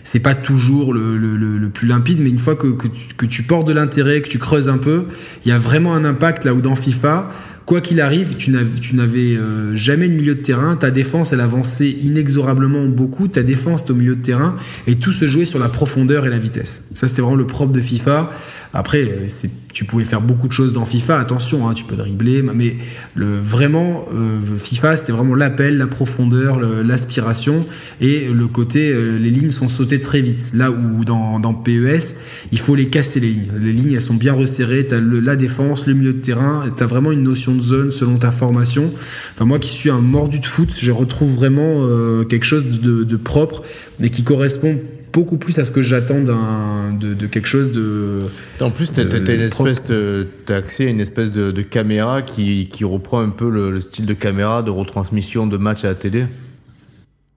c'est 0.04 0.20
pas 0.20 0.34
toujours 0.34 0.94
le, 0.94 1.18
le, 1.18 1.36
le, 1.36 1.68
plus 1.68 1.86
limpide. 1.86 2.20
Mais 2.20 2.30
une 2.30 2.38
fois 2.38 2.56
que, 2.56 2.68
que, 2.68 2.88
tu, 2.88 3.14
que 3.14 3.26
tu 3.26 3.42
portes 3.42 3.68
de 3.68 3.74
l'intérêt, 3.74 4.22
que 4.22 4.28
tu 4.28 4.38
creuses 4.38 4.70
un 4.70 4.78
peu, 4.78 5.04
il 5.44 5.50
y 5.50 5.52
a 5.52 5.58
vraiment 5.58 5.94
un 5.94 6.04
impact 6.04 6.44
là 6.44 6.54
où 6.54 6.62
dans 6.62 6.74
FIFA 6.74 7.30
quoi 7.68 7.82
qu'il 7.82 8.00
arrive, 8.00 8.36
tu 8.36 8.50
n'avais 8.50 9.36
euh, 9.36 9.76
jamais 9.76 10.08
de 10.08 10.14
milieu 10.14 10.34
de 10.34 10.40
terrain. 10.40 10.74
Ta 10.76 10.90
défense, 10.90 11.34
elle 11.34 11.42
avançait 11.42 11.90
inexorablement 11.90 12.86
beaucoup. 12.86 13.28
Ta 13.28 13.42
défense, 13.42 13.84
au 13.90 13.94
milieu 13.94 14.16
de 14.16 14.22
terrain. 14.22 14.56
Et 14.86 14.94
tout 14.94 15.12
se 15.12 15.28
jouait 15.28 15.44
sur 15.44 15.58
la 15.58 15.68
profondeur 15.68 16.24
et 16.24 16.30
la 16.30 16.38
vitesse. 16.38 16.88
Ça, 16.94 17.08
c'était 17.08 17.20
vraiment 17.20 17.36
le 17.36 17.46
propre 17.46 17.74
de 17.74 17.82
FIFA. 17.82 18.32
Après, 18.74 19.02
euh, 19.02 19.26
tu 19.72 19.84
pouvais 19.84 20.04
faire 20.04 20.20
beaucoup 20.20 20.46
de 20.46 20.52
choses 20.52 20.74
dans 20.74 20.84
FIFA, 20.84 21.20
attention, 21.20 21.68
hein, 21.68 21.74
tu 21.74 21.84
peux 21.84 21.96
dribbler, 21.96 22.42
mais 22.42 22.76
vraiment, 23.16 24.06
euh, 24.14 24.40
FIFA, 24.58 24.96
c'était 24.96 25.12
vraiment 25.12 25.34
l'appel, 25.34 25.78
la 25.78 25.86
profondeur, 25.86 26.60
l'aspiration, 26.60 27.64
et 28.00 28.28
le 28.28 28.46
côté, 28.46 28.90
euh, 28.90 29.16
les 29.16 29.30
lignes 29.30 29.50
sont 29.50 29.68
sautées 29.68 30.00
très 30.00 30.20
vite. 30.20 30.52
Là 30.54 30.70
où 30.70 31.04
dans, 31.04 31.40
dans, 31.40 31.54
PES, 31.54 32.16
il 32.52 32.58
faut 32.58 32.74
les 32.74 32.88
casser 32.88 33.20
les 33.20 33.28
lignes. 33.28 33.52
Les 33.60 33.72
lignes, 33.72 33.92
elles 33.92 34.00
sont 34.00 34.14
bien 34.14 34.34
resserrées, 34.34 34.86
tu 34.86 34.94
as 34.94 35.00
la 35.00 35.36
défense, 35.36 35.86
le 35.86 35.94
milieu 35.94 36.12
de 36.12 36.20
terrain, 36.20 36.64
tu 36.76 36.82
as 36.82 36.86
vraiment 36.86 37.12
une 37.12 37.22
notion 37.22 37.54
de 37.54 37.62
zone 37.62 37.92
selon 37.92 38.16
ta 38.16 38.30
formation. 38.30 38.90
Enfin, 39.34 39.44
moi 39.44 39.58
qui 39.58 39.70
suis 39.70 39.90
un 39.90 40.00
mordu 40.00 40.40
de 40.40 40.46
foot, 40.46 40.70
je 40.78 40.92
retrouve 40.92 41.34
vraiment 41.34 41.86
quelque 42.28 42.44
chose 42.44 42.80
de, 42.80 43.04
de 43.04 43.16
propre, 43.16 43.62
mais 44.00 44.10
qui 44.10 44.24
correspond 44.24 44.78
beaucoup 45.12 45.36
plus 45.36 45.58
à 45.58 45.64
ce 45.64 45.72
que 45.72 45.82
j'attends 45.82 46.20
de, 46.20 47.14
de, 47.14 47.26
quelque 47.26 47.48
chose 47.48 47.72
de. 47.72 48.22
En 48.60 48.70
plus, 48.70 48.92
tu 48.92 49.00
as, 49.00 49.04
une 49.04 49.40
espèce 49.40 49.86
de, 49.86 50.26
as 50.48 50.54
accès 50.54 50.86
à 50.86 50.90
une 50.90 51.00
espèce 51.00 51.30
de, 51.30 51.62
caméra 51.62 52.22
qui, 52.22 52.68
qui, 52.68 52.84
reprend 52.84 53.20
un 53.20 53.30
peu 53.30 53.50
le, 53.50 53.80
style 53.80 54.06
de 54.06 54.14
caméra 54.14 54.62
de 54.62 54.70
retransmission 54.70 55.46
de 55.46 55.56
match 55.56 55.84
à 55.84 55.88
la 55.88 55.94
télé. 55.94 56.24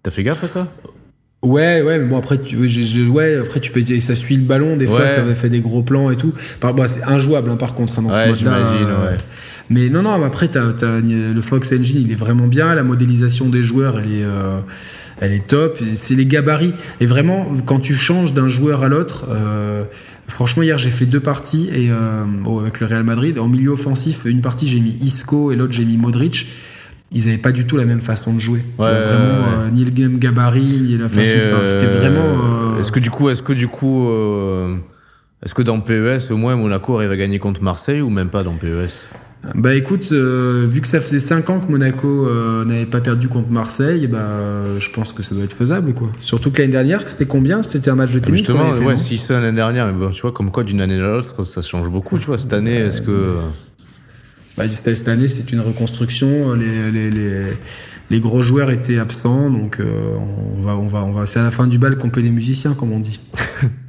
T'as 0.03 0.11
fait 0.11 0.23
gaffe 0.23 0.43
à 0.43 0.47
ça? 0.47 0.67
Ouais, 1.43 1.81
ouais, 1.81 1.97
mais 1.97 2.05
bon 2.05 2.17
après 2.17 2.39
tu, 2.39 2.55
ouais, 2.55 3.37
après 3.37 3.59
tu 3.59 3.71
peux, 3.71 3.83
ça 3.99 4.15
suit 4.15 4.35
le 4.35 4.43
ballon, 4.43 4.77
des 4.77 4.85
fois 4.85 5.07
ça 5.07 5.23
fait 5.23 5.49
des 5.49 5.59
gros 5.59 5.81
plans 5.81 6.11
et 6.11 6.15
tout. 6.15 6.33
Par, 6.59 6.75
bon, 6.75 6.87
c'est 6.87 7.03
injouable 7.03 7.49
hein, 7.49 7.57
par 7.57 7.73
contre 7.73 7.97
hein, 7.97 8.03
dans 8.03 8.13
ce 8.13 8.27
mode-là. 8.27 8.57
Euh, 8.57 9.17
mais 9.71 9.89
non, 9.89 10.03
non, 10.03 10.23
après 10.23 10.49
t'as, 10.49 10.67
as, 10.67 10.99
le 10.99 11.41
Fox 11.41 11.73
Engine, 11.73 12.03
il 12.05 12.11
est 12.11 12.15
vraiment 12.15 12.45
bien, 12.45 12.75
la 12.75 12.83
modélisation 12.83 13.49
des 13.49 13.63
joueurs, 13.63 13.99
elle 13.99 14.11
est. 14.11 14.23
Euh, 14.23 14.59
elle 15.21 15.33
est 15.33 15.47
top. 15.47 15.79
C'est 15.95 16.15
les 16.15 16.25
gabarits. 16.25 16.73
Et 16.99 17.05
vraiment, 17.05 17.47
quand 17.65 17.79
tu 17.79 17.93
changes 17.93 18.33
d'un 18.33 18.49
joueur 18.49 18.83
à 18.83 18.89
l'autre, 18.89 19.27
euh, 19.29 19.83
franchement, 20.27 20.63
hier 20.63 20.77
j'ai 20.77 20.89
fait 20.89 21.05
deux 21.05 21.19
parties 21.19 21.69
et 21.73 21.89
euh, 21.91 22.25
avec 22.59 22.79
le 22.81 22.87
Real 22.87 23.03
Madrid. 23.03 23.39
En 23.39 23.47
milieu 23.47 23.69
offensif, 23.69 24.25
une 24.25 24.41
partie 24.41 24.67
j'ai 24.67 24.79
mis 24.79 24.97
Isco 25.01 25.51
et 25.51 25.55
l'autre 25.55 25.73
j'ai 25.73 25.85
mis 25.85 25.95
Modric. 25.95 26.47
Ils 27.13 27.25
n'avaient 27.25 27.37
pas 27.37 27.51
du 27.51 27.65
tout 27.65 27.77
la 27.77 27.85
même 27.85 28.01
façon 28.01 28.33
de 28.33 28.39
jouer. 28.39 28.61
vraiment, 28.77 28.95
euh, 29.03 29.69
ni 29.69 29.85
le 29.85 29.91
game 29.91 30.17
gabarit, 30.17 30.79
ni 30.81 30.97
la 30.97 31.07
façon. 31.07 31.21
de 31.21 31.65
C'était 31.65 31.85
vraiment. 31.85 32.79
Est-ce 32.79 32.91
que 32.91 32.99
du 32.99 33.11
coup, 33.11 33.29
est-ce 33.29 33.43
que 33.43 33.53
du 33.53 33.67
coup, 33.67 34.09
est-ce 35.43 35.53
que 35.53 35.61
dans 35.61 35.79
PES 35.79 36.31
au 36.31 36.37
moins 36.37 36.55
Monaco 36.55 36.95
arrive 36.95 37.11
à 37.11 37.17
gagner 37.17 37.37
contre 37.37 37.61
Marseille 37.61 38.01
ou 38.01 38.09
même 38.09 38.29
pas 38.29 38.43
dans 38.43 38.53
PES 38.53 39.07
bah 39.55 39.73
écoute, 39.73 40.09
euh, 40.11 40.67
vu 40.69 40.81
que 40.81 40.87
ça 40.87 41.01
faisait 41.01 41.19
5 41.19 41.49
ans 41.49 41.59
que 41.59 41.71
Monaco 41.71 42.27
euh, 42.27 42.63
n'avait 42.63 42.85
pas 42.85 43.01
perdu 43.01 43.27
contre 43.27 43.49
Marseille, 43.49 44.05
bah 44.05 44.61
je 44.79 44.89
pense 44.91 45.13
que 45.13 45.23
ça 45.23 45.33
doit 45.33 45.45
être 45.45 45.53
faisable 45.53 45.93
quoi. 45.93 46.11
Surtout 46.21 46.51
que 46.51 46.59
l'année 46.61 46.73
dernière, 46.73 47.09
c'était 47.09 47.25
combien? 47.25 47.63
C'était 47.63 47.89
un 47.89 47.95
match 47.95 48.11
de 48.11 48.19
tennis 48.19 48.39
Justement, 48.39 48.69
ouais, 48.71 48.97
si 48.97 49.17
c'est 49.17 49.33
l'année 49.33 49.55
dernière, 49.55 49.87
mais 49.87 49.93
bon, 49.93 50.11
tu 50.11 50.21
vois, 50.21 50.31
comme 50.31 50.51
quoi 50.51 50.63
d'une 50.63 50.79
année 50.79 50.95
à 50.95 50.99
l'autre, 50.99 51.43
ça 51.43 51.61
change 51.63 51.89
beaucoup. 51.89 52.19
Tu 52.19 52.27
vois, 52.27 52.37
cette 52.37 52.53
année, 52.53 52.75
est-ce 52.75 53.01
que. 53.01 53.35
Bah, 54.57 54.65
cette 54.69 55.07
année, 55.07 55.27
c'est 55.27 55.51
une 55.51 55.61
reconstruction. 55.61 56.53
Les, 56.53 56.91
les, 56.91 57.09
les, 57.09 57.45
les, 58.09 58.19
gros 58.19 58.43
joueurs 58.43 58.69
étaient 58.69 58.99
absents, 58.99 59.49
donc 59.49 59.79
euh, 59.79 60.15
on 60.57 60.61
va, 60.61 60.75
on 60.75 60.87
va, 60.87 61.03
on 61.03 61.13
va. 61.13 61.25
C'est 61.25 61.39
à 61.39 61.43
la 61.43 61.51
fin 61.51 61.65
du 61.65 61.79
bal 61.79 61.97
qu'on 61.97 62.09
paie 62.09 62.21
les 62.21 62.31
musiciens, 62.31 62.73
comme 62.73 62.91
on 62.91 62.99
dit. 62.99 63.19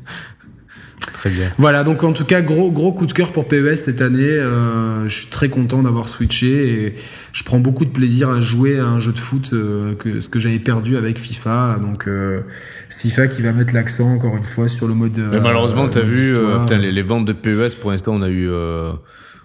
Voilà, 1.58 1.84
donc 1.84 2.02
en 2.02 2.12
tout 2.12 2.24
cas, 2.24 2.40
gros, 2.40 2.70
gros 2.70 2.92
coup 2.92 3.06
de 3.06 3.12
cœur 3.12 3.32
pour 3.32 3.46
PES 3.46 3.76
cette 3.76 4.02
année. 4.02 4.22
Euh, 4.22 5.08
je 5.08 5.14
suis 5.14 5.26
très 5.28 5.48
content 5.48 5.82
d'avoir 5.82 6.08
switché 6.08 6.68
et 6.68 6.94
je 7.32 7.44
prends 7.44 7.60
beaucoup 7.60 7.84
de 7.84 7.90
plaisir 7.90 8.30
à 8.30 8.40
jouer 8.40 8.78
à 8.78 8.86
un 8.86 9.00
jeu 9.00 9.12
de 9.12 9.18
foot 9.18 9.50
euh, 9.52 9.94
que 9.94 10.20
ce 10.20 10.28
que 10.28 10.38
j'avais 10.38 10.58
perdu 10.58 10.96
avec 10.96 11.18
FIFA. 11.18 11.78
Donc 11.80 12.08
euh, 12.08 12.40
FIFA 12.90 13.28
qui 13.28 13.42
va 13.42 13.52
mettre 13.52 13.74
l'accent 13.74 14.12
encore 14.12 14.36
une 14.36 14.44
fois 14.44 14.68
sur 14.68 14.88
le 14.88 14.94
mode. 14.94 15.18
Mais 15.32 15.40
malheureusement, 15.40 15.88
tu 15.88 15.98
as 15.98 16.02
vu 16.02 16.34
les, 16.70 17.02
ventes 17.02 17.26
de 17.26 17.32
PES 17.32 17.76
pour 17.80 17.92
l'instant, 17.92 18.14
on 18.14 18.22
a 18.22 18.28
eu. 18.28 18.50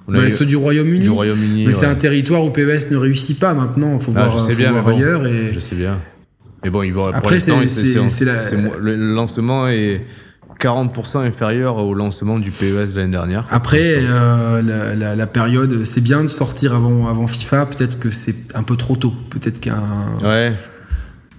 On 0.09 0.29
ceux 0.29 0.45
du 0.45 0.55
Royaume-Uni. 0.55 1.09
Royaume 1.09 1.37
mais 1.65 1.73
c'est 1.73 1.85
un 1.85 1.95
territoire 1.95 2.43
où 2.43 2.51
PES 2.51 2.91
ne 2.91 2.97
réussit 2.97 3.39
pas 3.39 3.53
maintenant. 3.53 3.95
Il 3.95 4.01
faut 4.01 4.13
ah, 4.15 4.27
voir, 4.27 4.31
je 4.31 4.37
sais 4.37 4.55
bien, 4.55 4.73
ailleurs. 4.85 5.27
Et... 5.27 5.51
Je 5.51 5.59
sais 5.59 5.75
bien. 5.75 5.97
Mais 6.63 6.69
bon, 6.69 6.81
il 6.81 6.93
va, 6.93 7.11
pour 7.21 7.29
l'instant, 7.29 7.59
le 7.59 8.95
lancement 8.95 9.67
est 9.67 10.01
40% 10.59 11.25
inférieur 11.25 11.77
au 11.77 11.93
lancement 11.93 12.39
du 12.39 12.51
PES 12.51 12.95
l'année 12.95 13.11
dernière. 13.11 13.45
Après, 13.51 13.91
euh, 13.93 14.61
la, 14.95 15.15
la, 15.15 15.27
période, 15.27 15.83
c'est 15.83 16.01
bien 16.01 16.23
de 16.23 16.27
sortir 16.27 16.73
avant, 16.73 17.07
avant 17.07 17.27
FIFA. 17.27 17.67
Peut-être 17.67 17.99
que 17.99 18.09
c'est 18.09 18.55
un 18.55 18.63
peu 18.63 18.75
trop 18.75 18.95
tôt. 18.95 19.13
Peut-être 19.29 19.59
qu'un. 19.59 19.83
Ouais. 20.23 20.53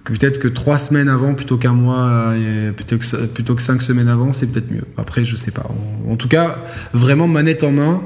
Peut-être 0.05 0.39
que 0.39 0.47
trois 0.47 0.77
semaines 0.77 1.09
avant 1.09 1.35
plutôt 1.35 1.57
qu'un 1.57 1.73
mois, 1.73 2.33
plutôt 2.75 2.97
que, 2.97 3.25
plutôt 3.27 3.55
que 3.55 3.61
cinq 3.61 3.81
semaines 3.81 4.07
avant, 4.07 4.31
c'est 4.31 4.47
peut-être 4.47 4.71
mieux. 4.71 4.85
Après, 4.97 5.23
je 5.23 5.35
sais 5.35 5.51
pas. 5.51 5.69
En, 6.09 6.15
tout 6.15 6.27
cas, 6.27 6.57
vraiment 6.93 7.27
manette 7.27 7.63
en 7.63 7.71
main. 7.71 8.01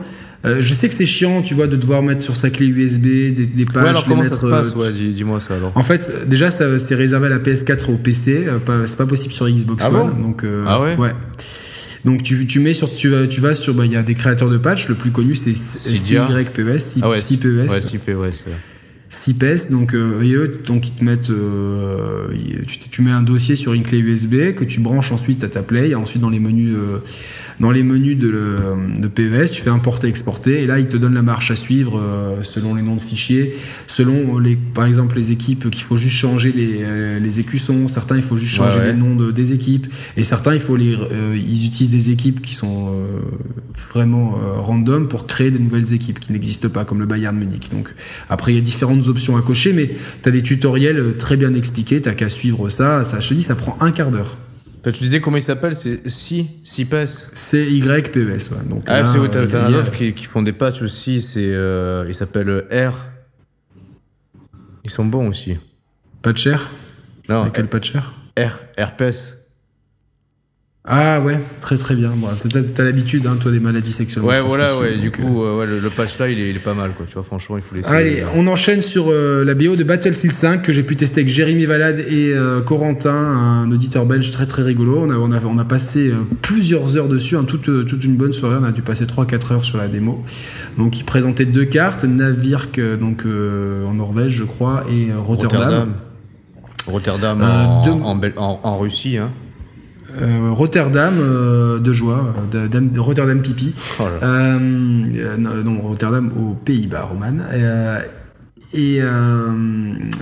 Euh, 0.46 0.58
je 0.62 0.74
sais 0.74 0.90
que 0.90 0.96
c'est 0.96 1.06
chiant, 1.06 1.42
tu 1.42 1.54
vois, 1.54 1.68
de 1.68 1.78
devoir 1.78 2.02
mettre 2.02 2.22
sur 2.22 2.36
sa 2.36 2.50
clé 2.50 2.68
USB 2.68 3.04
des, 3.04 3.32
des 3.32 3.66
pages. 3.66 3.84
Ouais, 3.84 3.90
alors 3.90 4.06
comment 4.06 4.26
ça 4.26 4.36
se 4.36 4.46
passe 4.46 4.76
euh, 4.76 4.80
Ouais, 4.80 4.92
dis-moi 4.92 5.40
ça 5.40 5.56
alors. 5.56 5.72
En 5.76 5.84
fait, 5.84 6.28
déjà, 6.28 6.52
c'est 6.52 6.96
réservé 6.96 7.28
à 7.28 7.30
la 7.30 7.40
PS4 7.40 7.90
et 7.90 7.94
au 7.94 7.98
PC. 7.98 8.46
Euh, 8.48 8.86
c'est 8.86 8.98
pas 8.98 9.06
possible 9.06 9.34
sur 9.34 9.50
Xbox 9.50 9.84
ah 9.86 9.92
One. 9.92 10.22
donc, 10.22 10.46
ah 10.68 10.82
ouais? 10.82 10.96
Ouais. 10.98 11.12
Donc 12.04 12.22
tu, 12.22 12.46
tu 12.48 12.60
mets 12.60 12.74
sur 12.74 12.94
tu 12.94 13.08
vas 13.08 13.28
tu 13.28 13.40
vas 13.40 13.56
sur 13.56 13.74
bah, 13.74 13.86
il 13.86 13.94
y 13.94 13.96
a 13.96 14.04
des 14.04 14.14
créateurs 14.14 14.50
de 14.50 14.58
patch 14.58 14.90
le 14.90 14.96
plus 14.96 15.12
connu 15.12 15.36
c'est 15.36 15.54
CYPES 15.54 16.78
6 16.78 17.00
ah 17.02 17.10
ouais, 17.10 17.20
PES 17.22 17.46
ouais 17.46 17.72
6 19.10 19.34
PES 19.36 19.58
6 19.58 19.72
donc 19.72 19.96
eux 19.96 20.62
donc 20.68 20.86
ils 20.86 20.92
te 20.92 21.02
mettent 21.02 21.32
tu, 22.68 22.80
tu, 22.90 23.02
mets 23.04 23.12
un 23.12 23.22
dossier 23.22 23.56
sur 23.56 23.72
une 23.72 23.84
clé 23.84 24.00
USB 24.00 24.54
que 24.54 24.66
tu 24.66 24.82
branches 24.82 25.14
ensuite 25.14 25.46
à 25.46 25.48
ta 25.48 25.62
play 25.62 25.96
ensuite 25.96 26.22
dans 26.22 26.30
les 26.30 26.42
menus 26.42 26.76
dans 27.64 27.72
les 27.72 27.82
menus 27.82 28.18
de, 28.18 28.30
de, 28.98 29.08
PES, 29.08 29.50
tu 29.50 29.62
fais 29.62 29.70
importer, 29.70 30.10
exporter, 30.10 30.64
et 30.64 30.66
là, 30.66 30.80
il 30.80 30.90
te 30.90 30.98
donne 30.98 31.14
la 31.14 31.22
marche 31.22 31.50
à 31.50 31.56
suivre 31.56 31.98
euh, 31.98 32.44
selon 32.44 32.76
les 32.76 32.82
noms 32.82 32.96
de 32.96 33.02
fichiers, 33.02 33.56
selon, 33.88 34.38
les, 34.38 34.58
par 34.58 34.86
exemple, 34.86 35.16
les 35.16 35.32
équipes 35.32 35.70
qu'il 35.70 35.84
faut 35.84 35.96
juste 35.96 36.18
changer 36.18 36.52
les, 36.52 36.80
euh, 36.82 37.20
les 37.20 37.40
écussons, 37.40 37.88
certains, 37.88 38.18
il 38.18 38.22
faut 38.22 38.36
juste 38.36 38.54
changer 38.54 38.80
les 38.88 38.94
noms 38.94 39.16
de, 39.16 39.32
des 39.32 39.54
équipes, 39.54 39.88
et 40.18 40.24
certains, 40.24 40.54
il 40.54 40.60
faut 40.60 40.76
les, 40.76 40.94
euh, 40.94 41.38
ils 41.38 41.66
utilisent 41.66 41.90
des 41.90 42.12
équipes 42.12 42.42
qui 42.42 42.54
sont 42.54 42.94
vraiment 43.94 44.38
random 44.58 45.08
pour 45.08 45.26
créer 45.26 45.50
des 45.50 45.60
nouvelles 45.60 45.94
équipes 45.94 46.20
qui 46.20 46.34
n'existent 46.34 46.68
pas, 46.68 46.84
comme 46.84 47.00
le 47.00 47.06
Bayern 47.06 47.38
Munich. 47.38 47.70
Donc, 47.72 47.94
après, 48.30 48.52
il 48.52 48.56
y 48.56 48.58
a 48.58 48.62
différentes 48.62 49.08
options 49.08 49.38
à 49.38 49.42
cocher, 49.42 49.72
mais 49.72 49.90
tu 50.22 50.28
as 50.28 50.34
des 50.34 50.44
tutoriels 50.44 51.16
très 51.18 51.38
bien 51.38 51.54
expliqués, 51.54 52.02
tu 52.02 52.14
qu'à 52.14 52.28
suivre 52.28 52.68
ça, 52.68 53.06
ça, 53.06 53.22
je 53.22 53.30
te 53.30 53.34
dis, 53.34 53.44
ça 53.44 53.56
prend 53.56 53.78
un 53.80 53.92
quart 53.94 54.12
d'heure. 54.12 54.36
Tu 54.84 54.92
disais 54.92 55.22
comment 55.22 55.38
il 55.38 55.44
s'appelle 55.44 55.76
C'est 55.76 56.10
Si 56.10 56.50
CIPES 56.64 57.06
C'est 57.34 57.66
YPES, 57.66 58.16
ouais. 58.16 58.66
Donc, 58.70 58.84
ah, 58.88 59.06
c'est 59.06 59.18
t'as 59.30 59.66
un 59.66 59.74
autre 59.74 59.92
qui, 59.92 60.14
qui, 60.14 60.26
font 60.26 60.42
des 60.42 60.52
patchs 60.52 60.82
aussi, 60.82 61.22
c'est, 61.22 61.54
euh, 61.54 62.06
il 62.08 62.14
s'appelle 62.14 62.66
R. 62.70 63.10
Ils 64.84 64.92
sont 64.92 65.06
bons 65.06 65.30
aussi. 65.30 65.58
Patcher? 66.22 66.58
Non. 67.30 67.50
quel 67.50 67.68
patcher? 67.68 68.00
R, 68.38 68.60
RPS. 68.78 69.43
Ah 70.86 71.22
ouais, 71.22 71.40
très 71.62 71.78
très 71.78 71.96
bien. 71.96 72.12
Bon, 72.14 72.28
t'as 72.76 72.84
l'habitude, 72.84 73.26
hein, 73.26 73.38
toi, 73.40 73.54
des 73.54 73.62
maladies 73.62 73.94
sexuelles. 73.94 74.26
Ouais, 74.26 74.42
voilà, 74.42 74.78
ouais. 74.80 74.98
Du 74.98 75.12
coup, 75.12 75.42
euh, 75.42 75.60
ouais, 75.60 75.66
le, 75.66 75.90
patch 75.90 76.18
là, 76.18 76.28
il 76.28 76.38
est, 76.38 76.50
il 76.50 76.58
est, 76.58 76.60
pas 76.60 76.74
mal, 76.74 76.92
quoi. 76.92 77.06
Tu 77.08 77.14
vois, 77.14 77.24
franchement, 77.24 77.56
il 77.56 77.64
faut 77.64 77.74
laisser. 77.74 77.90
Allez, 77.90 78.24
on 78.36 78.46
enchaîne 78.48 78.82
sur 78.82 79.06
euh, 79.08 79.46
la 79.46 79.54
BO 79.54 79.78
de 79.78 79.86
Battlefield 79.86 80.36
5 80.36 80.62
que 80.62 80.74
j'ai 80.74 80.84
pu 80.84 80.98
tester 80.98 81.22
avec 81.22 81.34
Jérémy 81.34 81.66
Valade 81.66 82.00
et 82.00 82.34
euh, 82.34 82.60
Corentin, 82.60 83.14
un 83.14 83.72
auditeur 83.72 84.06
belge 84.06 84.30
très 84.32 84.46
très 84.46 84.62
rigolo. 84.62 85.00
On 85.00 85.10
a, 85.10 85.16
on 85.16 85.32
a, 85.32 85.42
on 85.46 85.58
a 85.58 85.64
passé 85.64 86.12
plusieurs 86.42 86.98
heures 86.98 87.08
dessus, 87.08 87.38
hein, 87.38 87.46
toute, 87.48 87.88
toute 87.88 88.04
une 88.04 88.18
bonne 88.18 88.34
soirée. 88.34 88.58
On 88.60 88.66
a 88.66 88.74
dû 88.74 88.82
passer 88.82 89.06
3-4 89.06 89.54
heures 89.54 89.66
sur 89.66 89.78
la 89.78 89.88
démo. 89.88 90.22
Donc, 90.78 91.00
il 91.00 91.06
présentait 91.06 91.46
deux 91.46 91.66
cartes, 91.66 92.04
Navirk, 92.04 92.82
donc 93.00 93.24
en 93.26 93.94
Norvège, 93.94 94.34
je 94.34 94.44
crois, 94.44 94.84
et 94.92 95.14
Rotterdam. 95.14 95.94
Rotterdam, 96.88 97.42
Rotterdam 97.42 97.42
en, 97.42 98.22
en, 98.36 98.60
en 98.64 98.78
Russie, 98.78 99.16
hein. 99.16 99.32
Euh, 100.22 100.52
Rotterdam 100.52 101.14
euh, 101.20 101.80
de 101.80 101.94
joie, 101.94 102.36
de, 102.52 102.68
de, 102.68 103.00
Rotterdam 103.00 103.42
pipi. 103.42 103.74
Oh 104.00 104.04
euh, 104.22 104.60
non, 104.60 105.82
Rotterdam 105.82 106.32
aux 106.40 106.54
Pays-Bas, 106.54 107.10
Roman. 107.12 107.44
et 108.74 109.02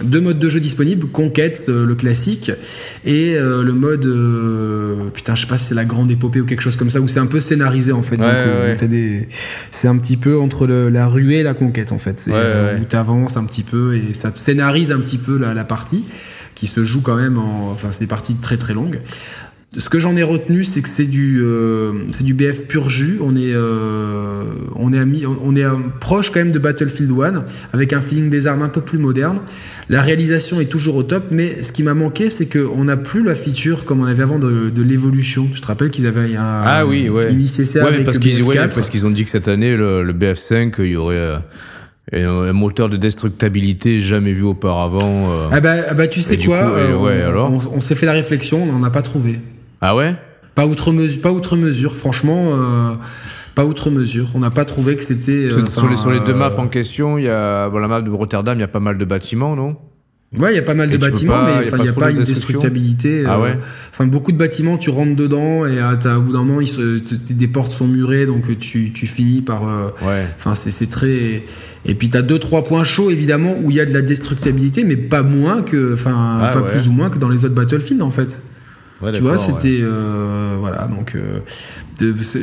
deux 0.03 0.21
modes 0.21 0.39
de 0.39 0.49
jeu 0.49 0.59
disponibles 0.59 1.07
conquête 1.07 1.67
le 1.67 1.95
classique 1.95 2.51
et 3.05 3.37
le 3.37 3.71
mode 3.71 4.07
putain 5.13 5.35
je 5.35 5.41
sais 5.41 5.47
pas 5.47 5.57
si 5.57 5.67
c'est 5.67 5.75
la 5.75 5.85
grande 5.85 6.11
épopée 6.11 6.41
ou 6.41 6.45
quelque 6.45 6.61
chose 6.61 6.75
comme 6.75 6.89
ça 6.89 6.99
où 6.99 7.07
c'est 7.07 7.19
un 7.19 7.27
peu 7.27 7.39
scénarisé 7.39 7.91
en 7.91 8.01
fait. 8.01 8.19
C'est 9.71 9.87
un 9.87 9.97
petit 9.97 10.17
peu 10.17 10.37
entre 10.37 10.67
la 10.67 11.07
ruée 11.07 11.39
et 11.39 11.43
la 11.43 11.53
conquête 11.53 11.91
en 11.91 11.99
fait. 11.99 12.19
C'est 12.19 12.31
où 12.31 12.85
tu 12.89 12.95
avances 12.95 13.37
un 13.37 13.45
petit 13.45 13.63
peu 13.63 13.95
et 13.95 14.13
ça 14.13 14.31
scénarise 14.35 14.91
un 14.91 14.99
petit 14.99 15.17
peu 15.17 15.37
la, 15.37 15.53
la 15.53 15.63
partie 15.63 16.03
qui 16.55 16.67
se 16.67 16.85
joue 16.85 17.01
quand 17.01 17.15
même 17.15 17.39
en 17.39 17.71
enfin 17.71 17.87
c'est 17.91 18.01
des 18.01 18.09
parties 18.09 18.35
très 18.35 18.57
très 18.57 18.73
longues 18.73 18.99
ce 19.77 19.87
que 19.87 19.99
j'en 19.99 20.17
ai 20.17 20.23
retenu, 20.23 20.65
c'est 20.65 20.81
que 20.81 20.89
c'est 20.89 21.05
du, 21.05 21.41
euh, 21.41 21.93
c'est 22.11 22.25
du 22.25 22.33
BF 22.33 22.67
pur 22.67 22.89
jus. 22.89 23.19
On 23.21 23.37
est, 23.37 23.53
euh, 23.53 24.43
on 24.75 24.91
est, 24.91 24.99
ami, 24.99 25.23
on 25.25 25.55
est 25.55 25.63
proche 26.01 26.29
quand 26.29 26.39
même 26.39 26.51
de 26.51 26.59
Battlefield 26.59 27.11
1, 27.11 27.45
avec 27.71 27.93
un 27.93 28.01
feeling 28.01 28.29
des 28.29 28.47
armes 28.47 28.63
un 28.63 28.69
peu 28.69 28.81
plus 28.81 28.97
moderne. 28.97 29.39
La 29.87 30.01
réalisation 30.01 30.59
est 30.59 30.65
toujours 30.65 30.97
au 30.97 31.03
top, 31.03 31.27
mais 31.31 31.63
ce 31.63 31.71
qui 31.71 31.83
m'a 31.83 31.93
manqué, 31.93 32.29
c'est 32.29 32.47
qu'on 32.47 32.83
n'a 32.83 32.97
plus 32.97 33.23
la 33.23 33.33
feature 33.33 33.85
comme 33.85 34.01
on 34.01 34.05
avait 34.05 34.23
avant 34.23 34.39
de, 34.39 34.81
l'évolution. 34.81 35.47
Je 35.53 35.61
te 35.61 35.67
rappelle 35.67 35.89
qu'ils 35.89 36.05
avaient 36.05 36.35
un, 36.35 36.63
ah 36.65 36.85
oui, 36.85 37.07
ouais. 37.07 37.31
initié 37.31 37.63
ça 37.63 37.85
avec 37.85 38.03
parce 38.03 38.19
qu'ils, 38.19 38.43
parce 38.43 38.89
qu'ils 38.89 39.05
ont 39.05 39.09
dit 39.09 39.23
que 39.23 39.29
cette 39.29 39.47
année, 39.47 39.77
le, 39.77 40.11
BF5, 40.11 40.73
il 40.79 40.85
y 40.85 40.95
aurait. 40.97 41.15
Euh, 41.15 41.37
un 42.13 42.51
moteur 42.51 42.89
de 42.89 42.97
destructabilité 42.97 44.01
jamais 44.01 44.33
vu 44.33 44.41
auparavant. 44.41 45.29
Ah 45.49 45.61
bah, 45.61 45.75
ah 45.87 45.93
bah, 45.93 46.09
tu 46.09 46.21
sais 46.21 46.35
quoi, 46.35 46.73
ouais, 46.99 47.23
on 47.71 47.79
s'est 47.79 47.95
fait 47.95 48.05
la 48.05 48.11
réflexion, 48.11 48.63
on 48.63 48.65
n'en 48.65 48.83
a 48.83 48.89
pas 48.89 49.01
trouvé. 49.01 49.39
Ah 49.81 49.95
ouais? 49.95 50.15
Pas 50.55 50.65
outre 50.65 50.91
mesure, 50.91 51.21
pas 51.21 51.31
outre 51.31 51.57
mesure. 51.57 51.95
Franchement, 51.95 52.53
euh, 52.53 52.93
pas 53.55 53.65
outre 53.65 53.89
mesure. 53.89 54.29
On 54.35 54.39
n'a 54.39 54.51
pas 54.51 54.65
trouvé 54.65 54.95
que 54.95 55.03
c'était. 55.03 55.31
Euh, 55.31 55.65
sur, 55.65 55.89
les, 55.89 55.95
sur, 55.95 56.11
les, 56.11 56.19
deux 56.19 56.33
maps 56.33 56.53
en 56.57 56.67
question, 56.67 57.17
il 57.17 57.25
y 57.25 57.29
a 57.29 57.69
bon, 57.69 57.79
la 57.79 57.87
map 57.87 58.01
de 58.01 58.09
Rotterdam, 58.09 58.57
il 58.57 58.61
y 58.61 58.63
a 58.63 58.67
pas 58.67 58.79
mal 58.79 58.97
de 58.97 59.05
bâtiments, 59.05 59.55
non? 59.55 59.77
Ouais, 60.37 60.53
il 60.53 60.55
y 60.55 60.59
a 60.59 60.63
pas 60.63 60.75
mal 60.75 60.89
de 60.89 60.95
bâtiments, 60.95 61.43
mais 61.43 61.67
il 61.67 61.81
n'y 61.81 61.89
a, 61.89 61.93
pas, 61.93 62.11
une 62.11 62.23
destructibilité. 62.23 63.25
Ah 63.27 63.41
ouais? 63.41 63.59
Enfin, 63.91 64.07
beaucoup 64.07 64.31
de 64.31 64.37
bâtiments, 64.37 64.77
tu 64.77 64.89
rentres 64.89 65.17
dedans 65.17 65.65
et 65.65 65.77
à, 65.79 65.89
à 65.89 66.19
bout 66.19 66.31
d'un 66.31 66.43
moment, 66.43 66.65
des 67.29 67.47
portes 67.49 67.73
sont 67.73 67.87
murées, 67.87 68.25
donc 68.25 68.57
tu, 68.59 68.93
tu 68.93 69.07
finis 69.07 69.41
par. 69.41 69.63
ouais. 69.63 70.25
Enfin, 70.37 70.55
c'est 70.55 70.89
très. 70.89 71.43
Et 71.83 71.95
puis 71.95 72.09
t'as 72.11 72.21
deux 72.21 72.37
trois 72.37 72.63
points 72.63 72.83
chauds 72.83 73.09
évidemment 73.09 73.55
où 73.63 73.71
il 73.71 73.77
y 73.77 73.79
a 73.79 73.85
de 73.85 73.93
la 73.93 74.03
destructibilité, 74.03 74.83
mais 74.83 74.95
pas 74.95 75.23
moins 75.23 75.63
que, 75.63 75.95
enfin, 75.95 76.39
ah 76.39 76.51
pas 76.53 76.61
plus 76.61 76.87
ou 76.87 76.91
moins 76.91 77.09
que 77.09 77.17
dans 77.17 77.29
les 77.29 77.43
autres 77.43 77.55
Battlefield 77.55 78.03
en 78.03 78.11
fait 78.11 78.43
tu 79.13 79.21
vois, 79.21 79.37
c'était 79.37 79.79
euh, 79.81 80.57
voilà 80.59 80.87
donc 80.87 81.15
euh, 81.15 81.39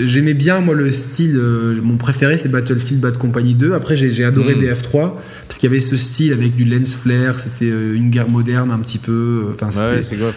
j'aimais 0.07 0.35
bien 0.35 0.61
moi 0.61 0.75
le 0.75 0.91
style. 0.91 1.37
Euh, 1.37 1.79
mon 1.83 1.97
préféré 1.97 2.37
c'est 2.37 2.51
Battlefield 2.51 3.01
Bad 3.01 3.17
Company 3.17 3.55
2. 3.55 3.73
Après 3.75 3.97
j'ai 3.97 4.25
adoré 4.25 4.55
mm. 4.55 4.65
BF3 4.65 5.13
parce 5.47 5.59
qu'il 5.59 5.69
y 5.69 5.73
avait 5.73 5.81
ce 5.81 5.97
style 5.97 6.33
avec 6.33 6.57
du 6.57 6.65
lens 6.65 6.97
flare. 6.97 7.39
C'était 7.39 7.69
une 7.69 8.11
guerre 8.11 8.29
moderne 8.29 8.71
un 8.71 8.79
petit 8.79 8.99
peu. 8.99 9.47
Enfin 9.53 9.69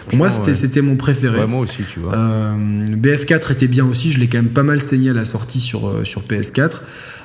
pour 0.08 0.18
moi 0.18 0.30
c'était 0.30 0.82
mon 0.82 0.96
préféré. 0.96 1.46
moi 1.46 1.60
aussi 1.60 1.82
tu 1.82 2.00
vois. 2.00 2.14
BF4 2.14 3.52
était 3.52 3.68
bien 3.68 3.86
aussi. 3.86 4.12
Je 4.12 4.20
l'ai 4.20 4.28
quand 4.28 4.38
même 4.38 4.48
pas 4.48 4.62
mal 4.62 4.80
saigné 4.80 5.10
à 5.10 5.14
la 5.14 5.24
sortie 5.24 5.60
sur 5.60 5.92
sur 6.04 6.22
PS4. 6.22 6.80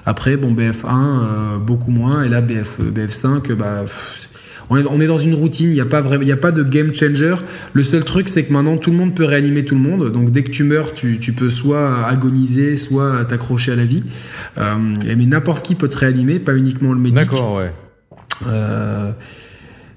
Après 0.06 0.38
bon 0.38 0.54
BF1 0.54 1.60
beaucoup 1.60 1.92
moins 1.92 2.24
et 2.24 2.30
là 2.30 2.42
BF 2.42 2.80
BF5 2.80 3.54
bah 3.54 3.86
on 4.70 5.00
est, 5.00 5.08
dans 5.08 5.18
une 5.18 5.34
routine, 5.34 5.70
il 5.70 5.74
n'y 5.74 5.82
a, 5.82 5.86
pas 5.86 6.00
a 6.00 6.36
pas 6.36 6.52
de 6.52 6.64
game 6.64 6.94
changer. 6.94 7.36
Le 7.74 7.84
seul 7.84 8.04
truc, 8.04 8.28
c'est 8.28 8.44
que 8.44 8.52
maintenant, 8.52 8.78
tout 8.78 8.92
le 8.92 8.98
monde 8.98 9.16
peut 9.16 9.24
réanimer 9.24 9.64
tout 9.64 9.76
le 9.76 9.82
monde. 9.82 10.12
Donc, 10.12 10.32
dès 10.32 10.44
que 10.44 10.52
tu 10.52 10.64
meurs, 10.64 10.94
tu, 10.94 11.18
peux 11.34 11.50
soit 11.50 12.06
agoniser, 12.06 12.78
soit 12.78 13.24
t'accrocher 13.26 13.72
à 13.72 13.76
la 13.76 13.86
vie. 13.86 14.04
Euh, 14.58 14.76
mais 15.06 15.26
n'importe 15.26 15.66
qui 15.66 15.76
peut 15.76 15.88
te 15.88 15.98
réanimer, 15.98 16.40
pas 16.40 16.56
uniquement 16.56 16.92
le 16.92 17.00
médic. 17.00 17.16
D'accord, 17.16 17.56
ouais. 17.56 17.72
Euh, 18.48 19.12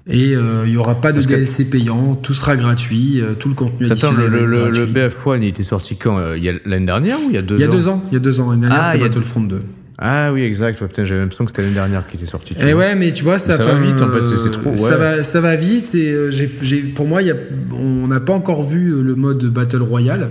et 0.07 0.35
euh, 0.35 0.63
il 0.67 0.71
n'y 0.71 0.77
aura 0.77 1.01
pas 1.01 1.13
de 1.13 1.21
DLC 1.21 1.69
payant, 1.69 2.15
tout 2.15 2.35
sera 2.35 2.57
gratuit, 2.57 3.23
tout 3.39 3.49
le 3.49 3.55
contenu 3.55 3.91
Attends, 3.91 4.13
le, 4.13 4.29
le, 4.29 4.71
le, 4.71 4.87
BF1, 4.87 5.39
il 5.39 5.49
était 5.49 5.63
sorti 5.63 5.97
quand 5.97 6.19
L'année 6.65 6.87
dernière 6.87 7.19
ou 7.19 7.29
il 7.29 7.35
y 7.35 7.39
a 7.39 7.43
deux 7.43 7.57
ans 7.57 7.59
Il 7.59 7.63
y 7.63 7.65
a 7.65 7.69
deux 7.69 7.89
ans, 7.89 8.03
il 8.11 8.15
y 8.15 8.17
a 8.17 8.21
deux 8.21 8.41
ans. 8.41 8.51
L'année 8.51 8.63
dernière, 8.63 8.81
ah, 8.83 8.93
c'était 8.93 9.05
Battlefront 9.09 9.43
2. 9.43 9.63
Ah 10.03 10.33
oui, 10.33 10.43
exact. 10.43 10.83
putain, 10.83 11.05
j'avais 11.05 11.21
l'impression 11.21 11.45
que 11.45 11.51
c'était 11.51 11.61
l'année 11.61 11.75
dernière 11.75 12.07
qui 12.09 12.17
était 12.17 12.25
sortie. 12.25 12.55
Et 12.55 12.69
eh 12.69 12.75
ouais, 12.75 12.95
mais 12.95 13.13
tu 13.13 13.23
vois, 13.23 13.39
ça, 13.39 13.53
ça 13.53 13.67
va 13.67 13.75
vite 13.79 14.01
en 14.01 14.11
fait, 14.11 14.23
c'est 14.23 14.51
trop. 14.51 14.75
Ça, 14.75 14.97
va, 14.97 15.23
ça 15.23 15.43
va 15.43 15.57
vite. 15.57 15.95
Et 15.95 16.11
euh, 16.11 16.31
j'ai, 16.31 16.79
pour 16.79 17.07
moi, 17.07 17.21
y 17.21 17.31
a, 17.31 17.37
on 17.71 18.07
n'a 18.07 18.19
pas 18.19 18.33
encore 18.33 18.67
vu 18.67 18.93
euh, 18.93 19.03
le 19.03 19.15
mode 19.15 19.45
Battle 19.45 19.83
Royale. 19.83 20.31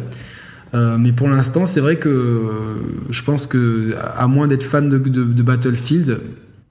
Euh, 0.74 0.98
mais 1.00 1.12
pour 1.12 1.30
l'instant, 1.30 1.68
c'est 1.68 1.82
vrai 1.82 1.98
que 1.98 2.42
je 3.12 3.24
pense 3.24 3.46
que, 3.46 3.94
à 4.18 4.26
moins 4.26 4.48
d'être 4.48 4.64
fan 4.64 4.90
de, 4.90 4.98
de, 4.98 5.44
Battlefield, 5.44 6.20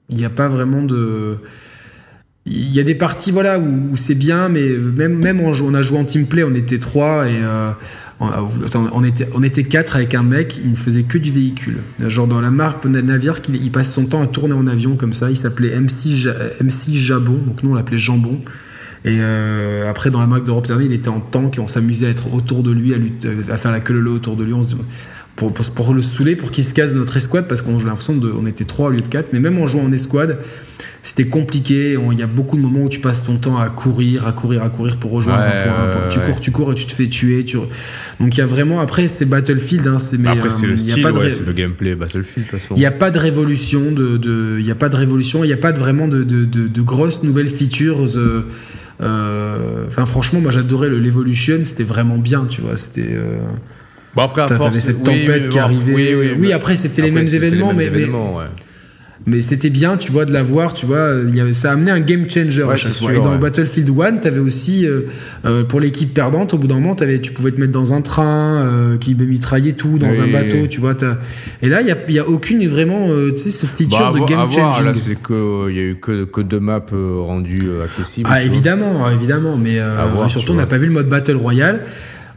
il 0.09 0.17
n'y 0.17 0.25
a 0.25 0.31
pas 0.31 0.49
vraiment 0.49 0.83
de. 0.83 1.37
Il 2.47 2.73
y 2.73 2.81
a 2.81 2.85
des 2.85 2.95
parties 2.95 3.31
voilà 3.31 3.61
où, 3.61 3.97
c'est 3.97 4.15
bien, 4.15 4.49
mais 4.49 4.71
même 4.71 5.19
même 5.19 5.41
on, 5.41 5.53
on, 5.53 5.75
a 5.75 5.83
joué 5.83 5.99
en 5.99 6.05
team 6.05 6.27
play, 6.27 6.43
on 6.43 6.55
était 6.55 6.79
trois 6.79 7.29
et 7.29 7.43
on, 8.21 9.05
était, 9.05 9.29
on 9.35 9.43
était 9.43 9.65
quatre 9.65 9.97
avec 9.97 10.15
un 10.15 10.23
mec, 10.23 10.59
il 10.63 10.73
ne 10.73 10.77
faisait 10.77 11.05
que 11.05 11.19
du 11.19 11.31
véhicule. 11.31 11.79
Genre 12.01 12.27
dans 12.27 12.41
la 12.41 12.51
marque 12.51 12.85
navire, 12.87 13.41
il, 13.49 13.71
passe 13.71 13.95
son 13.95 14.07
temps 14.07 14.23
à 14.23 14.27
tourner 14.27 14.55
en 14.55 14.67
avion 14.67 14.97
comme 14.97 15.13
ça. 15.13 15.31
Il 15.31 15.37
s'appelait 15.37 15.79
MC, 15.79 16.27
MC 16.61 16.95
Jabon, 16.95 17.39
donc 17.47 17.63
nous 17.63 17.71
on 17.71 17.75
l'appelait 17.75 17.99
Jambon. 17.99 18.41
Et 19.05 19.19
euh, 19.21 19.89
après, 19.89 20.11
dans 20.11 20.21
la 20.21 20.27
marque 20.27 20.45
d'Europe 20.45 20.67
il 20.81 20.93
était 20.93 21.09
en 21.09 21.21
tank 21.21 21.59
et 21.59 21.61
on 21.61 21.69
s'amusait 21.69 22.09
à 22.09 22.11
être 22.11 22.35
autour 22.35 22.65
de 22.65 22.73
lui, 22.73 22.93
à, 22.95 23.57
faire 23.57 23.71
la 23.71 23.81
queue 23.81 24.05
autour 24.09 24.37
de 24.37 24.43
lui. 24.43 24.53
Pour, 25.39 25.53
pour, 25.55 25.65
pour, 25.71 25.95
le 25.95 26.03
saouler, 26.03 26.35
pour 26.37 26.51
qu'il 26.51 26.65
se 26.65 26.75
casse 26.75 26.93
notre 26.95 27.17
escouade, 27.17 27.47
parce 27.49 27.63
qu'on 27.63 27.79
j'ai 27.79 27.87
l'impression 27.87 28.17
de, 28.17 28.31
on 28.31 28.47
était 28.47 28.65
trois 28.65 28.89
au 28.89 28.91
lieu 28.91 29.01
de 29.01 29.09
quatre. 29.09 29.29
Mais 29.33 29.39
même 29.41 29.57
en 29.59 29.67
jouant 29.69 29.85
en 29.85 29.93
escouade, 29.93 30.39
c'était 31.03 31.29
compliqué. 31.29 31.97
Il 32.13 32.19
y 32.19 32.23
a 32.23 32.27
beaucoup 32.27 32.57
de 32.57 32.61
moments 32.63 32.83
où 32.83 32.89
tu 32.89 32.99
passes 32.99 33.23
ton 33.25 33.37
temps 33.39 33.57
à 33.57 33.71
courir, 33.71 34.27
à 34.27 34.33
courir, 34.33 34.65
à 34.65 34.69
courir 34.69 34.97
pour 34.97 35.13
rejoindre 35.13 35.41
un 35.43 35.51
point. 35.63 35.85
un 35.85 35.93
point. 35.93 36.09
tu 36.11 36.19
cours, 36.19 36.41
tu 36.41 36.51
cours 36.51 36.73
et 36.73 36.75
tu 36.75 36.87
te 36.87 36.93
fais 36.93 37.07
tuer. 37.07 37.45
Tu... 37.45 37.57
Donc 37.57 38.35
il 38.37 38.39
y 38.39 38.41
a 38.41 38.47
vraiment. 38.47 38.81
Après, 38.81 39.07
c'est 39.07 39.27
Battlefield. 39.27 39.87
Hein, 39.87 40.01
c'est, 40.01 40.19
mais, 40.19 40.29
après, 40.29 40.51
c'est 40.51 40.67
euh, 40.67 40.71
le 40.71 40.77
style, 40.77 41.03
pas 41.03 41.13
de 41.13 41.17
ouais, 41.19 41.25
ré- 41.27 41.31
c'est 41.31 41.47
le 41.47 41.53
gameplay 41.53 41.95
Battlefield, 41.95 42.47
de 42.47 42.51
toute 42.51 42.61
façon. 42.61 42.75
il 42.75 42.81
n'y 42.81 42.87
a 42.87 42.91
pas 42.91 43.11
de 43.13 43.19
révolution, 43.19 43.93
de, 43.93 44.17
de- 44.17 44.57
il 44.59 44.65
n'y 44.65 44.73
a 44.73 44.75
pas 44.75 44.89
de 44.89 44.97
révolution, 44.97 45.45
il 45.45 45.47
n'y 45.47 45.53
a 45.53 45.57
pas 45.57 45.71
de, 45.73 45.79
vraiment 45.79 46.09
de, 46.09 46.25
de, 46.25 46.45
de- 46.45 46.67
de 46.67 46.83
grosses 46.83 47.23
nouvelles 47.23 47.49
features. 47.49 48.05
euh, 48.17 48.45
euh, 49.03 49.85
Enfin, 49.87 50.05
franchement, 50.05 50.41
moi 50.41 50.51
j'adorais 50.51 50.89
le 50.89 50.99
l'Evolution, 50.99 51.61
c'était 51.65 51.85
vraiment 51.85 52.19
bien, 52.19 52.45
tu 52.51 52.61
vois. 52.61 52.77
C'était. 52.77 53.07
euh, 53.13 53.39
Bon, 54.19 54.25
après, 54.25 54.43
à 54.43 54.49
force, 54.49 54.77
cette 54.79 55.05
tempête 55.05 55.43
oui, 55.45 55.49
qui 55.49 55.59
arrivait. 55.61 55.95
Oui, 55.95 56.09
oui, 56.19 56.27
Oui, 56.33 56.47
mais- 56.49 56.53
après, 56.53 56.75
c'était 56.75 57.03
les 57.03 57.11
mêmes 57.13 57.25
événements, 57.25 57.69
mêmes 57.69 57.77
mais- 57.77 57.91
mais- 57.91 57.99
événements, 57.99 58.37
ouais. 58.37 58.45
Mais 59.27 59.43
c'était 59.43 59.69
bien, 59.69 59.97
tu 59.97 60.11
vois, 60.11 60.25
de 60.25 60.33
l'avoir, 60.33 60.73
tu 60.75 60.87
vois. 60.87 61.11
il 61.29 61.37
y 61.37 61.41
avait- 61.41 61.53
ça 61.53 61.71
a 61.71 61.73
amené 61.75 61.91
un 61.91 62.01
game 62.01 62.29
changer 62.31 62.63
à 62.63 62.77
chaque 62.77 62.93
fois. 62.95 63.11
sûr, 63.11 63.21
Et 63.21 63.23
dans 63.23 63.33
ouais. 63.33 63.39
Battlefield 63.39 63.91
1, 63.91 64.13
t'avais 64.17 64.39
aussi, 64.41 64.87
euh, 64.87 65.03
euh, 65.45 65.65
pour 65.65 65.81
l'équipe 65.81 66.15
perdante, 66.15 66.55
au 66.55 66.59
bout 66.59 66.67
d'un 66.67 66.77
moment, 66.77 66.95
tu 66.97 67.33
pouvais 67.33 67.51
te 67.53 67.61
mettre 67.61 67.73
dans 67.73 67.93
un 67.93 68.01
train 68.01 68.65
euh, 68.65 68.97
qui 68.97 69.15
mitraillait 69.15 69.73
tout, 69.73 69.99
dans 69.99 70.21
un 70.21 70.27
bateau, 70.33 70.67
tu 70.69 70.81
vois. 70.81 70.95
Et 71.63 71.69
là, 71.69 71.81
il 71.83 71.87
n'y 71.87 71.93
a, 71.93 71.97
y 72.09 72.19
a 72.19 72.27
aucune 72.29 72.67
vraiment, 72.69 73.11
euh, 73.11 73.31
tu 73.33 73.39
sais, 73.39 73.51
ce 73.51 73.67
feature 73.67 74.13
Bah, 74.13 74.19
de 74.19 74.25
game 74.25 74.49
là, 74.85 74.93
c'est 74.97 75.21
que 75.21 75.69
il 75.71 75.77
y 75.77 75.81
a 75.81 75.83
eu 75.83 75.97
que, 76.01 76.25
que 76.25 76.41
deux 76.41 76.61
maps 76.61 76.81
rendues 76.91 77.69
accessibles. 77.85 78.29
Ah 78.33 78.43
évidemment, 78.43 79.11
évidemment, 79.11 79.57
mais 79.57 79.79
voir, 80.15 80.31
surtout 80.31 80.53
on 80.53 80.57
n'a 80.57 80.67
pas 80.67 80.79
vu 80.79 80.87
le 80.87 80.93
mode 80.93 81.09
Battle 81.09 81.37
Royale. 81.37 81.83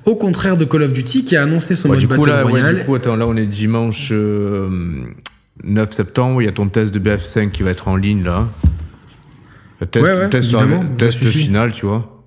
Au 0.05 0.15
contraire 0.15 0.57
de 0.57 0.65
Call 0.65 0.83
of 0.83 0.93
Duty 0.93 1.23
qui 1.25 1.35
a 1.35 1.43
annoncé 1.43 1.75
son 1.75 1.89
Ouais, 1.89 1.95
mode 1.95 1.99
du 1.99 2.07
coup, 2.07 2.15
Battle 2.21 2.29
là, 2.29 2.45
ouais, 2.45 2.51
Royale. 2.51 2.75
du 2.79 2.83
coup, 2.85 2.95
attends, 2.95 3.15
là, 3.15 3.27
on 3.27 3.35
est 3.35 3.45
dimanche 3.45 4.09
euh, 4.11 4.69
9 5.63 5.91
septembre. 5.91 6.41
Il 6.41 6.45
y 6.45 6.47
a 6.47 6.51
ton 6.51 6.67
test 6.67 6.93
de 6.93 6.99
BF5 6.99 7.51
qui 7.51 7.61
va 7.63 7.69
être 7.71 7.87
en 7.87 7.95
ligne, 7.95 8.23
là. 8.23 8.47
Le 9.79 9.87
test, 9.87 10.05
Ouais, 10.05 10.17
ouais, 10.17 10.29
test, 10.97 11.21
suffit. 11.23 11.39
final, 11.45 11.71
tu 11.73 11.85
vois. 11.85 12.23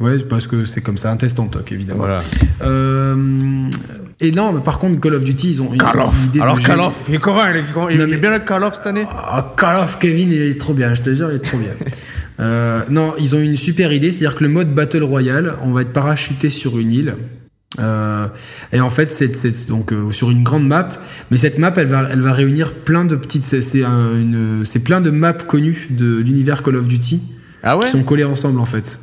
Ouais, 0.00 0.16
parce 0.20 0.46
que 0.46 0.64
c'est 0.64 0.80
comme 0.80 0.96
ça, 0.96 1.10
un 1.10 1.16
test 1.16 1.40
en 1.40 1.48
toc 1.48 1.72
évidemment. 1.72 1.98
Voilà. 1.98 2.22
Euh, 2.62 3.68
et 4.20 4.30
non, 4.30 4.52
mais 4.52 4.60
par 4.60 4.78
contre 4.78 5.00
Call 5.00 5.14
of 5.14 5.24
Duty 5.24 5.50
ils 5.50 5.62
ont 5.62 5.70
ils 5.74 5.82
ont 5.82 5.86
Call 5.86 5.96
une 5.96 6.02
of. 6.06 6.24
idée 6.26 6.40
Alors. 6.40 6.58
Call 6.60 6.80
of, 6.80 7.04
il 7.08 7.14
est 7.16 7.18
comment 7.18 7.40
Il 7.50 7.56
est, 7.56 7.64
comment- 7.74 7.88
il 7.88 7.98
Non, 7.98 8.04
est 8.04 8.06
mais- 8.06 8.16
bien 8.18 8.30
le 8.30 8.38
Call 8.44 8.62
of 8.62 8.76
cette 8.76 8.86
année 8.86 9.06
Ah, 9.10 9.54
Call 9.56 9.76
of 9.82 9.98
Kevin 9.98 10.30
il 10.30 10.40
est 10.40 10.60
trop 10.60 10.72
bien, 10.72 10.94
je 10.94 11.02
te 11.02 11.12
jure 11.14 11.30
il 11.32 11.36
est 11.36 11.38
trop 11.40 11.58
bien. 11.58 11.70
Euh, 12.40 12.82
non, 12.90 13.14
ils 13.18 13.34
ont 13.34 13.40
une 13.40 13.56
super 13.56 13.92
idée, 13.92 14.12
c'est-à-dire 14.12 14.36
que 14.38 14.44
le 14.44 14.50
mode 14.50 14.74
Battle 14.74 15.02
Royale, 15.02 15.54
on 15.62 15.72
va 15.72 15.82
être 15.82 15.92
parachuté 15.92 16.50
sur 16.50 16.78
une 16.78 16.92
île. 16.92 17.14
Euh, 17.80 18.26
et 18.72 18.80
en 18.80 18.90
fait, 18.90 19.12
c'est 19.12 19.68
donc 19.68 19.92
euh, 19.92 20.10
sur 20.10 20.30
une 20.30 20.42
grande 20.42 20.66
map, 20.66 20.88
mais 21.30 21.36
cette 21.36 21.58
map, 21.58 21.72
elle 21.76 21.86
va, 21.88 22.08
elle 22.10 22.20
va 22.20 22.32
réunir 22.32 22.72
plein 22.72 23.04
de 23.04 23.14
petites, 23.14 23.44
c'est 23.44 23.60
c'est 23.60 23.84
un- 23.84 24.14
une- 24.18 24.64
c'est 24.64 24.82
plein 24.82 25.00
de 25.02 25.10
maps 25.10 25.32
connues 25.34 25.88
de 25.90 26.16
l'univers 26.16 26.62
Call 26.62 26.76
of 26.76 26.88
Duty 26.88 27.20
Ah 27.62 27.76
ouais 27.76 27.84
qui 27.84 27.90
sont 27.90 28.02
collées 28.04 28.24
ensemble 28.24 28.58
en 28.58 28.64
fait. 28.64 28.98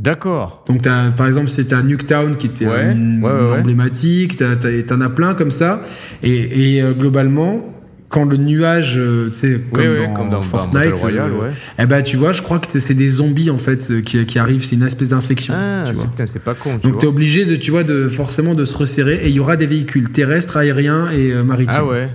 D'accord. 0.00 0.64
Donc 0.68 0.82
par 1.16 1.26
exemple, 1.26 1.48
c'est 1.48 1.72
à 1.72 1.82
Nuketown 1.82 2.36
qui 2.36 2.46
était 2.46 2.66
Ouais, 2.66 2.92
une, 2.92 3.22
ouais, 3.22 3.30
ouais, 3.30 3.50
ouais. 3.52 3.58
emblématique, 3.60 4.36
t'as- 4.36 4.56
t'as- 4.56 4.82
t'en 4.82 5.00
as 5.00 5.08
plein 5.08 5.34
comme 5.34 5.50
ça, 5.50 5.80
et, 6.22 6.76
et, 6.76 6.82
euh, 6.82 6.92
globalement, 6.94 7.74
quand 8.08 8.24
le 8.24 8.38
nuage, 8.38 8.94
euh, 8.96 9.28
tu 9.28 9.34
sais, 9.38 9.60
comme, 9.72 9.84
dans 9.84 10.14
comme 10.14 10.24
dans- 10.30 10.36
dans 10.38 10.42
Fortnite, 10.42 10.94
Royale, 10.94 11.30
euh, 11.30 11.42
ouais. 11.48 11.50
eh 11.78 11.84
ben 11.86 12.02
tu 12.02 12.16
vois, 12.16 12.32
je 12.32 12.40
crois 12.40 12.58
que 12.58 12.80
c'est 12.80 12.94
des 12.94 13.08
zombies 13.08 13.50
en 13.50 13.58
fait 13.58 13.90
euh, 13.90 14.00
qui, 14.00 14.24
qui 14.24 14.38
arrivent, 14.38 14.64
c'est 14.64 14.76
une 14.76 14.86
espèce 14.86 15.08
d'infection. 15.08 15.52
Ah, 15.56 15.84
c'est, 15.86 15.92
vois. 15.92 16.06
putain, 16.06 16.24
c'est 16.26 16.42
pas 16.42 16.54
con, 16.54 16.78
tu 16.80 16.88
Donc 16.88 16.98
t'es 17.00 17.06
obligé 17.06 17.44
de, 17.44 17.56
tu 17.56 17.70
vois, 17.70 17.84
de 17.84 18.08
forcément 18.08 18.54
de 18.54 18.64
se 18.64 18.76
resserrer, 18.76 19.20
et 19.24 19.28
il 19.28 19.34
y 19.34 19.40
aura 19.40 19.56
des 19.56 19.66
véhicules 19.66 20.08
terrestres, 20.10 20.56
aériens 20.56 21.10
et 21.10 21.32
euh, 21.32 21.44
maritimes. 21.44 21.76
Ah 21.80 21.84
ouais. 21.86 22.08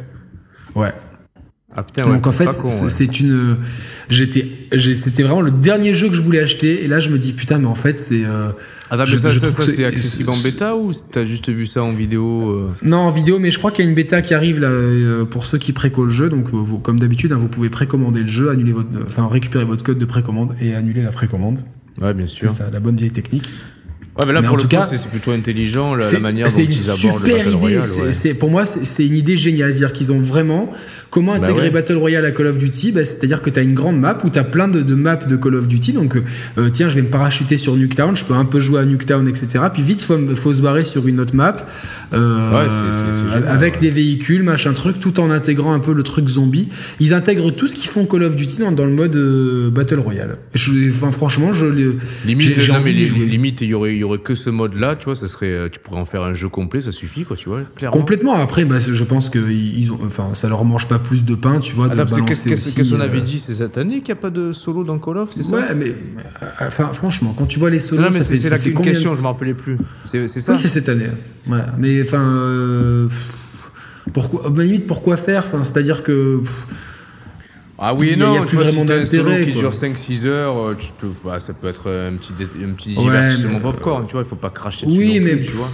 Ouais. 0.76 0.92
Ah 1.76 1.84
putain, 1.84 2.06
ouais, 2.06 2.14
Donc 2.16 2.26
en 2.28 2.32
fait, 2.32 2.52
c'est 2.54 3.10
ouais. 3.10 3.16
une. 3.20 3.58
J'étais, 4.10 4.46
c'était 4.78 5.24
vraiment 5.24 5.42
le 5.42 5.52
dernier 5.52 5.94
jeu 5.94 6.10
que 6.10 6.16
je 6.16 6.22
voulais 6.22 6.40
acheter, 6.42 6.84
et 6.84 6.88
là 6.88 7.00
je 7.00 7.10
me 7.10 7.18
dis 7.18 7.34
putain, 7.34 7.58
mais 7.60 7.68
en 7.68 7.76
fait 7.76 8.00
c'est. 8.00 8.24
Attends, 8.94 9.04
mais 9.06 9.12
je- 9.12 9.18
ça, 9.18 9.30
je 9.32 9.40
ça, 9.40 9.52
c'est 9.52 9.64
c'est- 9.72 9.86
accessible 9.86 10.30
en 10.30 10.34
c'est- 10.34 10.52
bêta 10.52 10.76
ou 10.76 10.92
t'as 11.12 11.26
juste 11.26 11.50
vu 11.50 11.66
ça 11.66 11.84
en 11.84 11.94
vidéo 11.94 12.50
euh 12.52 12.70
Non, 12.84 12.98
en 12.98 13.10
vidéo, 13.12 13.40
mais 13.40 13.50
je 13.52 13.58
crois 13.58 13.72
qu'il 13.72 13.84
y 13.84 13.88
a 13.88 13.90
une 13.90 13.96
bêta 13.96 14.22
qui 14.22 14.34
arrive 14.34 14.60
là 14.60 14.68
euh, 14.70 15.26
pour 15.26 15.46
ceux 15.46 15.58
qui 15.58 15.72
préco 15.74 16.04
le 16.06 16.12
jeu. 16.12 16.30
Donc, 16.30 16.48
euh, 16.48 16.58
vous- 16.58 16.78
comme 16.80 17.00
d'habitude, 17.00 17.32
hein, 17.32 17.38
vous 17.40 17.48
pouvez 17.48 17.70
précommander 17.70 18.22
le 18.22 18.28
jeu, 18.28 18.50
annuler 18.50 18.72
votre, 18.72 18.90
enfin 19.06 19.28
récupérer 19.28 19.66
votre 19.66 19.84
code 19.84 19.98
de 20.00 20.06
précommande 20.06 20.56
et 20.62 20.76
annuler 20.76 21.02
la 21.02 21.12
précommande. 21.12 21.60
Ouais, 22.02 22.14
bien 22.14 22.28
C'est 22.28 22.34
sûr. 22.36 22.52
ça, 22.56 22.70
la 22.72 22.80
bonne 22.80 22.96
vieille 22.96 23.12
technique. 23.12 23.46
Ouais, 24.20 24.26
mais 24.28 24.34
là, 24.34 24.42
Mais 24.42 24.48
pour 24.48 24.54
en 24.54 24.58
le 24.58 24.62
tout 24.64 24.70
coup, 24.70 24.76
cas, 24.76 24.84
c'est 24.84 25.00
c'est 25.00 25.10
plutôt 25.10 25.32
intelligent, 25.32 25.96
la, 25.96 26.02
la 26.02 26.04
C'est- 26.04 26.20
manière 26.20 26.46
dont 26.48 26.54
c'est 26.54 26.66
ils 26.66 26.90
abordent 26.92 27.24
le 27.24 27.30
Battle 27.30 27.48
idée. 27.48 27.56
Royale. 27.58 27.84
C'est- 27.84 28.02
ouais. 28.04 28.12
c'est- 28.12 28.34
pour 28.36 28.52
moi, 28.52 28.64
c'est 28.66 28.86
c'est 28.86 29.08
une 29.08 29.16
idée 29.16 29.36
géniale. 29.36 29.72
C'est-à-dire 29.72 29.92
qu'ils 29.94 30.12
ont 30.12 30.20
vraiment 30.20 30.72
comment 31.14 31.34
Bah 31.34 31.44
intégrer 31.44 31.68
ouais. 31.68 31.70
Battle 31.70 31.96
Royale 31.96 32.26
à 32.26 32.32
Call 32.32 32.48
of 32.48 32.58
Duty. 32.58 32.92
Bah, 32.92 33.06
C'est-à-dire 33.06 33.44
que 33.44 33.52
tu 33.52 33.60
as 33.60 33.64
une 33.64 33.76
grande 33.76 34.00
map 34.00 34.18
où 34.24 34.30
tu 34.32 34.40
as 34.40 34.44
plein 34.44 34.68
de, 34.68 34.82
de 34.82 34.96
maps 34.96 35.16
de 35.16 35.36
Call 35.36 35.56
of 35.56 35.68
Duty. 35.68 35.94
Donc, 35.94 36.18
euh, 36.58 36.70
tiens, 36.70 36.90
je 36.90 36.96
vais 36.96 37.04
me 37.04 37.08
parachuter 37.08 37.58
sur 37.58 37.76
Nuketown. 37.76 38.16
Je 38.16 38.26
peux 38.26 38.34
un 38.34 38.46
peu 38.46 38.60
jouer 38.60 38.80
à 38.80 38.86
Nuketown, 38.86 39.28
etc. 39.28 39.66
Puis 39.72 39.84
vite, 39.84 40.02
faut, 40.02 40.18
faut 40.36 40.54
se 40.54 40.62
barrer 40.62 40.84
sur 40.84 41.08
une 41.08 41.20
autre 41.20 41.36
map 41.36 41.56
euh, 42.14 42.52
Ouais, 42.52 42.68
c'est 42.92 43.32
génial, 43.32 43.48
avec 43.48 43.76
ouais. 43.76 43.80
des 43.80 43.90
véhicules, 43.92 44.42
machin 44.42 44.74
truc, 44.74 45.00
tout 45.00 45.20
en 45.20 45.30
intégrant 45.30 45.74
un 45.74 45.80
peu 45.80 45.94
le 45.94 46.02
truc 46.02 46.28
zombie. 46.28 46.70
Ils 47.00 47.14
intègrent 47.14 47.52
tout 47.52 47.68
ce 47.68 47.76
qu'ils 47.76 47.90
font 47.90 48.06
Call 48.06 48.24
of 48.24 48.36
Duty 48.36 48.62
dans, 48.62 48.72
dans 48.72 48.86
le 48.86 48.92
mode 48.92 49.16
euh, 49.16 49.70
Battle 49.70 50.00
Royale. 50.00 50.38
Je, 50.56 50.90
enfin, 50.90 51.12
franchement, 51.12 51.54
je 51.54 51.66
Limite, 52.26 52.58
non, 52.70 52.76
mais 52.84 52.96
jouer. 52.96 53.26
limite, 53.26 53.62
il 53.62 53.68
y 53.68 53.74
aurait, 53.74 53.96
y 53.96 54.04
aurait 54.04 54.18
que 54.18 54.36
ce 54.36 54.50
mode-là, 54.50 54.96
tu 54.96 55.06
vois, 55.06 55.16
ça 55.16 55.28
serait, 55.28 55.48
euh, 55.48 55.70
tu 55.70 55.80
pourrais 55.80 56.00
en 56.00 56.06
faire 56.06 56.24
un 56.24 56.34
jeu 56.34 56.50
complet, 56.50 56.82
ça 56.82 56.92
suffit, 56.92 57.24
quoi, 57.24 57.36
tu 57.36 57.50
vois, 57.50 57.62
clairement. 57.76 57.98
Complètement. 57.98 58.34
Après, 58.36 58.66
bah, 58.66 58.80
je 58.80 59.04
pense 59.04 59.30
que 59.30 59.40
ils 59.52 59.92
ont, 59.92 60.00
enfin, 60.06 60.30
ça 60.34 60.50
leur 60.50 60.64
mange 60.66 60.88
pas 60.88 61.00
plus 61.04 61.24
de 61.24 61.36
pain, 61.36 61.60
tu 61.60 61.74
vois. 61.76 61.86
Attends, 61.92 62.24
qu'est-ce 62.26 62.50
aussi, 62.52 62.74
qu'est-ce 62.74 62.94
qu'on 62.94 63.00
avait 63.02 63.22
dit 63.22 63.40
C'est 63.40 63.54
cette 63.56 63.78
année 63.78 63.98
qu'il 64.02 64.14
n'y 64.14 64.20
a 64.20 64.22
pas 64.22 64.30
de 64.30 64.54
solo 64.54 64.84
dans 64.84 64.98
Call 64.98 65.18
of, 65.18 65.30
c'est 65.34 65.44
ça 65.44 65.56
Ouais, 65.58 65.76
mais 65.76 65.88
euh, 65.90 66.46
enfin, 66.68 66.86
franchement, 66.94 67.36
quand 67.38 67.46
tu 67.46 67.60
vois 67.60 67.70
les 67.70 67.80
solos, 67.80 68.02
Non, 68.02 68.10
mais 68.12 68.22
c'est 68.24 68.50
la 68.50 68.58
fait 68.58 68.72
de- 68.72 68.80
question, 68.80 69.14
je 69.16 69.22
me 69.22 69.28
rappelais 69.28 69.54
plus. 69.54 69.78
C'est 70.06 70.28
c'est 70.28 70.42
ça 70.42 70.54
Oui, 70.54 70.60
c'est 70.60 70.68
cette 70.70 70.90
année. 70.90 71.06
Ouais. 71.50 71.60
Mais 71.78 72.02
enfin, 72.02 72.22
euh, 72.24 73.08
pourquoi, 74.14 74.48
à 74.48 74.50
la 74.58 74.64
limite, 74.64 74.88
pourquoi 74.88 75.18
faire? 75.18 75.44
Enfin, 75.46 75.64
c'est-à-dire 75.64 76.04
que 76.04 76.40
pff, 76.40 76.66
Ah 77.86 77.94
oui 77.94 78.08
et 78.08 78.12
y 78.12 78.14
a- 78.14 78.26
non, 78.26 78.36
y 78.36 78.38
a 78.38 78.46
tu 78.46 78.56
vois, 78.56 78.66
si 78.68 78.80
un 78.80 79.06
solo 79.06 79.32
qui 79.44 79.52
quoi. 79.52 79.62
dure 79.62 79.74
5-6 79.74 80.26
heures, 80.26 80.58
euh, 80.58 80.76
tu 80.80 80.88
te, 81.00 81.06
bah, 81.26 81.40
ça 81.40 81.54
peut 81.54 81.68
être 81.68 81.90
un 81.92 82.16
petit, 82.16 82.34
un 82.64 82.74
petit 82.74 82.96
Ouais, 82.96 83.04
divertissement 83.04 83.52
mais- 83.56 83.60
popcorn, 83.60 84.06
tu 84.08 84.14
vois, 84.14 84.22
il 84.22 84.28
faut 84.30 84.38
pas 84.38 84.50
cracher 84.52 84.86
dessus. 84.86 84.98
Oui, 85.00 85.20
non 85.20 85.26
mais 85.26 85.36
plus, 85.36 85.46
tu 85.48 85.52
vois. 85.54 85.70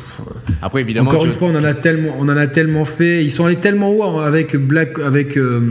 Après, 0.62 0.82
évidemment, 0.82 1.12
encore 1.12 1.26
une 1.26 1.34
fois, 1.34 1.49
on 1.49 1.55
en 1.55 1.64
a 1.64 1.74
tellement, 1.76 2.16
on 2.18 2.24
en 2.24 2.36
a 2.38 2.47
tellement 2.47 2.86
fait. 2.86 3.24
Ils 3.24 3.30
sont 3.32 3.45
allés 3.45 3.57
tellement 3.57 3.91
haut 3.91 4.03
hein, 4.03 4.26
avec 4.26 4.55
Black, 4.55 4.97
avec 4.99 5.38
euh, 5.38 5.62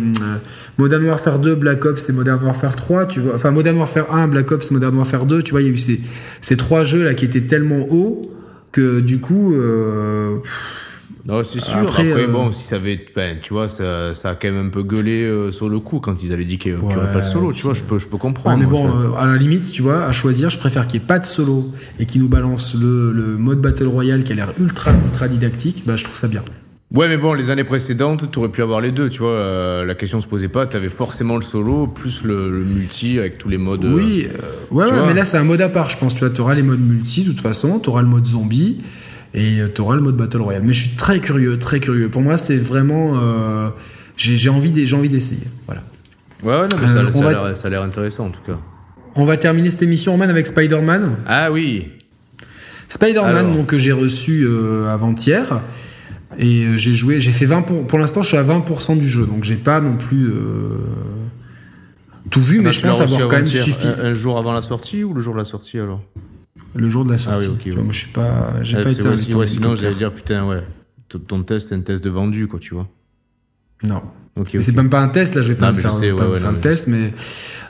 Modern 0.78 1.04
Warfare 1.04 1.40
2, 1.40 1.56
Black 1.56 1.84
Ops 1.84 2.08
et 2.08 2.12
Modern 2.12 2.38
Warfare 2.44 2.76
3, 2.76 3.06
tu 3.06 3.18
vois. 3.18 3.34
Enfin, 3.34 3.50
Modern 3.50 3.76
Warfare 3.76 4.14
1, 4.14 4.28
Black 4.28 4.52
Ops, 4.52 4.70
Modern 4.70 4.96
Warfare 4.96 5.26
2, 5.26 5.42
tu 5.42 5.50
vois, 5.50 5.60
il 5.62 5.66
y 5.66 5.70
a 5.70 5.72
eu 5.72 5.76
ces, 5.76 6.00
ces 6.40 6.56
trois 6.56 6.84
jeux 6.84 7.02
là 7.04 7.14
qui 7.14 7.24
étaient 7.24 7.40
tellement 7.40 7.80
hauts 7.90 8.30
que 8.70 9.00
du 9.00 9.18
coup, 9.18 9.54
euh, 9.56 10.36
Non, 11.28 11.44
c'est 11.44 11.60
sûr. 11.60 11.76
Après, 11.76 12.10
Après, 12.10 12.24
euh, 12.24 12.28
bon, 12.28 12.52
si 12.52 12.64
ça 12.66 12.76
avait. 12.76 12.98
ben, 13.14 13.36
tu 13.42 13.52
vois, 13.52 13.68
ça, 13.68 14.14
ça 14.14 14.30
a 14.30 14.34
quand 14.34 14.50
même 14.50 14.66
un 14.66 14.70
peu 14.70 14.82
gueulé 14.82 15.22
euh, 15.24 15.52
sur 15.52 15.68
le 15.68 15.78
coup 15.78 16.00
quand 16.00 16.22
ils 16.22 16.32
avaient 16.32 16.46
dit 16.46 16.56
qu'il 16.56 16.74
n'y 16.74 16.82
aurait 16.82 16.96
Ouais, 16.96 17.12
pas 17.12 17.20
de 17.20 17.24
solo. 17.24 17.52
Tu 17.52 17.64
vois, 17.64 17.74
je 17.74 17.84
peux, 17.84 17.98
je 17.98 18.06
peux 18.08 18.14
Ouais, 18.14 18.18
comprendre. 18.20 18.58
mais 18.58 18.64
bon, 18.66 18.88
euh, 18.88 19.12
à 19.18 19.26
la 19.26 19.36
limite, 19.36 19.70
tu 19.70 19.82
vois, 19.82 20.04
à 20.04 20.12
choisir, 20.12 20.48
je 20.48 20.58
préfère 20.58 20.86
qu'il 20.88 20.98
n'y 20.98 21.04
ait 21.04 21.06
pas 21.08 21.18
de 21.18 21.26
solo 21.26 21.70
et 22.00 22.06
qu'il 22.06 22.22
nous 22.22 22.28
balance 22.28 22.74
le, 22.80 23.12
le 23.12 23.36
mode 23.36 23.60
Battle 23.60 23.88
Royale 23.88 24.24
qui 24.24 24.32
a 24.32 24.36
l'air 24.36 24.48
ultra, 24.58 24.90
ultra 25.04 25.28
didactique, 25.28 25.82
bah, 25.86 25.96
je 25.96 26.04
trouve 26.04 26.16
ça 26.16 26.28
bien. 26.28 26.42
Ouais, 26.94 27.06
mais 27.08 27.18
bon, 27.18 27.34
les 27.34 27.50
années 27.50 27.64
précédentes, 27.64 28.30
tu 28.32 28.38
aurais 28.38 28.48
pu 28.48 28.62
avoir 28.62 28.80
les 28.80 28.92
deux, 28.92 29.10
tu 29.10 29.18
vois. 29.18 29.32
euh, 29.32 29.84
la 29.84 29.94
question 29.94 30.22
se 30.22 30.26
posait 30.26 30.48
pas. 30.48 30.66
Tu 30.66 30.78
avais 30.78 30.88
forcément 30.88 31.36
le 31.36 31.42
solo, 31.42 31.86
plus 31.86 32.24
le, 32.24 32.50
le 32.50 32.64
multi 32.64 33.18
avec 33.18 33.36
tous 33.36 33.50
les 33.50 33.58
modes. 33.58 33.84
Oui, 33.84 34.26
euh, 34.26 34.38
ouais, 34.74 34.86
tu 34.86 34.94
ouais, 34.94 35.06
mais 35.06 35.12
là, 35.12 35.26
c'est 35.26 35.36
un 35.36 35.44
mode 35.44 35.60
à 35.60 35.68
part, 35.68 35.90
je 35.90 35.98
pense. 35.98 36.14
Tu 36.14 36.24
vois, 36.24 36.40
auras 36.40 36.54
les 36.54 36.62
modes 36.62 36.80
multi, 36.80 37.24
de 37.24 37.32
toute 37.32 37.40
façon, 37.40 37.78
tu 37.80 37.90
auras 37.90 38.00
le 38.00 38.08
mode 38.08 38.24
zombie 38.24 38.78
et 39.38 39.62
tu 39.74 39.80
auras 39.80 39.94
le 39.96 40.02
mode 40.02 40.16
Battle 40.16 40.40
Royale. 40.42 40.62
Mais 40.64 40.72
je 40.72 40.86
suis 40.88 40.96
très 40.96 41.20
curieux, 41.20 41.58
très 41.58 41.80
curieux. 41.80 42.08
Pour 42.08 42.22
moi, 42.22 42.36
c'est 42.36 42.56
vraiment. 42.58 43.12
euh, 43.16 43.68
j'ai 44.16 44.48
envie 44.48 44.70
d'essayer. 44.72 45.46
Voilà. 45.66 45.82
Ouais, 46.42 46.52
ouais, 46.62 46.68
non, 46.68 46.76
mais 46.80 46.88
ça, 46.88 46.98
Euh, 47.00 47.12
ça 47.12 47.18
a 47.18 47.22
va- 47.22 47.68
l'air- 47.70 47.82
intéressant 47.82 48.26
en 48.26 48.30
tout 48.30 48.42
cas. 48.46 48.58
On 49.14 49.24
va 49.24 49.36
terminer 49.36 49.70
cette 49.70 49.82
émission, 49.82 50.12
Roman, 50.12 50.28
avec 50.28 50.46
Spider-Man. 50.46 51.16
Ah 51.26 51.50
oui. 51.50 51.88
Spider-Man, 52.88 53.52
donc, 53.54 53.66
que 53.66 53.78
j'ai 53.78 53.92
reçu 53.92 54.44
euh, 54.46 54.86
avant-hier. 54.92 55.60
Et 56.38 56.64
euh, 56.64 56.76
j'ai 56.76 56.94
joué, 56.94 57.20
j'ai 57.20 57.32
fait 57.32 57.46
20%. 57.46 57.62
Pour, 57.64 57.86
pour 57.86 57.98
l'instant, 57.98 58.22
je 58.22 58.28
suis 58.28 58.36
à 58.36 58.42
20% 58.44 58.96
du 58.98 59.08
jeu. 59.08 59.26
Donc, 59.26 59.44
j'ai 59.44 59.56
pas 59.56 59.80
non 59.80 59.96
plus 59.96 60.28
euh, 60.28 60.76
tout 62.30 62.40
vu, 62.42 62.60
mais 62.60 62.68
Attends, 62.68 62.72
je 62.72 62.80
pense 62.86 63.00
avoir 63.00 63.20
quand 63.28 63.36
même 63.36 63.46
suffi. 63.46 63.86
Un, 63.88 64.06
un 64.06 64.14
jour 64.14 64.38
avant 64.38 64.52
la 64.52 64.62
sortie 64.62 65.02
ou 65.04 65.14
le 65.14 65.20
jour 65.20 65.34
de 65.34 65.38
la 65.38 65.44
sortie 65.44 65.78
alors? 65.78 66.02
Le 66.74 66.88
jour 66.88 67.04
de 67.04 67.12
la 67.12 67.18
sortie. 67.18 67.46
Ah 67.48 67.50
oui, 67.50 67.58
ok, 67.72 67.76
ouais. 67.76 67.82
moi, 67.82 67.92
je 67.92 67.98
suis 67.98 68.12
pas. 68.12 68.54
J'ai 68.62 68.76
Ouais, 68.76 68.82
pas 68.84 68.90
été 68.92 69.06
invité 69.06 69.30
si- 69.30 69.36
ouais, 69.36 69.46
Sinon, 69.46 69.74
j'allais 69.74 69.94
dire, 69.94 70.12
putain, 70.12 70.46
ouais. 70.46 70.62
Ton- 71.26 71.42
test, 71.42 71.68
c'est 71.68 71.74
un 71.74 71.80
test 71.80 72.04
de 72.04 72.10
vendu, 72.10 72.46
quoi, 72.46 72.58
tu 72.60 72.74
vois. 72.74 72.86
Non. 73.82 74.02
C'est 74.60 74.76
même 74.76 74.90
pas 74.90 75.00
un 75.00 75.08
test, 75.08 75.34
là, 75.34 75.42
je 75.42 75.48
vais 75.48 75.54
pas 75.58 75.72
faire, 75.72 75.92
un 76.48 76.54
test, 76.54 76.88
mais. 76.88 77.12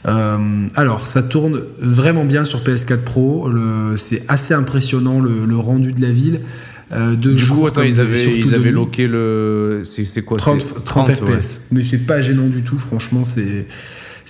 Euh, 0.06 0.68
alors, 0.76 1.06
ça 1.06 1.22
tourne 1.22 1.60
vraiment 1.80 2.24
bien 2.24 2.44
sur 2.44 2.60
PS4 2.60 3.02
Pro. 3.04 3.48
C'est 3.96 4.24
assez 4.28 4.54
impressionnant 4.54 5.20
le, 5.20 5.56
rendu 5.56 5.92
de 5.92 6.00
la 6.02 6.10
ville. 6.10 6.40
Euh, 6.92 7.16
du 7.16 7.46
coup, 7.46 7.66
attends, 7.66 7.82
ils 7.82 8.00
avaient, 8.00 8.38
ils 8.38 8.54
avaient 8.54 8.70
loqué 8.70 9.06
le. 9.06 9.82
C'est 9.84 10.22
quoi 10.22 10.38
30, 10.38 10.84
30, 10.84 11.14
FPS. 11.14 11.68
Mais 11.72 11.82
c'est 11.82 12.06
pas 12.06 12.20
gênant 12.20 12.46
du 12.48 12.62
tout, 12.62 12.78
franchement, 12.78 13.24
c'est. 13.24 13.66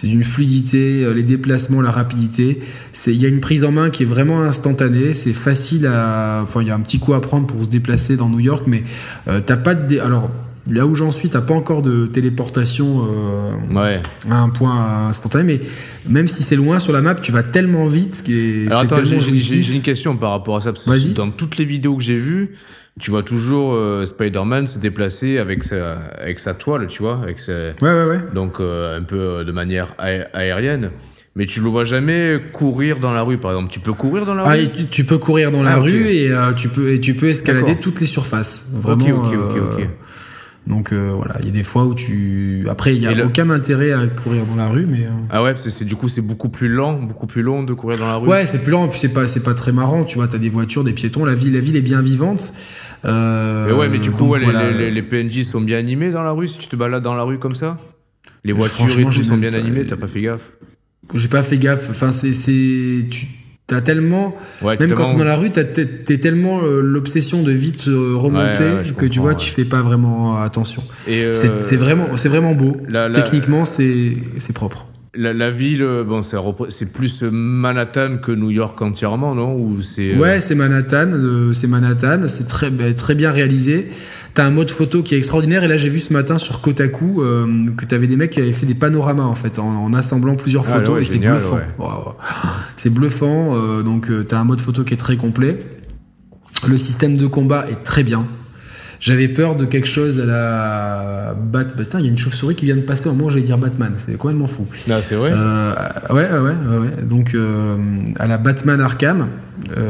C'est 0.00 0.06
d'une 0.06 0.22
fluidité, 0.22 1.02
euh, 1.02 1.12
les 1.12 1.24
déplacements, 1.24 1.80
la 1.80 1.90
rapidité. 1.90 2.60
Il 3.08 3.20
y 3.20 3.26
a 3.26 3.28
une 3.28 3.40
prise 3.40 3.64
en 3.64 3.72
main 3.72 3.90
qui 3.90 4.04
est 4.04 4.06
vraiment 4.06 4.42
instantanée. 4.42 5.12
C'est 5.12 5.32
facile 5.32 5.88
à. 5.88 6.38
Enfin, 6.44 6.62
il 6.62 6.68
y 6.68 6.70
a 6.70 6.76
un 6.76 6.80
petit 6.80 7.00
coup 7.00 7.14
à 7.14 7.20
prendre 7.20 7.48
pour 7.48 7.64
se 7.64 7.68
déplacer 7.68 8.16
dans 8.16 8.28
New 8.28 8.38
York, 8.38 8.62
mais 8.68 8.84
euh, 9.26 9.40
t'as 9.44 9.56
pas 9.56 9.74
de. 9.74 9.98
Alors, 9.98 10.30
Là 10.70 10.86
où 10.86 10.94
j'en 10.94 11.12
suis, 11.12 11.30
t'as 11.30 11.40
pas 11.40 11.54
encore 11.54 11.82
de 11.82 12.06
téléportation 12.06 13.06
euh, 13.08 13.98
à 14.30 14.38
un 14.38 14.48
point 14.50 15.08
instantané, 15.08 15.44
mais 15.44 15.60
même 16.08 16.28
si 16.28 16.42
c'est 16.42 16.56
loin 16.56 16.78
sur 16.78 16.92
la 16.92 17.00
map, 17.00 17.14
tu 17.14 17.32
vas 17.32 17.42
tellement 17.42 17.86
vite. 17.86 18.24
Alors 18.66 18.80
attends, 18.80 19.04
j'ai 19.04 19.74
une 19.74 19.82
question 19.82 20.16
par 20.16 20.30
rapport 20.30 20.56
à 20.56 20.60
ça. 20.60 20.72
Parce 20.72 20.84
que 20.84 21.14
dans 21.14 21.30
toutes 21.30 21.56
les 21.56 21.64
vidéos 21.64 21.96
que 21.96 22.02
j'ai 22.02 22.18
vues, 22.18 22.54
tu 23.00 23.10
vois 23.10 23.22
toujours 23.22 23.74
euh, 23.74 24.04
Spider-Man 24.04 24.66
se 24.66 24.78
déplacer 24.78 25.38
avec 25.38 25.64
sa, 25.64 25.98
avec 26.18 26.38
sa 26.38 26.54
toile, 26.54 26.86
tu 26.86 27.02
vois, 27.02 27.20
avec 27.22 27.38
ouais, 27.48 27.74
ouais, 27.80 28.04
ouais. 28.04 28.20
donc 28.34 28.60
euh, 28.60 28.98
un 28.98 29.02
peu 29.02 29.44
de 29.44 29.52
manière 29.52 29.94
aérienne. 29.98 30.90
Mais 31.36 31.46
tu 31.46 31.60
le 31.60 31.68
vois 31.68 31.84
jamais 31.84 32.40
courir 32.52 32.98
dans 32.98 33.12
la 33.12 33.22
rue, 33.22 33.38
par 33.38 33.52
exemple. 33.52 33.70
Tu 33.70 33.78
peux 33.78 33.92
courir 33.92 34.26
dans 34.26 34.34
la 34.34 34.42
ah, 34.44 34.52
rue? 34.54 34.68
tu, 34.90 35.04
peux 35.04 35.18
courir 35.18 35.52
dans 35.52 35.62
la 35.62 35.74
ah, 35.74 35.78
rue 35.78 36.08
et 36.08 36.32
tu 36.56 36.68
peux 36.68 36.90
et 36.90 37.00
tu 37.00 37.14
peux 37.14 37.28
escalader 37.28 37.76
toutes 37.76 38.00
les 38.00 38.06
surfaces. 38.06 38.72
Vraiment. 38.74 39.06
Ok, 39.06 39.34
ok, 39.34 39.56
ok. 39.72 39.88
Donc 40.68 40.92
euh, 40.92 41.12
voilà, 41.16 41.36
il 41.40 41.46
y 41.46 41.48
a 41.48 41.52
des 41.52 41.62
fois 41.62 41.84
où 41.84 41.94
tu. 41.94 42.66
Après, 42.68 42.94
il 42.94 43.00
n'y 43.00 43.06
a 43.06 43.24
aucun 43.24 43.48
intérêt 43.48 43.92
à 43.92 44.06
courir 44.06 44.44
dans 44.44 44.56
la 44.56 44.68
rue, 44.68 44.84
mais. 44.86 45.04
Euh, 45.04 45.10
ah 45.30 45.42
ouais, 45.42 45.52
parce 45.52 45.64
que 45.64 45.70
c'est 45.70 45.86
du 45.86 45.96
coup 45.96 46.08
c'est 46.08 46.20
beaucoup 46.20 46.50
plus 46.50 46.68
lent, 46.68 46.92
beaucoup 46.92 47.26
plus 47.26 47.40
long 47.40 47.62
de 47.62 47.72
courir 47.72 47.98
dans 47.98 48.06
la 48.06 48.16
rue. 48.16 48.28
Ouais, 48.28 48.44
c'est 48.44 48.62
plus 48.62 48.72
lent, 48.72 48.84
et 48.84 48.88
puis 48.90 48.98
c'est 48.98 49.14
pas 49.14 49.28
c'est 49.28 49.42
pas 49.42 49.54
très 49.54 49.72
marrant, 49.72 50.04
tu 50.04 50.16
vois. 50.16 50.28
T'as 50.28 50.36
des 50.36 50.50
voitures, 50.50 50.84
des 50.84 50.92
piétons, 50.92 51.24
la 51.24 51.32
ville 51.32 51.54
la 51.54 51.60
ville 51.60 51.76
est 51.76 51.82
bien 51.82 52.02
vivante. 52.02 52.52
Euh, 53.06 53.72
ouais, 53.74 53.88
mais 53.88 53.98
du 53.98 54.10
coup, 54.10 54.34
les, 54.34 54.90
les, 54.90 55.02
PNJ 55.02 55.44
sont 55.44 55.60
bien 55.60 55.78
animés 55.78 56.10
dans 56.10 56.22
la 56.22 56.32
rue 56.32 56.48
si 56.48 56.58
tu 56.58 56.68
te 56.68 56.76
balades 56.76 57.02
dans 57.02 57.14
la 57.14 57.22
rue 57.22 57.38
comme 57.38 57.54
ça? 57.54 57.78
Les 58.44 58.52
voitures 58.52 58.98
et 58.98 59.04
tout 59.04 59.22
sont 59.22 59.38
bien 59.38 59.54
animées, 59.54 59.86
t'as 59.86 59.96
pas 59.96 60.08
fait 60.08 60.20
gaffe? 60.20 60.50
J'ai 61.14 61.28
pas 61.28 61.42
fait 61.42 61.56
gaffe. 61.56 61.88
Enfin, 61.90 62.12
c'est 62.12 62.34
c'est 62.34 63.06
tu 63.08 63.26
T'as 63.68 63.82
tellement, 63.82 64.34
même 64.62 64.94
quand 64.94 65.08
t'es 65.08 65.18
dans 65.18 65.24
la 65.24 65.36
rue, 65.36 65.50
t'es 65.50 66.16
tellement 66.16 66.62
euh, 66.62 66.80
l'obsession 66.80 67.42
de 67.42 67.52
vite 67.52 67.86
euh, 67.86 68.16
remonter 68.16 68.64
que 68.96 69.04
tu 69.04 69.20
vois, 69.20 69.34
tu 69.34 69.50
fais 69.50 69.66
pas 69.66 69.82
vraiment 69.82 70.40
attention. 70.40 70.82
Euh, 71.06 71.34
c'est 71.34 71.76
vraiment, 71.76 72.16
c'est 72.16 72.30
vraiment 72.30 72.54
beau. 72.54 72.72
Techniquement, 73.12 73.66
c'est 73.66 74.16
propre. 74.54 74.86
La, 75.14 75.50
ville, 75.50 75.86
bon, 76.06 76.22
c'est 76.22 76.92
plus 76.94 77.22
Manhattan 77.24 78.16
que 78.22 78.32
New 78.32 78.50
York 78.50 78.80
entièrement, 78.80 79.34
non? 79.34 79.54
Ou 79.54 79.82
c'est 79.82 80.16
Ouais, 80.16 80.40
c'est 80.40 80.54
Manhattan, 80.54 81.10
c'est 81.52 81.66
Manhattan, 81.66 82.26
c'est 82.26 82.48
très, 82.48 82.70
bah, 82.70 82.94
très 82.94 83.14
bien 83.14 83.30
réalisé. 83.30 83.90
T'as 84.34 84.44
un 84.44 84.50
mode 84.50 84.70
photo 84.70 85.02
qui 85.02 85.14
est 85.14 85.18
extraordinaire. 85.18 85.64
Et 85.64 85.68
là, 85.68 85.76
j'ai 85.76 85.88
vu 85.88 86.00
ce 86.00 86.12
matin 86.12 86.38
sur 86.38 86.60
Kotaku 86.60 87.22
euh, 87.22 87.46
que 87.76 87.84
t'avais 87.84 88.06
des 88.06 88.16
mecs 88.16 88.30
qui 88.30 88.40
avaient 88.40 88.52
fait 88.52 88.66
des 88.66 88.74
panoramas 88.74 89.24
en 89.24 89.34
fait, 89.34 89.58
en, 89.58 89.92
assemblant 89.94 90.36
plusieurs 90.36 90.64
ah, 90.68 90.78
photos. 90.78 91.00
et 91.00 91.04
c'est 91.04 91.18
bluffant. 91.18 91.58
C'est 92.76 92.90
bluffant. 92.90 93.56
Euh, 93.56 93.82
donc, 93.82 94.10
euh, 94.10 94.24
t'as 94.24 94.38
un 94.38 94.44
mode 94.44 94.60
photo 94.60 94.84
qui 94.84 94.94
est 94.94 94.98
très 94.98 95.16
complet. 95.16 95.58
Le 96.66 96.78
système 96.78 97.16
de 97.16 97.26
combat 97.26 97.66
est 97.70 97.82
très 97.84 98.02
bien. 98.02 98.26
J'avais 99.00 99.28
peur 99.28 99.54
de 99.54 99.64
quelque 99.64 99.86
chose 99.86 100.20
à 100.20 100.26
la 100.26 101.34
Batman. 101.34 101.86
il 102.00 102.04
y 102.04 102.08
a 102.08 102.10
une 102.10 102.18
chauve-souris 102.18 102.56
qui 102.56 102.64
vient 102.64 102.76
de 102.76 102.80
passer 102.82 103.08
au 103.08 103.12
moment 103.12 103.26
où 103.26 103.30
j'allais 103.30 103.42
dire 103.42 103.58
Batman. 103.58 103.94
C'est 103.96 104.16
complètement 104.18 104.48
fou. 104.48 104.66
Ah, 104.90 105.02
c'est 105.02 105.14
vrai? 105.14 105.30
Euh, 105.32 105.72
ouais, 106.10 106.28
ouais, 106.30 106.38
ouais, 106.40 106.78
ouais, 106.78 107.02
Donc, 107.04 107.36
à 108.18 108.26
la 108.26 108.38
Batman 108.38 108.80
Arkham. 108.80 109.28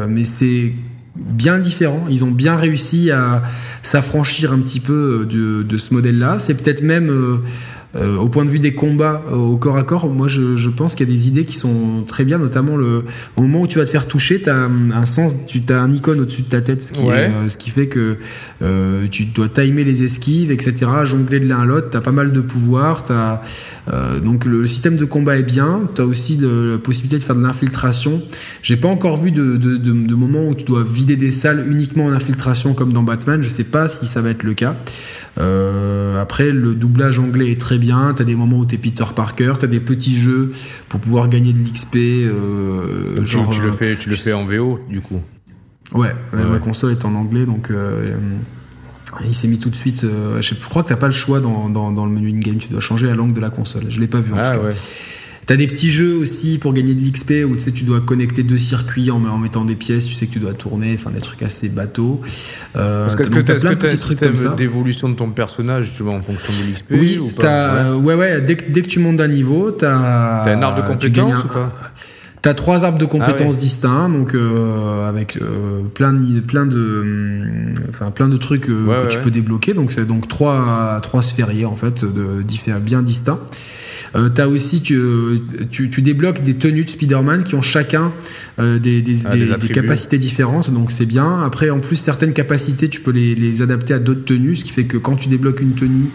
mais 0.09 0.25
c'est 0.25 0.73
bien 1.19 1.59
différent. 1.59 2.07
Ils 2.09 2.25
ont 2.25 2.31
bien 2.31 2.57
réussi 2.57 3.11
à 3.11 3.43
s'affranchir 3.83 4.53
un 4.53 4.61
petit 4.61 4.81
peu 4.81 5.27
de, 5.29 5.63
de 5.63 5.77
ce 5.77 5.95
modèle-là. 5.95 6.39
C'est 6.39 6.63
peut-être 6.63 6.83
même 6.83 7.41
euh, 7.97 8.09
euh, 8.09 8.17
au 8.17 8.29
point 8.29 8.45
de 8.45 8.51
vue 8.51 8.59
des 8.59 8.75
combats 8.75 9.23
euh, 9.31 9.35
au 9.35 9.57
corps 9.57 9.77
à 9.77 9.83
corps, 9.83 10.09
moi 10.09 10.29
je, 10.29 10.57
je 10.57 10.69
pense 10.69 10.95
qu'il 10.95 11.09
y 11.09 11.11
a 11.11 11.15
des 11.15 11.29
idées 11.29 11.45
qui 11.45 11.57
sont 11.57 12.05
très 12.07 12.25
bien, 12.25 12.39
notamment 12.39 12.77
le, 12.77 13.05
au 13.37 13.43
moment 13.43 13.63
où 13.63 13.67
tu 13.67 13.79
vas 13.79 13.85
te 13.85 13.91
faire 13.91 14.07
toucher, 14.07 14.41
tu 14.41 14.51
as 14.51 14.65
un 14.65 15.07
sens, 15.07 15.35
tu 15.47 15.63
as 15.71 15.81
un 15.81 15.93
icône 15.93 16.21
au-dessus 16.21 16.43
de 16.43 16.49
ta 16.49 16.61
tête, 16.61 16.85
ce 16.85 16.93
qui, 16.93 17.01
ce 17.01 17.57
qui 17.57 17.71
fait 17.71 17.87
que 17.87 18.17
tu 19.11 19.25
dois 19.27 19.49
timer 19.49 19.85
les 19.85 20.03
esquives, 20.03 20.51
etc., 20.51 20.87
jongler 21.05 21.41
de 21.41 21.49
l'un 21.49 21.61
à 21.61 21.65
l'autre, 21.65 21.91
tu 21.91 21.97
as 21.97 22.01
pas 22.01 22.13
mal 22.13 22.33
de 22.33 22.41
pouvoirs, 22.41 23.05
as, 23.11 23.43
donc 24.23 24.45
le, 24.45 24.67
système 24.67 24.97
de 24.97 25.05
combat 25.05 25.39
est 25.39 25.43
bien, 25.43 25.83
tu 25.95 26.03
as 26.03 26.05
aussi 26.05 26.39
la 26.41 26.79
possibilité 26.79 27.19
de 27.19 27.25
faire 27.25 27.37
de 27.37 27.43
l'infiltration. 27.43 28.21
J'ai 28.63 28.77
pas 28.77 28.89
encore 28.89 29.17
vu 29.17 29.31
de, 29.31 29.57
de, 29.57 29.77
de, 29.77 29.93
de 29.93 30.15
moment 30.15 30.47
où 30.47 30.55
tu 30.55 30.65
dois 30.65 30.85
vider 30.85 31.17
des 31.17 31.31
salles 31.31 31.65
uniquement 31.69 32.07
en 32.07 32.13
infiltration 32.13 32.75
comme 32.75 32.93
dans 32.93 33.03
Batman, 33.03 33.43
je 33.43 33.49
sais 33.49 33.65
pas 33.65 33.89
si 33.89 34.07
ça 34.07 34.21
va 34.21 34.31
être 34.31 34.43
le 34.43 34.55
cas. 34.55 34.75
Euh, 35.39 36.21
après, 36.21 36.51
le 36.51 36.75
doublage 36.75 37.19
anglais 37.19 37.53
est 37.53 37.61
très 37.61 37.79
bien. 37.79 38.15
T'as 38.15 38.25
des 38.25 38.35
moments 38.35 38.59
où 38.59 38.65
t'es 38.65 38.77
Peter 38.77 39.05
Parker, 39.15 39.55
t'as 39.61 39.67
des 39.67 39.81
petits 39.81 40.17
jeux 40.17 40.53
pour 40.89 41.01
pouvoir 41.01 41.29
gagner 41.29 41.53
de 41.53 41.61
l'XP. 41.61 41.97
Euh, 41.97 43.25
genre, 43.25 43.51
tu, 43.51 43.63
le 43.63 43.69
euh, 43.69 43.73
fais, 43.73 43.97
tu 43.97 44.11
le 44.11 44.17
fais 44.17 44.33
en 44.33 44.45
VO 44.45 44.81
du 44.89 45.01
coup. 45.01 45.21
Ouais, 45.95 46.15
ma 46.33 46.59
console 46.59 46.93
est 46.93 47.05
en 47.05 47.15
anglais, 47.15 47.47
donc 47.47 47.73
il 49.27 49.35
s'est 49.35 49.49
mis 49.49 49.59
tout 49.59 49.71
de 49.71 49.77
suite. 49.77 50.05
je, 50.05 50.55
crois 50.69 50.83
que 50.83 50.89
t'as 50.89 50.97
pas 50.97 51.07
le 51.07 51.13
choix 51.13 51.41
dans, 51.41 51.71
dans, 51.71 52.07
le 52.07 52.13
menu 52.13 52.31
in-game. 52.31 52.57
Tu 52.59 52.69
dois 52.69 52.81
changer 52.81 53.07
la 53.07 53.15
langue 53.15 53.33
de 53.33 53.41
la 53.41 53.51
console. 53.51 53.85
Je 53.89 54.01
l'ai 54.01 54.09
pas 54.09 54.21
vu. 54.21 54.33
En 54.35 54.39
ah, 54.39 54.59
Ouais. 54.59 54.75
T'as 55.49 55.57
des 55.57 55.67
petits 55.67 55.89
jeux 55.89 56.15
aussi 56.15 56.59
pour 56.59 56.75
gagner 56.75 56.95
de 56.95 57.01
l'XP 57.01 57.33
où 57.49 57.55
tu 57.55 57.63
sais 57.63 57.73
tu 57.73 57.85
dois 57.85 58.01
connecter 58.01 58.43
deux 58.43 58.59
circuits 58.59 59.11
en, 59.11 59.19
mettant 59.39 59.65
des 59.65 59.77
pièces, 59.77 60.05
tu 60.05 60.13
sais 60.13 60.27
que 60.27 60.33
tu 60.35 60.41
dois 60.41 60.53
tourner, 60.53 60.93
enfin 60.93 61.09
des 61.09 61.23
trucs 61.23 61.43
assez 61.43 61.71
bateaux. 61.71 62.21
Euh, 62.77 63.05
Parce 63.05 63.17
que 63.17 63.23
est-ce 63.23 63.31
que 63.31 63.41
tu 63.41 63.87
as, 63.87 63.91
un 63.91 63.97
système 63.97 64.35
d'évolution 64.59 65.09
de 65.09 65.15
ton 65.15 65.31
personnage 65.31 65.95
tu 65.97 66.03
vois, 66.03 66.13
en 66.13 66.21
fonction 66.21 66.53
de 66.53 66.71
l'XP 66.71 66.91
Oui, 66.91 67.17
ou 67.17 67.29
pas 67.29 67.97
ouais. 67.97 68.15
ouais, 68.15 68.43
dès, 68.43 68.57
que, 68.57 68.71
dès 68.71 68.83
que 68.83 68.89
tu 68.89 68.99
montes 68.99 69.17
d'un 69.17 69.29
niveau, 69.29 69.71
t'as. 69.71 70.45
T'as 70.45 70.55
un 70.55 70.61
arbre 70.61 70.83
de 70.83 70.87
compétences 70.87 71.45
ou 71.45 71.49
pas 71.49 71.73
T'as 72.43 72.53
trois 72.53 72.85
arbres 72.85 72.99
de 72.99 73.07
compétences 73.07 73.55
ah 73.57 73.61
distincts, 73.61 74.09
donc 74.11 74.35
euh, 74.35 75.09
avec 75.09 75.39
euh, 75.39 75.81
plein 75.95 76.13
de, 76.13 76.41
plein 76.41 76.67
de, 76.67 77.73
enfin 77.89 78.11
plein 78.11 78.29
de 78.29 78.37
trucs 78.37 78.67
que 78.67 79.09
tu 79.09 79.19
peux 79.21 79.31
débloquer. 79.31 79.73
Donc 79.73 79.93
c'est 79.93 80.07
donc 80.07 80.29
trois 80.29 81.01
trois 81.03 81.23
sphériés 81.23 81.65
en 81.65 81.75
fait 81.75 82.05
de 82.05 82.45
bien 82.81 83.01
distincts. 83.01 83.41
Euh, 84.15 84.29
t'as 84.29 84.47
aussi 84.47 84.83
que 84.83 85.39
tu, 85.71 85.91
tu, 85.91 86.03
débloques 86.03 86.43
des 86.43 86.55
tenues 86.55 86.85
de 86.85 86.91
Spider-Man 86.91 87.45
qui 87.45 87.55
ont 87.55 87.63
chacun 87.63 88.13
euh, 88.59 88.79
des, 88.79 89.03
des, 89.03 89.27
ah, 89.27 89.37
des, 89.37 89.69
capacités 89.69 90.19
différentes, 90.19 90.71
donc 90.71 90.91
c'est 90.91 91.07
bien. 91.07 91.43
Après, 91.43 91.71
en 91.71 91.81
plus, 91.81 91.97
certaines 91.97 92.33
capacités, 92.33 92.89
tu 92.89 93.01
peux 93.01 93.13
les, 93.13 93.35
les 93.35 93.63
adapter 93.63 93.95
à 93.95 93.99
d'autres 93.99 94.25
tenues, 94.25 94.57
ce 94.57 94.65
qui 94.65 94.71
fait 94.71 94.85
que 94.85 94.97
quand 94.97 95.17
tu 95.17 95.29
débloques 95.29 95.61
une 95.61 95.75
tenue, 95.75 96.11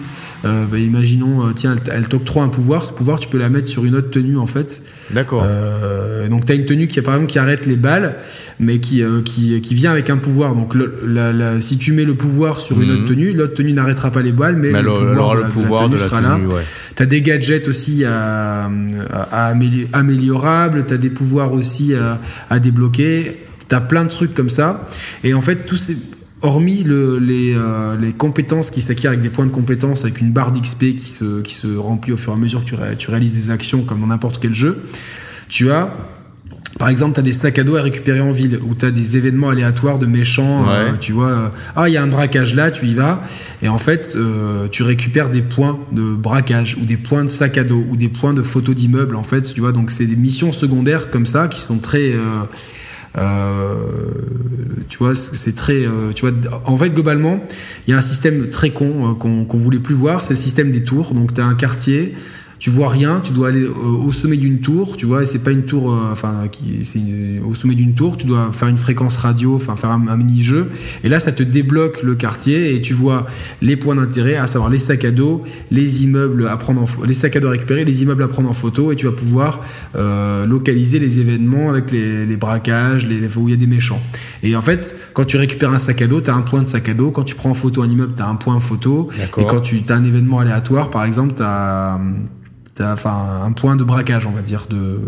euh, 0.45 0.65
bah, 0.65 0.78
imaginons, 0.78 1.48
euh, 1.48 1.52
tiens, 1.56 1.76
elle, 1.88 1.94
elle 1.94 2.07
t'octroie 2.07 2.44
un 2.44 2.49
pouvoir, 2.49 2.84
ce 2.84 2.91
pouvoir, 2.91 3.20
tu 3.20 3.30
peux 3.30 3.38
la 3.38 3.49
mettre 3.49 3.70
sur 3.70 3.86
une 3.86 3.95
autre 3.95 4.10
tenue 4.10 4.38
en 4.38 4.48
fait. 4.48 4.82
D'accord. 5.11 5.43
Euh, 5.45 6.27
donc 6.27 6.45
tu 6.45 6.51
as 6.51 6.55
une 6.55 6.65
tenue 6.65 6.88
qui 6.88 7.01
par 7.01 7.15
exemple 7.15 7.31
qui 7.31 7.39
arrête 7.39 7.65
les 7.65 7.75
balles, 7.75 8.15
mais 8.59 8.80
qui 8.80 9.03
euh, 9.03 9.21
qui, 9.21 9.59
qui 9.61 9.75
vient 9.75 9.91
avec 9.91 10.09
un 10.09 10.17
pouvoir. 10.17 10.55
Donc 10.55 10.75
le, 10.75 11.01
la, 11.05 11.59
si 11.61 11.77
tu 11.77 11.91
mets 11.93 12.05
le 12.05 12.13
pouvoir 12.13 12.59
sur 12.59 12.81
une 12.81 12.91
autre 12.91 13.01
mhm. 13.01 13.07
tenue, 13.07 13.34
l'autre 13.34 13.53
tenue 13.53 13.73
n'arrêtera 13.73 14.11
pas 14.11 14.21
les 14.21 14.31
balles, 14.31 14.55
mais, 14.55 14.71
le, 14.71 14.93
pouvoir, 14.93 15.35
la, 15.35 15.43
le 15.43 15.49
pouvoir 15.49 15.85
tenue 15.85 15.97
sera 15.97 16.21
là. 16.21 16.38
Ouais. 16.38 16.61
T'as 16.95 17.05
des 17.05 17.21
gadgets 17.21 17.67
aussi 17.67 18.05
à, 18.05 18.69
à, 19.11 19.47
à 19.49 19.53
améliorables, 19.93 20.85
t'as 20.85 20.97
des 20.97 21.09
pouvoirs 21.09 21.53
aussi 21.53 21.95
à, 21.95 22.19
à 22.49 22.59
débloquer. 22.59 23.38
T'as 23.69 23.81
plein 23.81 24.03
de 24.03 24.09
trucs 24.09 24.35
comme 24.35 24.49
ça. 24.49 24.85
Et 25.23 25.34
en 25.34 25.41
fait, 25.41 25.65
tous 25.65 25.77
ces 25.77 25.97
hormis 26.44 26.84
le, 26.84 27.18
les, 27.18 27.53
euh, 27.56 27.98
les, 27.98 28.11
compétences 28.11 28.70
qui 28.70 28.82
s'acquièrent 28.82 29.11
avec 29.11 29.24
des 29.24 29.30
points 29.30 29.45
de 29.45 29.52
compétences, 29.52 30.03
avec 30.03 30.22
une 30.22 30.32
barre 30.32 30.52
d'XP 30.52 30.98
qui 30.98 31.07
se, 31.07 31.41
qui 31.41 31.56
se 31.56 31.76
remplit 31.76 32.11
au 32.11 32.18
fur 32.18 32.34
et 32.34 32.36
à 32.36 32.40
mesure 32.40 32.64
que 32.64 32.70
tu, 32.70 32.76
tu 32.98 33.10
réalises 33.10 33.34
des 33.34 33.49
actions 33.49 33.84
comme 33.84 34.02
dans 34.02 34.07
n'importe 34.07 34.40
quel 34.40 34.53
jeu, 34.53 34.84
tu 35.49 35.72
as 35.72 35.90
par 36.80 36.90
exemple, 36.90 37.14
tu 37.14 37.20
as 37.20 37.24
des 37.24 37.32
sacs 37.32 37.60
à 37.60 37.64
dos 37.64 37.76
à 37.76 37.82
récupérer 37.82 38.20
en 38.20 38.32
ville, 38.32 38.60
ou 38.68 38.74
tu 38.74 38.86
as 38.86 38.91
des 38.91 39.15
événements 39.15 39.49
aléatoires 39.49 39.99
de 39.99 40.07
méchants, 40.07 40.65
euh, 40.68 40.94
tu 40.99 41.11
vois, 41.11 41.28
euh, 41.28 41.48
ah, 41.76 41.88
il 41.88 41.94
y 41.94 41.98
a 41.98 42.02
un 42.02 42.07
braquage 42.07 42.56
là, 42.56 42.72
tu 42.72 42.88
y 42.88 42.95
vas, 42.95 43.22
et 43.61 43.70
en 43.70 43.78
fait, 43.78 44.18
tu 44.72 44.82
récupères 44.82 45.30
des 45.30 45.44
points 45.44 45.80
de 45.91 46.02
braquage, 46.02 46.76
ou 46.82 46.86
des 46.86 46.98
points 46.98 47.24
de 47.24 47.30
sac 47.30 47.60
à 47.60 47.64
dos, 47.64 47.86
ou 47.91 47.95
des 47.95 48.10
points 48.10 48.34
de 48.34 48.41
photos 48.41 48.76
d'immeubles, 48.76 49.15
en 49.15 49.24
fait, 49.24 49.41
tu 49.53 49.61
vois, 49.61 49.72
donc 49.72 49.91
c'est 49.91 50.07
des 50.07 50.15
missions 50.15 50.52
secondaires 50.52 51.11
comme 51.11 51.28
ça, 51.28 51.48
qui 51.48 51.61
sont 51.61 51.78
très, 51.78 52.11
euh, 52.14 52.41
tu 54.90 54.98
vois, 54.99 55.15
c'est 55.15 55.56
très, 55.56 55.85
euh, 55.85 56.11
tu 56.14 56.26
vois, 56.26 56.35
en 56.65 56.77
fait 56.77 56.90
globalement, 56.90 57.41
il 57.88 57.91
y 57.91 57.94
a 57.94 57.98
un 57.98 58.02
système 58.02 58.49
très 58.49 58.69
con 58.69 59.11
euh, 59.11 59.14
qu'on 59.15 59.57
voulait 59.57 59.80
plus 59.80 59.95
voir, 59.95 60.23
c'est 60.23 60.34
le 60.34 60.40
système 60.40 60.72
des 60.72 60.84
tours. 60.84 61.14
Donc 61.14 61.34
tu 61.34 61.41
as 61.41 61.45
un 61.45 61.56
quartier, 61.56 62.15
tu 62.64 62.69
vois 62.69 62.88
rien, 62.88 63.19
tu 63.22 63.34
dois 63.34 63.49
aller 63.49 63.65
au 63.68 64.14
sommet 64.14 64.38
d'une 64.38 64.61
tour, 64.61 64.95
tu 64.95 65.06
vois, 65.06 65.22
et 65.22 65.26
c'est 65.26 65.44
pas 65.44 65.52
une 65.52 65.65
tour, 65.65 65.94
enfin, 66.10 66.48
qui, 66.49 66.85
c'est 66.85 67.02
au 67.45 67.56
sommet 67.56 67.76
d'une 67.76 67.94
tour, 67.94 68.15
tu 68.15 68.26
dois 68.26 68.52
faire 68.53 68.69
une 68.69 68.77
fréquence 68.77 69.18
radio, 69.18 69.56
enfin, 69.56 69.76
faire 69.76 69.90
un, 69.90 70.15
mini-jeu, 70.15 70.72
et 71.03 71.10
là, 71.10 71.19
ça 71.19 71.34
te 71.34 71.44
débloque 71.44 72.03
le 72.03 72.15
quartier, 72.15 72.73
et 72.73 72.81
tu 72.81 72.94
vois 72.94 73.26
les 73.61 73.76
points 73.76 73.95
d'intérêt, 73.95 74.38
à 74.38 74.48
savoir 74.48 74.72
les 74.72 74.77
sacs 74.77 75.03
à 75.03 75.11
dos, 75.11 75.44
les 75.72 76.06
immeubles 76.06 76.48
à 76.48 76.56
prendre 76.56 76.84
en 76.84 76.88
les 77.06 77.14
sacs 77.14 77.35
à 77.35 77.41
dos 77.41 77.49
à 77.49 77.52
récupérer, 77.52 77.84
les 77.84 78.02
immeubles 78.02 78.23
à 78.23 78.30
prendre 78.30 78.49
en 78.49 78.53
photo, 78.53 78.94
et 78.94 78.95
tu 78.95 79.07
vas 79.07 79.11
pouvoir 79.11 79.60
localiser 80.48 80.99
les 80.99 81.19
événements 81.19 81.69
avec 81.69 81.91
les, 81.91 82.26
les 82.26 82.38
braquages, 82.38 83.06
les, 83.10 83.27
où 83.35 83.49
il 83.49 83.52
y 83.52 83.56
a 83.56 83.57
des 83.57 83.68
méchants. 83.68 84.02
Et 84.41 84.56
en 84.56 84.61
fait, 84.61 84.95
quand 85.11 85.26
tu 85.26 85.35
récupères 85.35 85.73
un 85.73 85.80
sac 85.80 86.02
à 86.02 86.07
dos, 86.07 86.22
tu 86.22 86.30
as 86.30 86.35
un 86.35 86.41
point 86.41 86.61
de 86.61 86.68
sac 86.68 86.88
à 86.88 86.94
dos. 86.94 87.11
Quand 87.11 87.23
tu 87.23 87.35
prends 87.35 87.49
en 87.49 87.56
photo 87.56 87.81
un 87.81 87.90
immeuble, 87.90 88.14
tu 88.15 88.22
as 88.22 88.27
un 88.30 88.35
point 88.35 88.57
photo. 88.61 89.10
Et 89.38 89.45
quand 89.45 89.60
tu 89.60 89.81
as 89.90 89.94
un 89.94 90.06
événement 90.06 90.40
aléatoire, 90.40 90.91
par 90.91 91.03
exemple, 91.03 91.34
tu 91.35 91.44
as 91.44 91.99
enfin 92.82 93.41
un 93.45 93.52
point 93.52 93.76
de 93.76 93.84
braquage 93.84 94.26
on 94.26 94.32
va 94.32 94.41
dire 94.41 94.66
de, 94.70 95.00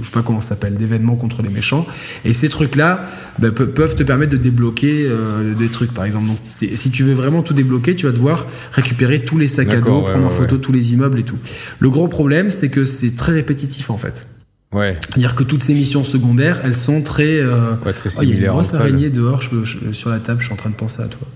je 0.00 0.04
sais 0.04 0.12
pas 0.12 0.22
comment 0.22 0.40
ça 0.40 0.50
s'appelle 0.50 0.76
d'événements 0.76 1.16
contre 1.16 1.42
les 1.42 1.48
méchants 1.48 1.86
et 2.24 2.32
ces 2.32 2.48
trucs 2.48 2.76
là 2.76 3.00
bah, 3.38 3.50
peuvent 3.50 3.94
te 3.94 4.02
permettre 4.02 4.32
de 4.32 4.36
débloquer 4.36 5.06
euh, 5.08 5.54
des 5.54 5.68
trucs 5.68 5.92
par 5.92 6.04
exemple 6.04 6.26
donc 6.26 6.38
si 6.50 6.90
tu 6.90 7.04
veux 7.04 7.14
vraiment 7.14 7.42
tout 7.42 7.54
débloquer 7.54 7.94
tu 7.94 8.06
vas 8.06 8.12
devoir 8.12 8.46
récupérer 8.72 9.24
tous 9.24 9.38
les 9.38 9.48
sacs 9.48 9.70
à 9.70 9.80
dos 9.80 10.02
prendre 10.02 10.26
en 10.26 10.30
photo 10.30 10.58
tous 10.58 10.72
les 10.72 10.92
immeubles 10.92 11.18
et 11.18 11.24
tout 11.24 11.38
le 11.78 11.90
gros 11.90 12.08
problème 12.08 12.50
c'est 12.50 12.68
que 12.68 12.84
c'est 12.84 13.16
très 13.16 13.32
répétitif 13.32 13.90
en 13.90 13.96
fait 13.96 14.26
Ouais. 14.72 14.98
C'est-à-dire 15.00 15.34
que 15.34 15.44
toutes 15.44 15.62
ces 15.62 15.74
missions 15.74 16.04
secondaires, 16.04 16.60
elles 16.64 16.74
sont 16.74 17.00
très. 17.00 17.38
Euh... 17.38 17.76
Ouais, 17.84 17.92
très 17.92 18.10
oh, 18.18 18.22
il 18.22 18.30
y 18.30 18.32
a 18.32 18.36
une 18.36 18.46
grosse 18.46 18.74
araignée 18.74 19.10
dehors 19.10 19.40
je, 19.40 19.92
sur 19.92 20.10
la 20.10 20.18
table, 20.18 20.40
je 20.40 20.46
suis 20.46 20.52
en 20.52 20.56
train 20.56 20.70
de 20.70 20.74
penser 20.74 21.02
à 21.02 21.06
toi. 21.06 21.26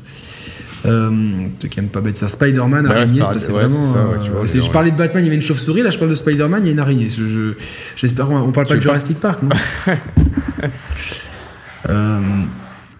Euh, 0.86 1.11
qui 1.69 1.78
aime 1.78 1.89
pas 1.89 2.01
bête 2.01 2.16
ça. 2.16 2.28
Spider-Man, 2.28 2.86
Ouais, 2.86 2.93
araignée, 2.93 3.23
c'est 3.35 3.40
c'est 3.40 3.52
pareil. 3.52 3.66
Ouais, 3.66 3.73
vraiment. 3.73 3.93
ça, 3.93 3.98
ouais, 3.98 4.15
euh, 4.15 4.24
tu 4.24 4.31
vois, 4.31 4.47
c'est- 4.47 4.59
genre, 4.59 4.66
je 4.66 4.73
parlais 4.73 4.90
de 4.90 4.97
Batman, 4.97 5.23
il 5.23 5.27
y 5.27 5.28
avait 5.28 5.36
une 5.36 5.43
chauve-souris, 5.43 5.82
là 5.82 5.90
je 5.90 5.98
parle 5.98 6.11
de 6.11 6.15
Spider-Man, 6.15 6.62
il 6.62 6.66
y 6.66 6.69
a 6.70 6.73
une 6.73 6.78
araignée. 6.81 7.09
Je- 7.11 7.28
je- 7.28 7.52
J'espère 7.97 8.31
on 8.31 8.51
parle 8.51 8.66
pas 8.66 8.77
de 8.77 8.81
Jurassic 8.81 9.20
Park, 9.20 9.43
non 9.43 9.51
Euh, 11.89 12.19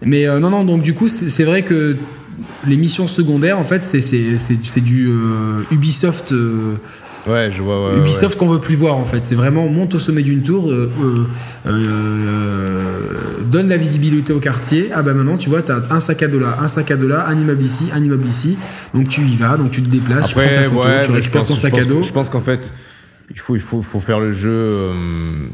Mais 0.03 0.27
euh, 0.27 0.39
non, 0.39 0.49
non, 0.49 0.63
donc 0.65 0.81
du 0.81 0.93
coup, 0.95 1.07
c'est 1.07 1.43
vrai 1.43 1.61
que 1.61 1.95
les 2.67 2.75
missions 2.77 3.07
secondaires, 3.07 3.59
en 3.59 3.63
fait, 3.63 3.83
c'est- 3.85 4.01
du 4.81 5.09
Ubisoft. 5.71 6.33
Ouais, 7.31 7.51
je 7.51 7.61
vois. 7.61 7.91
Ouais, 7.91 7.99
Ubisoft 7.99 8.37
qu'on 8.37 8.47
veut 8.47 8.59
plus 8.59 8.75
voir 8.75 8.95
en 8.97 9.05
fait. 9.05 9.21
C'est 9.23 9.35
vraiment 9.35 9.67
monte 9.67 9.95
au 9.95 9.99
sommet 9.99 10.23
d'une 10.23 10.43
tour, 10.43 10.69
euh, 10.69 10.91
euh, 11.01 11.25
euh, 11.67 12.91
donne 13.45 13.69
la 13.69 13.77
visibilité 13.77 14.33
au 14.33 14.39
quartier. 14.39 14.89
Ah 14.93 15.01
bah 15.01 15.13
maintenant 15.13 15.37
tu 15.37 15.49
vois, 15.49 15.61
t'as 15.61 15.81
un 15.89 15.99
sac 15.99 16.23
à 16.23 16.27
dos 16.27 16.39
là, 16.39 16.57
un 16.61 16.67
sac 16.67 16.91
à 16.91 16.95
dos 16.97 17.07
là, 17.07 17.27
un 17.27 17.37
immeuble 17.37 17.63
ici, 17.63 17.89
un 17.93 18.03
immeuble 18.03 18.27
ici. 18.27 18.57
Donc 18.93 19.09
tu 19.09 19.21
y 19.21 19.35
vas, 19.35 19.57
donc 19.57 19.71
tu 19.71 19.81
te 19.81 19.89
déplaces, 19.89 20.27
tu 20.27 20.35
prends 20.35 20.43
ta 20.43 20.63
photo, 20.63 20.83
ouais, 20.83 21.05
tu 21.05 21.11
récupères 21.11 21.41
pense, 21.41 21.49
ton 21.49 21.55
sac 21.55 21.77
à 21.77 21.85
dos. 21.85 22.03
Je 22.03 22.11
pense 22.11 22.29
qu'en 22.29 22.41
fait, 22.41 22.71
il 23.29 23.39
faut, 23.39 23.55
il 23.55 23.61
faut, 23.61 23.81
faut 23.81 23.99
faire 23.99 24.19
le 24.19 24.33
jeu 24.33 24.89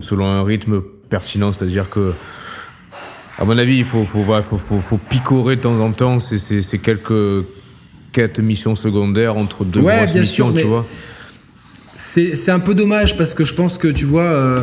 selon 0.02 0.26
un 0.26 0.44
rythme 0.44 0.82
pertinent, 1.10 1.54
c'est-à-dire 1.54 1.90
que, 1.90 2.14
à 3.40 3.46
mon 3.46 3.58
avis, 3.58 3.78
il 3.78 3.86
faut, 3.86 4.04
faut, 4.04 4.22
voilà, 4.22 4.44
faut, 4.44 4.58
faut, 4.58 4.80
faut 4.80 4.98
picorer 4.98 5.56
de 5.58 5.62
temps 5.62 5.80
en 5.80 5.92
temps 5.92 6.20
ces, 6.20 6.40
ces, 6.40 6.62
ces 6.62 6.80
quelques 6.80 7.46
quêtes 8.12 8.40
missions 8.40 8.76
secondaires 8.76 9.38
entre 9.38 9.64
deux 9.64 9.82
Ouais, 9.82 9.98
grosses 9.98 10.16
missions, 10.16 10.52
sûr, 10.52 10.62
tu 10.62 10.68
vois. 10.68 10.86
C'est 11.98 12.52
un 12.52 12.60
peu 12.60 12.76
dommage 12.76 13.18
parce 13.18 13.34
que 13.34 13.44
je 13.44 13.56
pense 13.56 13.78
que 13.78 13.88
tu 13.88 14.06
vois, 14.06 14.22
euh, 14.22 14.62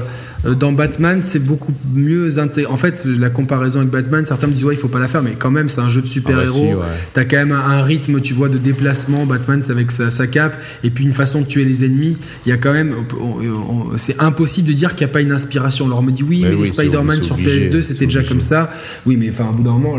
dans 0.53 0.73
Batman, 0.73 1.21
c'est 1.21 1.39
beaucoup 1.45 1.73
mieux 1.95 2.39
intégré. 2.39 2.71
En 2.71 2.77
fait, 2.77 3.05
la 3.07 3.31
comparaison 3.31 3.79
avec 3.81 3.91
Batman, 3.91 4.27
certains 4.27 4.47
me 4.47 4.53
disent 4.53 4.65
ouais, 4.65 4.75
il 4.75 4.81
faut 4.81 4.89
pas 4.89 4.99
la 5.01 5.09
faire, 5.09 5.23
mais 5.23 5.35
quand 5.39 5.51
même, 5.51 5.69
c'est 5.69 5.81
un 5.81 5.91
jeu 5.91 6.03
de 6.03 6.07
super-héros. 6.07 6.71
Ah 6.73 6.77
bah 6.77 6.83
si, 6.87 6.91
ouais. 6.93 7.09
T'as 7.15 7.25
quand 7.25 7.37
même 7.37 7.53
un, 7.53 7.61
un 7.61 7.83
rythme, 7.83 8.21
tu 8.21 8.35
vois, 8.35 8.49
de 8.49 8.59
déplacement. 8.59 9.25
Batman, 9.27 9.61
c'est 9.63 9.73
avec 9.73 9.91
sa, 9.91 10.11
sa 10.11 10.27
cape 10.27 10.55
et 10.83 10.91
puis 10.91 11.05
une 11.05 11.13
façon 11.15 11.41
de 11.41 11.47
tuer 11.47 11.65
les 11.65 11.85
ennemis. 11.85 12.17
Il 12.47 12.51
y 12.51 12.53
a 12.53 12.57
quand 12.57 12.73
même, 12.73 12.95
c'est 13.97 14.21
impossible 14.21 14.69
de 14.69 14.73
dire 14.75 14.95
qu'il 14.95 15.07
n'y 15.07 15.11
a 15.11 15.13
pas 15.15 15.21
une 15.21 15.33
inspiration. 15.33 15.87
Alors 15.87 16.01
on 16.01 16.03
me 16.03 16.11
dit 16.13 16.23
oui, 16.23 16.41
Mais 16.43 16.51
mais 16.51 16.55
oui, 16.57 16.63
les 16.63 16.73
Spider-Man 16.73 17.23
sur 17.23 17.35
obligé, 17.35 17.69
PS2, 17.71 17.73
c'est 17.81 17.83
c'était 17.95 18.07
déjà 18.07 18.19
obligé. 18.21 18.35
comme 18.35 18.41
ça. 18.41 18.73
Oui, 19.07 19.17
mais 19.17 19.31
enfin, 19.31 19.47
au 19.51 19.53
bout 19.55 19.63
d'un 19.63 19.73
moment, 19.73 19.97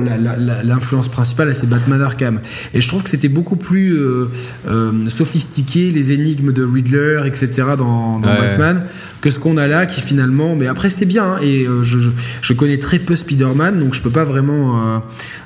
l'influence 0.63 1.07
principale, 1.07 1.53
c'est 1.55 1.69
Batman 1.69 2.01
Arkham. 2.01 2.39
Et 2.73 2.81
je 2.81 2.88
trouve 2.88 3.03
que 3.03 3.09
c'était 3.09 3.30
beaucoup 3.30 3.55
plus 3.55 3.93
euh, 3.95 4.30
euh, 4.67 4.91
sophistiqué, 5.09 5.91
les 5.91 6.11
énigmes 6.11 6.51
de 6.51 6.63
Riddler, 6.63 7.22
etc. 7.26 7.49
dans, 7.77 8.19
dans 8.19 8.26
Ouais. 8.35 8.41
Batman, 8.49 8.84
que 9.26 9.31
ce 9.31 9.39
qu'on 9.39 9.57
a 9.57 9.65
là, 9.65 9.88
qui 9.88 10.02
finalement. 10.02 10.56
Mais 10.56 10.68
après, 10.68 10.89
c'est 10.91 11.07
bien. 11.07 11.23
hein, 11.34 11.38
et 11.41 11.65
euh, 11.68 11.81
je, 11.81 11.97
je- 12.43 12.53
connais 12.53 12.77
très 12.77 12.99
peu 12.99 13.15
Spider-Man, 13.15 13.80
donc 13.80 13.95
je 13.95 14.02
peux 14.03 14.11
pas 14.11 14.23
vraiment 14.23 15.02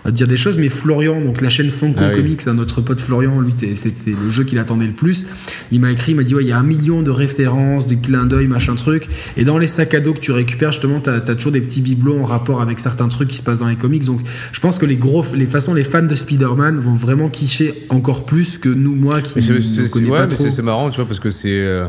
euh, 0.05 0.11
dire 0.11 0.27
des 0.27 0.35
choses. 0.35 0.57
Mais 0.57 0.67
Florian, 0.67 1.21
donc 1.21 1.39
la 1.39 1.49
chaîne 1.49 1.71
Funko 1.71 2.01
Ah 2.03 2.09
oui. 2.09 2.15
Comics, 2.21 2.41
hein, 2.47 2.55
notre 2.55 2.81
pote 2.81 2.99
Florian, 2.99 3.39
lui, 3.39 3.53
c'est 3.75 3.93
le 4.09 4.29
jeu 4.29 4.43
qu'il 4.43 4.59
attendait 4.59 4.85
le 4.85 4.91
plus. 4.91 5.27
Il 5.71 5.79
m'a 5.79 5.91
écrit, 5.91 6.11
il 6.11 6.15
m'a 6.15 6.23
dit 6.23 6.35
ouais, 6.35 6.43
il 6.43 6.49
y 6.49 6.51
a 6.51 6.57
un 6.59 6.63
million 6.63 7.01
de 7.03 7.09
références, 7.09 7.85
des 7.87 7.95
clins 7.95 8.25
d'œil, 8.25 8.47
machin 8.47 8.75
truc. 8.75 9.07
Et 9.37 9.45
dans 9.45 9.57
les 9.57 9.67
sacs 9.67 9.93
à 9.93 10.01
dos 10.01 10.13
que 10.13 10.19
tu 10.19 10.33
récupères, 10.33 10.73
justement, 10.73 10.99
t'as 10.99 11.15
as 11.15 11.35
toujours 11.35 11.53
des 11.53 11.61
petits 11.61 11.79
bibelots 11.81 12.19
en 12.19 12.25
rapport 12.25 12.61
avec 12.61 12.79
certains 12.79 13.07
trucs 13.07 13.29
qui 13.29 13.37
se 13.37 13.43
passent 13.43 13.59
dans 13.59 13.69
les 13.69 13.77
comics. 13.77 14.03
Donc, 14.03 14.19
je 14.51 14.59
pense 14.59 14.77
que 14.77 14.85
les 14.85 14.97
gros, 14.97 15.23
les 15.33 15.45
façons, 15.45 15.73
les 15.73 15.85
fans 15.85 16.03
de 16.03 16.15
Spider-Man 16.15 16.75
vont 16.79 16.95
vraiment 16.95 17.29
kiffer 17.29 17.73
encore 17.87 18.25
plus 18.25 18.57
que 18.57 18.67
nous, 18.67 18.93
moi, 18.95 19.21
qui 19.21 19.39
ne 19.39 19.89
connais 19.93 20.09
ouais, 20.09 20.17
pas 20.17 20.27
trop. 20.27 20.49
c'est 20.49 20.61
marrant, 20.63 20.89
tu 20.89 20.97
vois, 20.97 21.05
parce 21.05 21.21
que 21.21 21.31
c'est. 21.31 21.61
euh, 21.61 21.87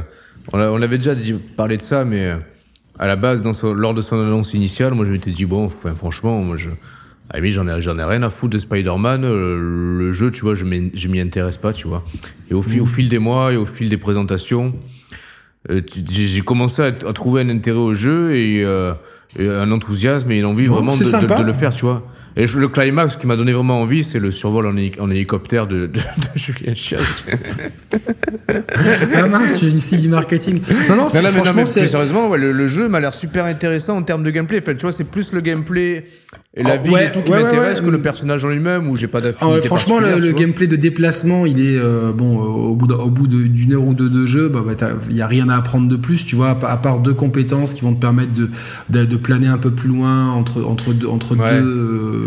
on, 0.53 0.83
avait 0.83 0.97
déjà 0.99 1.15
dit, 1.15 1.35
parlé 1.57 1.77
de 1.77 1.83
ça, 1.83 2.05
mais 2.05 2.27
euh, 2.27 2.37
à 2.99 3.07
la 3.07 3.17
base, 3.17 3.43
dans 3.43 3.53
son- 3.53 3.73
lors 3.73 3.95
de 3.95 4.03
son 4.03 4.21
annonce 4.21 4.55
initiale, 4.55 4.95
moi 4.95 5.05
je 5.07 5.11
m'étais 5.13 5.31
dit, 5.31 5.45
bon, 5.45 5.65
enfin, 5.67 5.95
franchement, 5.95 6.41
moi 6.43 6.57
je. 6.57 6.69
À 7.33 7.35
la 7.35 7.41
limite, 7.41 7.55
j'en 7.55 7.69
ai, 7.69 7.81
j'en 7.81 7.97
ai 7.97 8.03
rien 8.05 8.23
à 8.25 8.31
foutre 8.31 8.55
de 8.55 8.59
Spider-Man. 8.59 9.25
euh, 9.25 9.99
le 9.99 10.13
jeu, 10.13 10.33
tu 10.33 10.41
vois, 10.41 10.57
je 10.57 10.65
m'y 10.65 11.21
intéresse 11.21 11.59
pas, 11.59 11.73
tu 11.73 11.87
vois. 11.87 12.05
Et 12.51 12.55
au, 12.55 12.61
Mm. 12.61 12.65
fil, 12.65 12.81
au 12.81 12.87
fil 12.87 13.09
des 13.09 13.21
mois 13.21 13.53
et 13.53 13.57
au 13.57 13.67
fil 13.67 13.89
des 13.89 13.97
présentations, 13.99 14.75
euh, 15.71 15.81
j'ai 16.11 16.41
commencé 16.41 16.83
à, 16.83 16.87
à 16.87 17.13
trouver 17.13 17.43
un 17.43 17.49
intérêt 17.51 17.79
au 17.79 17.95
jeu 17.95 18.35
et, 18.35 18.65
euh, 18.65 18.93
et 19.39 19.47
un 19.49 19.71
enthousiasme 19.71 20.31
et 20.33 20.39
une 20.41 20.45
envie 20.47 20.67
Bon, 20.67 20.75
vraiment 20.77 20.97
de, 20.97 21.05
de 21.39 21.43
le 21.47 21.53
faire, 21.53 21.73
tu 21.75 21.85
vois. 21.85 22.03
Et 22.37 22.45
le 22.57 22.69
climax 22.69 23.17
qui 23.17 23.27
m'a 23.27 23.37
donné 23.37 23.53
vraiment 23.53 23.81
envie, 23.83 24.05
c'est 24.05 24.21
le 24.21 24.31
survol 24.31 24.67
en, 24.67 24.75
héli- 24.75 24.99
en 25.01 25.11
hélicoptère 25.11 25.67
de, 25.67 25.87
de, 25.87 25.89
de 25.89 26.01
Julien 26.37 26.75
Chiaz. 26.75 27.25
Ah 29.15 29.27
mince, 29.27 29.57
tu 29.59 29.67
es 29.67 29.71
une 29.71 29.81
cible 29.81 30.03
du 30.03 30.09
marketing. 30.09 30.61
Non, 30.89 30.97
non, 30.97 31.09
c'est 31.09 31.23
Non, 31.23 31.29
non, 31.29 31.31
mais, 31.33 31.39
non, 31.39 31.45
franchement, 31.45 31.63
mais 31.77 31.87
sérieusement, 31.89 32.29
ouais, 32.29 32.39
le, 32.39 32.53
le 32.53 32.67
jeu 32.69 32.89
m'a 32.89 33.01
l'air 33.01 33.15
super 33.15 33.45
intéressant 33.45 33.97
en 33.97 34.03
termes 34.03 34.23
de 34.23 34.31
gameplay. 34.31 34.59
Enfin, 34.61 34.75
tu 34.75 34.83
vois, 34.83 34.93
c'est 34.93 35.11
plus 35.11 35.33
le 35.33 35.41
gameplay 35.41 36.05
et 36.57 36.63
la 36.63 36.77
Oh, 36.79 36.83
ville 36.83 36.93
ouais, 36.93 37.07
et 37.07 37.13
tout 37.13 37.23
qui 37.23 37.31
ouais, 37.33 37.43
m'intéresse 37.43 37.81
que 37.81 37.91
le 37.91 38.01
personnage 38.01 38.45
en 38.45 38.49
lui-même 38.49 38.89
où 38.89 38.97
j'ai 38.97 39.07
pas 39.09 39.19
Ah, 39.19 39.23
d'affinité. 39.23 39.67
franchement, 39.67 39.99
le, 40.01 40.33
gameplay 40.33 40.67
de 40.67 40.77
déplacement, 40.77 41.47
il 41.47 41.61
est 41.61 41.77
euh, 41.79 42.13
bon. 42.13 42.41
euh, 42.41 42.47
au 42.71 42.75
bout 42.75 42.91
au 42.93 43.11
d'une 43.27 43.73
heure 43.75 43.85
ou 43.85 43.95
deux 43.95 44.09
de 44.09 44.27
jeu, 44.27 44.49
bah, 44.49 44.63
bah, 44.65 44.89
il 45.09 45.17
y 45.17 45.21
a 45.23 45.27
rien 45.27 45.49
à 45.49 45.57
apprendre 45.57 45.89
de 45.89 45.97
plus, 45.97 46.25
tu 46.27 46.37
vois, 46.37 46.51
à, 46.51 46.55
pa- 46.55 46.69
à 46.71 46.77
part 46.77 47.01
deux 47.01 47.15
compétences 47.15 47.75
qui 47.75 47.83
vont 47.83 47.95
te 47.95 48.01
permettre 48.01 48.35
de, 48.35 48.49
de, 48.91 49.05
de 49.05 49.17
planer 49.17 49.49
un 49.49 49.59
peu 49.59 49.71
plus 49.71 49.89
loin 49.89 50.31
entre 50.31 50.63
entre 50.65 50.93
deux, 50.93 51.07
entre 51.09 51.35
deux. 51.37 52.20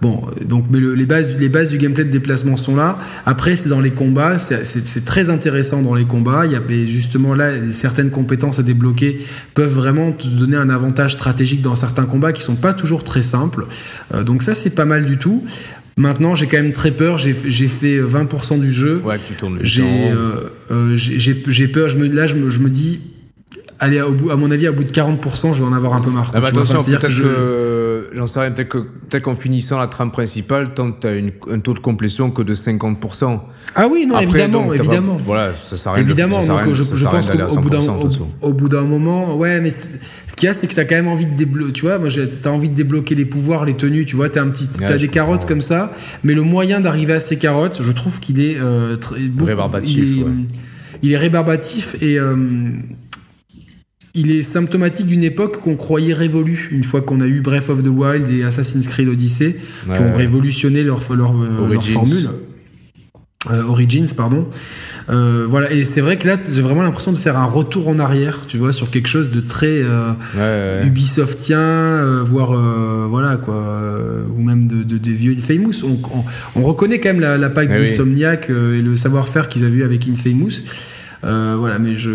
Bon, 0.00 0.22
donc, 0.46 0.64
mais 0.70 0.80
le- 0.80 0.94
les 0.94 1.04
bases, 1.04 1.36
les 1.38 1.50
bases 1.50 1.70
du 1.70 1.76
gameplay 1.76 2.04
de 2.04 2.10
déplacement 2.10 2.56
sont 2.56 2.74
là. 2.74 2.98
Après, 3.26 3.54
c'est 3.54 3.68
dans 3.68 3.80
les 3.82 3.90
combats, 3.90 4.38
c'est 4.38 5.04
très 5.04 5.28
intéressant 5.28 5.82
dans 5.82 5.94
les 5.94 6.04
combats. 6.06 6.46
Il 6.46 6.52
y 6.52 6.56
a 6.56 6.62
justement 6.86 7.34
là 7.34 7.50
certaines 7.72 8.08
compétences 8.10 8.58
à 8.58 8.62
débloquer 8.62 9.20
peuvent 9.52 9.74
vraiment 9.74 10.12
te 10.12 10.26
donner 10.26 10.56
un 10.56 10.70
avantage 10.70 11.12
stratégique 11.12 11.60
dans 11.60 11.74
certains 11.74 12.06
combats 12.06 12.32
qui 12.32 12.40
sont 12.42 12.56
pas 12.56 12.72
toujours 12.72 13.04
très 13.04 13.20
simples. 13.22 13.66
Euh, 14.14 14.22
donc 14.24 14.42
ça, 14.42 14.54
c'est 14.54 14.74
pas 14.74 14.86
mal 14.86 15.04
du 15.04 15.18
tout. 15.18 15.44
Maintenant, 15.98 16.34
j'ai 16.34 16.46
quand 16.46 16.56
même 16.56 16.72
très 16.72 16.92
peur. 16.92 17.18
J'ai 17.18 17.34
fait 17.68 18.00
20% 18.00 18.58
du 18.58 18.72
jeu. 18.72 19.02
Ouais, 19.04 19.16
tu 19.28 19.34
tournes 19.34 19.58
le 19.58 19.64
J'ai 19.64 19.82
euh, 19.82 20.48
euh, 20.70 20.96
peur. 21.74 21.90
Je 21.90 21.98
me, 21.98 22.08
là, 22.08 22.26
je 22.26 22.36
me, 22.36 22.48
je 22.48 22.60
me 22.60 22.70
dis, 22.70 23.00
allez, 23.78 24.00
au 24.00 24.12
bout, 24.12 24.30
à 24.30 24.36
mon 24.36 24.50
avis, 24.50 24.66
à 24.66 24.72
bout 24.72 24.84
de 24.84 24.90
40%, 24.92 25.52
je 25.52 25.58
vais 25.62 25.68
en 25.68 25.74
avoir 25.74 25.92
un 25.92 26.00
peu 26.00 26.10
marre. 26.10 26.30
Ah 26.34 26.40
bah 26.40 26.48
attention, 26.48 26.78
peut-être 26.84 27.00
que 27.02 27.06
que, 27.08 27.12
je- 27.12 27.22
j'en 28.14 28.26
sais 28.26 28.40
rien, 28.40 28.50
peut-être 28.50 28.68
que 28.68 28.78
peut-être 28.78 29.22
qu'en 29.22 29.34
finissant 29.36 29.78
la 29.78 29.86
trame 29.86 30.10
principale, 30.10 30.74
tant 30.74 30.92
que 30.92 31.00
t'as 31.00 31.16
une- 31.16 31.32
un 31.50 31.58
taux 31.60 31.74
de 31.74 31.78
complétion 31.78 32.30
que 32.30 32.42
de 32.42 32.54
50%. 32.54 33.40
Ah 33.76 33.86
oui, 33.90 34.04
non, 34.06 34.16
Après, 34.16 34.24
évidemment, 34.40 34.64
donc, 34.66 34.72
t'as 34.72 34.78
pas- 34.78 34.84
évidemment. 34.84 35.16
voilà, 35.18 35.52
ça 35.56 35.76
sert 35.76 35.92
à 35.92 35.94
rien 35.94 36.04
de- 36.04 36.08
Évidemment, 36.08 36.40
ça 36.40 36.52
à 36.52 36.56
donc 36.56 36.64
rien- 36.64 36.74
je, 36.74 36.82
ça 36.82 37.08
pense 37.10 37.28
qu'au 37.28 37.32
au 37.34 37.60
bout 37.60 37.70
d'un 37.70 37.80
100%, 37.80 37.96
de 37.98 38.02
toute 38.02 38.12
façon. 38.12 38.26
au, 38.42 38.48
au 38.48 38.52
bout 38.52 38.68
d'un 38.68 38.82
moment, 38.82 39.36
ouais, 39.36 39.60
mais 39.60 39.70
ce 39.70 40.34
qu'il 40.36 40.46
y 40.46 40.50
a, 40.50 40.54
c'est 40.54 40.66
que 40.66 40.74
t'as 40.74 40.84
quand 40.84 40.96
même 40.96 41.06
envie 41.08 41.26
de 41.26 41.36
débloquer, 41.36 41.72
tu 41.72 41.82
vois, 41.82 41.98
moi 41.98 42.08
j'ai- 42.08 42.28
t'as 42.28 42.50
envie 42.50 42.68
de 42.68 42.74
débloquer 42.74 43.14
les 43.14 43.24
pouvoirs, 43.26 43.64
les 43.64 43.74
tenues, 43.74 44.04
tu 44.06 44.16
vois, 44.16 44.28
t'as 44.28 44.42
un 44.42 44.48
petit, 44.48 44.66
t'as 44.68 44.98
des 44.98 45.08
carottes 45.08 45.46
comme 45.46 45.62
ça, 45.62 45.92
mais 46.24 46.34
le 46.34 46.42
moyen 46.42 46.80
d'arriver 46.80 47.12
à 47.12 47.20
ces 47.20 47.36
carottes, 47.38 47.80
je 47.84 47.92
trouve 47.92 48.18
qu'il 48.18 48.40
est 48.40 48.56
euh, 48.58 48.96
très, 48.96 49.20
beaucoup- 49.20 49.44
Rébarbatif, 49.46 49.96
il 49.98 50.20
est, 50.20 50.24
ouais. 50.24 50.30
il 51.02 51.12
est 51.12 51.16
rébarbatif 51.16 51.96
et 52.02 52.18
euh, 52.18 52.34
il 54.14 54.30
est 54.32 54.42
symptomatique 54.42 55.06
d'une 55.06 55.22
époque 55.22 55.60
qu'on 55.60 55.76
croyait 55.76 56.14
révolue 56.14 56.68
une 56.72 56.84
fois 56.84 57.00
qu'on 57.00 57.20
a 57.20 57.26
eu 57.26 57.40
Breath 57.40 57.68
of 57.70 57.82
the 57.84 57.88
Wild 57.88 58.28
et 58.30 58.42
Assassin's 58.44 58.88
Creed 58.88 59.08
Odyssey 59.08 59.56
Ouais, 59.88 59.96
qui 59.96 60.02
ont 60.02 60.06
ouais. 60.06 60.16
révolutionné 60.16 60.82
leur, 60.82 61.00
leur, 61.14 61.32
euh, 61.40 61.72
leur 61.72 61.84
formule. 61.86 62.28
Euh, 63.50 63.62
Origins, 63.64 64.08
pardon. 64.16 64.46
Euh, 65.08 65.46
voilà, 65.48 65.72
et 65.72 65.82
c'est 65.84 66.02
vrai 66.02 66.18
que 66.18 66.28
là, 66.28 66.36
j'ai 66.48 66.60
vraiment 66.60 66.82
l'impression 66.82 67.10
de 67.10 67.16
faire 67.16 67.38
un 67.38 67.46
retour 67.46 67.88
en 67.88 67.98
arrière, 67.98 68.46
tu 68.46 68.58
vois, 68.58 68.70
sur 68.70 68.90
quelque 68.90 69.08
chose 69.08 69.30
de 69.30 69.40
très 69.40 69.80
euh, 69.82 70.10
Ouais, 70.36 70.40
ouais. 70.82 70.86
Ubisoftien, 70.86 71.58
euh, 71.58 72.22
voire 72.22 72.52
voilà 73.08 73.36
quoi, 73.38 73.82
ou 74.36 74.42
même 74.42 74.66
de, 74.68 74.82
de- 74.82 74.98
des 74.98 75.12
vieux 75.12 75.34
Infamous. 75.36 75.84
On, 75.84 75.98
on, 76.16 76.24
on 76.60 76.62
reconnaît 76.62 77.00
quand 77.00 77.08
même 77.10 77.20
la, 77.20 77.38
la 77.38 77.48
patte 77.50 77.68
Eh 77.70 77.80
oui. 77.80 77.86
d'Insomniac 77.86 78.50
et 78.50 78.82
le 78.82 78.94
savoir-faire 78.94 79.48
qu'ils 79.48 79.64
avaient 79.64 79.78
eu 79.78 79.84
avec 79.84 80.06
Infamous. 80.08 80.50
Euh, 81.22 81.56
voilà, 81.58 81.78
mais 81.78 81.96
je, 81.96 82.10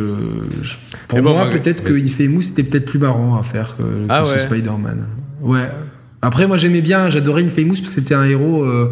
je- 0.63 0.75
pour 1.07 1.21
moi, 1.21 1.49
peut-être 1.51 1.83
que 1.83 1.93
Infamous 1.93 2.41
c'était 2.41 2.63
peut-être 2.63 2.85
plus 2.85 2.97
marrant 2.99 3.37
à 3.39 3.43
faire 3.43 3.75
que, 3.77 3.83
que 3.83 3.87
Ah 4.09 4.23
ouais. 4.25 4.39
Spider-Man. 4.39 5.05
Ouais. 5.41 5.69
Après, 6.21 6.47
moi 6.47 6.57
j'aimais 6.57 6.81
bien, 6.81 7.09
j'adorais 7.09 7.43
Infamous 7.43 7.69
parce 7.75 7.81
que 7.81 7.87
c'était 7.87 8.15
un 8.15 8.25
héros. 8.25 8.63
euh, 8.63 8.91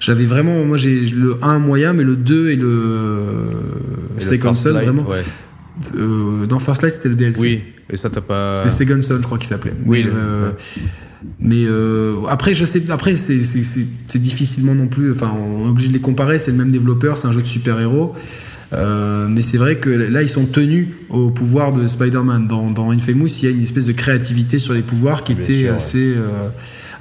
j'avais 0.00 0.24
vraiment, 0.24 0.64
moi 0.64 0.78
j'ai 0.78 1.00
le 1.00 1.36
1 1.42 1.58
moyen, 1.58 1.92
mais 1.92 2.04
le 2.04 2.16
2 2.16 2.48
et 2.50 2.56
le 2.56 3.20
Et 4.16 4.20
Second 4.22 4.54
Son 4.54 4.70
Light, 4.72 4.84
vraiment. 4.86 5.06
ouais. 5.06 5.22
Euh, 5.96 6.46
dans 6.46 6.58
First 6.58 6.80
Light 6.82 6.94
c'était 6.94 7.10
le 7.10 7.14
DLC. 7.16 7.40
Oui, 7.40 7.60
et 7.90 7.96
ça 7.96 8.08
t'as 8.08 8.20
pas. 8.22 8.54
C'était 8.64 8.70
Second 8.70 9.02
Son, 9.02 9.16
je 9.18 9.22
crois 9.22 9.36
qu'il 9.38 9.46
s'appelait. 9.48 9.74
Oui, 9.84 10.04
Mais, 10.04 10.10
le- 10.10 10.54
mais 11.38 11.64
euh, 11.66 12.14
après, 12.30 12.54
je 12.54 12.64
sais, 12.64 12.82
après 12.90 13.14
c'est 13.16 14.18
difficilement 14.18 14.74
non 14.74 14.86
plus. 14.86 15.12
Enfin, 15.12 15.30
on 15.36 15.66
est 15.66 15.68
obligé 15.68 15.88
de 15.88 15.92
les 15.94 16.00
comparer. 16.00 16.38
C'est 16.38 16.50
le 16.52 16.56
même 16.56 16.70
développeur, 16.72 17.18
c'est 17.18 17.28
un 17.28 17.32
jeu 17.32 17.42
de 17.42 17.46
super-héros. 17.46 18.14
Euh, 18.72 19.26
mais 19.28 19.42
c'est 19.42 19.58
vrai 19.58 19.76
que 19.76 19.90
là, 19.90 20.22
ils 20.22 20.28
sont 20.28 20.46
tenus 20.46 20.88
au 21.08 21.30
pouvoir 21.30 21.72
de 21.72 21.86
Spider-Man. 21.86 22.46
Dans, 22.46 22.70
dans 22.70 22.90
Infamous, 22.92 23.26
il 23.42 23.44
y 23.44 23.48
a 23.48 23.50
une 23.50 23.62
espèce 23.62 23.86
de 23.86 23.92
créativité 23.92 24.58
sur 24.58 24.74
les 24.74 24.82
pouvoirs 24.82 25.24
qui 25.24 25.34
Bien 25.34 25.42
était 25.44 25.52
sûr, 25.54 25.68
ouais. 25.70 25.74
assez, 25.76 26.14
euh, 26.16 26.48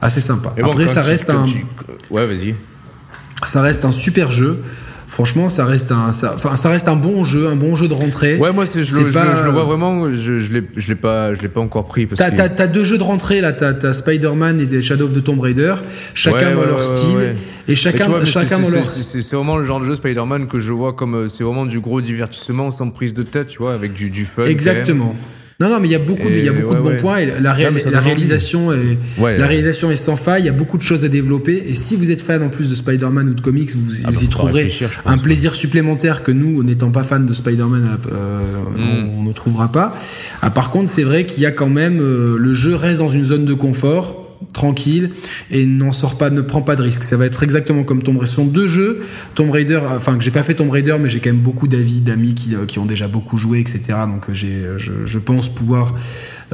assez 0.02 0.22
sympa. 0.22 0.54
Après, 0.64 0.88
ça 0.88 1.02
tu- 1.04 1.08
reste 1.10 1.30
un, 1.30 1.44
tu- 1.46 1.66
Ouais, 2.10 2.26
vas-y. 2.26 2.56
ça 3.46 3.62
reste 3.62 3.86
un 3.86 3.92
super 3.92 4.32
jeu. 4.32 4.58
Franchement, 5.08 5.50
ça 5.50 5.66
reste 5.66 5.92
un, 5.92 6.14
ça, 6.14 6.38
ça 6.56 6.70
reste 6.70 6.88
un 6.88 6.96
bon 6.96 7.24
jeu, 7.24 7.48
un 7.48 7.56
bon 7.56 7.76
jeu 7.76 7.88
de 7.88 7.94
rentrée. 7.96 8.38
Ouais, 8.38 8.52
moi, 8.52 8.66
je, 8.66 8.78
le, 8.80 8.84
je 8.86 9.14
pas- 9.14 9.26
le- 9.26 9.36
je 9.36 9.44
le 9.44 9.50
vois 9.50 9.64
vraiment. 9.64 10.06
Je, 10.14 10.38
je 10.38 10.54
l'ai, 10.54 10.64
je 10.76 10.88
l'ai 10.88 10.96
pas, 10.96 11.34
je 11.34 11.42
l'ai 11.42 11.48
pas 11.50 11.62
encore 11.62 11.86
pris 11.86 12.06
T'as, 12.08 12.30
que. 12.30 12.38
t'as- 12.38 12.50
t'as 12.50 12.68
deux 12.68 12.84
jeux 12.84 12.98
de 13.00 13.04
rentrée 13.04 13.42
là, 13.42 13.52
t'as, 13.52 13.92
Spider-Man 13.94 14.60
et 14.62 14.66
des 14.66 14.82
Shadow 14.84 15.06
of 15.06 15.14
the 15.16 15.24
Tomb 15.24 15.40
Raider, 15.40 15.76
chacun 16.14 16.38
Ouais, 16.50 16.54
dans 16.54 16.60
ouais, 16.62 16.68
leur 16.68 16.78
ouais, 16.78 16.84
style. 16.98 17.36
Et 17.70 17.76
chacun, 17.76 18.06
vois, 18.08 18.26
chacun 18.26 18.58
c'est, 18.58 18.62
dans 18.62 18.70
leur. 18.70 19.38
vraiment 19.44 19.58
le 19.58 19.64
genre 19.64 19.80
de 19.80 19.86
jeu 19.86 19.96
Spider-Man 19.96 20.48
que 20.48 20.60
je 20.60 20.72
vois 20.74 20.94
comme 20.94 21.16
euh, 21.16 21.30
c'est 21.30 21.44
vraiment 21.44 21.66
du 21.66 21.80
gros 21.80 22.02
divertissement 22.02 22.72
sans 22.72 22.90
prise 22.90 23.14
de 23.14 23.24
tête, 23.24 23.48
tu 23.48 23.60
vois, 23.60 23.74
avec 23.74 23.94
du, 23.94 24.10
du 24.10 24.26
fun. 24.26 24.46
Exactement. 24.46 25.16
Non, 25.62 25.68
non, 25.70 25.82
mais 25.82 25.90
il 25.90 25.92
y 25.92 25.96
a 25.96 26.00
beaucoup, 26.00 26.30
de, 26.30 26.36
il 26.36 26.46
y 26.46 26.48
a 26.48 26.54
beaucoup 26.54 26.70
ouais, 26.72 26.78
de 26.78 26.82
bons 26.82 26.90
ouais. 26.92 26.98
points. 26.98 27.18
Et 27.18 27.26
la, 27.42 27.52
ré- 27.52 27.68
réalisation 27.68 28.72
est, 28.72 28.98
la 29.38 29.46
réalisation 29.46 29.92
est 29.92 29.98
sans 29.98 30.16
faille. 30.16 30.44
Il 30.44 30.46
y 30.46 30.50
a 30.50 30.54
beaucoup 30.54 30.78
de 30.78 30.84
choses 30.84 31.04
à 31.04 31.10
développer. 31.10 31.62
Et 31.68 31.74
si 31.76 31.98
vous 31.98 32.12
êtes 32.12 32.22
fan 32.22 32.42
en 32.42 32.48
plus 32.48 32.70
de 32.70 32.76
Spider-Man 32.76 33.28
ou 33.28 33.34
de 33.34 33.42
comics, 33.42 33.70
vous, 33.76 33.92
Ah 34.06 34.08
bah, 34.08 34.12
y 34.14 34.16
faut 34.16 34.26
pas 34.28 34.32
trouverez 34.32 34.72
un 35.06 35.18
plaisir 35.18 35.56
supplémentaire 35.56 36.24
que 36.24 36.32
nous, 36.32 36.64
n'étant 36.64 36.92
pas 36.92 37.04
fans 37.04 37.20
de 37.20 37.34
Spider-Man, 37.34 37.98
euh, 38.10 38.40
Mm. 38.78 39.10
on, 39.18 39.20
on 39.20 39.24
ne 39.24 39.34
trouvera 39.34 39.70
pas. 39.70 39.94
Ah, 40.42 40.50
par 40.50 40.72
contre, 40.72 40.90
c'est 40.90 41.04
vrai 41.04 41.26
qu'il 41.26 41.44
y 41.44 41.46
a 41.46 41.52
quand 41.52 41.68
même 41.70 42.00
euh, 42.00 42.38
le 42.40 42.54
jeu 42.54 42.76
reste 42.76 43.00
dans 43.00 43.10
une 43.10 43.26
zone 43.26 43.44
de 43.44 43.54
confort 43.54 44.19
tranquille 44.54 45.12
et 45.52 45.66
n'en 45.66 45.92
sort 45.92 46.18
pas 46.18 46.30
ne 46.30 46.42
prend 46.42 46.62
pas 46.62 46.76
de 46.76 46.84
risque. 46.84 47.04
Ça 47.04 47.18
va 47.18 47.26
être 47.26 47.44
exactement 47.44 47.84
comme 47.84 48.02
Tomb 48.04 48.18
Raider. 48.18 48.30
Ce 48.30 48.36
sont 48.36 48.46
deux 48.46 48.68
jeux. 48.68 49.02
Tomb 49.36 49.52
Raider 49.52 49.80
enfin 49.96 50.18
que 50.18 50.24
j'ai 50.24 50.32
pas 50.32 50.44
fait 50.44 50.56
Tomb 50.56 50.70
Raider 50.70 50.96
mais 51.00 51.10
j'ai 51.10 51.20
quand 51.20 51.30
même 51.30 51.42
beaucoup 51.42 51.68
d'avis 51.68 52.02
d'amis 52.02 52.36
qui, 52.36 52.56
euh, 52.56 52.66
ont 52.80 52.86
déjà 52.86 53.08
beaucoup 53.08 53.38
joué 53.38 53.60
etc 53.60 54.00
donc 54.08 54.30
euh, 54.30 54.34
j'ai 54.34 54.62
je, 54.78 55.20
pense 55.20 55.50
pouvoir 55.50 55.96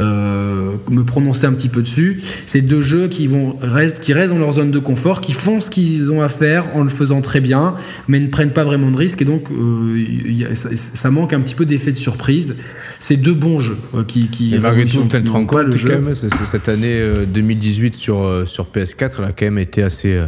me 0.03 1.03
prononcer 1.03 1.45
un 1.47 1.53
petit 1.53 1.69
peu 1.69 1.81
dessus. 1.81 2.21
C'est 2.45 2.61
deux 2.61 2.81
jeux 2.81 3.07
qui 3.07 3.27
vont 3.27 3.57
restent, 3.61 4.01
qui 4.01 4.13
restent 4.13 4.33
dans 4.33 4.39
leur 4.39 4.51
zone 4.53 4.71
de 4.71 4.79
confort, 4.79 5.21
qui 5.21 5.31
font 5.33 5.61
ce 5.61 5.69
qu'ils 5.69 6.11
ont 6.11 6.21
à 6.21 6.29
faire 6.29 6.75
en 6.75 6.83
le 6.83 6.89
faisant 6.89 7.21
très 7.21 7.39
bien, 7.41 7.73
mais 8.07 8.19
ne 8.19 8.27
prennent 8.27 8.51
pas 8.53 8.63
vraiment 8.63 8.91
de 8.91 8.97
risques 8.97 9.21
et 9.21 9.25
donc 9.25 9.49
euh, 9.51 9.95
il 9.97 10.37
y 10.39 10.45
a- 10.45 10.55
ça, 10.55 10.69
ça 10.75 11.11
manque 11.11 11.33
un 11.33 11.39
petit 11.41 11.55
peu 11.55 11.65
d'effet 11.65 11.91
de 11.91 11.97
surprise. 11.97 12.55
C'est 12.99 13.17
deux 13.17 13.33
bons 13.33 13.59
jeux 13.59 13.77
euh, 13.93 14.03
qui, 14.03 14.27
qui 14.29 14.55
malgré 14.61 14.85
tout, 14.85 15.03
pas 15.05 15.19
compte 15.21 15.51
le 15.67 15.77
jeu. 15.77 15.89
quand 15.89 16.01
même, 16.01 16.15
cette 16.15 16.69
année 16.69 16.93
euh, 16.99 17.25
2018 17.25 17.95
sur, 17.95 18.23
euh, 18.23 18.45
sur 18.45 18.65
PS4, 18.73 19.11
elle 19.19 19.25
a 19.25 19.31
quand 19.31 19.45
même 19.45 19.59
été 19.59 19.83
assez, 19.83 20.13
euh, 20.13 20.25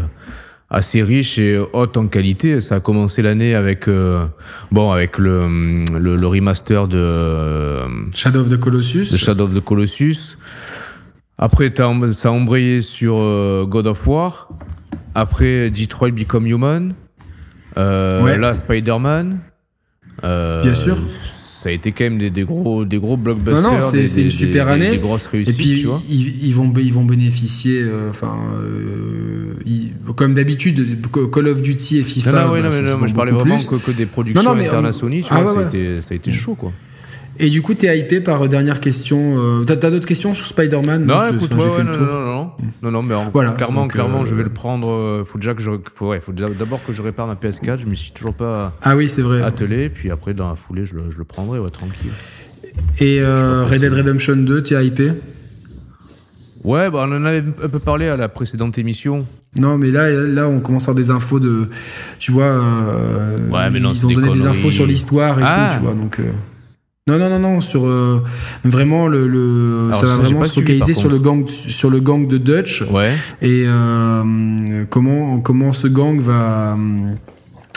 assez 0.69 1.01
riche 1.01 1.37
et 1.39 1.57
haute 1.73 1.97
en 1.97 2.07
qualité. 2.07 2.59
Ça 2.61 2.75
a 2.75 2.79
commencé 2.79 3.21
l'année 3.21 3.55
avec, 3.55 3.87
euh, 3.87 4.25
bon, 4.71 4.91
avec 4.91 5.17
le, 5.17 5.41
hum, 5.41 5.85
le, 5.97 6.15
le 6.15 6.27
remaster 6.27 6.87
de, 6.87 6.97
euh, 6.97 7.87
Shadow 8.13 8.41
of 8.41 8.49
the 8.49 8.59
Colossus. 8.59 9.11
de 9.11 9.17
Shadow 9.17 9.45
of 9.45 9.55
the 9.55 9.63
Colossus. 9.63 10.37
Après, 11.37 11.71
ça 11.75 12.29
a 12.29 12.31
embrayé 12.31 12.81
sur 12.81 13.17
euh, 13.19 13.65
God 13.67 13.87
of 13.87 14.07
War. 14.07 14.49
Après, 15.13 15.69
Detroit 15.69 16.11
Become 16.11 16.47
Human. 16.47 16.93
Ouais. 17.75 18.37
Là, 18.37 18.55
Spider-Man. 18.55 19.39
Bien 20.23 20.73
sûr. 20.73 20.97
Ça 21.57 21.69
a 21.69 21.71
été 21.71 21.91
quand 21.91 22.03
même 22.03 22.19
des, 22.19 22.29
des 22.29 22.43
gros, 22.43 22.85
des 22.85 22.99
gros 22.99 23.17
blockbusters. 23.17 23.63
Non, 23.63 23.77
non, 23.77 23.81
c'est- 23.81 24.21
une 24.21 24.29
super 24.29 24.67
des- 24.67 24.71
année. 24.73 24.89
Des 24.91 24.97
grosses 24.99 25.25
Et 25.33 25.37
réussites, 25.37 25.57
puis 25.57 25.79
tu 25.81 25.87
vois. 25.87 26.03
ils, 26.07 26.45
ils 26.45 26.53
vont 26.53 26.71
ils 26.77 26.93
vont 26.93 27.03
bénéficier, 27.03 27.81
euh, 27.81 28.11
enfin 28.11 28.35
euh, 28.61 29.53
ils- 29.65 29.91
comme 30.15 30.35
d'habitude, 30.35 30.99
Call 31.33 31.47
of 31.47 31.61
Duty 31.63 31.97
et 31.97 32.03
FIFA. 32.03 32.31
Non, 32.31 32.37
non, 32.47 32.53
ouais, 32.53 32.61
bah, 32.61 32.69
non, 32.69 32.75
mais 32.75 32.87
se 32.87 32.91
non, 32.93 32.97
moi, 32.99 33.07
je 33.07 33.13
parlais 33.15 33.31
vraiment 33.31 33.57
que, 33.57 33.75
que 33.77 33.91
des 33.91 34.05
productions 34.05 34.43
Non, 34.43 34.51
non, 34.51 34.55
mais, 34.55 34.67
internationales, 34.67 35.21
tu 35.23 35.27
ah, 35.31 35.41
vois, 35.41 35.51
ouais, 35.53 35.57
ça, 35.57 35.63
a 35.63 35.67
été, 35.67 36.01
ça 36.03 36.13
a 36.13 36.15
été 36.15 36.31
chaud, 36.31 36.53
quoi. 36.55 36.71
Et 37.39 37.49
du 37.49 37.61
coup, 37.61 37.73
t'es 37.75 37.99
hypé 37.99 38.19
par 38.19 38.41
euh, 38.43 38.47
dernière 38.47 38.79
question. 38.79 39.35
euh, 39.37 39.63
T'as 39.63 39.75
d'autres 39.91 40.07
questions 40.07 40.33
sur 40.33 40.45
Spider-Man? 40.47 41.05
Non, 41.05 41.21
écoute, 41.33 41.51
ouais, 41.53 41.83
non, 41.83 41.91
non, 41.91 42.05
non, 42.25 42.51
non, 42.81 42.91
non, 42.91 43.03
mais 43.03 43.15
Voilà, 43.33 43.51
clairement, 43.51 43.87
clairement, 43.87 44.21
euh, 44.21 44.25
je 44.25 44.33
vais 44.35 44.43
le 44.43 44.49
prendre. 44.49 45.23
Faut 45.25 45.37
déjà 45.37 45.53
que 45.53 45.61
je, 45.61 45.71
faut, 45.93 46.09
ouais, 46.09 46.19
faut 46.19 46.31
d'abord 46.31 46.79
que 46.85 46.93
je 46.93 47.01
répare 47.01 47.27
ma 47.27 47.35
PS4. 47.35 47.79
Je 47.79 47.85
me 47.85 47.95
suis 47.95 48.11
toujours 48.11 48.33
pas 48.33 48.73
Ah 48.81 48.95
oui, 48.95 49.07
c'est 49.09 49.21
vrai. 49.21 49.41
attelé, 49.43 49.89
puis 49.89 50.09
après 50.11 50.33
dans 50.33 50.49
la 50.49 50.55
foulée, 50.55 50.85
je 50.85 50.93
le, 50.95 51.23
prendrai, 51.23 51.59
ouais, 51.59 51.69
tranquille. 51.69 52.11
Et 52.99 53.23
Red 53.23 53.81
Dead 53.81 53.93
Redemption 53.93 54.35
2, 54.37 54.63
t'es 54.63 54.85
hypé? 54.85 55.11
Ouais, 56.63 56.89
bah, 56.89 57.05
on 57.07 57.11
en 57.15 57.23
avait 57.23 57.43
un 57.63 57.69
peu 57.69 57.79
parlé 57.79 58.07
à 58.07 58.17
la 58.17 58.27
précédente 58.27 58.77
émission. 58.77 59.25
Non, 59.61 59.77
mais 59.77 59.89
là, 59.91 60.09
là, 60.09 60.47
on 60.49 60.59
commence 60.59 60.87
à 60.87 60.91
avoir 60.91 61.01
des 61.03 61.11
infos 61.11 61.39
de, 61.39 61.69
tu 62.19 62.31
vois, 62.31 62.43
euh, 62.45 63.47
Ouais, 63.49 63.69
mais 63.69 63.79
non, 63.79 63.93
ils 63.93 64.05
ont 64.05 64.09
des 64.09 64.15
donné 64.15 64.33
des 64.33 64.45
infos 64.45 64.71
sur 64.71 64.85
l'histoire 64.85 65.39
et 65.39 65.43
Ah. 65.45 65.69
tout, 65.71 65.77
tu 65.79 65.85
vois, 65.85 65.93
donc. 65.93 66.19
euh, 66.19 66.23
Non, 67.07 67.17
non, 67.17 67.29
non, 67.29 67.39
non, 67.39 67.61
sur 67.61 67.85
euh, 67.85 68.21
vraiment 68.65 69.07
le, 69.07 69.27
le 69.27 69.83
Alors, 69.85 69.95
ça 69.95 70.05
va 70.07 70.15
vraiment 70.17 70.43
se 70.43 70.59
focaliser 70.59 70.93
sur 70.93 71.09
le 71.09 71.19
gang, 71.19 71.47
sur 71.49 71.89
le 71.89 71.99
gang 72.01 72.27
de 72.27 72.37
Dutch 72.37 72.83
Ouais. 72.91 73.13
et 73.41 73.63
euh, 73.65 74.83
comment 74.89 75.39
comment 75.39 75.71
ce 75.71 75.87
gang 75.87 76.19
va 76.19 76.75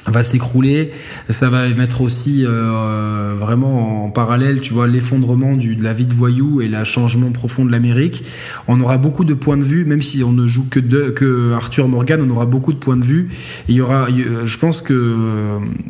va 0.07 0.23
s'écrouler. 0.23 0.91
Ça 1.29 1.51
va 1.51 1.69
mettre 1.69 2.01
aussi 2.01 2.45
euh, 2.47 3.35
vraiment 3.39 4.05
en 4.07 4.11
parallèle, 4.11 4.61
tu 4.61 4.73
vois, 4.73 4.87
l'effondrement 4.87 5.57
de 5.57 5.83
la 5.83 5.93
vie 5.93 6.07
de 6.07 6.15
voyou 6.15 6.61
et 6.63 6.69
le 6.69 6.83
changement 6.85 7.31
profond 7.33 7.65
de 7.65 7.71
l'Amérique. 7.71 8.25
On 8.67 8.81
aura 8.81 8.97
beaucoup 8.99 9.25
de 9.25 9.35
points 9.35 9.59
de 9.59 9.63
vue, 9.63 9.85
même 9.85 10.03
si 10.03 10.25
on 10.25 10.33
ne 10.33 10.47
joue 10.47 10.65
que, 10.71 10.81
de, 10.81 11.11
que 11.11 11.53
Arthur 11.53 11.87
Morgan, 11.89 12.21
on 12.27 12.31
aura 12.31 12.47
beaucoup 12.47 12.73
de 12.73 12.79
points 12.79 12.97
de 12.97 13.05
vue. 13.05 13.29
Et 13.69 13.73
il 13.73 13.75
y 13.77 13.81
aura, 13.81 14.09
je 14.45 14.59
pense 14.59 14.81
que 14.81 15.17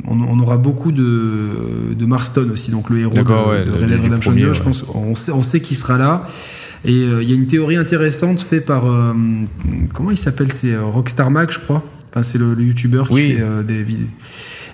on, 0.06 0.20
on 0.20 0.40
aura 0.40 0.56
beaucoup 0.56 0.90
de, 0.92 1.94
de 1.96 2.06
Marston 2.06 2.48
aussi, 2.52 2.70
donc 2.72 2.90
le 2.90 2.98
héros 2.98 3.14
de, 3.14 3.20
ouais, 3.50 3.64
de 3.64 3.70
le- 3.86 3.94
Red 3.96 4.02
Redemption 4.04 4.30
premier, 4.32 4.46
2. 4.46 4.52
Je 4.54 4.62
pense 4.62 4.82
qu'on 4.82 5.14
sait, 5.14 5.32
on 5.32 5.42
sait 5.42 5.60
qu'il 5.60 5.76
sera 5.76 5.98
là. 5.98 6.28
Et 6.84 6.92
euh, 7.04 7.22
il 7.22 7.28
y 7.28 7.32
a 7.32 7.36
une 7.36 7.46
théorie 7.46 7.76
intéressante 7.76 8.40
faite 8.40 8.64
par 8.64 8.86
euh, 8.90 9.12
comment 9.92 10.10
il 10.10 10.16
s'appelle 10.16 10.50
C'est 10.50 10.72
euh, 10.72 10.82
Rockstar 10.84 11.30
Mag, 11.30 11.50
je 11.50 11.58
crois. 11.58 11.84
Enfin, 12.10 12.22
c'est 12.22 12.38
le, 12.38 12.54
le 12.54 12.62
youtubeur 12.64 13.06
qui 13.08 13.14
Oui. 13.14 13.32
fait 13.34 13.40
euh, 13.40 13.62
des 13.62 13.82
vidéos. 13.82 14.08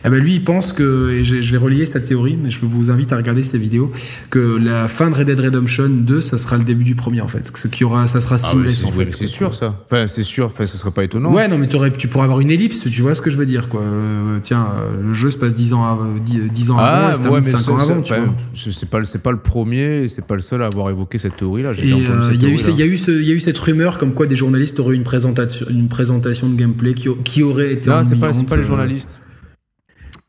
Eh 0.06 0.10
ben 0.10 0.20
lui, 0.20 0.34
il 0.34 0.44
pense 0.44 0.72
que, 0.72 1.10
et 1.10 1.24
je 1.24 1.40
je 1.42 1.52
vais 1.52 1.58
relayer 1.58 1.84
sa 1.84 2.00
théorie, 2.00 2.38
mais 2.40 2.50
je 2.50 2.60
vous 2.62 2.90
invite 2.90 3.12
à 3.12 3.16
regarder 3.16 3.42
ses 3.42 3.58
vidéos, 3.58 3.90
que 4.30 4.38
la 4.56 4.86
fin 4.88 5.10
de 5.10 5.14
Red 5.16 5.26
Dead 5.26 5.40
Redemption 5.40 5.88
2, 5.88 6.20
ça 6.20 6.38
sera 6.38 6.56
le 6.56 6.64
début 6.64 6.84
du 6.84 6.94
premier 6.94 7.20
en 7.20 7.28
fait. 7.28 7.50
Ce 7.54 7.66
qui 7.68 7.82
aura, 7.84 8.06
ça 8.06 8.20
sera 8.20 8.36
Ah, 8.42 8.56
ouais, 8.56 8.70
c'est 8.70 8.86
en 8.86 8.90
ouais, 8.92 9.04
fait. 9.06 9.10
c'est 9.10 9.26
sûr, 9.26 9.54
ça. 9.54 9.82
Enfin, 9.86 10.06
c'est 10.06 10.22
sûr, 10.22 10.46
enfin, 10.46 10.66
ce 10.66 10.76
serait 10.78 10.92
pas 10.92 11.02
étonnant. 11.04 11.32
Ouais, 11.32 11.48
non, 11.48 11.58
mais 11.58 11.66
tu 11.98 12.06
pourrais 12.08 12.24
avoir 12.24 12.40
une 12.40 12.50
ellipse, 12.50 12.88
tu 12.90 13.02
vois 13.02 13.14
ce 13.14 13.20
que 13.20 13.30
je 13.30 13.36
veux 13.36 13.46
dire, 13.46 13.68
quoi. 13.68 13.80
Euh, 13.82 14.38
tiens, 14.42 14.66
euh, 14.78 15.02
le 15.08 15.12
jeu 15.12 15.30
se 15.30 15.38
passe 15.38 15.54
10 15.54 15.72
ans, 15.74 15.84
av- 15.84 16.20
10, 16.24 16.40
10 16.52 16.70
ans 16.70 16.78
avant, 16.78 16.88
Ah, 16.88 17.12
ouais, 17.16 17.22
termine 17.22 17.40
mais 17.44 17.50
5 17.50 17.58
ça- 17.58 17.72
ans 17.72 17.78
avant, 17.78 18.00
tu 18.02 18.14
vois. 18.14 18.24
c'est 18.54 18.88
pas, 18.88 18.98
le- 19.00 19.04
c'est 19.04 19.22
pas 19.22 19.32
le 19.32 19.38
premier 19.38 20.06
c'est 20.08 20.26
pas 20.26 20.36
le 20.36 20.42
seul 20.42 20.62
à 20.62 20.66
avoir 20.66 20.88
évoqué 20.90 21.18
cette 21.18 21.36
déjà 21.82 21.96
entendu 21.96 22.10
euh, 22.10 22.30
il 22.34 22.42
y, 22.42 22.44
a 22.44 22.48
eu 22.48 22.56
théorie-là. 22.56 22.62
ce- 22.64 22.70
il 22.70 22.80
y 22.80 22.82
il 23.10 23.26
y 23.26 23.30
a 23.30 23.34
eu 23.34 23.40
cette 23.40 23.58
rumeur 23.58 23.98
comme 23.98 24.12
quoi 24.14 24.26
des 24.26 24.36
journalistes 24.36 24.78
auraient 24.78 24.94
eu 24.94 24.98
une 24.98 25.04
présentation, 25.04 25.66
une 25.68 25.88
présentation 25.88 26.48
de 26.48 26.56
gameplay 26.56 26.94
qui, 26.94 27.08
au- 27.08 27.16
qui 27.16 27.42
aurait 27.42 27.72
été 27.72 27.90
Non, 27.90 28.04
c'est 28.04 28.16
pas, 28.20 28.30
pas 28.48 28.56
les 28.56 28.62
euh, 28.62 28.66
journalistes. 28.66 29.20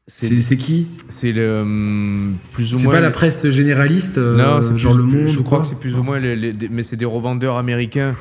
C'est 0.10 0.28
C'est 0.28 0.42
c'est 0.42 0.56
qui 0.58 0.88
c'est 1.10 1.34
le, 1.34 1.60
hum, 1.62 2.36
plus 2.54 2.74
ou 2.74 2.78
C'est 2.78 2.86
moins. 2.86 2.94
pas 2.94 3.02
la 3.02 3.12
presse 3.12 3.50
généraliste, 3.50 4.18
euh, 4.18 4.38
Non, 4.38 4.62
c'est 4.62 4.78
genre 4.78 4.94
plus- 4.94 5.02
Le 5.02 5.18
Monde 5.20 5.28
Je 5.28 5.40
crois 5.42 5.60
que 5.60 5.68
c'est 5.68 5.80
plus 5.80 5.98
ou 5.98 6.04
moins 6.04 6.18
les, 6.18 6.54
mais 6.72 6.82
c'est 6.84 6.96
des 6.96 7.04
revendeurs 7.06 7.58
américains. 7.58 8.16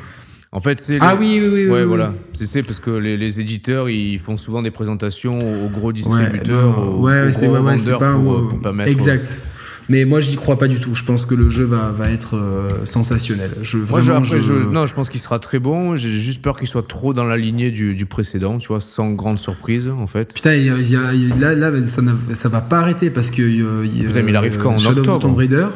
En 0.50 0.58
fait, 0.60 0.80
c'est 0.80 0.98
Ah 1.00 1.16
oui, 1.18 1.38
oui, 1.40 1.48
oui. 1.48 1.66
Ouais, 1.70 1.80
oui, 1.82 1.84
voilà. 1.86 2.08
oui. 2.08 2.16
C'est 2.34 2.46
c'est 2.46 2.62
parce 2.64 2.80
que 2.80 2.90
les, 2.90 3.16
les 3.16 3.40
éditeurs, 3.40 3.88
ils 3.88 4.18
font 4.18 4.36
souvent 4.36 4.62
des 4.62 4.70
présentations 4.72 5.64
aux 5.64 5.68
gros 5.68 5.92
distributeurs, 5.92 6.76
Ouais, 6.78 6.82
aux, 6.84 6.90
non, 6.96 7.02
ouais, 7.02 7.28
aux 7.28 7.32
c'est 7.32 7.46
gros 7.46 7.56
ouais, 7.56 7.60
ouais, 7.62 7.78
c'est 7.78 7.92
revendeurs 7.92 7.98
pas 8.00 8.18
pour, 8.18 8.32
euh, 8.38 8.48
pour 8.48 8.60
pas 8.60 8.72
mettre. 8.72 8.90
Exact. 8.90 9.36
Mais 9.88 10.04
moi, 10.04 10.20
j'y 10.20 10.34
crois 10.36 10.58
pas 10.58 10.66
du 10.66 10.80
tout. 10.80 10.94
Je 10.96 11.04
pense 11.04 11.26
que 11.26 11.34
le 11.34 11.48
jeu 11.48 11.64
va, 11.64 11.90
va 11.90 12.10
être 12.10 12.36
euh, 12.36 12.84
sensationnel. 12.84 13.50
Je, 13.62 13.78
Moi, 13.78 14.00
je, 14.00 14.10
après, 14.12 14.40
non, 14.72 14.86
je 14.86 14.94
pense 14.94 15.10
qu'il 15.10 15.20
sera 15.20 15.38
très 15.38 15.58
bon. 15.60 15.94
J'ai 15.96 16.08
juste 16.08 16.42
peur 16.42 16.56
qu'il 16.56 16.66
soit 16.66 16.86
trop 16.86 17.12
dans 17.14 17.24
la 17.24 17.36
lignée 17.36 17.70
du, 17.70 17.94
du 17.94 18.04
précédent, 18.06 18.58
tu 18.58 18.68
vois, 18.68 18.80
sans 18.80 19.12
grande 19.12 19.38
surprise, 19.38 19.88
en 19.88 20.06
fait. 20.08 20.34
Putain, 20.34 20.54
il 20.54 20.64
y 20.64 20.70
a- 20.70 20.78
il 20.78 20.90
y 20.90 20.96
a- 20.96 21.14
il 21.14 21.28
y 21.28 21.32
a- 21.44 21.54
là, 21.54 21.70
là 21.70 21.86
ça, 21.86 22.02
ça 22.32 22.48
va 22.48 22.60
pas 22.60 22.78
arrêter 22.80 23.10
parce 23.10 23.30
que. 23.30 23.42
euh, 23.42 23.84
il 23.86 24.02
y 24.02 24.04
a- 24.04 24.08
Putain, 24.08 24.22
mais 24.22 24.32
il 24.32 24.36
arrive 24.36 24.58
quand, 24.58 24.72
en 24.72 24.76
Shadow 24.76 24.92
of 24.92 24.98
octobre 25.08 25.20
Tomb 25.20 25.36
Raider. 25.36 25.66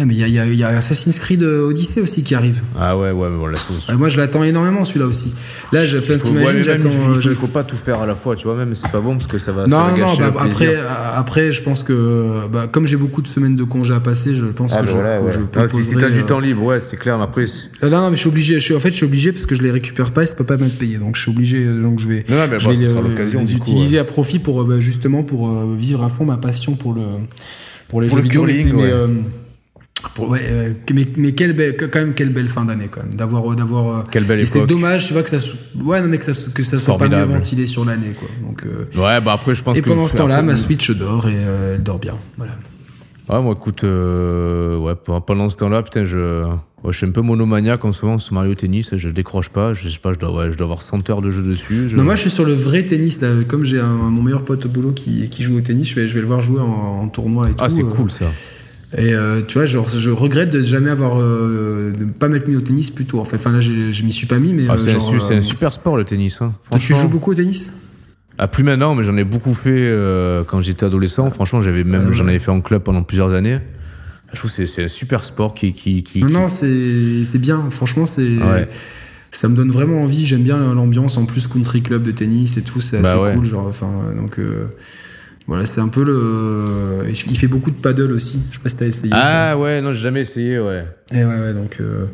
Ah, 0.00 0.04
mais 0.04 0.14
il 0.14 0.20
y 0.20 0.22
a, 0.22 0.28
y, 0.28 0.38
a, 0.38 0.46
y 0.46 0.62
a, 0.62 0.68
Assassin's 0.68 1.18
Creed 1.18 1.42
Odyssey 1.42 2.00
aussi 2.00 2.22
qui 2.22 2.36
arrive. 2.36 2.62
Ah 2.78 2.96
ouais, 2.96 3.10
ouais, 3.10 3.28
mais 3.30 3.36
bon, 3.36 3.46
là, 3.46 3.58
ah, 3.88 3.94
moi, 3.94 4.08
je 4.08 4.16
l'attends 4.16 4.44
énormément, 4.44 4.84
celui-là 4.84 5.06
aussi. 5.06 5.34
Là, 5.72 5.86
je 5.86 5.98
fais 5.98 6.16
t'imagines, 6.16 6.62
j'attends. 6.62 6.88
Il, 7.24 7.34
faut 7.34 7.48
pas 7.48 7.64
tout 7.64 7.74
faire 7.74 8.00
à 8.00 8.06
la 8.06 8.14
fois, 8.14 8.36
tu 8.36 8.46
vois, 8.46 8.54
même 8.54 8.76
c'est 8.76 8.92
pas 8.92 9.00
bon 9.00 9.14
parce 9.14 9.26
que 9.26 9.38
ça 9.38 9.50
va. 9.50 9.66
Non, 9.66 9.76
ça 9.76 9.90
va 9.90 9.96
non, 9.96 10.16
bah, 10.16 10.42
après, 10.44 10.76
après, 11.16 11.50
je 11.50 11.62
pense 11.64 11.82
que, 11.82 12.46
bah, 12.46 12.68
comme 12.70 12.86
j'ai 12.86 12.94
beaucoup 12.94 13.22
de 13.22 13.26
semaines 13.26 13.56
de 13.56 13.64
congés 13.64 13.92
à 13.92 13.98
passer, 13.98 14.36
je 14.36 14.44
pense 14.44 14.72
ah, 14.72 14.82
que, 14.82 14.84
bah, 14.84 14.88
je, 14.92 14.96
voilà, 14.96 15.20
ouais. 15.20 15.32
je 15.32 15.40
ah, 15.58 15.66
Si, 15.66 15.82
si 15.82 15.96
t'as 15.96 16.10
du 16.10 16.22
temps 16.22 16.38
libre, 16.38 16.62
ouais, 16.62 16.80
c'est 16.80 16.96
clair, 16.96 17.18
mais 17.18 17.24
après. 17.24 17.46
non, 17.82 17.90
non, 17.90 18.10
mais 18.10 18.14
je 18.16 18.20
suis 18.20 18.28
obligé, 18.28 18.54
je 18.54 18.64
suis, 18.64 18.76
en 18.76 18.80
fait, 18.80 18.90
je 18.90 18.96
suis 18.98 19.06
obligé 19.06 19.32
parce 19.32 19.46
que 19.46 19.56
je 19.56 19.64
les 19.64 19.72
récupère 19.72 20.12
pas 20.12 20.22
et 20.22 20.26
ça 20.26 20.36
peut 20.36 20.44
pas 20.44 20.58
m'être 20.58 20.78
payé. 20.78 20.98
Donc, 20.98 21.16
je 21.16 21.22
suis 21.22 21.32
obligé, 21.32 21.66
donc 21.66 21.98
je 21.98 22.06
vais. 22.06 22.24
Non, 22.28 22.46
mais 22.48 22.60
je 22.60 22.68
vais 22.68 22.76
ça 22.76 22.82
les, 22.82 22.86
sera 22.86 23.00
l'occasion. 23.00 23.40
Les 23.40 23.56
utiliser 23.56 23.98
à 23.98 24.04
profit 24.04 24.38
pour, 24.38 24.80
justement, 24.80 25.24
pour 25.24 25.50
vivre 25.74 26.04
à 26.04 26.08
fond 26.08 26.24
ma 26.24 26.36
passion 26.36 26.76
pour 26.76 26.94
le, 26.94 27.02
pour 27.88 28.00
les 28.00 28.06
pour 28.06 28.18
jeux 28.18 28.46
le 28.46 28.52
vidéo. 28.52 28.86
Pour, 30.14 30.30
ouais, 30.30 30.40
euh, 30.44 30.72
mais, 30.94 31.06
mais 31.16 31.32
quelle 31.32 31.54
belle, 31.54 31.76
quand 31.76 31.98
même 31.98 32.14
quelle 32.14 32.28
belle 32.28 32.46
fin 32.46 32.64
d'année 32.64 32.88
quand 32.88 33.02
même 33.02 33.14
d'avoir 33.14 33.56
d'avoir 33.56 34.04
quelle 34.10 34.24
belle 34.24 34.38
et 34.38 34.46
c'est 34.46 34.64
dommage 34.64 35.08
tu 35.08 35.12
vois 35.12 35.24
que 35.24 35.30
ça 35.30 35.38
ouais 35.82 36.00
non 36.00 36.06
mais 36.06 36.18
que 36.18 36.24
ça 36.24 36.32
que 36.52 36.62
ça 36.62 36.78
soit 36.78 36.94
Formidable. 36.94 37.22
pas 37.22 37.28
mieux 37.28 37.34
ventilé 37.34 37.66
sur 37.66 37.84
l'année 37.84 38.12
quoi 38.18 38.28
donc 38.46 38.64
euh... 38.64 38.84
ouais 38.96 39.20
bah 39.20 39.32
après 39.32 39.56
je 39.56 39.62
pense 39.64 39.76
et 39.76 39.82
que 39.82 39.88
pendant 39.88 40.06
ce 40.06 40.16
temps-là 40.16 40.42
ma 40.42 40.54
Switch 40.54 40.92
dort 40.92 41.28
et 41.28 41.34
euh, 41.34 41.74
elle 41.74 41.82
dort 41.82 41.98
bien 41.98 42.14
voilà 42.36 42.52
ouais 43.28 43.42
moi 43.42 43.54
écoute 43.58 43.82
euh, 43.82 44.76
ouais 44.78 44.94
pendant 45.26 45.50
ce 45.50 45.56
temps-là 45.56 45.82
putain 45.82 46.04
je 46.04 46.44
ouais, 46.44 46.92
je 46.92 46.96
suis 46.96 47.06
un 47.06 47.10
peu 47.10 47.22
monomaniaque 47.22 47.84
en 47.84 47.92
ce 47.92 48.06
moment 48.06 48.20
sur 48.20 48.34
Mario 48.34 48.54
Tennis 48.54 48.96
je 48.96 49.08
décroche 49.08 49.48
pas 49.48 49.74
je 49.74 49.88
sais 49.88 49.98
pas 49.98 50.12
je 50.12 50.18
dois 50.20 50.32
ouais, 50.32 50.52
je 50.52 50.56
dois 50.56 50.66
avoir 50.66 50.82
100 50.82 51.10
heures 51.10 51.22
de 51.22 51.32
jeu 51.32 51.42
dessus 51.42 51.88
je... 51.88 51.96
non 51.96 52.04
moi 52.04 52.14
je 52.14 52.20
suis 52.20 52.30
sur 52.30 52.44
le 52.44 52.54
vrai 52.54 52.84
tennis 52.86 53.20
là. 53.20 53.30
comme 53.48 53.64
j'ai 53.64 53.82
mon 53.82 54.22
meilleur 54.22 54.44
pote 54.44 54.64
au 54.66 54.68
boulot 54.68 54.92
qui, 54.92 55.28
qui 55.28 55.42
joue 55.42 55.58
au 55.58 55.60
tennis 55.60 55.88
je 55.88 55.96
vais 55.96 56.06
je 56.06 56.14
vais 56.14 56.20
le 56.20 56.26
voir 56.28 56.40
jouer 56.40 56.60
en, 56.60 57.02
en 57.02 57.08
tournoi 57.08 57.48
et 57.48 57.52
ah 57.58 57.64
tout 57.64 57.74
c'est 57.74 57.82
cool 57.82 58.12
ça 58.12 58.26
et 58.96 59.12
euh, 59.12 59.42
tu 59.46 59.58
vois, 59.58 59.66
genre, 59.66 59.86
je 59.88 60.10
regrette 60.10 60.48
de 60.48 60.62
jamais 60.62 60.88
avoir, 60.88 61.20
euh, 61.20 61.92
de 61.92 62.06
pas 62.06 62.28
m'être 62.28 62.48
mis 62.48 62.56
au 62.56 62.62
tennis 62.62 62.90
plus 62.90 63.04
tôt. 63.04 63.20
En 63.20 63.24
fait, 63.24 63.36
enfin 63.36 63.52
là, 63.52 63.60
je 63.60 64.02
m'y 64.02 64.12
suis 64.12 64.26
pas 64.26 64.38
mis, 64.38 64.54
mais. 64.54 64.66
Ah, 64.68 64.78
c'est, 64.78 64.92
genre, 64.92 65.14
un, 65.30 65.36
un, 65.36 65.42
super 65.42 65.74
sport 65.74 65.96
le 65.96 66.04
tennis. 66.04 66.40
Hein. 66.40 66.54
Toi, 66.70 66.78
tu 66.78 66.94
joues 66.94 67.08
beaucoup 67.08 67.32
au 67.32 67.34
tennis? 67.34 67.70
Ah, 68.38 68.48
plus 68.48 68.62
maintenant, 68.62 68.94
mais 68.94 69.04
j'en 69.04 69.16
ai 69.16 69.24
beaucoup 69.24 69.52
fait 69.52 69.72
euh, 69.74 70.42
quand 70.44 70.62
j'étais 70.62 70.86
adolescent. 70.86 71.28
Franchement, 71.30 71.60
j'avais 71.60 71.84
même, 71.84 72.12
j'en 72.12 72.28
avais 72.28 72.38
fait 72.38 72.50
en 72.50 72.62
club 72.62 72.82
pendant 72.82 73.02
plusieurs 73.02 73.34
années. 73.34 73.58
Je 74.32 74.38
trouve 74.38 74.50
que 74.50 74.56
c'est, 74.56 74.66
c'est 74.66 74.84
un 74.84 74.88
super 74.88 75.24
sport 75.24 75.54
qui. 75.54 75.74
qui, 75.74 76.02
qui 76.02 76.22
non, 76.22 76.30
non, 76.30 76.48
c'est, 76.48 77.24
c'est 77.24 77.40
bien. 77.40 77.68
Franchement, 77.70 78.06
c'est. 78.06 78.38
Ouais. 78.38 78.68
Ça 79.30 79.48
me 79.48 79.56
donne 79.56 79.70
vraiment 79.70 80.00
envie. 80.00 80.24
J'aime 80.24 80.44
bien 80.44 80.72
l'ambiance. 80.72 81.18
En 81.18 81.26
plus, 81.26 81.46
country 81.46 81.82
club 81.82 82.04
de 82.04 82.12
tennis 82.12 82.56
et 82.56 82.62
tout, 82.62 82.80
c'est 82.80 83.02
bah 83.02 83.12
assez 83.12 83.20
ouais. 83.20 83.34
cool. 83.34 83.44
Genre, 83.44 83.66
enfin, 83.66 83.90
donc. 84.16 84.40
Voilà, 85.48 85.64
c'est 85.64 85.80
un 85.80 85.88
peu 85.88 86.04
le. 86.04 87.08
Il 87.08 87.38
fait 87.38 87.46
beaucoup 87.46 87.70
de 87.70 87.76
paddle 87.76 88.12
aussi. 88.12 88.38
Je 88.50 88.56
sais 88.56 88.62
pas 88.62 88.68
si 88.68 88.76
t'as 88.76 88.86
essayé. 88.86 89.12
Ah 89.16 89.52
ça. 89.52 89.58
ouais, 89.58 89.80
non, 89.80 89.94
j'ai 89.94 90.00
jamais 90.00 90.20
essayé, 90.20 90.58
ouais. 90.60 90.84
Et 91.10 91.24
ouais, 91.24 91.40
ouais, 91.40 91.54
donc. 91.54 91.78
Euh... 91.80 92.04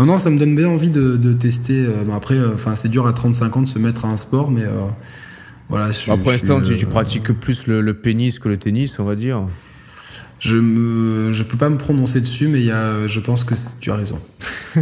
Non, 0.00 0.06
non, 0.06 0.18
ça 0.18 0.28
me 0.28 0.38
donne 0.40 0.56
bien 0.56 0.68
envie 0.68 0.90
de, 0.90 1.16
de 1.16 1.32
tester. 1.32 1.86
Bon, 2.04 2.16
après, 2.16 2.44
enfin, 2.44 2.74
c'est 2.74 2.88
dur 2.88 3.06
à 3.06 3.12
35 3.12 3.56
ans 3.56 3.62
de 3.62 3.68
se 3.68 3.78
mettre 3.78 4.06
à 4.06 4.08
un 4.08 4.16
sport, 4.16 4.50
mais. 4.50 4.64
Euh... 4.64 4.88
Voilà. 5.68 5.92
Je, 5.92 6.08
bah, 6.08 6.16
pour 6.20 6.32
l'instant, 6.32 6.60
tu, 6.60 6.72
euh... 6.72 6.76
tu, 6.76 6.86
pratiques 6.86 7.32
plus 7.32 7.68
le, 7.68 7.80
le, 7.80 7.94
pénis 7.94 8.40
que 8.40 8.48
le 8.48 8.56
tennis, 8.56 8.98
on 8.98 9.04
va 9.04 9.14
dire. 9.14 9.46
Je 10.40 10.56
me, 10.56 11.32
je 11.32 11.44
peux 11.44 11.56
pas 11.56 11.68
me 11.68 11.78
prononcer 11.78 12.20
dessus, 12.20 12.48
mais 12.48 12.60
y 12.60 12.72
a, 12.72 13.06
je 13.06 13.20
pense 13.20 13.44
que 13.44 13.54
tu 13.80 13.90
as 13.92 13.96
raison. 13.96 14.18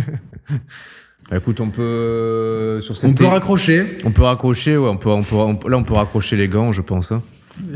Bah, 1.31 1.37
écoute, 1.37 1.61
on 1.61 1.69
peut 1.69 2.81
sur 2.81 2.97
cette 2.97 3.11
on 3.11 3.13
peut 3.13 3.27
raccrocher. 3.27 3.85
On 4.07 4.13
peut 4.13 4.23
raccrocher, 4.23 4.79
ouais. 4.79 4.89
On 4.89 4.97
peut, 4.97 5.11
on 5.11 5.23
peut, 5.23 5.37
on, 5.37 5.69
là, 5.69 5.77
on 5.77 5.83
peut 5.83 5.93
raccrocher 5.93 6.37
les 6.37 6.49
gants, 6.49 6.73
je 6.73 6.81
pense. 6.81 7.13
Hein. 7.13 7.23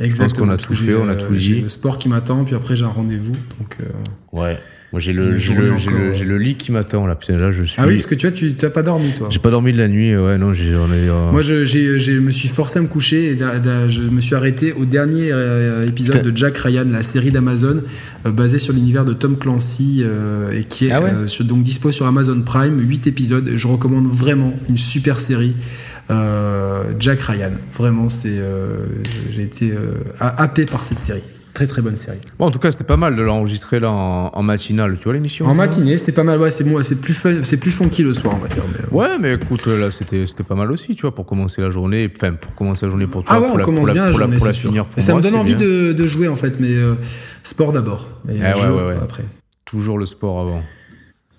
Exactement. 0.00 0.10
Je 0.10 0.18
pense 0.18 0.34
qu'on 0.34 0.48
a 0.48 0.56
tout 0.56 0.74
fait, 0.74 0.94
on 0.94 1.08
a 1.08 1.14
tout 1.14 1.34
dit. 1.34 1.60
le 1.60 1.68
sport 1.68 1.98
qui 1.98 2.08
m'attend, 2.08 2.44
puis 2.44 2.54
après 2.54 2.76
j'ai 2.76 2.84
un 2.84 2.88
rendez-vous. 2.88 3.32
Donc. 3.58 3.76
Euh... 3.80 3.86
Ouais. 4.32 4.58
Moi 4.92 5.00
j'ai 5.00 5.14
le, 5.14 5.38
j'ai 5.38 5.54
le, 5.54 5.74
j'ai 5.78 5.90
le, 5.90 6.10
le, 6.10 6.38
lit 6.38 6.56
qui 6.56 6.70
m'attend 6.70 7.06
là. 7.06 7.16
Là 7.30 7.50
je 7.50 7.62
suis. 7.62 7.80
Ah 7.80 7.86
oui, 7.86 7.94
parce 7.94 8.06
que 8.06 8.14
tu 8.14 8.26
vois, 8.26 8.36
tu 8.36 8.52
t'as 8.52 8.68
pas 8.68 8.82
dormi 8.82 9.10
toi. 9.16 9.28
J'ai 9.30 9.38
pas 9.38 9.50
dormi 9.50 9.72
de 9.72 9.78
la 9.78 9.88
nuit. 9.88 10.14
Ouais, 10.14 10.36
non, 10.36 10.52
j'ai. 10.52 10.76
On 10.76 10.92
est, 10.92 11.08
euh... 11.08 11.30
Moi, 11.32 11.40
je, 11.40 11.64
j'ai, 11.64 11.98
je 11.98 12.12
me 12.18 12.30
suis 12.30 12.48
forcé 12.48 12.78
à 12.78 12.82
me 12.82 12.88
coucher 12.88 13.30
et 13.30 13.38
je 13.38 14.02
me 14.02 14.20
suis 14.20 14.34
arrêté 14.34 14.74
au 14.74 14.84
dernier 14.84 15.30
euh, 15.32 15.86
épisode 15.86 16.16
Putain. 16.16 16.28
de 16.30 16.36
Jack 16.36 16.58
Ryan, 16.58 16.84
la 16.92 17.00
série 17.00 17.30
d'Amazon 17.30 17.80
euh, 18.26 18.32
basée 18.32 18.58
sur 18.58 18.74
l'univers 18.74 19.06
de 19.06 19.14
Tom 19.14 19.38
Clancy 19.38 20.02
euh, 20.04 20.52
et 20.52 20.64
qui 20.64 20.88
est 20.88 20.92
ah 20.92 21.00
ouais 21.00 21.10
sur, 21.26 21.46
donc 21.46 21.62
dispo 21.62 21.90
sur 21.90 22.04
Amazon 22.04 22.42
Prime, 22.42 22.78
8 22.78 23.06
épisodes. 23.06 23.50
Je 23.56 23.66
recommande 23.66 24.08
vraiment 24.08 24.52
une 24.68 24.76
super 24.76 25.22
série. 25.22 25.54
Euh, 26.10 26.92
Jack 26.98 27.20
Ryan. 27.20 27.52
Vraiment, 27.72 28.08
c'est, 28.08 28.28
euh, 28.30 28.86
j'ai 29.30 29.42
été 29.42 29.72
happé 30.20 30.64
par 30.64 30.84
cette 30.84 30.98
série. 30.98 31.22
Très 31.54 31.66
très 31.66 31.82
bonne 31.82 31.96
série. 31.96 32.18
Bon, 32.38 32.46
en 32.46 32.50
tout 32.50 32.58
cas, 32.58 32.70
c'était 32.70 32.84
pas 32.84 32.96
mal 32.96 33.14
de 33.14 33.20
l'enregistrer 33.20 33.78
là 33.78 33.90
en, 33.90 34.30
en 34.32 34.42
matinale. 34.42 34.96
Tu 34.96 35.04
vois 35.04 35.12
l'émission 35.12 35.46
En 35.46 35.54
matinée, 35.54 35.98
c'est 35.98 36.12
pas 36.12 36.22
mal. 36.22 36.40
Ouais, 36.40 36.50
c'est 36.50 36.64
moi, 36.64 36.82
c'est 36.82 36.98
plus 37.00 37.12
fun, 37.12 37.42
c'est 37.42 37.58
plus 37.58 37.70
funky 37.70 38.02
le 38.02 38.14
soir, 38.14 38.34
on 38.34 38.38
va 38.38 38.48
dire. 38.48 38.62
Mais, 38.72 38.98
ouais, 38.98 39.18
mais 39.18 39.34
écoute, 39.34 39.66
là, 39.66 39.90
c'était 39.90 40.26
c'était 40.26 40.44
pas 40.44 40.54
mal 40.54 40.72
aussi, 40.72 40.96
tu 40.96 41.02
vois, 41.02 41.14
pour 41.14 41.26
commencer 41.26 41.60
la 41.60 41.70
journée. 41.70 42.10
Enfin, 42.16 42.32
pour 42.32 42.54
commencer 42.54 42.86
la 42.86 42.90
journée 42.90 43.06
pour 43.06 43.22
toi. 43.24 43.36
Ah 43.36 43.40
ouais, 43.40 43.46
pour 43.48 43.54
on 43.54 43.58
la, 43.58 43.64
commence 43.66 43.84
pour 43.84 43.92
bien 43.92 44.06
la, 44.06 44.10
pour 44.10 44.18
la, 44.18 44.24
journée, 44.24 44.38
pour 44.38 44.46
la 44.46 44.52
finir. 44.54 44.84
Pour 44.86 44.98
et 44.98 45.00
ça 45.02 45.12
moi, 45.12 45.20
me 45.20 45.26
donne 45.26 45.34
envie 45.34 45.56
de, 45.56 45.92
de, 45.92 46.06
jouer 46.06 46.28
en 46.28 46.36
fait, 46.36 46.58
mais 46.58 46.74
euh, 46.74 46.94
sport 47.44 47.72
d'abord. 47.72 48.08
Ouais, 48.26 48.38
jeu 48.38 48.72
ouais, 48.72 48.86
ouais. 48.86 48.96
Après. 49.02 49.24
Toujours 49.66 49.98
le 49.98 50.06
sport 50.06 50.40
avant. 50.40 50.62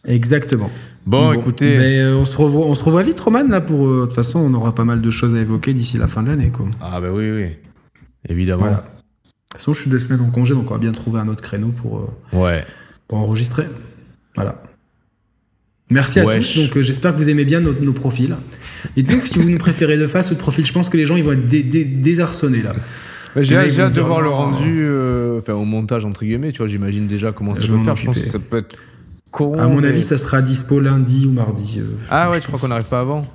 Exactement. 0.06 0.69
Bon, 1.06 1.26
bon 1.26 1.34
écoutez. 1.34 1.78
Mais 1.78 2.00
euh, 2.00 2.18
on, 2.18 2.26
se 2.26 2.38
revoit, 2.38 2.66
on 2.66 2.76
se 2.76 2.84
revoit 2.84 3.04
vite, 3.04 3.20
Roman, 3.20 3.48
là, 3.48 3.62
pour. 3.62 3.88
Euh, 3.88 4.02
de 4.02 4.06
toute 4.06 4.16
façon, 4.16 4.40
on 4.40 4.54
aura 4.54 4.74
pas 4.74 4.86
mal 4.86 5.02
de 5.02 5.10
choses 5.10 5.36
à 5.36 5.40
évoquer 5.40 5.74
d'ici 5.74 5.98
la 5.98 6.08
fin 6.08 6.24
de 6.24 6.30
l'année, 6.30 6.50
quoi. 6.50 6.66
Ah, 6.82 7.02
bah 7.02 7.10
oui, 7.12 7.30
oui. 7.32 7.50
Évidemment. 8.28 8.62
Voilà. 8.62 8.78
De 8.78 8.82
toute 8.82 9.58
façon, 9.58 9.74
je 9.74 9.82
suis 9.82 9.90
deux 9.90 10.00
semaines 10.00 10.22
en 10.22 10.32
congé, 10.32 10.54
donc 10.54 10.72
on 10.72 10.74
va 10.74 10.80
bien 10.80 10.92
trouver 10.92 11.20
un 11.20 11.28
autre 11.28 11.44
créneau 11.44 11.68
pour, 11.70 12.00
euh, 12.34 12.38
ouais. 12.38 12.66
pour 13.08 13.20
enregistrer. 13.20 13.66
Voilà. 14.36 14.64
Merci 15.90 16.20
à 16.20 16.26
Wesh. 16.26 16.54
tous. 16.54 16.62
Donc, 16.64 16.78
euh, 16.78 16.82
j'espère 16.82 17.14
que 17.14 17.18
vous 17.18 17.30
aimez 17.30 17.46
bien 17.46 17.60
nos, 17.60 17.74
nos 17.74 17.94
profils. 17.94 18.36
Dites-nous 18.96 19.22
si 19.22 19.40
vous 19.40 19.50
nous 19.50 19.58
préférez 19.58 19.98
de 19.98 20.08
face 20.08 20.32
ou 20.32 20.34
de 20.34 20.40
profil. 20.40 20.66
Je 20.66 20.74
pense 20.74 20.90
que 20.90 20.98
les 20.98 21.06
gens 21.06 21.16
ils 21.16 21.24
vont 21.24 21.34
être 21.34 21.46
dé 21.46 21.62
dé 21.62 21.86
désarçonnés 21.86 22.64
là. 22.64 22.74
J'ai 23.36 23.58
hâte 23.58 23.96
de 23.96 24.02
voir 24.02 24.22
le 24.22 24.30
non. 24.30 24.36
rendu, 24.36 24.84
euh, 24.84 25.40
enfin 25.40 25.54
au 25.54 25.66
montage 25.66 26.06
entre 26.06 26.24
guillemets, 26.24 26.52
tu 26.52 26.60
vois, 26.60 26.68
j'imagine 26.68 27.08
déjà 27.08 27.32
comment 27.32 27.56
ça 27.56 27.68
peut 27.68 27.78
faire. 27.84 27.96
Je 27.96 28.06
pense 28.06 28.20
que 28.20 28.28
ça 28.28 28.40
peut 28.40 28.58
être 28.58 28.76
con. 29.34 29.60
À 29.60 29.68
mon 29.68 29.81
mais- 29.81 29.88
avis, 29.89 30.01
ça 30.03 30.18
sera 30.18 30.41
dispo 30.41 30.80
lundi 30.80 31.26
ou 31.26 31.31
mardi. 31.31 31.80
euh, 31.80 31.84
Ah 32.10 32.31
ouais, 32.31 32.39
je 32.39 32.47
crois 32.47 32.57
qu'on 32.60 32.69
n'arrive 32.69 32.85
pas 32.85 33.01
avant 33.01 33.26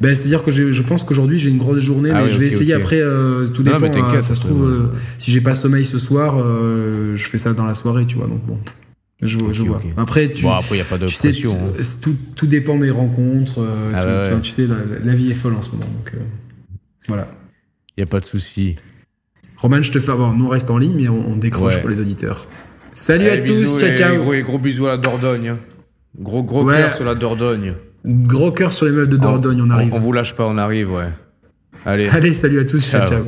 Ben, 0.00 0.14
c'est-à-dire 0.14 0.44
que 0.44 0.50
je 0.52 0.82
pense 0.82 1.02
qu'aujourd'hui 1.02 1.38
j'ai 1.40 1.50
une 1.50 1.58
grosse 1.58 1.82
journée, 1.82 2.10
Ah 2.12 2.18
mais 2.20 2.24
oui, 2.26 2.30
je 2.30 2.38
vais 2.38 2.46
essayer 2.46 2.72
après. 2.72 3.00
euh, 3.00 3.48
tout 3.48 3.62
Non, 3.64 3.78
dépend. 3.80 4.02
hein, 4.04 4.22
ça 4.22 4.34
se 4.36 4.40
trouve, 4.40 4.64
euh, 4.64 4.92
si 5.18 5.30
j'ai 5.32 5.40
pas 5.40 5.54
sommeil 5.54 5.84
ce 5.84 5.98
soir, 5.98 6.36
euh, 6.38 7.16
je 7.16 7.24
fais 7.28 7.36
ça 7.38 7.52
dans 7.52 7.66
la 7.66 7.74
soirée, 7.74 8.06
tu 8.06 8.16
vois. 8.16 8.28
Donc 8.28 8.40
bon, 8.46 8.58
je, 9.22 9.36
vois. 9.64 9.82
Après, 9.96 10.32
tu, 10.32 10.44
Bon, 10.44 10.52
après, 10.52 10.76
il 10.76 10.78
n'y 10.78 10.82
a 10.82 10.84
pas 10.84 10.98
de 10.98 11.08
tu 11.08 11.14
sais, 11.14 11.32
hein. 11.44 11.50
tout, 12.00 12.14
tout 12.36 12.46
dépend 12.46 12.78
des 12.78 12.90
rencontres. 12.90 13.66
Ah 13.92 14.00
tu, 14.02 14.06
ouais. 14.06 14.30
vois, 14.30 14.40
tu 14.40 14.50
sais, 14.52 14.66
la, 14.68 14.76
la 15.04 15.14
vie 15.16 15.32
est 15.32 15.34
folle 15.34 15.54
en 15.54 15.62
ce 15.62 15.70
moment. 15.72 15.86
Donc 15.86 16.14
voilà. 17.08 17.26
Il 17.96 18.00
n'y 18.00 18.04
a 18.04 18.06
pas 18.06 18.20
de 18.20 18.24
souci. 18.24 18.76
Roman, 19.56 19.82
je 19.82 19.90
te 19.90 19.98
fais. 19.98 20.12
Bon, 20.12 20.32
nous 20.32 20.44
on 20.46 20.48
reste 20.48 20.70
en 20.70 20.78
ligne, 20.78 20.94
mais 20.96 21.08
on, 21.08 21.32
on 21.32 21.36
décroche 21.36 21.74
Ouais. 21.74 21.80
pour 21.80 21.90
les 21.90 21.98
auditeurs. 21.98 22.46
Salut 22.98 23.28
à 23.28 23.34
Allez, 23.34 23.44
tous, 23.44 23.78
ciao 23.78 23.90
et 23.90 23.96
ciao. 23.96 24.16
Gros, 24.16 24.34
et 24.34 24.42
gros 24.42 24.58
bisous 24.58 24.88
à 24.88 24.90
la 24.90 24.96
Dordogne. 24.96 25.54
Gros, 26.18 26.42
gros 26.42 26.64
Ouais. 26.64 26.78
cœur 26.78 26.94
sur 26.94 27.04
la 27.04 27.14
Dordogne. 27.14 27.74
Gros 28.04 28.50
cœur 28.50 28.72
sur 28.72 28.86
les 28.86 28.92
meufs 28.92 29.08
de 29.08 29.16
Dordogne, 29.16 29.62
on 29.62 29.70
arrive. 29.70 29.94
On, 29.94 30.00
vous 30.00 30.12
lâche 30.12 30.34
pas, 30.34 30.44
on 30.46 30.58
arrive, 30.58 30.90
ouais. 30.92 31.10
Allez. 31.86 32.08
Allez, 32.08 32.34
salut 32.34 32.58
à 32.58 32.64
tous, 32.64 32.90
ciao 32.90 33.06
Ciao. 33.06 33.20
ciao. 33.20 33.26